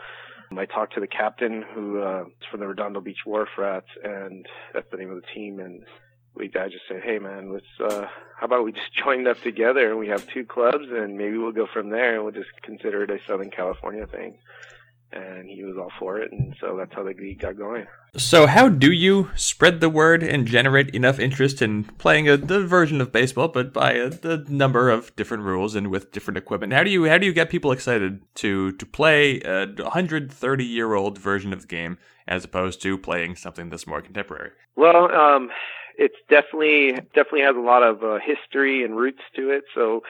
I 0.55 0.65
talked 0.65 0.93
to 0.93 0.99
the 0.99 1.07
captain 1.07 1.65
who 1.73 2.01
uh, 2.01 2.25
is 2.27 2.47
from 2.51 2.59
the 2.59 2.67
Redondo 2.67 3.01
Beach 3.01 3.25
Wharf 3.25 3.49
Rats, 3.57 3.89
and 4.03 4.45
that's 4.75 4.89
the 4.91 4.97
name 4.97 5.09
of 5.09 5.15
the 5.15 5.27
team, 5.33 5.59
and 5.59 5.83
we 6.35 6.51
I 6.55 6.67
just 6.67 6.87
said, 6.87 7.01
hey 7.03 7.17
man, 7.17 7.51
let's 7.51 7.65
uh, 7.79 8.05
how 8.39 8.45
about 8.45 8.63
we 8.63 8.73
just 8.73 8.93
join 9.03 9.25
up 9.25 9.41
together 9.41 9.89
and 9.89 9.99
we 9.99 10.07
have 10.09 10.27
two 10.27 10.45
clubs, 10.45 10.85
and 10.91 11.17
maybe 11.17 11.39
we'll 11.39 11.51
go 11.51 11.65
from 11.65 11.89
there, 11.89 12.13
and 12.13 12.23
we'll 12.23 12.31
just 12.31 12.51
consider 12.61 13.03
it 13.03 13.09
a 13.09 13.17
Southern 13.25 13.49
California 13.49 14.05
thing. 14.05 14.37
And 15.11 15.49
he 15.49 15.63
was 15.63 15.77
all 15.77 15.91
for 15.99 16.19
it, 16.19 16.31
and 16.31 16.55
so 16.59 16.75
that's 16.77 16.93
how 16.93 17.03
the 17.03 17.13
league 17.13 17.39
got 17.39 17.57
going. 17.57 17.85
So, 18.17 18.47
how 18.47 18.69
do 18.69 18.91
you 18.91 19.29
spread 19.35 19.81
the 19.81 19.89
word 19.89 20.23
and 20.23 20.47
generate 20.47 20.89
enough 20.91 21.19
interest 21.19 21.61
in 21.61 21.83
playing 21.83 22.29
a 22.29 22.37
the 22.37 22.65
version 22.65 23.01
of 23.01 23.11
baseball, 23.11 23.49
but 23.49 23.73
by 23.73 23.93
a, 23.93 24.09
the 24.09 24.45
number 24.47 24.89
of 24.89 25.15
different 25.15 25.43
rules 25.43 25.75
and 25.75 25.89
with 25.89 26.11
different 26.11 26.37
equipment? 26.37 26.73
How 26.73 26.83
do 26.83 26.89
you 26.89 27.05
how 27.05 27.17
do 27.17 27.25
you 27.25 27.33
get 27.33 27.49
people 27.49 27.71
excited 27.71 28.21
to 28.35 28.71
to 28.73 28.85
play 28.85 29.41
a 29.41 29.65
130 29.65 30.65
year 30.65 30.93
old 30.93 31.17
version 31.17 31.51
of 31.53 31.61
the 31.61 31.67
game 31.67 31.97
as 32.27 32.43
opposed 32.43 32.81
to 32.81 32.97
playing 32.97 33.35
something 33.35 33.69
that's 33.69 33.87
more 33.87 34.01
contemporary? 34.01 34.51
Well, 34.75 35.11
um, 35.13 35.51
it's 35.97 36.15
definitely 36.29 36.93
definitely 37.13 37.41
has 37.41 37.55
a 37.55 37.59
lot 37.59 37.83
of 37.83 38.03
uh, 38.03 38.19
history 38.19 38.83
and 38.83 38.95
roots 38.95 39.21
to 39.35 39.49
it. 39.49 39.65
So 39.73 40.03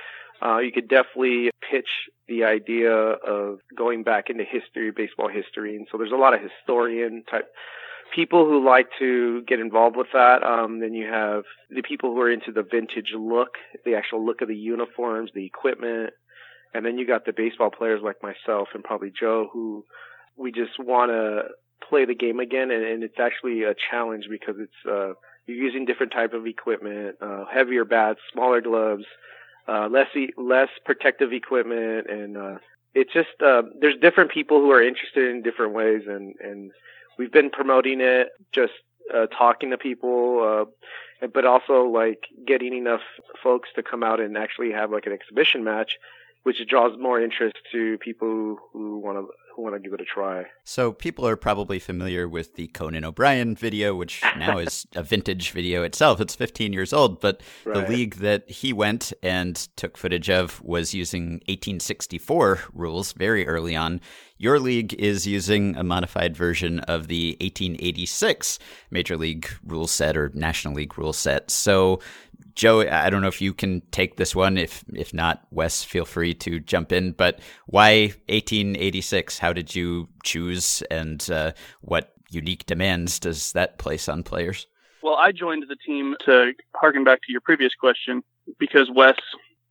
uh, 0.46 0.60
you 0.60 0.72
could 0.72 0.88
definitely 0.88 1.50
pitch 1.70 1.90
the 2.28 2.44
idea 2.44 2.92
of 2.92 3.60
going 3.76 4.04
back 4.04 4.30
into 4.30 4.44
history, 4.44 4.92
baseball 4.92 5.30
history, 5.30 5.76
and 5.76 5.88
so 5.92 5.98
there's 5.98 6.12
a 6.12 6.16
lot 6.16 6.34
of 6.34 6.42
historian 6.42 7.24
type 7.30 7.48
people 8.14 8.46
who 8.46 8.64
like 8.64 8.88
to 9.00 9.42
get 9.44 9.60
involved 9.60 9.96
with 9.96 10.08
that. 10.14 10.44
Um, 10.44 10.80
then 10.80 10.94
you 10.94 11.08
have 11.08 11.44
the 11.70 11.82
people 11.82 12.14
who 12.14 12.22
are 12.22 12.32
into 12.32 12.52
the 12.52 12.64
vintage 12.64 13.14
look, 13.18 13.56
the 13.84 13.96
actual 13.96 14.26
look 14.26 14.42
of 14.42 14.48
the 14.48 14.56
uniforms, 14.56 15.32
the 15.34 15.46
equipment, 15.46 16.12
and 16.74 16.86
then 16.86 16.98
you 16.98 17.08
got 17.08 17.26
the 17.26 17.34
baseball 17.34 17.72
players 17.72 18.02
like 18.04 18.22
myself 18.22 18.70
and 18.74 18.84
probably 18.84 19.12
Joe 19.18 19.50
who 19.52 19.84
we 20.38 20.52
just 20.52 20.78
want 20.78 21.12
to 21.12 21.44
play 21.90 22.06
the 22.06 22.16
game 22.16 22.40
again, 22.40 22.72
and, 22.72 22.84
and 22.84 23.04
it's 23.04 23.20
actually 23.20 23.64
a 23.64 23.76
challenge 23.90 24.26
because 24.30 24.56
it's 24.60 24.90
uh, 24.90 25.14
you're 25.46 25.58
using 25.58 25.86
different 25.86 26.12
type 26.12 26.34
of 26.34 26.48
equipment, 26.48 27.16
uh, 27.22 27.46
heavier 27.52 27.86
bats, 27.86 28.20
smaller 28.34 28.62
gloves, 28.62 29.06
uh, 29.68 29.88
less 29.90 30.08
e- 30.16 30.34
less 30.38 30.70
protective 30.86 31.34
equipment, 31.34 32.08
and 32.10 32.38
uh, 32.38 32.58
it's 32.94 33.14
just 33.14 33.30
uh, 33.46 33.64
there's 33.80 33.96
different 34.02 34.32
people 34.32 34.60
who 34.60 34.72
are 34.72 34.82
interested 34.82 35.30
in 35.30 35.42
different 35.42 35.74
ways, 35.74 36.04
and 36.08 36.36
and 36.40 36.72
we've 37.18 37.32
been 37.32 37.50
promoting 37.50 38.02
it, 38.02 38.30
just 38.52 38.74
uh, 39.14 39.28
talking 39.28 39.72
to 39.72 39.78
people, 39.78 40.68
uh, 41.22 41.28
but 41.28 41.46
also 41.46 41.84
like 41.84 42.26
getting 42.46 42.74
enough 42.74 43.02
folks 43.44 43.70
to 43.76 43.84
come 43.84 44.04
out 44.04 44.20
and 44.20 44.38
actually 44.38 44.72
have 44.72 44.92
like 44.92 45.06
an 45.06 45.14
exhibition 45.14 45.64
match, 45.64 45.98
which 46.44 46.66
draws 46.68 46.98
more 47.00 47.22
interest 47.22 47.56
to 47.72 47.98
people 48.00 48.58
who, 48.72 48.98
want 49.00 49.18
to 49.18 49.28
want 49.62 49.76
to 49.76 49.80
give 49.80 49.94
it 49.94 50.02
a 50.02 50.06
try. 50.06 50.46
So 50.64 50.92
people 50.92 51.28
are 51.28 51.36
probably 51.36 51.80
familiar 51.80 52.28
with 52.28 52.56
the 52.56 52.68
Conan 52.68 53.04
O'Brien 53.06 53.56
video, 53.56 53.96
which 53.96 54.22
now 54.38 54.58
is 54.58 54.86
a 54.96 55.04
vintage 55.04 55.52
video 55.52 55.84
itself. 55.84 56.20
It's 56.22 56.36
15 56.36 56.74
years 56.74 56.94
old, 56.94 57.20
but 57.22 57.42
Right. 57.66 57.86
the 57.88 57.94
league 57.94 58.16
that 58.16 58.50
he 58.50 58.74
went 58.74 59.14
and 59.24 59.56
took 59.76 59.98
footage 59.98 60.30
of 60.30 60.62
was 60.64 60.94
using 60.94 61.34
1864 61.48 62.60
rules 62.74 63.14
very 63.14 63.48
early 63.48 63.76
on. 63.76 64.02
Your 64.38 64.60
league 64.60 64.94
is 64.96 65.26
using 65.26 65.76
a 65.78 65.84
modified 65.84 66.36
version 66.36 66.80
of 66.82 67.08
the 67.08 67.38
1886 67.40 68.60
Major 68.92 69.16
League 69.18 69.48
rule 69.66 69.88
set 69.88 70.18
or 70.18 70.30
National 70.34 70.74
League 70.74 70.98
rule 70.98 71.14
set. 71.14 71.50
So 71.50 72.00
Joe, 72.56 72.82
I 72.90 73.10
don't 73.10 73.22
know 73.22 73.28
if 73.28 73.42
you 73.42 73.54
can 73.54 73.82
take 73.92 74.16
this 74.16 74.34
one. 74.34 74.58
If 74.58 74.84
if 74.94 75.14
not, 75.14 75.46
Wes, 75.52 75.84
feel 75.84 76.06
free 76.06 76.34
to 76.36 76.60
jump 76.60 76.92
in. 76.92 77.12
But 77.12 77.40
why 77.66 78.14
1886? 78.30 79.40
How 79.40 79.52
did 79.52 79.76
you 79.76 80.08
choose, 80.24 80.82
and 80.90 81.30
uh, 81.30 81.52
what 81.82 82.14
unique 82.32 82.66
demands 82.66 83.20
does 83.20 83.52
that 83.54 83.78
place 83.78 84.08
on 84.08 84.24
players? 84.24 84.68
Well, 85.04 85.16
I 85.16 85.32
joined 85.32 85.66
the 85.68 85.76
team 85.76 86.16
to 86.26 86.54
harken 86.76 87.04
back 87.04 87.22
to 87.24 87.32
your 87.32 87.42
previous 87.42 87.76
question 87.76 88.24
because 88.58 88.90
Wes 88.90 89.18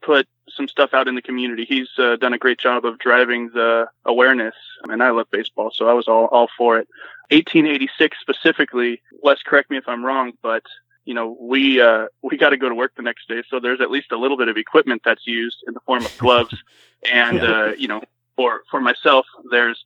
put 0.02 0.28
some 0.54 0.68
stuff 0.68 0.90
out 0.92 1.08
in 1.08 1.14
the 1.14 1.22
community. 1.22 1.64
He's 1.64 1.88
uh, 1.98 2.16
done 2.16 2.34
a 2.34 2.38
great 2.38 2.58
job 2.58 2.84
of 2.84 2.98
driving 2.98 3.50
the 3.54 3.86
awareness, 4.04 4.54
and 4.84 5.02
I 5.02 5.10
love 5.10 5.26
baseball, 5.30 5.70
so 5.72 5.88
I 5.88 5.92
was 5.92 6.06
all, 6.06 6.26
all 6.26 6.48
for 6.56 6.78
it. 6.78 6.88
1886 7.30 8.16
specifically, 8.20 9.00
Wes, 9.22 9.38
correct 9.42 9.70
me 9.70 9.78
if 9.78 9.88
I'm 9.88 10.04
wrong, 10.04 10.32
but 10.42 10.62
you 11.04 11.14
know, 11.14 11.36
we 11.40 11.80
uh, 11.80 12.06
we 12.22 12.36
got 12.36 12.50
to 12.50 12.56
go 12.56 12.68
to 12.68 12.74
work 12.74 12.92
the 12.96 13.02
next 13.02 13.28
day, 13.28 13.42
so 13.48 13.60
there's 13.60 13.80
at 13.80 13.90
least 13.90 14.12
a 14.12 14.16
little 14.16 14.36
bit 14.36 14.48
of 14.48 14.56
equipment 14.56 15.02
that's 15.04 15.26
used 15.26 15.58
in 15.66 15.74
the 15.74 15.80
form 15.80 16.04
of 16.04 16.16
gloves, 16.18 16.54
and 17.12 17.40
uh, 17.40 17.72
you 17.76 17.88
know, 17.88 18.02
for 18.36 18.62
for 18.70 18.80
myself, 18.80 19.26
there's 19.50 19.84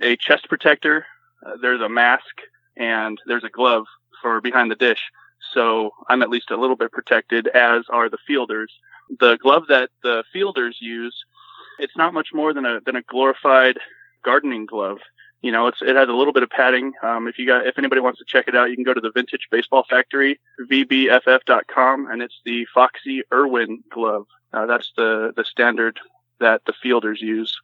a 0.00 0.16
chest 0.16 0.48
protector, 0.48 1.04
uh, 1.44 1.52
there's 1.60 1.80
a 1.80 1.88
mask, 1.88 2.40
and 2.76 3.18
there's 3.26 3.44
a 3.44 3.48
glove 3.48 3.84
for 4.20 4.40
behind 4.40 4.70
the 4.70 4.76
dish. 4.76 5.00
So 5.52 5.90
I'm 6.08 6.22
at 6.22 6.30
least 6.30 6.50
a 6.50 6.56
little 6.56 6.76
bit 6.76 6.92
protected, 6.92 7.48
as 7.48 7.82
are 7.90 8.08
the 8.08 8.18
fielders. 8.26 8.72
The 9.18 9.36
glove 9.42 9.64
that 9.68 9.90
the 10.02 10.22
fielders 10.32 10.78
use, 10.80 11.14
it's 11.78 11.96
not 11.96 12.14
much 12.14 12.28
more 12.32 12.54
than 12.54 12.64
a 12.64 12.80
than 12.86 12.96
a 12.96 13.02
glorified 13.02 13.78
gardening 14.24 14.66
glove. 14.66 14.98
You 15.42 15.50
know, 15.50 15.66
it's 15.66 15.82
it 15.82 15.96
has 15.96 16.08
a 16.08 16.12
little 16.12 16.32
bit 16.32 16.44
of 16.44 16.50
padding. 16.50 16.92
Um, 17.02 17.26
if 17.26 17.38
you 17.38 17.46
got 17.46 17.66
if 17.66 17.76
anybody 17.76 18.00
wants 18.00 18.20
to 18.20 18.24
check 18.26 18.46
it 18.48 18.54
out, 18.54 18.70
you 18.70 18.76
can 18.76 18.84
go 18.84 18.94
to 18.94 19.00
the 19.00 19.10
Vintage 19.10 19.48
Baseball 19.50 19.84
Factory, 19.88 20.40
vbff.com, 20.70 22.08
and 22.10 22.22
it's 22.22 22.40
the 22.44 22.66
Foxy 22.72 23.22
Irwin 23.32 23.82
glove. 23.92 24.26
Uh, 24.52 24.66
that's 24.66 24.92
the 24.96 25.32
the 25.36 25.44
standard 25.44 25.98
that 26.38 26.62
the 26.66 26.72
fielders 26.80 27.20
use. 27.20 27.54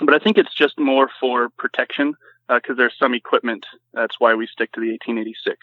But 0.00 0.14
I 0.14 0.18
think 0.18 0.38
it's 0.38 0.54
just 0.54 0.78
more 0.78 1.08
for 1.20 1.50
protection 1.50 2.14
because 2.48 2.76
there's 2.76 2.98
some 2.98 3.14
equipment. 3.14 3.66
That's 3.92 4.18
why 4.18 4.34
we 4.34 4.46
stick 4.46 4.72
to 4.72 4.80
the 4.80 4.90
1886. 4.90 5.58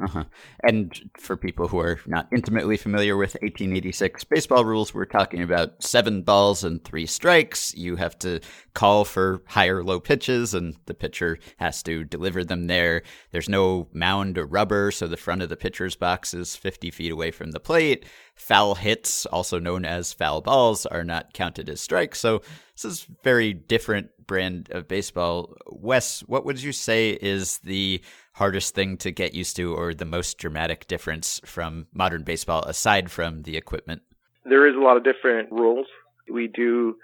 Uh-huh. 0.00 0.24
And 0.64 1.10
for 1.18 1.36
people 1.36 1.68
who 1.68 1.78
are 1.78 2.00
not 2.06 2.26
intimately 2.32 2.78
familiar 2.78 3.14
with 3.14 3.34
1886 3.34 4.24
baseball 4.24 4.64
rules, 4.64 4.94
we're 4.94 5.04
talking 5.04 5.42
about 5.42 5.82
seven 5.82 6.22
balls 6.22 6.64
and 6.64 6.82
three 6.82 7.04
strikes. 7.04 7.74
You 7.74 7.96
have 7.96 8.18
to 8.20 8.40
call 8.72 9.04
for 9.04 9.42
high 9.46 9.68
or 9.68 9.84
low 9.84 10.00
pitches, 10.00 10.54
and 10.54 10.76
the 10.86 10.94
pitcher 10.94 11.38
has 11.58 11.82
to 11.82 12.04
deliver 12.04 12.42
them 12.42 12.68
there. 12.68 13.02
There's 13.32 13.50
no 13.50 13.88
mound 13.92 14.38
or 14.38 14.46
rubber, 14.46 14.92
so 14.92 15.06
the 15.06 15.18
front 15.18 15.42
of 15.42 15.50
the 15.50 15.56
pitcher's 15.56 15.94
box 15.94 16.32
is 16.32 16.56
50 16.56 16.90
feet 16.90 17.12
away 17.12 17.30
from 17.30 17.50
the 17.50 17.60
plate. 17.60 18.06
Foul 18.34 18.76
hits, 18.76 19.26
also 19.26 19.58
known 19.58 19.84
as 19.84 20.14
foul 20.14 20.40
balls, 20.40 20.86
are 20.86 21.04
not 21.04 21.34
counted 21.34 21.68
as 21.68 21.82
strikes. 21.82 22.18
So 22.18 22.40
this 22.74 22.84
is 22.86 23.06
very 23.22 23.52
different 23.52 24.08
brand 24.26 24.70
of 24.70 24.88
baseball. 24.88 25.54
Wes, 25.66 26.20
what 26.20 26.46
would 26.46 26.62
you 26.62 26.72
say 26.72 27.10
is 27.10 27.58
the 27.58 28.00
hardest 28.34 28.74
thing 28.74 28.96
to 28.98 29.10
get 29.10 29.34
used 29.34 29.56
to 29.56 29.74
or 29.74 29.94
the 29.94 30.04
most 30.04 30.38
dramatic 30.38 30.86
difference 30.86 31.40
from 31.44 31.86
modern 31.92 32.22
baseball 32.22 32.62
aside 32.64 33.10
from 33.10 33.42
the 33.42 33.56
equipment? 33.56 34.02
there 34.44 34.66
is 34.66 34.74
a 34.74 34.80
lot 34.80 34.96
of 34.96 35.04
different 35.04 35.50
rules. 35.50 35.86
We 36.30 36.48
do 36.48 36.96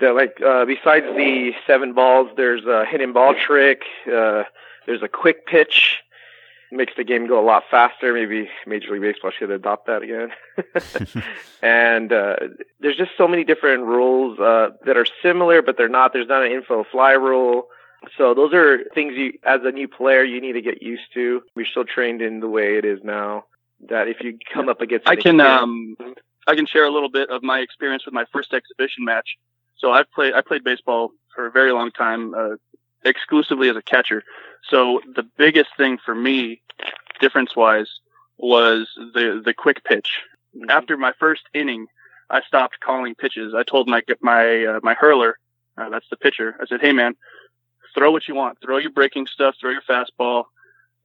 that 0.00 0.14
like 0.14 0.40
uh, 0.44 0.64
besides 0.64 1.06
the 1.06 1.52
seven 1.66 1.92
balls, 1.92 2.30
there's 2.36 2.64
a 2.64 2.84
hidden 2.84 3.12
ball 3.12 3.34
trick. 3.34 3.82
Uh, 4.06 4.44
there's 4.86 5.02
a 5.02 5.08
quick 5.08 5.46
pitch. 5.46 5.98
Makes 6.70 6.94
the 6.96 7.04
game 7.04 7.26
go 7.26 7.38
a 7.38 7.44
lot 7.44 7.64
faster. 7.70 8.14
Maybe 8.14 8.48
Major 8.66 8.92
League 8.92 9.02
Baseball 9.02 9.30
should 9.30 9.50
adopt 9.50 9.88
that 9.88 10.00
again. 10.02 10.30
and 11.62 12.10
uh, 12.10 12.36
there's 12.80 12.96
just 12.96 13.10
so 13.18 13.28
many 13.28 13.44
different 13.44 13.84
rules 13.84 14.40
uh, 14.40 14.70
that 14.86 14.96
are 14.96 15.04
similar, 15.22 15.60
but 15.60 15.76
they're 15.76 15.90
not. 15.90 16.14
There's 16.14 16.28
not 16.28 16.42
an 16.42 16.50
infield 16.50 16.86
fly 16.90 17.12
rule. 17.12 17.66
So 18.18 18.34
those 18.34 18.52
are 18.52 18.84
things 18.94 19.14
you, 19.16 19.34
as 19.44 19.60
a 19.64 19.70
new 19.70 19.88
player, 19.88 20.22
you 20.24 20.40
need 20.40 20.52
to 20.52 20.62
get 20.62 20.82
used 20.82 21.12
to. 21.14 21.42
We're 21.54 21.66
still 21.66 21.84
trained 21.84 22.22
in 22.22 22.40
the 22.40 22.48
way 22.48 22.76
it 22.76 22.84
is 22.84 23.00
now. 23.02 23.44
That 23.88 24.08
if 24.08 24.20
you 24.20 24.38
come 24.52 24.68
up 24.68 24.80
against, 24.80 25.08
I 25.08 25.16
can 25.16 25.40
um 25.40 25.96
I 26.46 26.54
can 26.54 26.66
share 26.66 26.84
a 26.84 26.90
little 26.90 27.10
bit 27.10 27.30
of 27.30 27.42
my 27.42 27.58
experience 27.58 28.04
with 28.04 28.14
my 28.14 28.24
first 28.32 28.52
exhibition 28.52 29.04
match. 29.04 29.36
So 29.76 29.90
I've 29.90 30.10
played 30.12 30.34
I 30.34 30.40
played 30.40 30.62
baseball 30.62 31.10
for 31.34 31.46
a 31.46 31.50
very 31.50 31.72
long 31.72 31.90
time, 31.90 32.34
uh, 32.34 32.56
exclusively 33.04 33.68
as 33.68 33.76
a 33.76 33.82
catcher. 33.82 34.22
So 34.68 35.00
the 35.16 35.24
biggest 35.36 35.70
thing 35.76 35.98
for 36.04 36.14
me, 36.14 36.62
difference 37.20 37.56
wise, 37.56 37.88
was 38.38 38.88
the 38.96 39.42
the 39.44 39.54
quick 39.54 39.82
pitch. 39.84 40.20
After 40.68 40.96
my 40.96 41.12
first 41.18 41.42
inning, 41.54 41.86
I 42.30 42.42
stopped 42.42 42.78
calling 42.80 43.14
pitches. 43.14 43.54
I 43.54 43.62
told 43.62 43.88
my 43.88 44.02
my 44.20 44.64
uh, 44.64 44.80
my 44.82 44.94
hurler, 44.94 45.38
uh, 45.76 45.88
that's 45.88 46.08
the 46.10 46.16
pitcher. 46.16 46.56
I 46.60 46.66
said, 46.66 46.80
"Hey 46.80 46.92
man, 46.92 47.14
throw 47.94 48.10
what 48.10 48.28
you 48.28 48.34
want. 48.34 48.58
Throw 48.62 48.78
your 48.78 48.90
breaking 48.90 49.26
stuff. 49.26 49.56
Throw 49.60 49.70
your 49.70 49.82
fastball. 49.82 50.44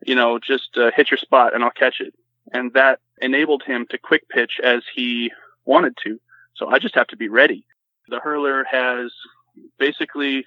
You 0.06 0.16
know, 0.16 0.40
just 0.40 0.78
uh, 0.78 0.92
hit 0.96 1.12
your 1.12 1.18
spot, 1.18 1.54
and 1.54 1.64
I'll 1.64 1.72
catch 1.72 2.00
it." 2.00 2.14
And 2.54 2.74
that 2.74 3.00
enabled 3.22 3.64
him 3.64 3.86
to 3.90 3.98
quick 3.98 4.30
pitch 4.30 4.60
as 4.64 4.84
he 4.94 5.32
wanted 5.66 5.98
to. 6.04 6.20
So 6.56 6.68
I 6.68 6.80
just 6.80 6.96
have 6.96 7.08
to 7.08 7.18
be 7.18 7.30
ready. 7.30 7.66
The 8.10 8.20
hurler 8.20 8.64
has 8.70 9.12
basically 9.78 10.46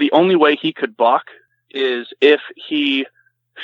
the 0.00 0.10
only 0.12 0.36
way 0.36 0.56
he 0.56 0.72
could 0.72 0.96
balk 0.96 1.24
is 1.70 2.08
if 2.20 2.40
he 2.56 3.06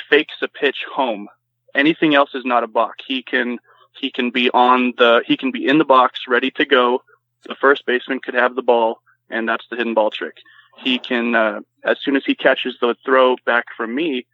fakes 0.09 0.35
a 0.41 0.47
pitch 0.47 0.85
home. 0.93 1.27
Anything 1.75 2.15
else 2.15 2.33
is 2.33 2.45
not 2.45 2.63
a 2.63 2.67
balk. 2.67 2.95
He 3.05 3.23
can 3.23 3.59
he 3.99 4.11
can 4.11 4.31
be 4.31 4.49
on 4.51 4.93
the 4.97 5.23
he 5.25 5.37
can 5.37 5.51
be 5.51 5.67
in 5.67 5.77
the 5.77 5.85
box 5.85 6.21
ready 6.27 6.51
to 6.51 6.65
go. 6.65 7.03
The 7.47 7.55
first 7.55 7.85
baseman 7.85 8.19
could 8.19 8.33
have 8.33 8.55
the 8.55 8.61
ball, 8.61 9.01
and 9.29 9.47
that's 9.47 9.65
the 9.69 9.77
hidden 9.77 9.93
ball 9.93 10.09
trick. 10.09 10.37
He 10.83 10.99
can 10.99 11.35
uh, 11.35 11.61
as 11.83 11.97
soon 12.01 12.15
as 12.15 12.23
he 12.25 12.35
catches 12.35 12.77
the 12.79 12.95
throw 13.05 13.35
back 13.45 13.65
from 13.75 13.93
me, 13.95 14.25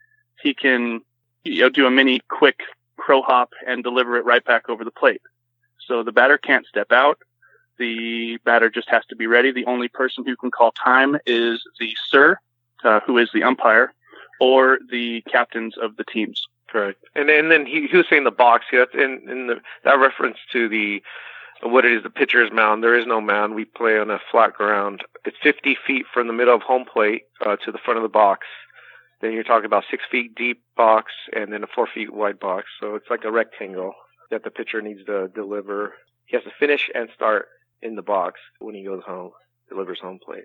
he 0.42 0.54
can 0.54 1.00
you 1.44 1.62
know 1.62 1.68
do 1.68 1.86
a 1.86 1.90
mini 1.90 2.20
quick 2.28 2.60
crow 2.96 3.22
hop 3.22 3.52
and 3.66 3.82
deliver 3.82 4.16
it 4.16 4.24
right 4.24 4.44
back 4.44 4.68
over 4.68 4.84
the 4.84 4.90
plate. 4.90 5.22
So 5.86 6.02
the 6.02 6.12
batter 6.12 6.38
can't 6.38 6.66
step 6.66 6.92
out. 6.92 7.18
The 7.78 8.38
batter 8.44 8.70
just 8.70 8.88
has 8.88 9.04
to 9.06 9.16
be 9.16 9.26
ready. 9.26 9.52
The 9.52 9.66
only 9.66 9.88
person 9.88 10.24
who 10.24 10.36
can 10.36 10.50
call 10.50 10.72
time 10.72 11.16
is 11.26 11.62
the 11.78 11.94
sir, 12.08 12.38
uh, 12.82 13.00
who 13.00 13.18
is 13.18 13.30
the 13.32 13.42
umpire, 13.42 13.92
or 14.40 14.78
the 14.90 15.22
captains 15.22 15.76
of 15.76 15.96
the 15.96 16.04
teams. 16.04 16.48
Correct. 16.68 17.04
And 17.14 17.30
and 17.30 17.50
then 17.50 17.66
he, 17.66 17.86
he 17.86 17.96
was 17.96 18.06
saying 18.08 18.24
the 18.24 18.30
box. 18.30 18.66
Yeah, 18.72 18.86
in 18.94 19.28
in 19.28 19.46
the 19.46 19.60
that 19.84 19.98
reference 19.98 20.38
to 20.52 20.68
the 20.68 21.02
what 21.62 21.84
it 21.84 21.92
is 21.92 22.02
the 22.02 22.10
pitcher's 22.10 22.50
mound. 22.52 22.82
There 22.82 22.98
is 22.98 23.06
no 23.06 23.20
mound. 23.20 23.54
We 23.54 23.64
play 23.64 23.98
on 23.98 24.10
a 24.10 24.18
flat 24.30 24.54
ground. 24.54 25.02
It's 25.24 25.36
50 25.42 25.76
feet 25.86 26.06
from 26.12 26.26
the 26.26 26.32
middle 26.32 26.54
of 26.54 26.62
home 26.62 26.84
plate 26.90 27.22
uh, 27.44 27.56
to 27.64 27.72
the 27.72 27.78
front 27.78 27.98
of 27.98 28.02
the 28.02 28.08
box. 28.08 28.46
Then 29.20 29.32
you're 29.32 29.44
talking 29.44 29.66
about 29.66 29.84
six 29.90 30.04
feet 30.10 30.34
deep 30.34 30.62
box 30.76 31.12
and 31.34 31.52
then 31.52 31.64
a 31.64 31.66
four 31.66 31.88
feet 31.92 32.12
wide 32.12 32.38
box. 32.38 32.66
So 32.80 32.94
it's 32.94 33.08
like 33.08 33.24
a 33.24 33.32
rectangle 33.32 33.94
that 34.30 34.44
the 34.44 34.50
pitcher 34.50 34.82
needs 34.82 35.04
to 35.06 35.28
deliver. 35.28 35.94
He 36.26 36.36
has 36.36 36.44
to 36.44 36.50
finish 36.58 36.90
and 36.94 37.08
start 37.14 37.46
in 37.82 37.94
the 37.94 38.02
box 38.02 38.40
when 38.58 38.74
he 38.74 38.84
goes 38.84 39.02
home, 39.06 39.30
delivers 39.68 40.00
home 40.00 40.18
plate. 40.24 40.44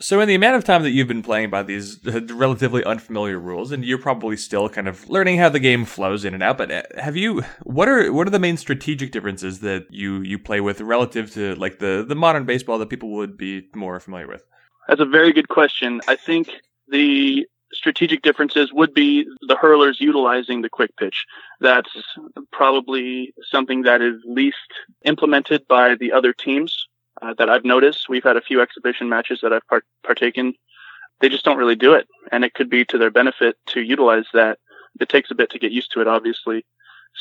So, 0.00 0.20
in 0.20 0.28
the 0.28 0.36
amount 0.36 0.54
of 0.54 0.62
time 0.62 0.84
that 0.84 0.90
you've 0.90 1.08
been 1.08 1.22
playing 1.22 1.50
by 1.50 1.64
these 1.64 1.98
relatively 2.30 2.84
unfamiliar 2.84 3.38
rules, 3.38 3.72
and 3.72 3.84
you're 3.84 3.98
probably 3.98 4.36
still 4.36 4.68
kind 4.68 4.86
of 4.86 5.08
learning 5.08 5.38
how 5.38 5.48
the 5.48 5.58
game 5.58 5.84
flows 5.84 6.24
in 6.24 6.34
and 6.34 6.42
out, 6.42 6.56
but 6.56 6.70
uh, 6.70 6.82
have 6.96 7.16
you? 7.16 7.42
What 7.64 7.88
are 7.88 8.12
what 8.12 8.26
are 8.26 8.30
the 8.30 8.38
main 8.38 8.56
strategic 8.56 9.10
differences 9.10 9.58
that 9.60 9.86
you 9.90 10.20
you 10.20 10.38
play 10.38 10.60
with 10.60 10.80
relative 10.80 11.32
to 11.32 11.56
like 11.56 11.80
the 11.80 12.04
the 12.06 12.14
modern 12.14 12.44
baseball 12.44 12.78
that 12.78 12.90
people 12.90 13.10
would 13.10 13.36
be 13.36 13.68
more 13.74 13.98
familiar 13.98 14.28
with? 14.28 14.44
That's 14.86 15.00
a 15.00 15.04
very 15.04 15.32
good 15.32 15.48
question. 15.48 16.00
I 16.06 16.14
think 16.14 16.48
the 16.86 17.46
strategic 17.72 18.22
differences 18.22 18.72
would 18.72 18.94
be 18.94 19.26
the 19.42 19.56
hurlers 19.56 20.00
utilizing 20.00 20.62
the 20.62 20.70
quick 20.70 20.96
pitch. 20.96 21.26
That's 21.60 21.90
probably 22.52 23.34
something 23.50 23.82
that 23.82 24.00
is 24.00 24.22
least 24.24 24.56
implemented 25.04 25.66
by 25.66 25.96
the 25.96 26.12
other 26.12 26.32
teams 26.32 26.86
uh, 27.22 27.34
that 27.38 27.48
I've 27.50 27.64
noticed. 27.64 28.08
We've 28.08 28.24
had 28.24 28.36
a 28.36 28.40
few 28.42 28.60
exhibition 28.60 29.08
matches 29.08 29.40
that 29.42 29.52
I've 29.52 29.66
part- 29.66 29.84
partaken. 30.04 30.54
They 31.20 31.28
just 31.28 31.44
don't 31.44 31.56
really 31.58 31.76
do 31.76 31.94
it, 31.94 32.06
and 32.30 32.44
it 32.44 32.54
could 32.54 32.70
be 32.70 32.84
to 32.86 32.98
their 32.98 33.10
benefit 33.10 33.56
to 33.68 33.80
utilize 33.80 34.26
that. 34.34 34.58
It 35.00 35.08
takes 35.08 35.30
a 35.30 35.34
bit 35.34 35.50
to 35.50 35.58
get 35.58 35.72
used 35.72 35.92
to 35.92 36.00
it, 36.00 36.08
obviously. 36.08 36.64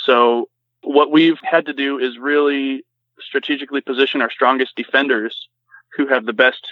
So 0.06 0.50
what 0.82 1.12
we've 1.12 1.40
had 1.44 1.66
to 1.68 1.74
do 1.74 1.98
is 2.00 2.18
really 2.18 2.84
strategically 3.20 3.82
position 3.82 4.22
our 4.22 4.30
strongest 4.32 4.76
defenders 4.76 5.48
who 5.96 6.08
have 6.08 6.26
the 6.26 6.34
best 6.34 6.66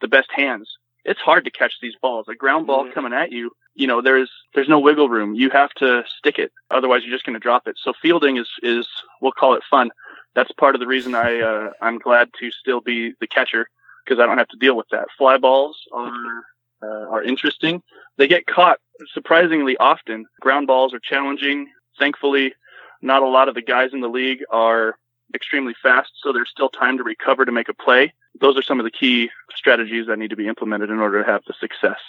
the 0.00 0.08
best 0.08 0.30
hands. 0.32 0.68
It's 1.04 1.20
hard 1.20 1.44
to 1.44 1.50
catch 1.50 1.74
these 1.80 1.94
balls. 2.00 2.26
A 2.28 2.34
ground 2.34 2.66
ball 2.66 2.86
Mhm. 2.86 2.92
coming 2.94 3.12
at 3.12 3.30
you, 3.32 3.50
you 3.74 3.86
know, 3.86 4.00
there's 4.00 4.30
there's 4.54 4.68
no 4.68 4.78
wiggle 4.78 5.08
room. 5.08 5.34
You 5.34 5.50
have 5.50 5.72
to 5.74 6.04
stick 6.18 6.38
it. 6.38 6.52
Otherwise 6.70 7.02
you're 7.04 7.14
just 7.14 7.24
going 7.26 7.34
to 7.34 7.40
drop 7.40 7.68
it. 7.68 7.76
So 7.78 7.92
fielding 8.00 8.36
is 8.36 8.48
is 8.62 8.86
we'll 9.20 9.32
call 9.32 9.54
it 9.54 9.62
fun. 9.68 9.90
That's 10.34 10.52
part 10.52 10.74
of 10.74 10.80
the 10.80 10.86
reason 10.86 11.14
I 11.14 11.40
uh, 11.40 11.70
I'm 11.80 11.98
glad 11.98 12.30
to 12.40 12.50
still 12.50 12.80
be 12.80 13.12
the 13.20 13.26
catcher 13.26 13.68
because 14.04 14.20
I 14.20 14.26
don't 14.26 14.38
have 14.38 14.48
to 14.48 14.56
deal 14.56 14.76
with 14.76 14.88
that. 14.90 15.08
Fly 15.16 15.38
balls 15.38 15.78
are 15.92 16.44
uh, 16.82 17.08
are 17.10 17.22
interesting. 17.22 17.82
They 18.18 18.28
get 18.28 18.46
caught 18.46 18.78
surprisingly 19.12 19.76
often. 19.76 20.26
Ground 20.40 20.66
balls 20.66 20.94
are 20.94 21.00
challenging. 21.00 21.68
Thankfully, 21.98 22.54
not 23.00 23.22
a 23.22 23.28
lot 23.28 23.48
of 23.48 23.54
the 23.54 23.62
guys 23.62 23.90
in 23.92 24.00
the 24.00 24.08
league 24.08 24.40
are 24.50 24.96
extremely 25.34 25.74
fast, 25.82 26.10
so 26.22 26.32
there's 26.32 26.50
still 26.50 26.68
time 26.68 26.96
to 26.98 27.04
recover 27.04 27.44
to 27.44 27.52
make 27.52 27.68
a 27.68 27.74
play. 27.74 28.12
Those 28.40 28.56
are 28.56 28.62
some 28.62 28.80
of 28.80 28.84
the 28.84 28.90
key 28.90 29.30
strategies 29.54 30.06
that 30.06 30.18
need 30.18 30.30
to 30.30 30.36
be 30.36 30.48
implemented 30.48 30.90
in 30.90 30.98
order 30.98 31.22
to 31.22 31.30
have 31.30 31.42
the 31.46 31.54
success. 31.58 32.00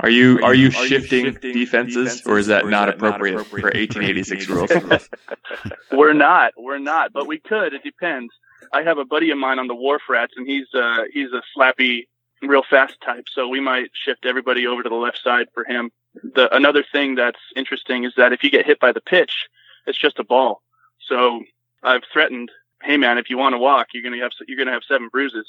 Are 0.00 0.10
you 0.10 0.40
are 0.42 0.54
you 0.54 0.70
shifting, 0.70 1.34
defenses, 1.34 2.22
or 2.26 2.38
is 2.38 2.48
that 2.48 2.66
not 2.66 2.88
appropriate 2.88 3.46
for 3.46 3.62
1886 3.62 4.48
rules? 4.48 4.70
We're 5.92 6.12
not. 6.12 6.52
We're 6.56 6.78
not. 6.78 7.12
But 7.12 7.28
we 7.28 7.38
could. 7.38 7.72
It 7.74 7.84
depends. 7.84 8.32
I 8.72 8.82
have 8.82 8.98
a 8.98 9.04
buddy 9.04 9.30
of 9.30 9.38
mine 9.38 9.60
on 9.60 9.68
the 9.68 9.74
Wharf 9.74 10.02
Rats, 10.08 10.34
and 10.36 10.48
he's 10.48 10.66
uh 10.74 11.04
he's 11.12 11.28
a 11.32 11.42
slappy, 11.56 12.08
real 12.42 12.64
fast 12.68 12.96
type. 13.04 13.26
So 13.32 13.46
we 13.46 13.60
might 13.60 13.90
shift 13.92 14.26
everybody 14.26 14.66
over 14.66 14.82
to 14.82 14.88
the 14.88 14.94
left 14.96 15.20
side 15.22 15.46
for 15.54 15.64
him. 15.64 15.92
The 16.22 16.52
another 16.54 16.84
thing 16.90 17.14
that's 17.14 17.40
interesting 17.54 18.02
is 18.02 18.14
that 18.16 18.32
if 18.32 18.42
you 18.42 18.50
get 18.50 18.66
hit 18.66 18.80
by 18.80 18.90
the 18.90 19.00
pitch, 19.00 19.46
it's 19.86 19.98
just 19.98 20.18
a 20.18 20.24
ball. 20.24 20.62
So 21.06 21.42
I've 21.84 22.02
threatened, 22.12 22.50
hey 22.82 22.96
man, 22.96 23.18
if 23.18 23.30
you 23.30 23.38
want 23.38 23.52
to 23.52 23.58
walk, 23.58 23.88
you're 23.94 24.02
gonna 24.02 24.22
have 24.22 24.32
you're 24.48 24.58
gonna 24.58 24.72
have 24.72 24.82
seven 24.88 25.08
bruises. 25.08 25.46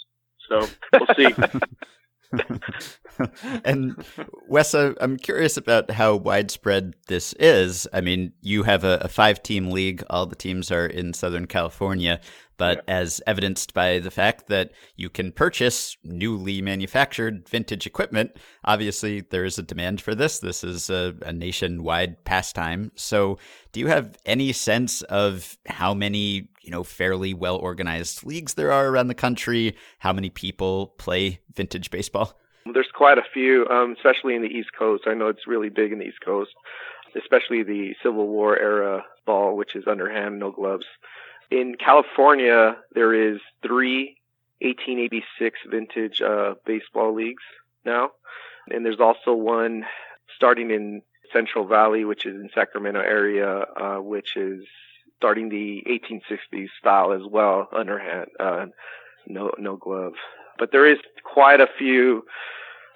So 0.48 0.68
we'll 0.94 1.16
see. 1.16 1.34
and 3.66 4.04
Wes, 4.48 4.74
I'm 4.74 5.18
curious 5.18 5.58
about 5.58 5.92
how 5.92 6.16
widespread 6.16 6.96
this 7.08 7.34
is. 7.34 7.88
I 7.94 8.02
mean, 8.02 8.34
you 8.42 8.64
have 8.64 8.84
a, 8.84 8.98
a 9.02 9.08
five 9.08 9.42
team 9.44 9.72
league, 9.72 10.04
all 10.10 10.26
the 10.26 10.36
teams 10.36 10.72
are 10.72 10.86
in 10.86 11.14
Southern 11.14 11.48
California, 11.48 12.20
but 12.58 12.84
as 12.88 13.22
evidenced 13.28 13.74
by 13.74 14.00
the 14.00 14.12
fact 14.12 14.48
that 14.48 14.72
you 14.96 15.10
can 15.10 15.32
purchase 15.32 15.98
newly 16.04 16.62
manufactured 16.62 17.48
vintage 17.50 17.86
equipment, 17.86 18.36
obviously 18.64 19.22
there 19.22 19.46
is 19.46 19.58
a 19.58 19.64
demand 19.64 20.02
for 20.02 20.16
this. 20.16 20.40
This 20.40 20.64
is 20.64 20.90
a, 20.90 21.16
a 21.22 21.34
nationwide 21.34 22.24
pastime. 22.24 22.92
So, 22.96 23.38
do 23.72 23.80
you 23.80 23.88
have 23.88 24.18
any 24.26 24.54
sense 24.54 25.02
of 25.04 25.58
how 25.68 25.94
many, 25.94 26.48
you 26.62 26.72
know, 26.72 26.84
fairly 26.84 27.34
well 27.34 27.58
organized 27.58 28.26
leagues 28.26 28.54
there 28.54 28.72
are 28.72 28.88
around 28.88 29.08
the 29.08 29.16
country? 29.16 29.76
How 30.00 30.14
many 30.14 30.30
people 30.30 30.88
play 30.98 31.42
vintage 31.54 31.92
baseball? 31.92 32.40
There's 32.74 32.90
quite 32.94 33.18
a 33.18 33.24
few, 33.34 33.68
um, 33.70 33.96
especially 33.98 34.36
in 34.36 34.42
the 34.42 34.48
East 34.48 34.70
Coast. 34.78 35.04
I 35.06 35.14
know 35.14 35.28
it's 35.28 35.46
really 35.46 35.70
big 35.70 35.92
in 35.92 36.00
the 36.00 36.06
East 36.06 36.22
Coast, 36.24 36.52
especially 37.16 37.64
the 37.64 37.94
Civil 38.02 38.28
War 38.28 38.58
era 38.58 39.04
ball, 39.26 39.56
which 39.56 39.76
is 39.76 39.84
underhand, 39.88 40.40
no 40.40 40.52
gloves. 40.52 40.86
In 41.52 41.76
California, 41.76 42.78
there 42.94 43.14
is 43.14 43.40
three 43.62 44.18
1886 44.62 45.60
vintage 45.70 46.22
uh, 46.22 46.56
baseball 46.66 47.14
leagues 47.14 47.44
now, 47.86 48.12
and 48.70 48.86
there's 48.86 49.00
also 49.00 49.34
one 49.34 49.86
starting 50.36 50.72
in 50.72 51.02
Central 51.32 51.68
Valley, 51.68 52.06
which 52.06 52.26
is 52.26 52.36
in 52.36 52.50
Sacramento 52.54 53.00
area, 53.00 53.66
uh, 53.80 53.98
which 53.98 54.36
is 54.36 54.64
starting 55.18 55.50
the 55.50 55.84
1860s 55.88 56.68
style 56.80 57.12
as 57.14 57.22
well, 57.30 57.68
underhand, 57.76 58.28
uh, 58.40 58.66
no 59.28 59.52
no 59.58 59.76
glove. 59.76 60.14
But 60.58 60.72
there 60.72 60.90
is 60.90 61.00
quite 61.24 61.62
a 61.62 61.68
few 61.78 62.24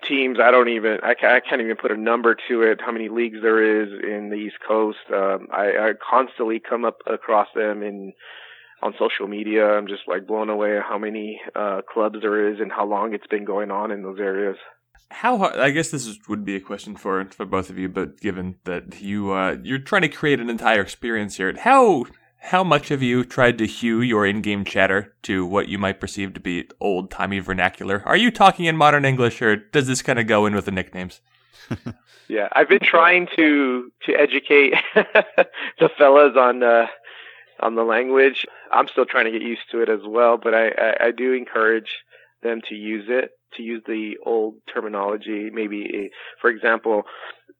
teams. 0.07 0.37
I 0.39 0.51
don't 0.51 0.69
even 0.69 0.99
I, 1.03 1.13
ca- 1.13 1.35
I 1.35 1.39
can't 1.39 1.61
even 1.61 1.75
put 1.75 1.91
a 1.91 1.97
number 1.97 2.35
to 2.47 2.61
it. 2.63 2.81
How 2.81 2.91
many 2.91 3.09
leagues 3.09 3.39
there 3.41 3.83
is 3.83 3.89
in 4.03 4.29
the 4.29 4.35
East 4.35 4.57
Coast? 4.67 4.99
Um, 5.13 5.47
I, 5.51 5.89
I 5.89 5.91
constantly 6.09 6.59
come 6.59 6.85
up 6.85 6.97
across 7.05 7.47
them 7.55 7.83
in 7.83 8.13
on 8.81 8.93
social 8.97 9.27
media. 9.27 9.65
I'm 9.65 9.87
just 9.87 10.03
like 10.07 10.25
blown 10.25 10.49
away 10.49 10.79
how 10.87 10.97
many 10.97 11.41
uh, 11.55 11.81
clubs 11.91 12.17
there 12.21 12.51
is 12.51 12.59
and 12.59 12.71
how 12.71 12.85
long 12.85 13.13
it's 13.13 13.27
been 13.27 13.45
going 13.45 13.71
on 13.71 13.91
in 13.91 14.03
those 14.03 14.19
areas. 14.19 14.57
How 15.11 15.37
hard, 15.37 15.57
I 15.57 15.71
guess 15.71 15.89
this 15.89 16.05
is, 16.05 16.19
would 16.27 16.45
be 16.45 16.55
a 16.55 16.59
question 16.59 16.95
for 16.95 17.25
for 17.25 17.45
both 17.45 17.69
of 17.69 17.79
you, 17.79 17.89
but 17.89 18.19
given 18.21 18.55
that 18.65 19.01
you 19.01 19.31
uh, 19.31 19.57
you're 19.63 19.79
trying 19.79 20.03
to 20.03 20.09
create 20.09 20.39
an 20.39 20.49
entire 20.49 20.81
experience 20.81 21.37
here, 21.37 21.53
how 21.57 22.05
how 22.39 22.63
much 22.63 22.89
have 22.89 23.03
you 23.03 23.23
tried 23.23 23.57
to 23.57 23.67
hew 23.67 24.01
your 24.01 24.25
in-game 24.25 24.65
chatter 24.65 25.13
to 25.23 25.45
what 25.45 25.67
you 25.67 25.77
might 25.77 25.99
perceive 25.99 26.33
to 26.33 26.39
be 26.39 26.67
old-timey 26.79 27.39
vernacular? 27.39 28.01
Are 28.05 28.17
you 28.17 28.31
talking 28.31 28.65
in 28.65 28.77
modern 28.77 29.05
English, 29.05 29.41
or 29.41 29.55
does 29.55 29.87
this 29.87 30.01
kind 30.01 30.19
of 30.19 30.27
go 30.27 30.45
in 30.45 30.55
with 30.55 30.65
the 30.65 30.71
nicknames? 30.71 31.21
Yeah, 32.29 32.47
I've 32.51 32.69
been 32.69 32.79
trying 32.79 33.27
to 33.35 33.91
to 34.05 34.13
educate 34.13 34.75
the 34.93 35.89
fellas 35.97 36.37
on 36.37 36.61
uh, 36.61 36.85
on 37.59 37.73
the 37.73 37.83
language. 37.83 38.45
I'm 38.71 38.87
still 38.87 39.07
trying 39.07 39.25
to 39.25 39.31
get 39.31 39.41
used 39.41 39.63
to 39.71 39.81
it 39.81 39.89
as 39.89 40.01
well, 40.05 40.37
but 40.37 40.53
I, 40.53 40.67
I, 40.67 41.07
I 41.07 41.11
do 41.11 41.33
encourage 41.33 41.89
them 42.43 42.61
to 42.69 42.75
use 42.75 43.05
it, 43.09 43.31
to 43.55 43.63
use 43.63 43.81
the 43.87 44.17
old 44.23 44.55
terminology. 44.71 45.49
Maybe, 45.49 46.11
for 46.39 46.51
example, 46.51 47.03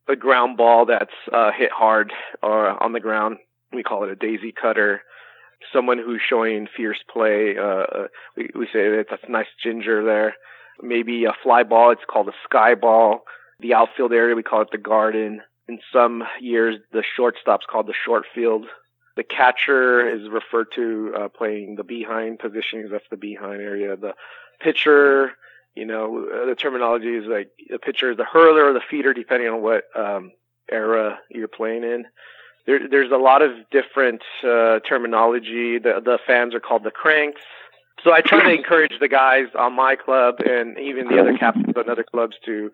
a 0.07 0.15
ground 0.15 0.56
ball 0.56 0.85
that's 0.85 1.15
uh, 1.34 1.51
hit 1.51 1.72
hard 1.72 2.14
or 2.43 2.81
on 2.81 2.93
the 2.93 2.99
ground, 2.99 3.38
we 3.73 3.83
call 3.83 4.03
it 4.03 4.09
a 4.09 4.15
daisy 4.15 4.51
cutter. 4.51 5.01
Someone 5.73 5.97
who's 5.97 6.21
showing 6.27 6.67
fierce 6.75 7.03
play, 7.11 7.57
uh, 7.57 8.07
we, 8.37 8.49
we 8.55 8.67
say 8.71 9.03
that's 9.09 9.23
a 9.27 9.31
nice 9.31 9.47
ginger 9.61 10.03
there. 10.03 10.35
Maybe 10.81 11.25
a 11.25 11.33
fly 11.43 11.63
ball, 11.63 11.91
it's 11.91 12.01
called 12.09 12.29
a 12.29 12.33
sky 12.45 12.75
ball. 12.75 13.23
The 13.59 13.73
outfield 13.73 14.13
area, 14.13 14.35
we 14.35 14.43
call 14.43 14.61
it 14.61 14.69
the 14.71 14.77
garden. 14.77 15.41
In 15.67 15.79
some 15.91 16.23
years, 16.39 16.77
the 16.93 17.03
shortstop's 17.15 17.65
called 17.69 17.87
the 17.87 17.93
short 18.05 18.25
field. 18.33 18.65
The 19.17 19.23
catcher 19.23 20.09
is 20.09 20.29
referred 20.29 20.67
to 20.75 21.13
uh, 21.15 21.27
playing 21.27 21.75
the 21.75 21.83
behind 21.83 22.39
position 22.39 22.79
because 22.79 22.91
that's 22.91 23.09
the 23.11 23.17
behind 23.17 23.61
area. 23.61 23.97
The 23.97 24.13
pitcher, 24.61 25.33
you 25.75 25.85
know, 25.85 26.25
uh, 26.25 26.45
the 26.45 26.55
terminology 26.55 27.15
is 27.15 27.25
like 27.25 27.51
the 27.69 27.79
pitcher 27.79 28.15
the 28.15 28.23
hurler 28.23 28.71
the 28.71 28.81
feeder, 28.89 29.13
depending 29.13 29.49
on 29.49 29.61
what 29.61 29.83
um, 29.93 30.31
era 30.71 31.19
you're 31.29 31.49
playing 31.49 31.83
in. 31.83 32.05
There, 32.69 32.87
there's 32.87 33.11
a 33.11 33.17
lot 33.17 33.41
of 33.41 33.51
different 33.71 34.21
uh, 34.43 34.77
terminology. 34.87 35.79
The, 35.79 36.01
the 36.05 36.19
fans 36.27 36.53
are 36.53 36.59
called 36.59 36.83
the 36.83 36.91
cranks. 36.91 37.41
So 38.03 38.13
I 38.13 38.21
try 38.21 38.43
to 38.43 38.53
encourage 38.53 38.93
the 38.99 39.07
guys 39.07 39.47
on 39.57 39.73
my 39.73 39.95
club 39.95 40.35
and 40.45 40.77
even 40.77 41.07
the 41.07 41.19
other 41.19 41.35
captains 41.35 41.75
on 41.75 41.89
other 41.89 42.03
clubs 42.03 42.35
to 42.45 42.69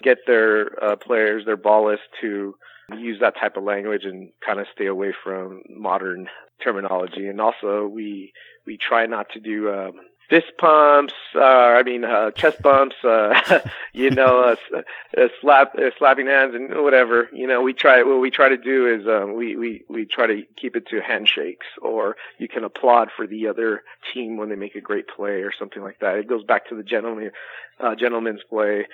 get 0.00 0.18
their 0.28 0.82
uh, 0.82 0.94
players, 0.94 1.44
their 1.44 1.56
ballists 1.56 2.06
to 2.20 2.54
use 2.96 3.18
that 3.20 3.34
type 3.34 3.56
of 3.56 3.64
language 3.64 4.04
and 4.04 4.30
kind 4.46 4.60
of 4.60 4.66
stay 4.72 4.86
away 4.86 5.12
from 5.24 5.62
modern 5.68 6.28
terminology. 6.62 7.26
And 7.26 7.40
also 7.40 7.88
we 7.88 8.32
we 8.64 8.78
try 8.78 9.06
not 9.06 9.26
to 9.30 9.40
do 9.40 9.72
um, 9.72 9.94
fist 10.32 10.56
pumps, 10.56 11.12
uh, 11.34 11.40
I 11.40 11.82
mean, 11.82 12.04
uh, 12.04 12.30
chest 12.30 12.62
bumps, 12.62 12.96
uh, 13.04 13.60
you 13.92 14.08
know, 14.08 14.56
uh, 14.74 14.78
uh, 15.14 15.28
slap, 15.42 15.74
uh, 15.76 15.90
slapping 15.98 16.26
hands 16.26 16.54
and 16.54 16.82
whatever. 16.82 17.28
You 17.34 17.46
know, 17.46 17.60
we 17.60 17.74
try, 17.74 18.02
what 18.02 18.18
we 18.18 18.30
try 18.30 18.48
to 18.48 18.56
do 18.56 18.86
is, 18.86 19.06
um, 19.06 19.34
we, 19.34 19.56
we, 19.56 19.84
we 19.90 20.06
try 20.06 20.26
to 20.26 20.42
keep 20.56 20.74
it 20.74 20.88
to 20.88 21.02
handshakes 21.02 21.66
or 21.82 22.16
you 22.38 22.48
can 22.48 22.64
applaud 22.64 23.10
for 23.14 23.26
the 23.26 23.48
other 23.48 23.82
team 24.14 24.38
when 24.38 24.48
they 24.48 24.56
make 24.56 24.74
a 24.74 24.80
great 24.80 25.06
play 25.06 25.42
or 25.42 25.52
something 25.52 25.82
like 25.82 25.98
that. 26.00 26.16
It 26.16 26.28
goes 26.28 26.44
back 26.44 26.66
to 26.70 26.76
the 26.76 26.82
gentleman, 26.82 27.32
uh, 27.78 27.94
gentleman's 27.94 28.40
play, 28.48 28.86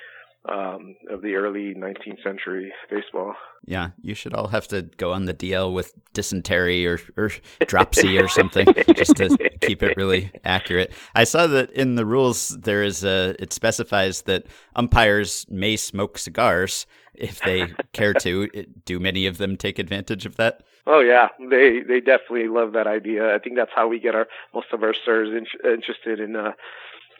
um, 0.48 0.96
of 1.10 1.22
the 1.22 1.34
early 1.34 1.74
19th 1.74 2.22
century 2.22 2.72
baseball. 2.90 3.34
Yeah, 3.66 3.90
you 4.00 4.14
should 4.14 4.34
all 4.34 4.48
have 4.48 4.66
to 4.68 4.82
go 4.82 5.12
on 5.12 5.26
the 5.26 5.34
DL 5.34 5.72
with 5.72 5.92
dysentery 6.14 6.86
or, 6.86 6.98
or 7.16 7.30
dropsy 7.66 8.18
or 8.18 8.28
something 8.28 8.66
just 8.94 9.16
to 9.16 9.36
keep 9.60 9.82
it 9.82 9.96
really 9.96 10.30
accurate. 10.44 10.92
I 11.14 11.24
saw 11.24 11.46
that 11.48 11.70
in 11.72 11.96
the 11.96 12.06
rules 12.06 12.48
there 12.48 12.82
is 12.82 13.04
a 13.04 13.34
it 13.38 13.52
specifies 13.52 14.22
that 14.22 14.46
umpires 14.74 15.44
may 15.50 15.76
smoke 15.76 16.18
cigars 16.18 16.86
if 17.14 17.40
they 17.40 17.66
care 17.92 18.14
to. 18.14 18.48
Do 18.84 18.98
many 18.98 19.26
of 19.26 19.38
them 19.38 19.56
take 19.56 19.78
advantage 19.78 20.24
of 20.24 20.36
that? 20.36 20.62
Oh 20.86 21.00
yeah, 21.00 21.28
they 21.38 21.80
they 21.80 22.00
definitely 22.00 22.48
love 22.48 22.72
that 22.72 22.86
idea. 22.86 23.34
I 23.34 23.38
think 23.38 23.56
that's 23.56 23.72
how 23.74 23.88
we 23.88 23.98
get 23.98 24.14
our 24.14 24.26
most 24.54 24.68
of 24.72 24.82
our 24.82 24.94
sirs 25.04 25.28
in, 25.28 25.46
interested 25.70 26.20
in 26.20 26.36
uh, 26.36 26.52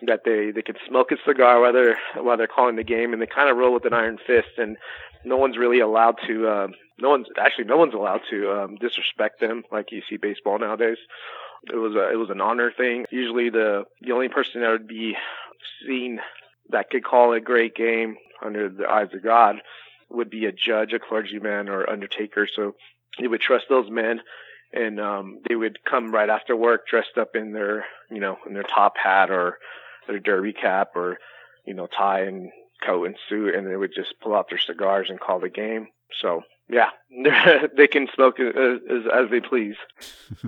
that 0.07 0.21
they 0.25 0.51
they 0.51 0.63
could 0.63 0.79
smoke 0.87 1.11
a 1.13 1.17
cigar 1.27 1.61
while 1.61 1.73
they're 1.73 1.99
while 2.17 2.37
they're 2.37 2.47
calling 2.47 2.77
the 2.77 2.85
game, 2.85 3.13
and 3.13 3.21
they 3.21 3.27
kind 3.27 3.51
of 3.51 3.57
roll 3.57 3.73
with 3.73 3.85
an 3.85 3.93
iron 3.93 4.19
fist, 4.27 4.59
and 4.59 4.77
no 5.25 5.37
one's 5.37 5.57
really 5.57 5.81
allowed 5.81 6.17
to. 6.27 6.47
Uh, 6.47 6.69
no 6.99 7.11
one's 7.11 7.27
actually 7.39 7.65
no 7.65 7.77
one's 7.77 7.95
allowed 7.95 8.21
to 8.31 8.51
um, 8.53 8.77
disrespect 8.77 9.41
them 9.41 9.65
like 9.71 9.93
you 9.93 10.03
see 10.09 10.17
baseball 10.17 10.59
nowadays. 10.59 10.99
It 11.73 11.77
was 11.77 11.95
a 11.95 12.13
it 12.13 12.17
was 12.17 12.31
an 12.31 12.41
honor 12.41 12.73
thing. 12.77 13.07
Usually 13.11 13.51
the 13.51 13.85
the 14.01 14.13
only 14.13 14.29
person 14.29 14.61
that 14.61 14.71
would 14.71 14.89
be 14.89 15.17
seen 15.87 16.21
that 16.71 16.91
could 16.91 17.05
call 17.05 17.33
a 17.33 17.41
great 17.41 17.75
game 17.75 18.17
under 18.45 18.69
the 18.69 18.89
eyes 18.89 19.09
of 19.13 19.23
God 19.23 19.57
would 20.11 20.31
be 20.31 20.47
a 20.47 20.53
judge, 20.53 20.93
a 20.93 20.99
clergyman, 20.99 21.69
or 21.69 21.89
undertaker. 21.89 22.47
So 22.55 22.75
they 23.19 23.27
would 23.27 23.41
trust 23.41 23.67
those 23.69 23.91
men 23.91 24.21
and 24.73 25.01
um 25.01 25.41
they 25.49 25.55
would 25.55 25.79
come 25.85 26.11
right 26.13 26.29
after 26.29 26.55
work 26.55 26.87
dressed 26.87 27.17
up 27.19 27.35
in 27.35 27.53
their 27.53 27.87
you 28.11 28.21
know 28.21 28.37
in 28.47 28.55
their 28.55 28.63
top 28.63 28.95
hat 29.03 29.31
or 29.31 29.59
their 30.09 30.19
derby 30.19 30.53
cap 30.53 30.97
or 30.97 31.19
you 31.67 31.75
know 31.75 31.87
tie 31.87 32.23
and 32.23 32.51
coat 32.85 33.05
and 33.05 33.17
suit 33.29 33.55
and 33.55 33.67
they 33.67 33.77
would 33.77 33.93
just 33.95 34.15
pull 34.21 34.35
out 34.35 34.49
their 34.49 34.59
cigars 34.59 35.09
and 35.11 35.21
call 35.21 35.41
the 35.41 35.49
game. 35.49 35.89
So 36.21 36.43
yeah 36.69 36.91
they 37.77 37.87
can 37.87 38.09
smoke 38.15 38.41
as, 38.41 38.81
as, 39.15 39.31
they 39.31 39.41
please. 39.41 39.77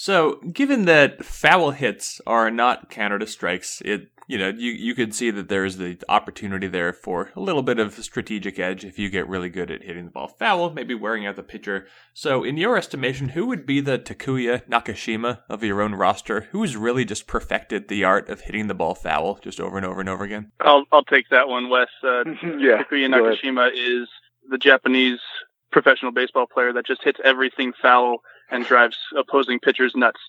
So, 0.00 0.36
given 0.52 0.84
that 0.84 1.24
foul 1.24 1.72
hits 1.72 2.20
are 2.24 2.52
not 2.52 2.88
counted 2.88 3.20
as 3.20 3.32
strikes, 3.32 3.82
it 3.84 4.10
you 4.28 4.38
know 4.38 4.48
you 4.50 4.70
you 4.70 4.94
could 4.94 5.14
see 5.14 5.30
that 5.30 5.48
there's 5.48 5.78
the 5.78 5.98
opportunity 6.08 6.68
there 6.68 6.92
for 6.92 7.32
a 7.34 7.40
little 7.40 7.62
bit 7.62 7.80
of 7.80 7.94
strategic 7.94 8.58
edge 8.58 8.84
if 8.84 8.98
you 8.98 9.08
get 9.08 9.26
really 9.26 9.48
good 9.48 9.70
at 9.70 9.82
hitting 9.82 10.04
the 10.04 10.10
ball 10.10 10.28
foul, 10.28 10.70
maybe 10.70 10.94
wearing 10.94 11.26
out 11.26 11.34
the 11.34 11.42
pitcher. 11.42 11.86
So, 12.12 12.44
in 12.44 12.56
your 12.56 12.76
estimation, 12.76 13.30
who 13.30 13.46
would 13.46 13.66
be 13.66 13.80
the 13.80 13.98
Takuya 13.98 14.64
Nakashima 14.68 15.40
of 15.48 15.64
your 15.64 15.80
own 15.80 15.94
roster? 15.94 16.42
Who's 16.52 16.76
really 16.76 17.04
just 17.04 17.26
perfected 17.26 17.88
the 17.88 18.04
art 18.04 18.28
of 18.28 18.42
hitting 18.42 18.68
the 18.68 18.74
ball 18.74 18.94
foul 18.94 19.38
just 19.42 19.58
over 19.58 19.76
and 19.78 19.86
over 19.86 20.00
and 20.00 20.08
over 20.08 20.24
again? 20.24 20.52
I'll 20.60 20.84
I'll 20.92 21.04
take 21.04 21.30
that 21.30 21.48
one, 21.48 21.70
Wes. 21.70 21.88
Uh, 22.04 22.24
yeah 22.58 22.82
Takuya. 22.84 23.08
Nakashima 23.08 23.70
is 23.72 24.08
the 24.48 24.58
Japanese 24.58 25.20
professional 25.72 26.12
baseball 26.12 26.46
player 26.46 26.72
that 26.74 26.86
just 26.86 27.02
hits 27.02 27.18
everything 27.24 27.72
foul 27.80 28.18
and 28.50 28.64
drives 28.64 28.96
opposing 29.16 29.58
pitchers 29.60 29.92
nuts. 29.94 30.20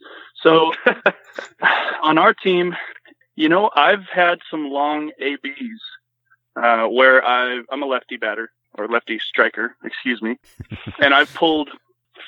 So 0.44 0.74
on 2.04 2.18
our 2.18 2.34
team, 2.34 2.76
you 3.40 3.48
know, 3.48 3.72
I've 3.74 4.04
had 4.14 4.40
some 4.52 4.70
long 4.70 5.12
ABs 5.18 5.82
uh, 6.58 6.88
where 6.88 7.26
I, 7.26 7.62
I'm 7.72 7.82
a 7.82 7.86
lefty 7.86 8.18
batter 8.18 8.52
or 8.78 8.90
lefty 8.90 9.18
striker, 9.18 9.78
excuse 9.86 10.22
me, 10.22 10.38
and 11.02 11.14
I've 11.14 11.34
pulled 11.34 11.70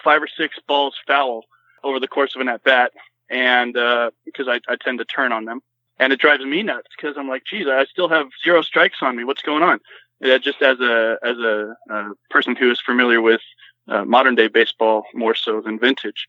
five 0.05 0.23
or 0.23 0.27
six 0.27 0.57
balls 0.69 0.95
foul 1.05 1.43
over 1.83 1.99
the 1.99 2.07
course 2.07 2.33
of 2.33 2.39
an 2.39 2.47
at 2.47 2.63
bat, 2.63 2.93
and 3.29 3.75
uh, 3.75 4.11
because 4.23 4.47
I, 4.47 4.61
I 4.69 4.77
tend 4.77 4.99
to 4.99 5.05
turn 5.05 5.33
on 5.33 5.43
them, 5.43 5.59
and 5.99 6.13
it 6.13 6.19
drives 6.21 6.45
me 6.45 6.63
nuts 6.63 6.87
because 6.95 7.17
I'm 7.17 7.27
like, 7.27 7.43
geez, 7.43 7.67
I 7.67 7.83
still 7.85 8.07
have 8.07 8.27
zero 8.41 8.61
strikes 8.61 8.99
on 9.01 9.17
me. 9.17 9.25
What's 9.25 9.41
going 9.41 9.63
on? 9.63 9.81
Just 10.23 10.61
as 10.61 10.79
a 10.79 11.17
as 11.23 11.37
a, 11.39 11.75
uh 11.91 12.09
person 12.29 12.55
who 12.55 12.71
is 12.71 12.79
familiar 12.79 13.19
with 13.19 13.41
uh, 13.89 14.05
modern 14.05 14.35
day 14.35 14.47
baseball 14.47 15.03
more 15.13 15.35
so 15.35 15.59
than 15.59 15.77
vintage. 15.77 16.27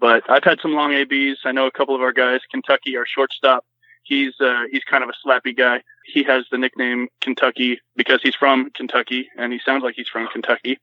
But 0.00 0.22
I've 0.30 0.44
had 0.44 0.60
some 0.62 0.72
long 0.72 0.94
ABs. 0.94 1.40
I 1.44 1.52
know 1.52 1.66
a 1.66 1.70
couple 1.70 1.94
of 1.94 2.00
our 2.00 2.12
guys. 2.12 2.40
Kentucky, 2.50 2.96
our 2.96 3.04
shortstop, 3.04 3.66
he's 4.04 4.34
uh, 4.40 4.64
he's 4.70 4.84
kind 4.84 5.02
of 5.02 5.10
a 5.10 5.28
slappy 5.28 5.56
guy. 5.56 5.82
He 6.06 6.22
has 6.24 6.44
the 6.50 6.58
nickname 6.58 7.08
Kentucky 7.20 7.80
because 7.96 8.20
he's 8.22 8.34
from 8.34 8.70
Kentucky 8.70 9.28
and 9.36 9.52
he 9.52 9.60
sounds 9.64 9.82
like 9.82 9.94
he's 9.94 10.08
from 10.08 10.28
Kentucky. 10.28 10.78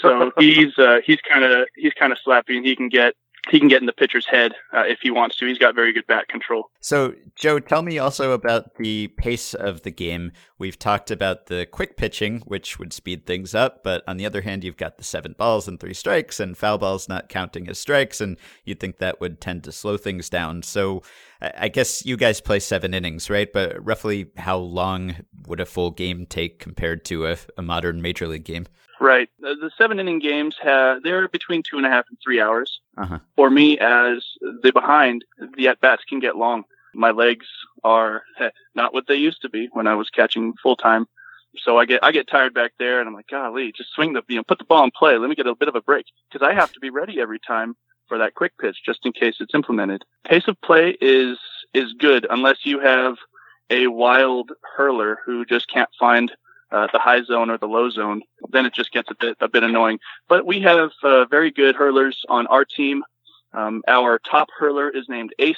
So 0.00 0.32
he's 0.38 0.78
uh, 0.78 0.98
he's 1.04 1.20
kind 1.20 1.44
of 1.44 1.68
he's 1.74 1.94
kind 1.94 2.12
of 2.12 2.18
slappy 2.26 2.56
and 2.56 2.66
he 2.66 2.76
can 2.76 2.88
get 2.88 3.14
he 3.50 3.58
can 3.58 3.68
get 3.68 3.80
in 3.80 3.86
the 3.86 3.92
pitcher's 3.92 4.26
head 4.26 4.54
uh, 4.72 4.84
if 4.86 5.00
he 5.00 5.10
wants 5.10 5.36
to. 5.36 5.46
He's 5.46 5.58
got 5.58 5.74
very 5.74 5.92
good 5.92 6.06
bat 6.06 6.28
control. 6.28 6.70
So, 6.80 7.14
Joe, 7.34 7.58
tell 7.58 7.82
me 7.82 7.98
also 7.98 8.32
about 8.32 8.76
the 8.76 9.08
pace 9.08 9.54
of 9.54 9.82
the 9.82 9.90
game. 9.90 10.32
We've 10.58 10.78
talked 10.78 11.10
about 11.10 11.46
the 11.46 11.66
quick 11.66 11.96
pitching, 11.96 12.40
which 12.40 12.78
would 12.78 12.92
speed 12.92 13.26
things 13.26 13.54
up, 13.54 13.82
but 13.82 14.02
on 14.06 14.16
the 14.16 14.26
other 14.26 14.40
hand, 14.40 14.64
you've 14.64 14.76
got 14.76 14.98
the 14.98 15.04
seven 15.04 15.34
balls 15.38 15.68
and 15.68 15.78
three 15.78 15.94
strikes, 15.94 16.40
and 16.40 16.56
foul 16.56 16.78
balls 16.78 17.08
not 17.08 17.28
counting 17.28 17.68
as 17.68 17.78
strikes, 17.78 18.20
and 18.20 18.36
you'd 18.64 18.80
think 18.80 18.98
that 18.98 19.20
would 19.20 19.40
tend 19.40 19.64
to 19.64 19.72
slow 19.72 19.96
things 19.96 20.28
down. 20.28 20.62
So, 20.62 21.02
I 21.40 21.68
guess 21.68 22.04
you 22.04 22.16
guys 22.16 22.40
play 22.40 22.58
seven 22.58 22.94
innings, 22.94 23.30
right? 23.30 23.52
But 23.52 23.84
roughly 23.84 24.32
how 24.36 24.58
long 24.58 25.16
would 25.46 25.60
a 25.60 25.66
full 25.66 25.92
game 25.92 26.26
take 26.26 26.58
compared 26.58 27.04
to 27.06 27.26
a, 27.26 27.36
a 27.56 27.62
modern 27.62 28.02
major 28.02 28.26
league 28.26 28.44
game? 28.44 28.66
Right. 29.00 29.28
The, 29.40 29.54
the 29.60 29.70
seven 29.78 30.00
inning 30.00 30.18
games 30.18 30.56
have 30.60 31.02
they're 31.02 31.28
between 31.28 31.62
two 31.62 31.76
and 31.76 31.86
a 31.86 31.90
half 31.90 32.06
and 32.08 32.18
three 32.22 32.40
hours. 32.40 32.80
Uh-huh. 32.96 33.18
For 33.36 33.48
me, 33.48 33.78
as 33.78 34.24
the 34.40 34.72
behind, 34.72 35.24
the 35.56 35.68
at 35.68 35.80
bats 35.80 36.04
can 36.04 36.20
get 36.20 36.36
long. 36.36 36.64
My 36.94 37.10
legs 37.10 37.46
are 37.84 38.22
not 38.74 38.92
what 38.92 39.06
they 39.06 39.14
used 39.14 39.42
to 39.42 39.48
be 39.48 39.68
when 39.72 39.86
I 39.86 39.94
was 39.94 40.10
catching 40.10 40.54
full 40.62 40.76
time. 40.76 41.06
So 41.56 41.78
I 41.78 41.84
get 41.84 42.02
I 42.02 42.12
get 42.12 42.28
tired 42.28 42.54
back 42.54 42.72
there, 42.78 43.00
and 43.00 43.08
I'm 43.08 43.14
like, 43.14 43.28
golly, 43.28 43.72
just 43.72 43.92
swing 43.92 44.12
the 44.12 44.22
you 44.28 44.36
know 44.36 44.42
put 44.42 44.58
the 44.58 44.64
ball 44.64 44.84
in 44.84 44.90
play. 44.90 45.16
Let 45.16 45.28
me 45.28 45.36
get 45.36 45.46
a 45.46 45.54
bit 45.54 45.68
of 45.68 45.76
a 45.76 45.82
break 45.82 46.06
because 46.30 46.46
I 46.46 46.54
have 46.54 46.72
to 46.72 46.80
be 46.80 46.90
ready 46.90 47.20
every 47.20 47.38
time 47.38 47.76
for 48.08 48.18
that 48.18 48.34
quick 48.34 48.52
pitch 48.58 48.78
just 48.84 49.04
in 49.04 49.12
case 49.12 49.36
it's 49.40 49.54
implemented. 49.54 50.04
Pace 50.24 50.48
of 50.48 50.60
play 50.60 50.96
is 51.00 51.38
is 51.74 51.92
good 51.94 52.26
unless 52.30 52.64
you 52.64 52.80
have 52.80 53.16
a 53.70 53.86
wild 53.86 54.50
hurler 54.76 55.18
who 55.24 55.44
just 55.44 55.68
can't 55.68 55.90
find 55.98 56.32
uh, 56.70 56.88
the 56.92 56.98
high 56.98 57.22
zone 57.22 57.50
or 57.50 57.58
the 57.58 57.66
low 57.66 57.90
zone, 57.90 58.22
then 58.50 58.66
it 58.66 58.74
just 58.74 58.92
gets 58.92 59.10
a 59.10 59.14
bit 59.14 59.36
a 59.40 59.48
bit 59.48 59.62
annoying. 59.62 59.98
But 60.28 60.46
we 60.46 60.60
have 60.60 60.90
uh, 61.02 61.24
very 61.26 61.50
good 61.50 61.76
hurlers 61.76 62.24
on 62.28 62.46
our 62.46 62.64
team. 62.64 63.02
Um, 63.52 63.82
our 63.88 64.18
top 64.18 64.48
hurler 64.56 64.90
is 64.90 65.08
named 65.08 65.34
Ace. 65.38 65.56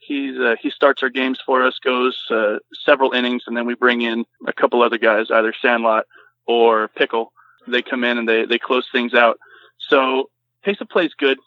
He's 0.00 0.38
uh, 0.38 0.56
he 0.60 0.70
starts 0.70 1.02
our 1.02 1.10
games 1.10 1.38
for 1.44 1.64
us, 1.64 1.78
goes 1.78 2.18
uh, 2.30 2.56
several 2.84 3.12
innings, 3.12 3.44
and 3.46 3.56
then 3.56 3.66
we 3.66 3.74
bring 3.74 4.00
in 4.02 4.24
a 4.46 4.52
couple 4.52 4.82
other 4.82 4.98
guys, 4.98 5.30
either 5.30 5.54
Sandlot 5.60 6.06
or 6.46 6.88
Pickle. 6.88 7.32
They 7.68 7.82
come 7.82 8.02
in 8.02 8.18
and 8.18 8.28
they 8.28 8.44
they 8.44 8.58
close 8.58 8.88
things 8.90 9.14
out. 9.14 9.38
So 9.78 10.30
pace 10.64 10.80
of 10.80 10.88
play 10.88 11.06
is 11.06 11.14
good, 11.14 11.38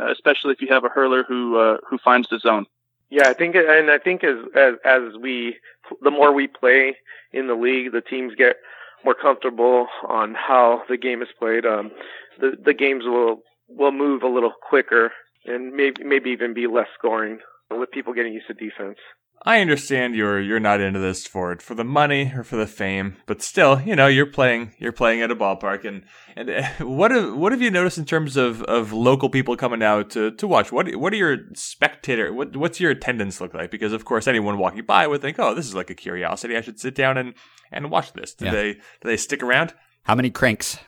uh, 0.00 0.10
especially 0.10 0.52
if 0.52 0.60
you 0.60 0.68
have 0.68 0.84
a 0.84 0.88
hurler 0.88 1.22
who 1.22 1.56
uh, 1.56 1.76
who 1.88 1.98
finds 1.98 2.28
the 2.28 2.38
zone. 2.40 2.66
Yeah, 3.10 3.28
I 3.28 3.34
think, 3.34 3.56
and 3.56 3.90
I 3.90 3.98
think 3.98 4.22
as 4.22 4.36
as 4.56 4.74
as 4.84 5.02
we, 5.20 5.56
the 6.00 6.10
more 6.10 6.32
we 6.32 6.46
play 6.46 6.96
in 7.32 7.48
the 7.48 7.54
league, 7.54 7.92
the 7.92 8.00
teams 8.00 8.34
get 8.36 8.56
more 9.04 9.14
comfortable 9.14 9.88
on 10.08 10.34
how 10.34 10.82
the 10.88 10.96
game 10.96 11.20
is 11.22 11.28
played. 11.38 11.66
Um, 11.66 11.90
the 12.38 12.52
the 12.64 12.74
games 12.74 13.04
will 13.04 13.42
will 13.68 13.92
move 13.92 14.22
a 14.22 14.28
little 14.28 14.52
quicker 14.68 15.10
and 15.44 15.72
maybe 15.72 16.04
maybe 16.04 16.30
even 16.30 16.54
be 16.54 16.66
less 16.66 16.88
scoring 16.96 17.38
with 17.70 17.90
people 17.90 18.12
getting 18.12 18.32
used 18.32 18.46
to 18.46 18.54
defense. 18.54 18.98
I 19.42 19.60
understand 19.60 20.14
you're 20.14 20.38
you're 20.38 20.60
not 20.60 20.80
into 20.82 20.98
this 21.00 21.26
for 21.26 21.56
for 21.60 21.74
the 21.74 21.84
money 21.84 22.30
or 22.36 22.44
for 22.44 22.56
the 22.56 22.66
fame, 22.66 23.16
but 23.24 23.40
still, 23.40 23.80
you 23.80 23.96
know, 23.96 24.06
you're 24.06 24.26
playing 24.26 24.74
you're 24.78 24.92
playing 24.92 25.22
at 25.22 25.30
a 25.30 25.36
ballpark, 25.36 25.86
and 25.86 26.02
and 26.36 26.50
uh, 26.50 26.62
what 26.84 27.10
have 27.10 27.34
what 27.34 27.50
have 27.52 27.62
you 27.62 27.70
noticed 27.70 27.96
in 27.96 28.04
terms 28.04 28.36
of, 28.36 28.62
of 28.64 28.92
local 28.92 29.30
people 29.30 29.56
coming 29.56 29.82
out 29.82 30.10
to, 30.10 30.30
to 30.32 30.46
watch? 30.46 30.70
What 30.70 30.94
what 30.96 31.12
are 31.14 31.16
your 31.16 31.38
spectator 31.54 32.32
what 32.34 32.54
what's 32.54 32.80
your 32.80 32.90
attendance 32.90 33.40
look 33.40 33.54
like? 33.54 33.70
Because 33.70 33.94
of 33.94 34.04
course, 34.04 34.26
anyone 34.28 34.58
walking 34.58 34.84
by 34.84 35.06
would 35.06 35.22
think, 35.22 35.38
oh, 35.38 35.54
this 35.54 35.66
is 35.66 35.74
like 35.74 35.88
a 35.88 35.94
curiosity. 35.94 36.54
I 36.56 36.60
should 36.60 36.78
sit 36.78 36.94
down 36.94 37.16
and, 37.16 37.32
and 37.72 37.90
watch 37.90 38.12
this. 38.12 38.34
Do 38.34 38.44
Yeah. 38.44 38.50
they 38.52 38.72
do 38.74 38.80
they 39.04 39.16
stick 39.16 39.42
around? 39.42 39.72
How 40.02 40.14
many 40.14 40.28
cranks? 40.30 40.78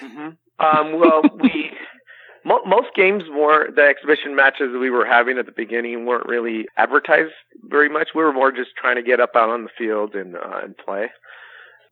Um, 0.00 0.98
well, 1.00 1.22
we 1.40 1.70
mo- 2.44 2.64
most 2.64 2.88
games 2.94 3.24
were 3.30 3.70
the 3.70 3.82
exhibition 3.82 4.34
matches 4.34 4.76
we 4.78 4.90
were 4.90 5.04
having 5.04 5.38
at 5.38 5.46
the 5.46 5.52
beginning 5.52 6.06
weren't 6.06 6.26
really 6.26 6.66
advertised 6.76 7.32
very 7.64 7.88
much. 7.88 8.10
We 8.14 8.22
were 8.22 8.32
more 8.32 8.52
just 8.52 8.70
trying 8.76 8.96
to 8.96 9.02
get 9.02 9.20
up 9.20 9.30
out 9.34 9.50
on 9.50 9.64
the 9.64 9.70
field 9.76 10.14
and 10.14 10.36
uh, 10.36 10.60
and 10.62 10.76
play, 10.76 11.10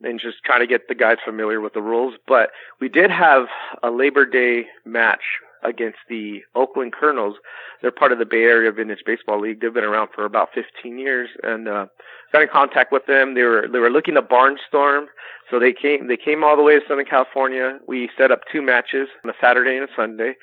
and 0.03 0.21
just 0.21 0.45
trying 0.45 0.61
to 0.61 0.67
get 0.67 0.89
the 0.89 0.95
guys 0.95 1.19
familiar 1.25 1.61
with 1.61 1.75
the 1.75 1.83
rules. 1.83 2.15
But 2.27 2.51
we 2.81 2.89
did 2.89 3.11
have 3.11 3.47
a 3.83 3.91
Labor 3.91 4.27
Day 4.27 4.67
match 4.85 5.23
against 5.63 5.99
the 6.09 6.41
Oakland 6.55 6.93
Colonels. 6.93 7.37
They're 7.83 7.91
part 7.91 8.13
of 8.13 8.19
the 8.19 8.25
Bay 8.25 8.45
Area 8.45 8.73
Vintage 8.73 9.03
Baseball 9.05 9.41
League. 9.41 9.61
They've 9.61 9.73
been 9.73 9.85
around 9.85 10.09
for 10.15 10.25
about 10.25 10.51
15 10.55 10.99
years, 10.99 11.29
and 11.43 11.69
uh, 11.69 11.87
got 12.33 12.43
in 12.43 12.49
contact 12.49 12.93
with 12.93 13.07
them. 13.07 13.35
They 13.35 13.43
were 13.43 13.67
they 13.71 13.79
were 13.79 13.91
looking 13.91 14.15
to 14.15 14.23
barnstorm, 14.23 15.07
so 15.51 15.59
they 15.59 15.73
came 15.73 16.09
they 16.09 16.17
came 16.17 16.45
all 16.45 16.57
the 16.57 16.63
way 16.63 16.79
to 16.79 16.87
Southern 16.87 17.07
California. 17.07 17.79
We 17.87 18.11
set 18.17 18.31
up 18.31 18.41
two 18.51 18.63
matches 18.63 19.09
on 19.25 19.31
a 19.31 19.35
Saturday 19.41 19.77
and 19.77 19.89
a 19.89 19.93
Sunday. 19.95 20.35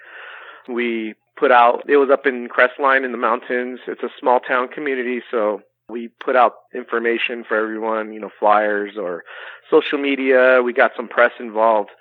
We 0.68 1.15
put 1.38 1.52
out 1.52 1.84
it 1.88 1.98
was 1.98 2.10
up 2.11 2.26
in 2.26 2.49
Crestline 2.49 3.06
in 3.06 3.11
the 3.11 3.18
mountains. 3.18 3.80
It's 3.88 4.03
a 4.03 4.10
small 4.19 4.39
town 4.39 4.68
community, 4.69 5.22
so 5.31 5.61
we 5.89 6.10
put 6.23 6.35
out 6.35 6.53
information 6.76 7.44
for 7.48 7.56
everyone, 7.56 8.11
you 8.11 8.19
know, 8.19 8.30
flyers 8.39 8.98
or 8.98 9.23
social 9.69 9.98
media. 9.98 10.61
We 10.64 10.73
got 10.73 10.91
some 10.95 11.07
press 11.07 11.31
involved. 11.39 11.91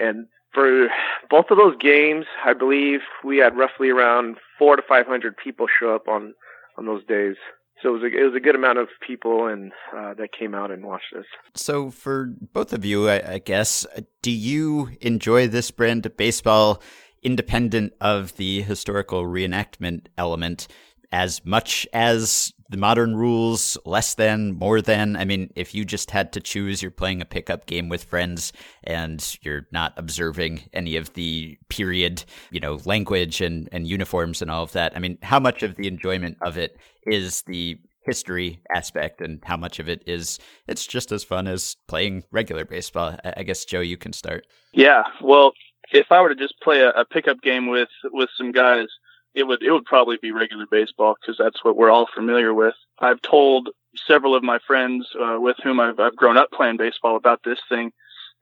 And 0.00 0.26
for 0.52 0.88
both 1.30 1.46
of 1.50 1.58
those 1.58 1.76
games, 1.80 2.26
I 2.44 2.52
believe 2.52 3.00
we 3.24 3.38
had 3.38 3.56
roughly 3.56 3.90
around 3.90 4.36
four 4.58 4.76
to 4.76 4.82
500 4.82 5.36
people 5.36 5.66
show 5.80 5.94
up 5.94 6.08
on, 6.08 6.34
on 6.76 6.86
those 6.86 7.04
days. 7.04 7.36
So 7.82 7.90
it 7.90 7.92
was 7.92 8.02
a, 8.02 8.06
it 8.06 8.24
was 8.24 8.34
a 8.34 8.40
good 8.40 8.56
amount 8.56 8.78
of 8.78 8.88
people 9.06 9.46
and 9.46 9.72
uh, 9.96 10.14
that 10.14 10.30
came 10.36 10.54
out 10.54 10.72
and 10.72 10.84
watched 10.84 11.14
us. 11.16 11.26
So 11.54 11.90
for 11.90 12.34
both 12.52 12.72
of 12.72 12.84
you, 12.84 13.08
I, 13.08 13.34
I 13.34 13.38
guess, 13.38 13.86
do 14.20 14.32
you 14.32 14.90
enjoy 15.00 15.46
this 15.46 15.70
brand 15.70 16.04
of 16.04 16.16
baseball 16.16 16.82
independent 17.22 17.92
of 18.00 18.36
the 18.36 18.62
historical 18.62 19.24
reenactment 19.24 20.06
element 20.16 20.66
as 21.12 21.44
much 21.44 21.86
as 21.92 22.52
the 22.70 22.76
modern 22.76 23.16
rules, 23.16 23.78
less 23.86 24.14
than, 24.14 24.52
more 24.52 24.82
than. 24.82 25.16
I 25.16 25.24
mean, 25.24 25.50
if 25.56 25.74
you 25.74 25.84
just 25.84 26.10
had 26.10 26.32
to 26.34 26.40
choose, 26.40 26.82
you're 26.82 26.90
playing 26.90 27.22
a 27.22 27.26
pickup 27.26 27.66
game 27.66 27.88
with 27.88 28.04
friends 28.04 28.52
and 28.84 29.38
you're 29.42 29.66
not 29.72 29.94
observing 29.96 30.62
any 30.74 30.96
of 30.96 31.14
the 31.14 31.56
period, 31.70 32.24
you 32.50 32.60
know, 32.60 32.78
language 32.84 33.40
and, 33.40 33.68
and 33.72 33.86
uniforms 33.86 34.42
and 34.42 34.50
all 34.50 34.62
of 34.62 34.72
that. 34.72 34.94
I 34.94 34.98
mean, 34.98 35.18
how 35.22 35.40
much 35.40 35.62
of 35.62 35.76
the 35.76 35.88
enjoyment 35.88 36.36
of 36.42 36.58
it 36.58 36.76
is 37.06 37.42
the 37.42 37.78
history 38.04 38.60
aspect 38.74 39.20
and 39.20 39.40
how 39.44 39.56
much 39.56 39.78
of 39.78 39.88
it 39.88 40.02
is 40.06 40.38
it's 40.66 40.86
just 40.86 41.12
as 41.12 41.24
fun 41.24 41.46
as 41.46 41.76
playing 41.88 42.24
regular 42.30 42.66
baseball? 42.66 43.16
I 43.24 43.44
guess, 43.44 43.64
Joe, 43.64 43.80
you 43.80 43.96
can 43.96 44.12
start. 44.12 44.46
Yeah. 44.74 45.04
Well, 45.22 45.52
if 45.90 46.12
I 46.12 46.20
were 46.20 46.28
to 46.28 46.34
just 46.34 46.60
play 46.62 46.80
a, 46.80 46.90
a 46.90 47.06
pickup 47.06 47.40
game 47.40 47.68
with, 47.68 47.88
with 48.12 48.28
some 48.36 48.52
guys, 48.52 48.88
it 49.34 49.44
would 49.44 49.62
it 49.62 49.70
would 49.70 49.84
probably 49.84 50.16
be 50.20 50.32
regular 50.32 50.66
baseball 50.70 51.16
because 51.20 51.36
that's 51.38 51.64
what 51.64 51.76
we're 51.76 51.90
all 51.90 52.08
familiar 52.14 52.54
with. 52.54 52.74
I've 52.98 53.20
told 53.22 53.70
several 54.06 54.34
of 54.34 54.42
my 54.42 54.58
friends 54.66 55.08
uh, 55.20 55.38
with 55.38 55.56
whom 55.62 55.80
I've, 55.80 55.98
I've 55.98 56.16
grown 56.16 56.36
up 56.36 56.50
playing 56.50 56.76
baseball 56.76 57.16
about 57.16 57.40
this 57.44 57.58
thing, 57.68 57.92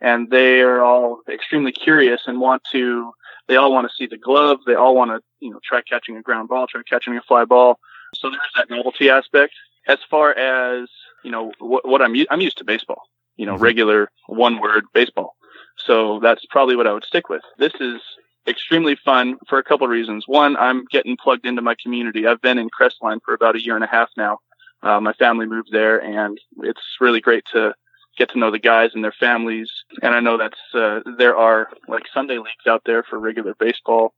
and 0.01 0.31
they 0.31 0.61
are 0.61 0.83
all 0.83 1.21
extremely 1.31 1.73
curious 1.73 2.23
and 2.27 2.41
want 2.41 2.63
to. 2.73 3.13
They 3.49 3.57
all 3.57 3.73
want 3.73 3.89
to 3.89 3.95
see 3.95 4.07
the 4.07 4.19
glove. 4.19 4.61
They 4.67 4.75
all 4.75 4.95
want 4.95 5.11
to 5.11 5.21
you 5.41 5.51
know 5.51 5.61
try 5.65 5.83
catching 5.83 6.17
a 6.17 6.23
ground 6.23 6.49
ball, 6.49 6.67
try 6.67 6.83
catching 6.89 7.17
a 7.17 7.23
fly 7.23 7.45
ball. 7.45 7.79
So 8.15 8.31
there's 8.31 8.41
that 8.57 8.71
novelty 8.71 9.11
aspect. 9.11 9.55
As 9.89 9.99
far 10.11 10.37
as 10.37 10.89
you 11.25 11.31
know, 11.31 11.53
what, 11.59 11.87
what 11.87 12.03
I'm 12.03 12.15
I'm 12.31 12.41
used 12.41 12.59
to 12.59 12.65
baseball. 12.65 13.03
You 13.37 13.45
know, 13.45 13.57
regular 13.59 14.11
one 14.29 14.61
word 14.61 14.85
baseball. 14.95 15.37
So 15.77 16.21
that's 16.21 16.47
probably 16.47 16.75
what 16.75 16.87
I 16.87 16.93
would 16.93 17.05
stick 17.05 17.29
with. 17.29 17.43
This 17.59 17.75
is 17.81 18.01
extremely 18.49 18.97
fun 18.97 19.37
for 19.49 19.59
a 19.59 19.65
couple 19.65 19.87
of 19.87 19.91
reasons. 19.91 20.25
One, 20.27 20.57
I'm 20.57 20.85
getting 20.91 21.17
plugged 21.17 21.47
into 21.47 21.63
my 21.63 21.75
community. 21.83 22.27
I've 22.27 22.41
been 22.41 22.59
in 22.59 22.69
Crestline 22.69 23.21
for 23.25 23.35
about 23.35 23.57
a 23.57 23.63
year 23.63 23.75
and 23.75 23.85
a 23.85 23.89
half 23.89 24.11
now. 24.17 24.39
Uh, 24.83 25.01
my 25.01 25.13
family 25.15 25.47
moved 25.47 25.71
there, 25.73 26.03
and 26.03 26.39
it's 26.59 26.83
really 27.01 27.21
great 27.21 27.45
to 27.53 27.75
get 28.17 28.31
to 28.31 28.39
know 28.39 28.51
the 28.51 28.59
guys 28.59 28.91
and 28.95 29.03
their 29.03 29.15
families. 29.19 29.71
And 30.03 30.15
I 30.15 30.21
know 30.21 30.39
that's 30.39 30.61
uh, 30.75 31.01
there 31.19 31.37
are 31.37 31.69
like 31.89 32.05
Sunday 32.13 32.39
leagues 32.39 32.67
out 32.67 32.83
there 32.87 33.03
for 33.03 33.19
regular 33.19 33.55
baseball. 33.59 34.15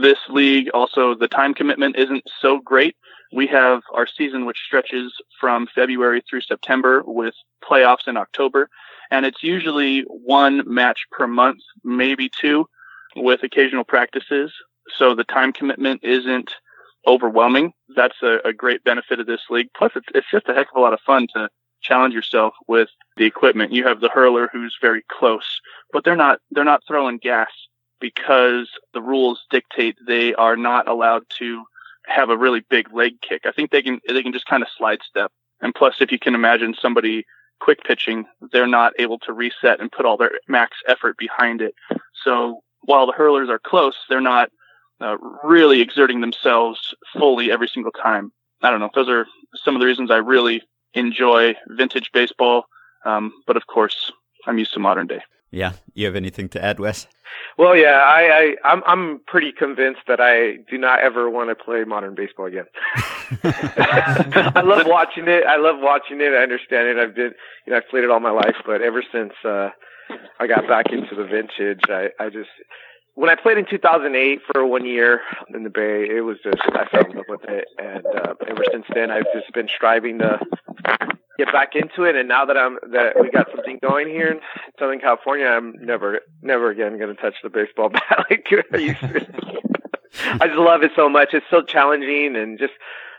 This 0.00 0.18
league 0.28 0.68
also 0.72 1.14
the 1.14 1.28
time 1.28 1.54
commitment 1.54 1.96
isn't 1.96 2.22
so 2.40 2.60
great. 2.60 2.96
We 3.32 3.48
have 3.48 3.82
our 3.92 4.06
season 4.06 4.46
which 4.46 4.58
stretches 4.64 5.12
from 5.40 5.66
February 5.74 6.22
through 6.28 6.42
September 6.42 7.02
with 7.04 7.34
playoffs 7.68 8.06
in 8.06 8.16
October, 8.16 8.68
and 9.10 9.26
it's 9.26 9.42
usually 9.42 10.02
one 10.02 10.62
match 10.66 11.00
per 11.10 11.26
month, 11.26 11.60
maybe 11.82 12.28
two 12.28 12.68
with 13.16 13.42
occasional 13.42 13.84
practices. 13.84 14.52
So 14.96 15.14
the 15.14 15.24
time 15.24 15.52
commitment 15.52 16.02
isn't 16.04 16.50
overwhelming. 17.06 17.72
That's 17.94 18.16
a, 18.22 18.38
a 18.44 18.52
great 18.52 18.84
benefit 18.84 19.20
of 19.20 19.26
this 19.26 19.42
league. 19.50 19.68
Plus, 19.76 19.92
it's, 19.94 20.06
it's 20.14 20.30
just 20.30 20.48
a 20.48 20.54
heck 20.54 20.68
of 20.70 20.76
a 20.76 20.80
lot 20.80 20.92
of 20.92 21.00
fun 21.00 21.26
to 21.34 21.48
challenge 21.82 22.14
yourself 22.14 22.54
with 22.66 22.88
the 23.16 23.24
equipment. 23.24 23.72
You 23.72 23.86
have 23.86 24.00
the 24.00 24.08
hurler 24.08 24.48
who's 24.52 24.76
very 24.80 25.04
close, 25.10 25.60
but 25.92 26.04
they're 26.04 26.16
not, 26.16 26.38
they're 26.50 26.64
not 26.64 26.82
throwing 26.86 27.18
gas 27.18 27.50
because 28.00 28.68
the 28.94 29.02
rules 29.02 29.44
dictate 29.50 29.96
they 30.06 30.34
are 30.34 30.56
not 30.56 30.88
allowed 30.88 31.24
to 31.38 31.62
have 32.06 32.30
a 32.30 32.36
really 32.36 32.62
big 32.68 32.92
leg 32.92 33.20
kick. 33.20 33.42
I 33.44 33.52
think 33.52 33.70
they 33.70 33.82
can, 33.82 34.00
they 34.08 34.22
can 34.22 34.32
just 34.32 34.46
kind 34.46 34.62
of 34.62 34.68
slide 34.76 35.00
step. 35.08 35.30
And 35.60 35.74
plus, 35.74 35.96
if 36.00 36.10
you 36.10 36.18
can 36.18 36.34
imagine 36.34 36.74
somebody 36.80 37.24
quick 37.60 37.82
pitching, 37.84 38.26
they're 38.52 38.66
not 38.66 38.92
able 38.98 39.18
to 39.20 39.32
reset 39.32 39.80
and 39.80 39.90
put 39.90 40.04
all 40.04 40.16
their 40.16 40.32
max 40.48 40.76
effort 40.86 41.16
behind 41.16 41.62
it. 41.62 41.74
So 42.24 42.60
while 42.86 43.06
the 43.06 43.12
hurlers 43.12 43.48
are 43.48 43.58
close, 43.58 43.96
they're 44.08 44.20
not 44.20 44.50
uh, 45.00 45.16
really 45.42 45.80
exerting 45.80 46.20
themselves 46.20 46.94
fully 47.12 47.50
every 47.50 47.68
single 47.68 47.92
time. 47.92 48.32
I 48.62 48.70
don't 48.70 48.80
know. 48.80 48.90
Those 48.94 49.08
are 49.08 49.26
some 49.56 49.74
of 49.74 49.80
the 49.80 49.86
reasons 49.86 50.10
I 50.10 50.16
really 50.16 50.62
enjoy 50.94 51.54
vintage 51.68 52.10
baseball. 52.12 52.64
Um, 53.04 53.32
but 53.46 53.56
of 53.56 53.66
course, 53.66 54.12
I'm 54.46 54.58
used 54.58 54.72
to 54.74 54.80
modern 54.80 55.06
day. 55.06 55.20
Yeah. 55.50 55.72
You 55.92 56.06
have 56.06 56.16
anything 56.16 56.48
to 56.50 56.64
add, 56.64 56.80
Wes? 56.80 57.06
Well, 57.56 57.76
yeah, 57.76 58.02
I, 58.04 58.56
I 58.64 58.70
I'm 58.72 58.82
I'm 58.86 59.20
pretty 59.26 59.52
convinced 59.52 60.02
that 60.08 60.20
I 60.20 60.56
do 60.70 60.78
not 60.78 61.00
ever 61.00 61.30
want 61.30 61.50
to 61.50 61.54
play 61.54 61.84
modern 61.84 62.14
baseball 62.14 62.46
again. 62.46 62.66
I 63.44 64.62
love 64.64 64.86
watching 64.86 65.28
it. 65.28 65.44
I 65.44 65.56
love 65.56 65.76
watching 65.78 66.20
it. 66.20 66.32
I 66.32 66.42
understand 66.42 66.88
it. 66.88 66.98
I've 66.98 67.14
been, 67.14 67.32
you 67.66 67.72
know, 67.72 67.76
I've 67.76 67.88
played 67.88 68.04
it 68.04 68.10
all 68.10 68.20
my 68.20 68.30
life, 68.30 68.56
but 68.66 68.82
ever 68.82 69.02
since 69.12 69.32
uh 69.44 69.70
I 70.38 70.46
got 70.46 70.68
back 70.68 70.86
into 70.90 71.14
the 71.14 71.24
vintage. 71.24 71.82
I, 71.88 72.08
I 72.18 72.28
just 72.30 72.50
when 73.14 73.30
I 73.30 73.36
played 73.36 73.58
in 73.58 73.66
2008 73.68 74.40
for 74.52 74.66
one 74.66 74.84
year 74.84 75.20
in 75.54 75.62
the 75.62 75.70
Bay, 75.70 76.08
it 76.08 76.22
was 76.22 76.38
just 76.42 76.58
I 76.72 76.84
fell 76.86 77.04
in 77.10 77.16
love 77.16 77.26
with 77.28 77.44
it, 77.44 77.66
and 77.78 78.04
uh, 78.06 78.34
ever 78.48 78.62
since 78.72 78.84
then 78.92 79.10
I've 79.10 79.32
just 79.32 79.52
been 79.52 79.68
striving 79.74 80.18
to 80.18 80.40
get 81.38 81.52
back 81.52 81.74
into 81.74 82.04
it. 82.04 82.16
And 82.16 82.28
now 82.28 82.44
that 82.44 82.56
I'm 82.56 82.78
that 82.92 83.14
we 83.20 83.30
got 83.30 83.48
something 83.54 83.78
going 83.82 84.08
here 84.08 84.28
in 84.28 84.40
Southern 84.78 85.00
California, 85.00 85.46
I'm 85.46 85.74
never 85.80 86.20
never 86.42 86.70
again 86.70 86.98
going 86.98 87.14
to 87.14 87.20
touch 87.20 87.34
the 87.42 87.50
baseball 87.50 87.88
bat 87.90 88.26
like 88.30 88.46
I 88.72 88.76
used 88.76 89.00
to. 89.00 89.26
I 90.40 90.46
just 90.46 90.58
love 90.58 90.82
it 90.82 90.92
so 90.94 91.08
much. 91.08 91.30
It's 91.32 91.46
so 91.50 91.62
challenging 91.62 92.36
and 92.36 92.58
just 92.58 92.72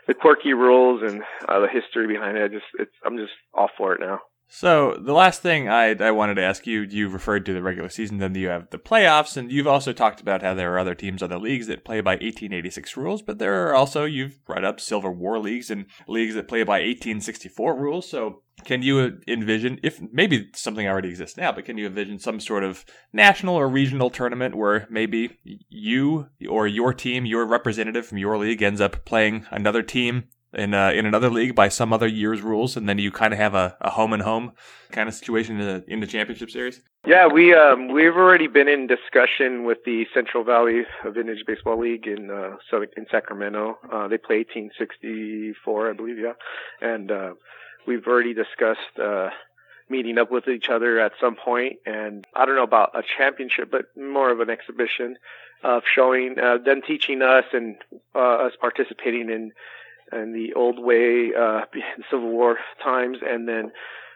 the 0.06 0.14
quirky 0.14 0.54
rules 0.54 1.02
and 1.02 1.22
uh, 1.48 1.60
the 1.60 1.68
history 1.68 2.06
behind 2.06 2.36
it. 2.36 2.44
I 2.44 2.48
just 2.48 2.66
it's 2.78 2.92
I'm 3.04 3.16
just 3.16 3.32
all 3.54 3.70
for 3.76 3.94
it 3.94 4.00
now. 4.00 4.20
So 4.48 4.94
the 4.94 5.12
last 5.12 5.42
thing 5.42 5.68
I, 5.68 5.90
I 5.98 6.12
wanted 6.12 6.36
to 6.36 6.44
ask 6.44 6.66
you, 6.66 6.82
you 6.82 7.08
referred 7.08 7.44
to 7.46 7.52
the 7.52 7.62
regular 7.62 7.88
season, 7.88 8.18
then 8.18 8.34
you 8.34 8.48
have 8.48 8.70
the 8.70 8.78
playoffs, 8.78 9.36
and 9.36 9.50
you've 9.50 9.66
also 9.66 9.92
talked 9.92 10.20
about 10.20 10.42
how 10.42 10.54
there 10.54 10.72
are 10.72 10.78
other 10.78 10.94
teams, 10.94 11.22
other 11.22 11.38
leagues 11.38 11.66
that 11.66 11.84
play 11.84 12.00
by 12.00 12.12
1886 12.12 12.96
rules, 12.96 13.22
but 13.22 13.38
there 13.38 13.66
are 13.66 13.74
also, 13.74 14.04
you've 14.04 14.44
brought 14.44 14.64
up 14.64 14.80
Civil 14.80 15.10
War 15.10 15.38
leagues 15.38 15.70
and 15.70 15.86
leagues 16.06 16.36
that 16.36 16.48
play 16.48 16.62
by 16.62 16.78
1864 16.78 17.76
rules. 17.76 18.08
So 18.08 18.42
can 18.64 18.82
you 18.82 19.18
envision, 19.26 19.80
if 19.82 20.00
maybe 20.12 20.48
something 20.54 20.86
already 20.86 21.08
exists 21.10 21.36
now, 21.36 21.52
but 21.52 21.64
can 21.64 21.76
you 21.76 21.86
envision 21.86 22.18
some 22.18 22.40
sort 22.40 22.62
of 22.64 22.84
national 23.12 23.56
or 23.56 23.68
regional 23.68 24.10
tournament 24.10 24.54
where 24.54 24.86
maybe 24.88 25.38
you 25.68 26.28
or 26.48 26.66
your 26.66 26.94
team, 26.94 27.26
your 27.26 27.44
representative 27.44 28.06
from 28.06 28.18
your 28.18 28.38
league 28.38 28.62
ends 28.62 28.80
up 28.80 29.04
playing 29.04 29.44
another 29.50 29.82
team 29.82 30.28
in 30.56 30.74
uh, 30.74 30.90
in 30.90 31.06
another 31.06 31.30
league 31.30 31.54
by 31.54 31.68
some 31.68 31.92
other 31.92 32.06
year's 32.06 32.40
rules, 32.40 32.76
and 32.76 32.88
then 32.88 32.98
you 32.98 33.10
kind 33.10 33.32
of 33.32 33.38
have 33.38 33.54
a, 33.54 33.76
a 33.80 33.90
home 33.90 34.12
and 34.12 34.22
home 34.22 34.52
kind 34.90 35.08
of 35.08 35.14
situation 35.14 35.60
in 35.60 35.66
the, 35.66 35.84
in 35.86 36.00
the 36.00 36.06
championship 36.06 36.50
series? 36.50 36.80
Yeah, 37.06 37.26
we 37.26 37.54
um, 37.54 37.88
we've 37.88 38.16
already 38.16 38.48
been 38.48 38.68
in 38.68 38.86
discussion 38.86 39.64
with 39.64 39.78
the 39.84 40.06
Central 40.12 40.44
Valley 40.44 40.84
Vintage 41.04 41.44
Baseball 41.46 41.78
League 41.78 42.06
in 42.06 42.30
uh, 42.30 42.56
in 42.96 43.06
Sacramento. 43.10 43.78
Uh, 43.92 44.08
they 44.08 44.18
play 44.18 44.38
1864, 44.38 45.90
I 45.90 45.92
believe, 45.92 46.18
yeah, 46.18 46.32
and 46.80 47.10
uh, 47.10 47.34
we've 47.86 48.06
already 48.06 48.34
discussed. 48.34 48.98
Uh, 49.00 49.30
meeting 49.88 50.18
up 50.18 50.32
with 50.32 50.48
each 50.48 50.68
other 50.68 50.98
at 50.98 51.12
some 51.20 51.36
point 51.36 51.76
and 51.86 52.26
I 52.34 52.44
don't 52.44 52.56
know 52.56 52.64
about 52.64 52.98
a 52.98 53.04
championship 53.16 53.70
but 53.70 53.96
more 53.96 54.32
of 54.32 54.40
an 54.40 54.50
exhibition 54.50 55.16
of 55.62 55.84
showing 55.94 56.40
uh, 56.40 56.58
them 56.58 56.82
teaching 56.82 57.22
us 57.22 57.44
and 57.52 57.76
uh, 58.14 58.46
us 58.46 58.52
participating 58.60 59.30
in 59.30 59.52
and 60.12 60.34
the 60.34 60.54
old 60.54 60.78
way, 60.78 61.32
uh, 61.38 61.62
Civil 62.10 62.30
War 62.30 62.58
times, 62.82 63.18
and 63.26 63.48
then 63.48 63.72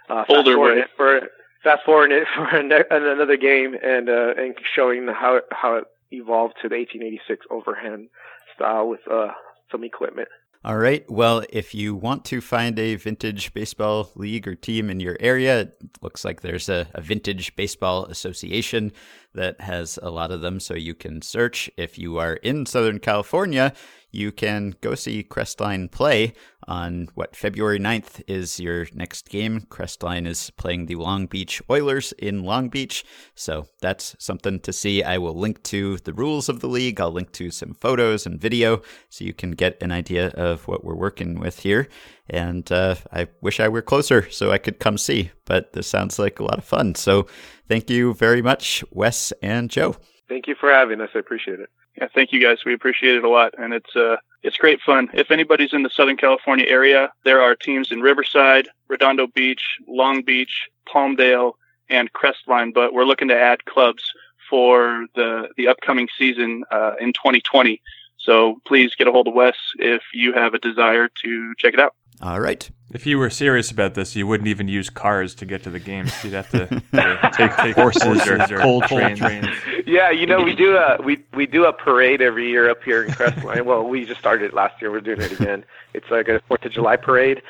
uh, 0.08 0.24
fast 0.24 0.30
Older 0.30 0.54
forward 0.54 0.74
way. 0.76 0.80
it 0.82 0.88
for 0.96 1.20
fast 1.62 1.84
forward 1.84 2.12
it 2.12 2.26
for 2.34 2.44
an- 2.48 2.72
another 2.90 3.36
game, 3.36 3.74
and 3.82 4.08
uh, 4.08 4.34
and 4.36 4.54
showing 4.74 5.06
how 5.08 5.36
it, 5.36 5.44
how 5.50 5.76
it 5.76 5.84
evolved 6.10 6.54
to 6.62 6.68
the 6.68 6.76
1886 6.76 7.46
overhand 7.50 8.08
style 8.54 8.88
with 8.88 9.00
uh, 9.10 9.28
some 9.70 9.84
equipment. 9.84 10.28
All 10.62 10.76
right. 10.76 11.10
Well, 11.10 11.42
if 11.48 11.74
you 11.74 11.94
want 11.94 12.26
to 12.26 12.42
find 12.42 12.78
a 12.78 12.94
vintage 12.96 13.54
baseball 13.54 14.10
league 14.14 14.46
or 14.46 14.54
team 14.54 14.90
in 14.90 15.00
your 15.00 15.16
area, 15.18 15.60
it 15.60 15.78
looks 16.02 16.22
like 16.22 16.42
there's 16.42 16.68
a, 16.68 16.86
a, 16.92 17.00
vintage 17.00 17.56
baseball 17.56 18.04
association 18.04 18.92
that 19.35 19.61
has 19.61 19.98
a 20.02 20.11
lot 20.11 20.31
of 20.31 20.40
them. 20.40 20.61
So 20.61 20.74
you 20.74 20.94
can 20.94 21.23
search. 21.23 21.70
If 21.77 21.98
you 21.98 22.19
are 22.19 22.35
in 22.35 22.66
Southern 22.66 22.98
California, 22.98 23.73
you 24.12 24.32
can 24.32 24.74
go 24.81 24.94
see 24.94 25.23
Crestline 25.23 25.90
play 25.90 26.32
on 26.66 27.09
what 27.15 27.36
February 27.36 27.78
9th 27.78 28.23
is 28.27 28.61
your 28.61 28.86
next 28.93 29.28
game. 29.28 29.66
Crestline 29.70 30.27
is 30.27 30.51
playing 30.51 30.86
the 30.86 30.97
Long 30.97 31.27
Beach 31.27 31.62
Oilers 31.70 32.12
in 32.12 32.43
Long 32.43 32.69
Beach. 32.69 33.05
So 33.35 33.66
that's 33.81 34.16
something 34.19 34.61
to 34.61 34.73
see. 34.73 35.02
I 35.02 35.19
will 35.19 35.35
link 35.35 35.62
to 35.65 35.98
the 35.98 36.12
rules 36.12 36.48
of 36.48 36.61
the 36.61 36.69
league. 36.69 37.01
I'll 37.01 37.12
link 37.12 37.32
to 37.32 37.51
some 37.51 37.74
photos 37.74 38.27
and 38.27 38.40
video 38.40 38.82
so 39.09 39.24
you 39.24 39.32
can 39.32 39.52
get 39.52 39.82
an 39.82 39.93
idea 39.93 40.28
of 40.28 40.66
what 40.66 40.85
we're 40.85 40.94
working 40.94 41.39
with 41.39 41.61
here. 41.61 41.89
And 42.28 42.70
uh, 42.70 42.97
I 43.12 43.28
wish 43.40 43.59
I 43.61 43.69
were 43.69 43.82
closer 43.82 44.31
so 44.31 44.52
I 44.52 44.59
could 44.59 44.78
come 44.78 44.98
see, 44.98 45.31
but 45.51 45.72
this 45.72 45.89
sounds 45.89 46.16
like 46.16 46.39
a 46.39 46.44
lot 46.44 46.59
of 46.59 46.64
fun. 46.64 46.94
So 46.94 47.27
thank 47.68 47.90
you 47.90 48.14
very 48.14 48.40
much, 48.40 48.85
Wes 48.93 49.32
and 49.43 49.68
Joe. 49.68 49.97
Thank 50.28 50.47
you 50.47 50.55
for 50.55 50.70
having 50.70 51.01
us. 51.01 51.10
I 51.12 51.18
appreciate 51.18 51.59
it. 51.59 51.68
Yeah, 51.98 52.06
thank 52.14 52.32
you 52.32 52.40
guys. 52.40 52.59
We 52.64 52.72
appreciate 52.72 53.16
it 53.16 53.24
a 53.24 53.28
lot, 53.28 53.52
and 53.59 53.74
it's 53.74 53.97
uh, 53.97 54.18
it's 54.44 54.56
great 54.56 54.81
fun. 54.81 55.09
If 55.12 55.32
anybody's 55.32 55.72
in 55.72 55.82
the 55.82 55.90
Southern 55.90 56.16
California 56.16 56.66
area, 56.68 57.10
there 57.24 57.43
are 57.43 57.56
teams 57.56 57.90
in 57.90 58.01
Riverside, 58.01 58.68
Redondo 58.86 59.27
Beach, 59.27 59.64
Long 59.89 60.22
Beach, 60.22 60.68
Palmdale, 60.89 61.55
and 61.89 62.12
Crestline. 62.12 62.72
But 62.72 62.93
we're 62.93 63.02
looking 63.02 63.27
to 63.27 63.36
add 63.36 63.64
clubs 63.64 64.05
for 64.48 65.06
the 65.16 65.48
the 65.56 65.66
upcoming 65.66 66.06
season 66.16 66.62
uh, 66.70 66.93
in 67.01 67.12
2020. 67.12 67.82
So 68.18 68.60
please 68.68 68.94
get 68.94 69.09
a 69.09 69.10
hold 69.10 69.27
of 69.27 69.35
Wes 69.35 69.56
if 69.81 70.02
you 70.14 70.32
have 70.32 70.55
a 70.55 70.60
desire 70.60 71.09
to 71.24 71.55
check 71.59 71.74
it 71.74 71.81
out. 71.81 71.97
All 72.22 72.39
right. 72.39 72.70
If 72.92 73.06
you 73.06 73.18
were 73.18 73.30
serious 73.30 73.70
about 73.70 73.94
this, 73.94 74.16
you 74.16 74.26
wouldn't 74.26 74.48
even 74.48 74.66
use 74.66 74.90
cars 74.90 75.34
to 75.36 75.46
get 75.46 75.62
to 75.62 75.70
the 75.70 75.78
games. 75.78 76.12
You'd 76.24 76.32
have 76.32 76.50
to, 76.50 76.66
to 76.66 77.30
take, 77.34 77.56
take 77.56 77.76
horses 77.76 78.26
or, 78.26 78.42
or 78.42 78.58
coal 78.58 78.80
trains. 78.82 79.20
trains. 79.20 79.46
Yeah, 79.86 80.10
you 80.10 80.26
know 80.26 80.42
we 80.42 80.54
do 80.54 80.76
a 80.76 81.00
we 81.02 81.22
we 81.32 81.46
do 81.46 81.64
a 81.66 81.72
parade 81.72 82.20
every 82.20 82.48
year 82.48 82.68
up 82.68 82.82
here 82.82 83.04
in 83.04 83.12
Crestline. 83.12 83.64
well, 83.64 83.84
we 83.84 84.04
just 84.04 84.20
started 84.20 84.46
it 84.46 84.54
last 84.54 84.80
year. 84.80 84.90
We're 84.90 85.00
doing 85.00 85.20
it 85.20 85.32
again. 85.32 85.64
It's 85.94 86.10
like 86.10 86.28
a 86.28 86.40
Fourth 86.48 86.64
of 86.64 86.72
July 86.72 86.96
parade, 86.96 87.42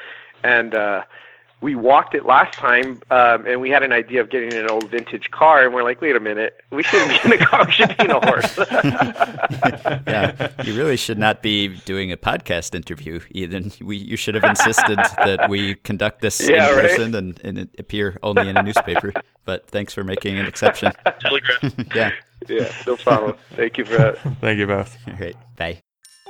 and 0.43 0.75
uh, 0.75 1.05
we 1.61 1.75
walked 1.75 2.15
it 2.15 2.25
last 2.25 2.55
time, 2.55 3.03
um, 3.11 3.47
and 3.47 3.61
we 3.61 3.69
had 3.71 3.83
an 3.83 3.93
idea 3.93 4.21
of 4.21 4.31
getting 4.31 4.55
an 4.55 4.71
old 4.71 4.91
vintage 4.91 5.31
car, 5.31 5.65
and 5.65 5.75
we're 5.75 5.83
like, 5.83 6.01
wait 6.01 6.17
a 6.17 6.21
minute, 6.21 6.61
we 6.71 6.83
shouldn't 6.83 7.11
be 7.11 7.35
in 7.35 7.41
a 7.41 7.45
car, 7.45 7.67
we 7.67 7.73
should 7.73 7.97
be 7.97 8.05
in 8.05 8.11
a 8.11 8.27
horse. 8.27 8.59
yeah, 10.07 10.51
you 10.65 10.75
really 10.75 10.97
should 10.97 11.19
not 11.19 11.43
be 11.43 11.69
doing 11.85 12.13
a 12.13 12.17
podcast 12.17 12.75
interview, 12.75 13.21
Ethan. 13.31 13.73
We, 13.83 13.99
you 13.99 14.17
should 14.17 14.35
have 14.35 14.45
insisted 14.45 14.99
that 14.99 15.51
we 15.51 15.75
conduct 15.77 16.23
this 16.23 16.49
yeah, 16.49 16.71
in 16.71 16.77
right? 16.77 16.83
person 16.83 17.15
and, 17.15 17.41
and 17.45 17.69
appear 17.79 18.19
only 18.23 18.49
in 18.49 18.57
a 18.57 18.63
newspaper. 18.63 19.13
But 19.45 19.69
thanks 19.69 19.93
for 19.93 20.05
making 20.05 20.39
an 20.39 20.47
exception. 20.47 20.93
Telegraph. 21.21 21.75
yeah. 21.95 22.13
Yeah, 22.49 22.73
no 22.87 22.97
problem. 22.97 23.37
Thank 23.55 23.79
you 23.79 23.85
for 23.85 23.97
that. 23.99 24.19
Thank 24.41 24.59
you 24.59 24.67
both. 24.67 24.97
All 25.07 25.15
right, 25.15 25.37
bye. 25.57 25.83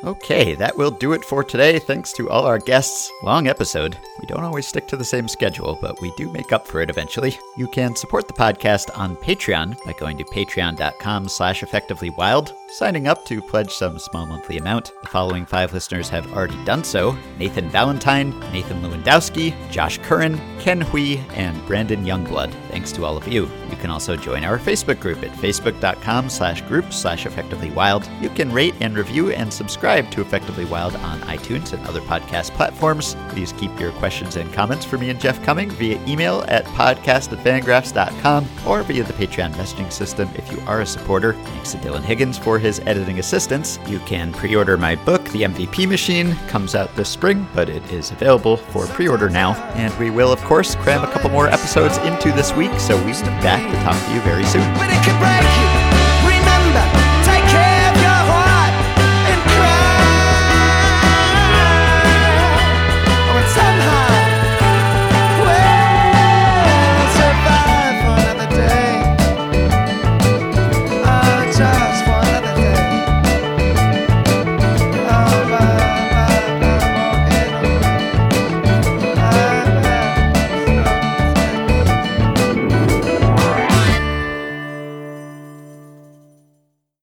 Okay, 0.03 0.55
that 0.55 0.79
will 0.79 0.91
do 0.91 1.13
it 1.13 1.23
for 1.25 1.45
today. 1.45 1.79
Thanks 1.79 2.13
to 2.15 2.31
all 2.31 2.47
our 2.47 2.59
guests. 2.59 3.11
Long 3.23 3.49
episode. 3.49 3.99
We 4.21 4.27
don't 4.27 4.45
always 4.45 4.67
stick 4.67 4.87
to 4.89 4.97
the 4.97 5.05
same 5.05 5.29
schedule, 5.29 5.79
but 5.83 6.01
we 6.01 6.11
do 6.17 6.31
make 6.31 6.53
up 6.53 6.67
for 6.67 6.81
it 6.81 6.89
eventually. 6.89 7.39
You 7.59 7.69
can 7.69 7.95
support 7.95 8.27
the 8.27 8.33
podcast 8.33 8.97
on 8.99 9.15
Patreon 9.17 9.77
by 9.85 9.93
going 9.93 10.17
to 10.17 10.25
patreon.com 10.25 11.29
slash 11.29 11.63
effectivelywild, 11.63 12.53
signing 12.71 13.09
up 13.09 13.25
to 13.25 13.43
pledge 13.43 13.73
some 13.73 13.99
small 13.99 14.27
monthly 14.27 14.59
amount. 14.59 14.93
The 15.03 15.09
following 15.09 15.45
five 15.45 15.73
listeners 15.73 16.09
have 16.09 16.33
already 16.33 16.63
done 16.65 16.85
so. 16.85 17.17
Nathan 17.39 17.69
Valentine, 17.69 18.39
Nathan 18.53 18.83
Lewandowski, 18.83 19.55
Josh 19.71 19.99
Curran, 19.99 20.41
Ken 20.61 20.81
Hui, 20.81 21.19
and 21.35 21.65
Brandon 21.67 22.05
Youngblood. 22.05 22.53
Thanks 22.71 22.93
to 22.93 23.05
all 23.05 23.17
of 23.17 23.27
you. 23.27 23.49
You 23.71 23.77
can 23.77 23.91
also 23.91 24.17
join 24.17 24.45
our 24.45 24.59
Facebook 24.59 25.01
group 25.01 25.23
at 25.23 25.31
facebook.com 25.31 26.29
slash 26.29 26.63
group 26.63 26.93
slash 26.93 27.27
effectively 27.27 27.71
wild. 27.71 28.09
You 28.21 28.31
can 28.31 28.53
rate 28.53 28.75
and 28.81 28.97
review 28.97 29.31
and 29.31 29.53
subscribe 29.53 30.11
to 30.13 30.21
Effectively 30.21 30.65
Wild 30.65 30.95
on 30.97 31.21
iTunes 31.23 31.73
and 31.73 31.85
other 31.87 32.01
podcast 32.03 32.51
platforms. 32.53 33.17
Please 33.31 33.53
keep 33.53 33.79
your 33.81 33.93
questions 33.93 34.37
and 34.37 34.53
comments 34.53 34.85
for 34.85 34.99
me 34.99 35.11
and 35.11 35.21
Jeff 35.21 35.43
coming 35.45 35.71
via 35.71 36.01
email 36.07 36.45
at 36.49 36.65
podcast 36.67 37.33
at 37.33 37.39
fangraphs.com 37.45 38.47
or 38.67 38.83
via 38.83 39.03
the 39.03 39.13
Patreon 39.15 39.53
messaging 39.55 39.93
system 39.93 40.29
if 40.37 40.51
you 40.53 40.61
are 40.67 40.83
a 40.83 40.87
supporter. 40.87 41.33
Thanks 41.33 41.73
to 41.73 41.79
Dylan 41.79 42.03
Higgins 42.03 42.39
for 42.39 42.60
his 42.61 42.81
editing 42.81 43.19
assistance. 43.19 43.79
You 43.89 43.99
can 44.01 44.33
pre-order 44.33 44.77
my 44.77 44.95
book, 44.95 45.25
The 45.31 45.43
MVP 45.43 45.89
Machine. 45.89 46.37
Comes 46.49 46.75
out 46.75 46.95
this 46.95 47.09
spring, 47.09 47.47
but 47.55 47.69
it 47.69 47.83
is 47.91 48.13
available 48.13 48.57
for 48.57 48.87
pre-order 48.87 49.29
now. 49.29 49.55
And 49.75 49.93
we 49.99 50.11
will, 50.11 50.33
of 50.33 50.41
course, 50.43 50.77
cram 50.77 51.03
a 51.03 51.11
couple 51.11 51.31
more 51.31 51.49
episodes 51.49 51.99
into 51.99 52.31
this 52.33 52.55
week, 52.55 52.79
so 52.79 52.97
we 53.05 53.13
will 53.13 53.21
be 53.21 53.27
back 53.43 53.69
to 53.69 53.83
talk 53.83 54.01
to 54.07 54.15
you 54.15 54.21
very 54.21 54.45
soon. 54.45 55.90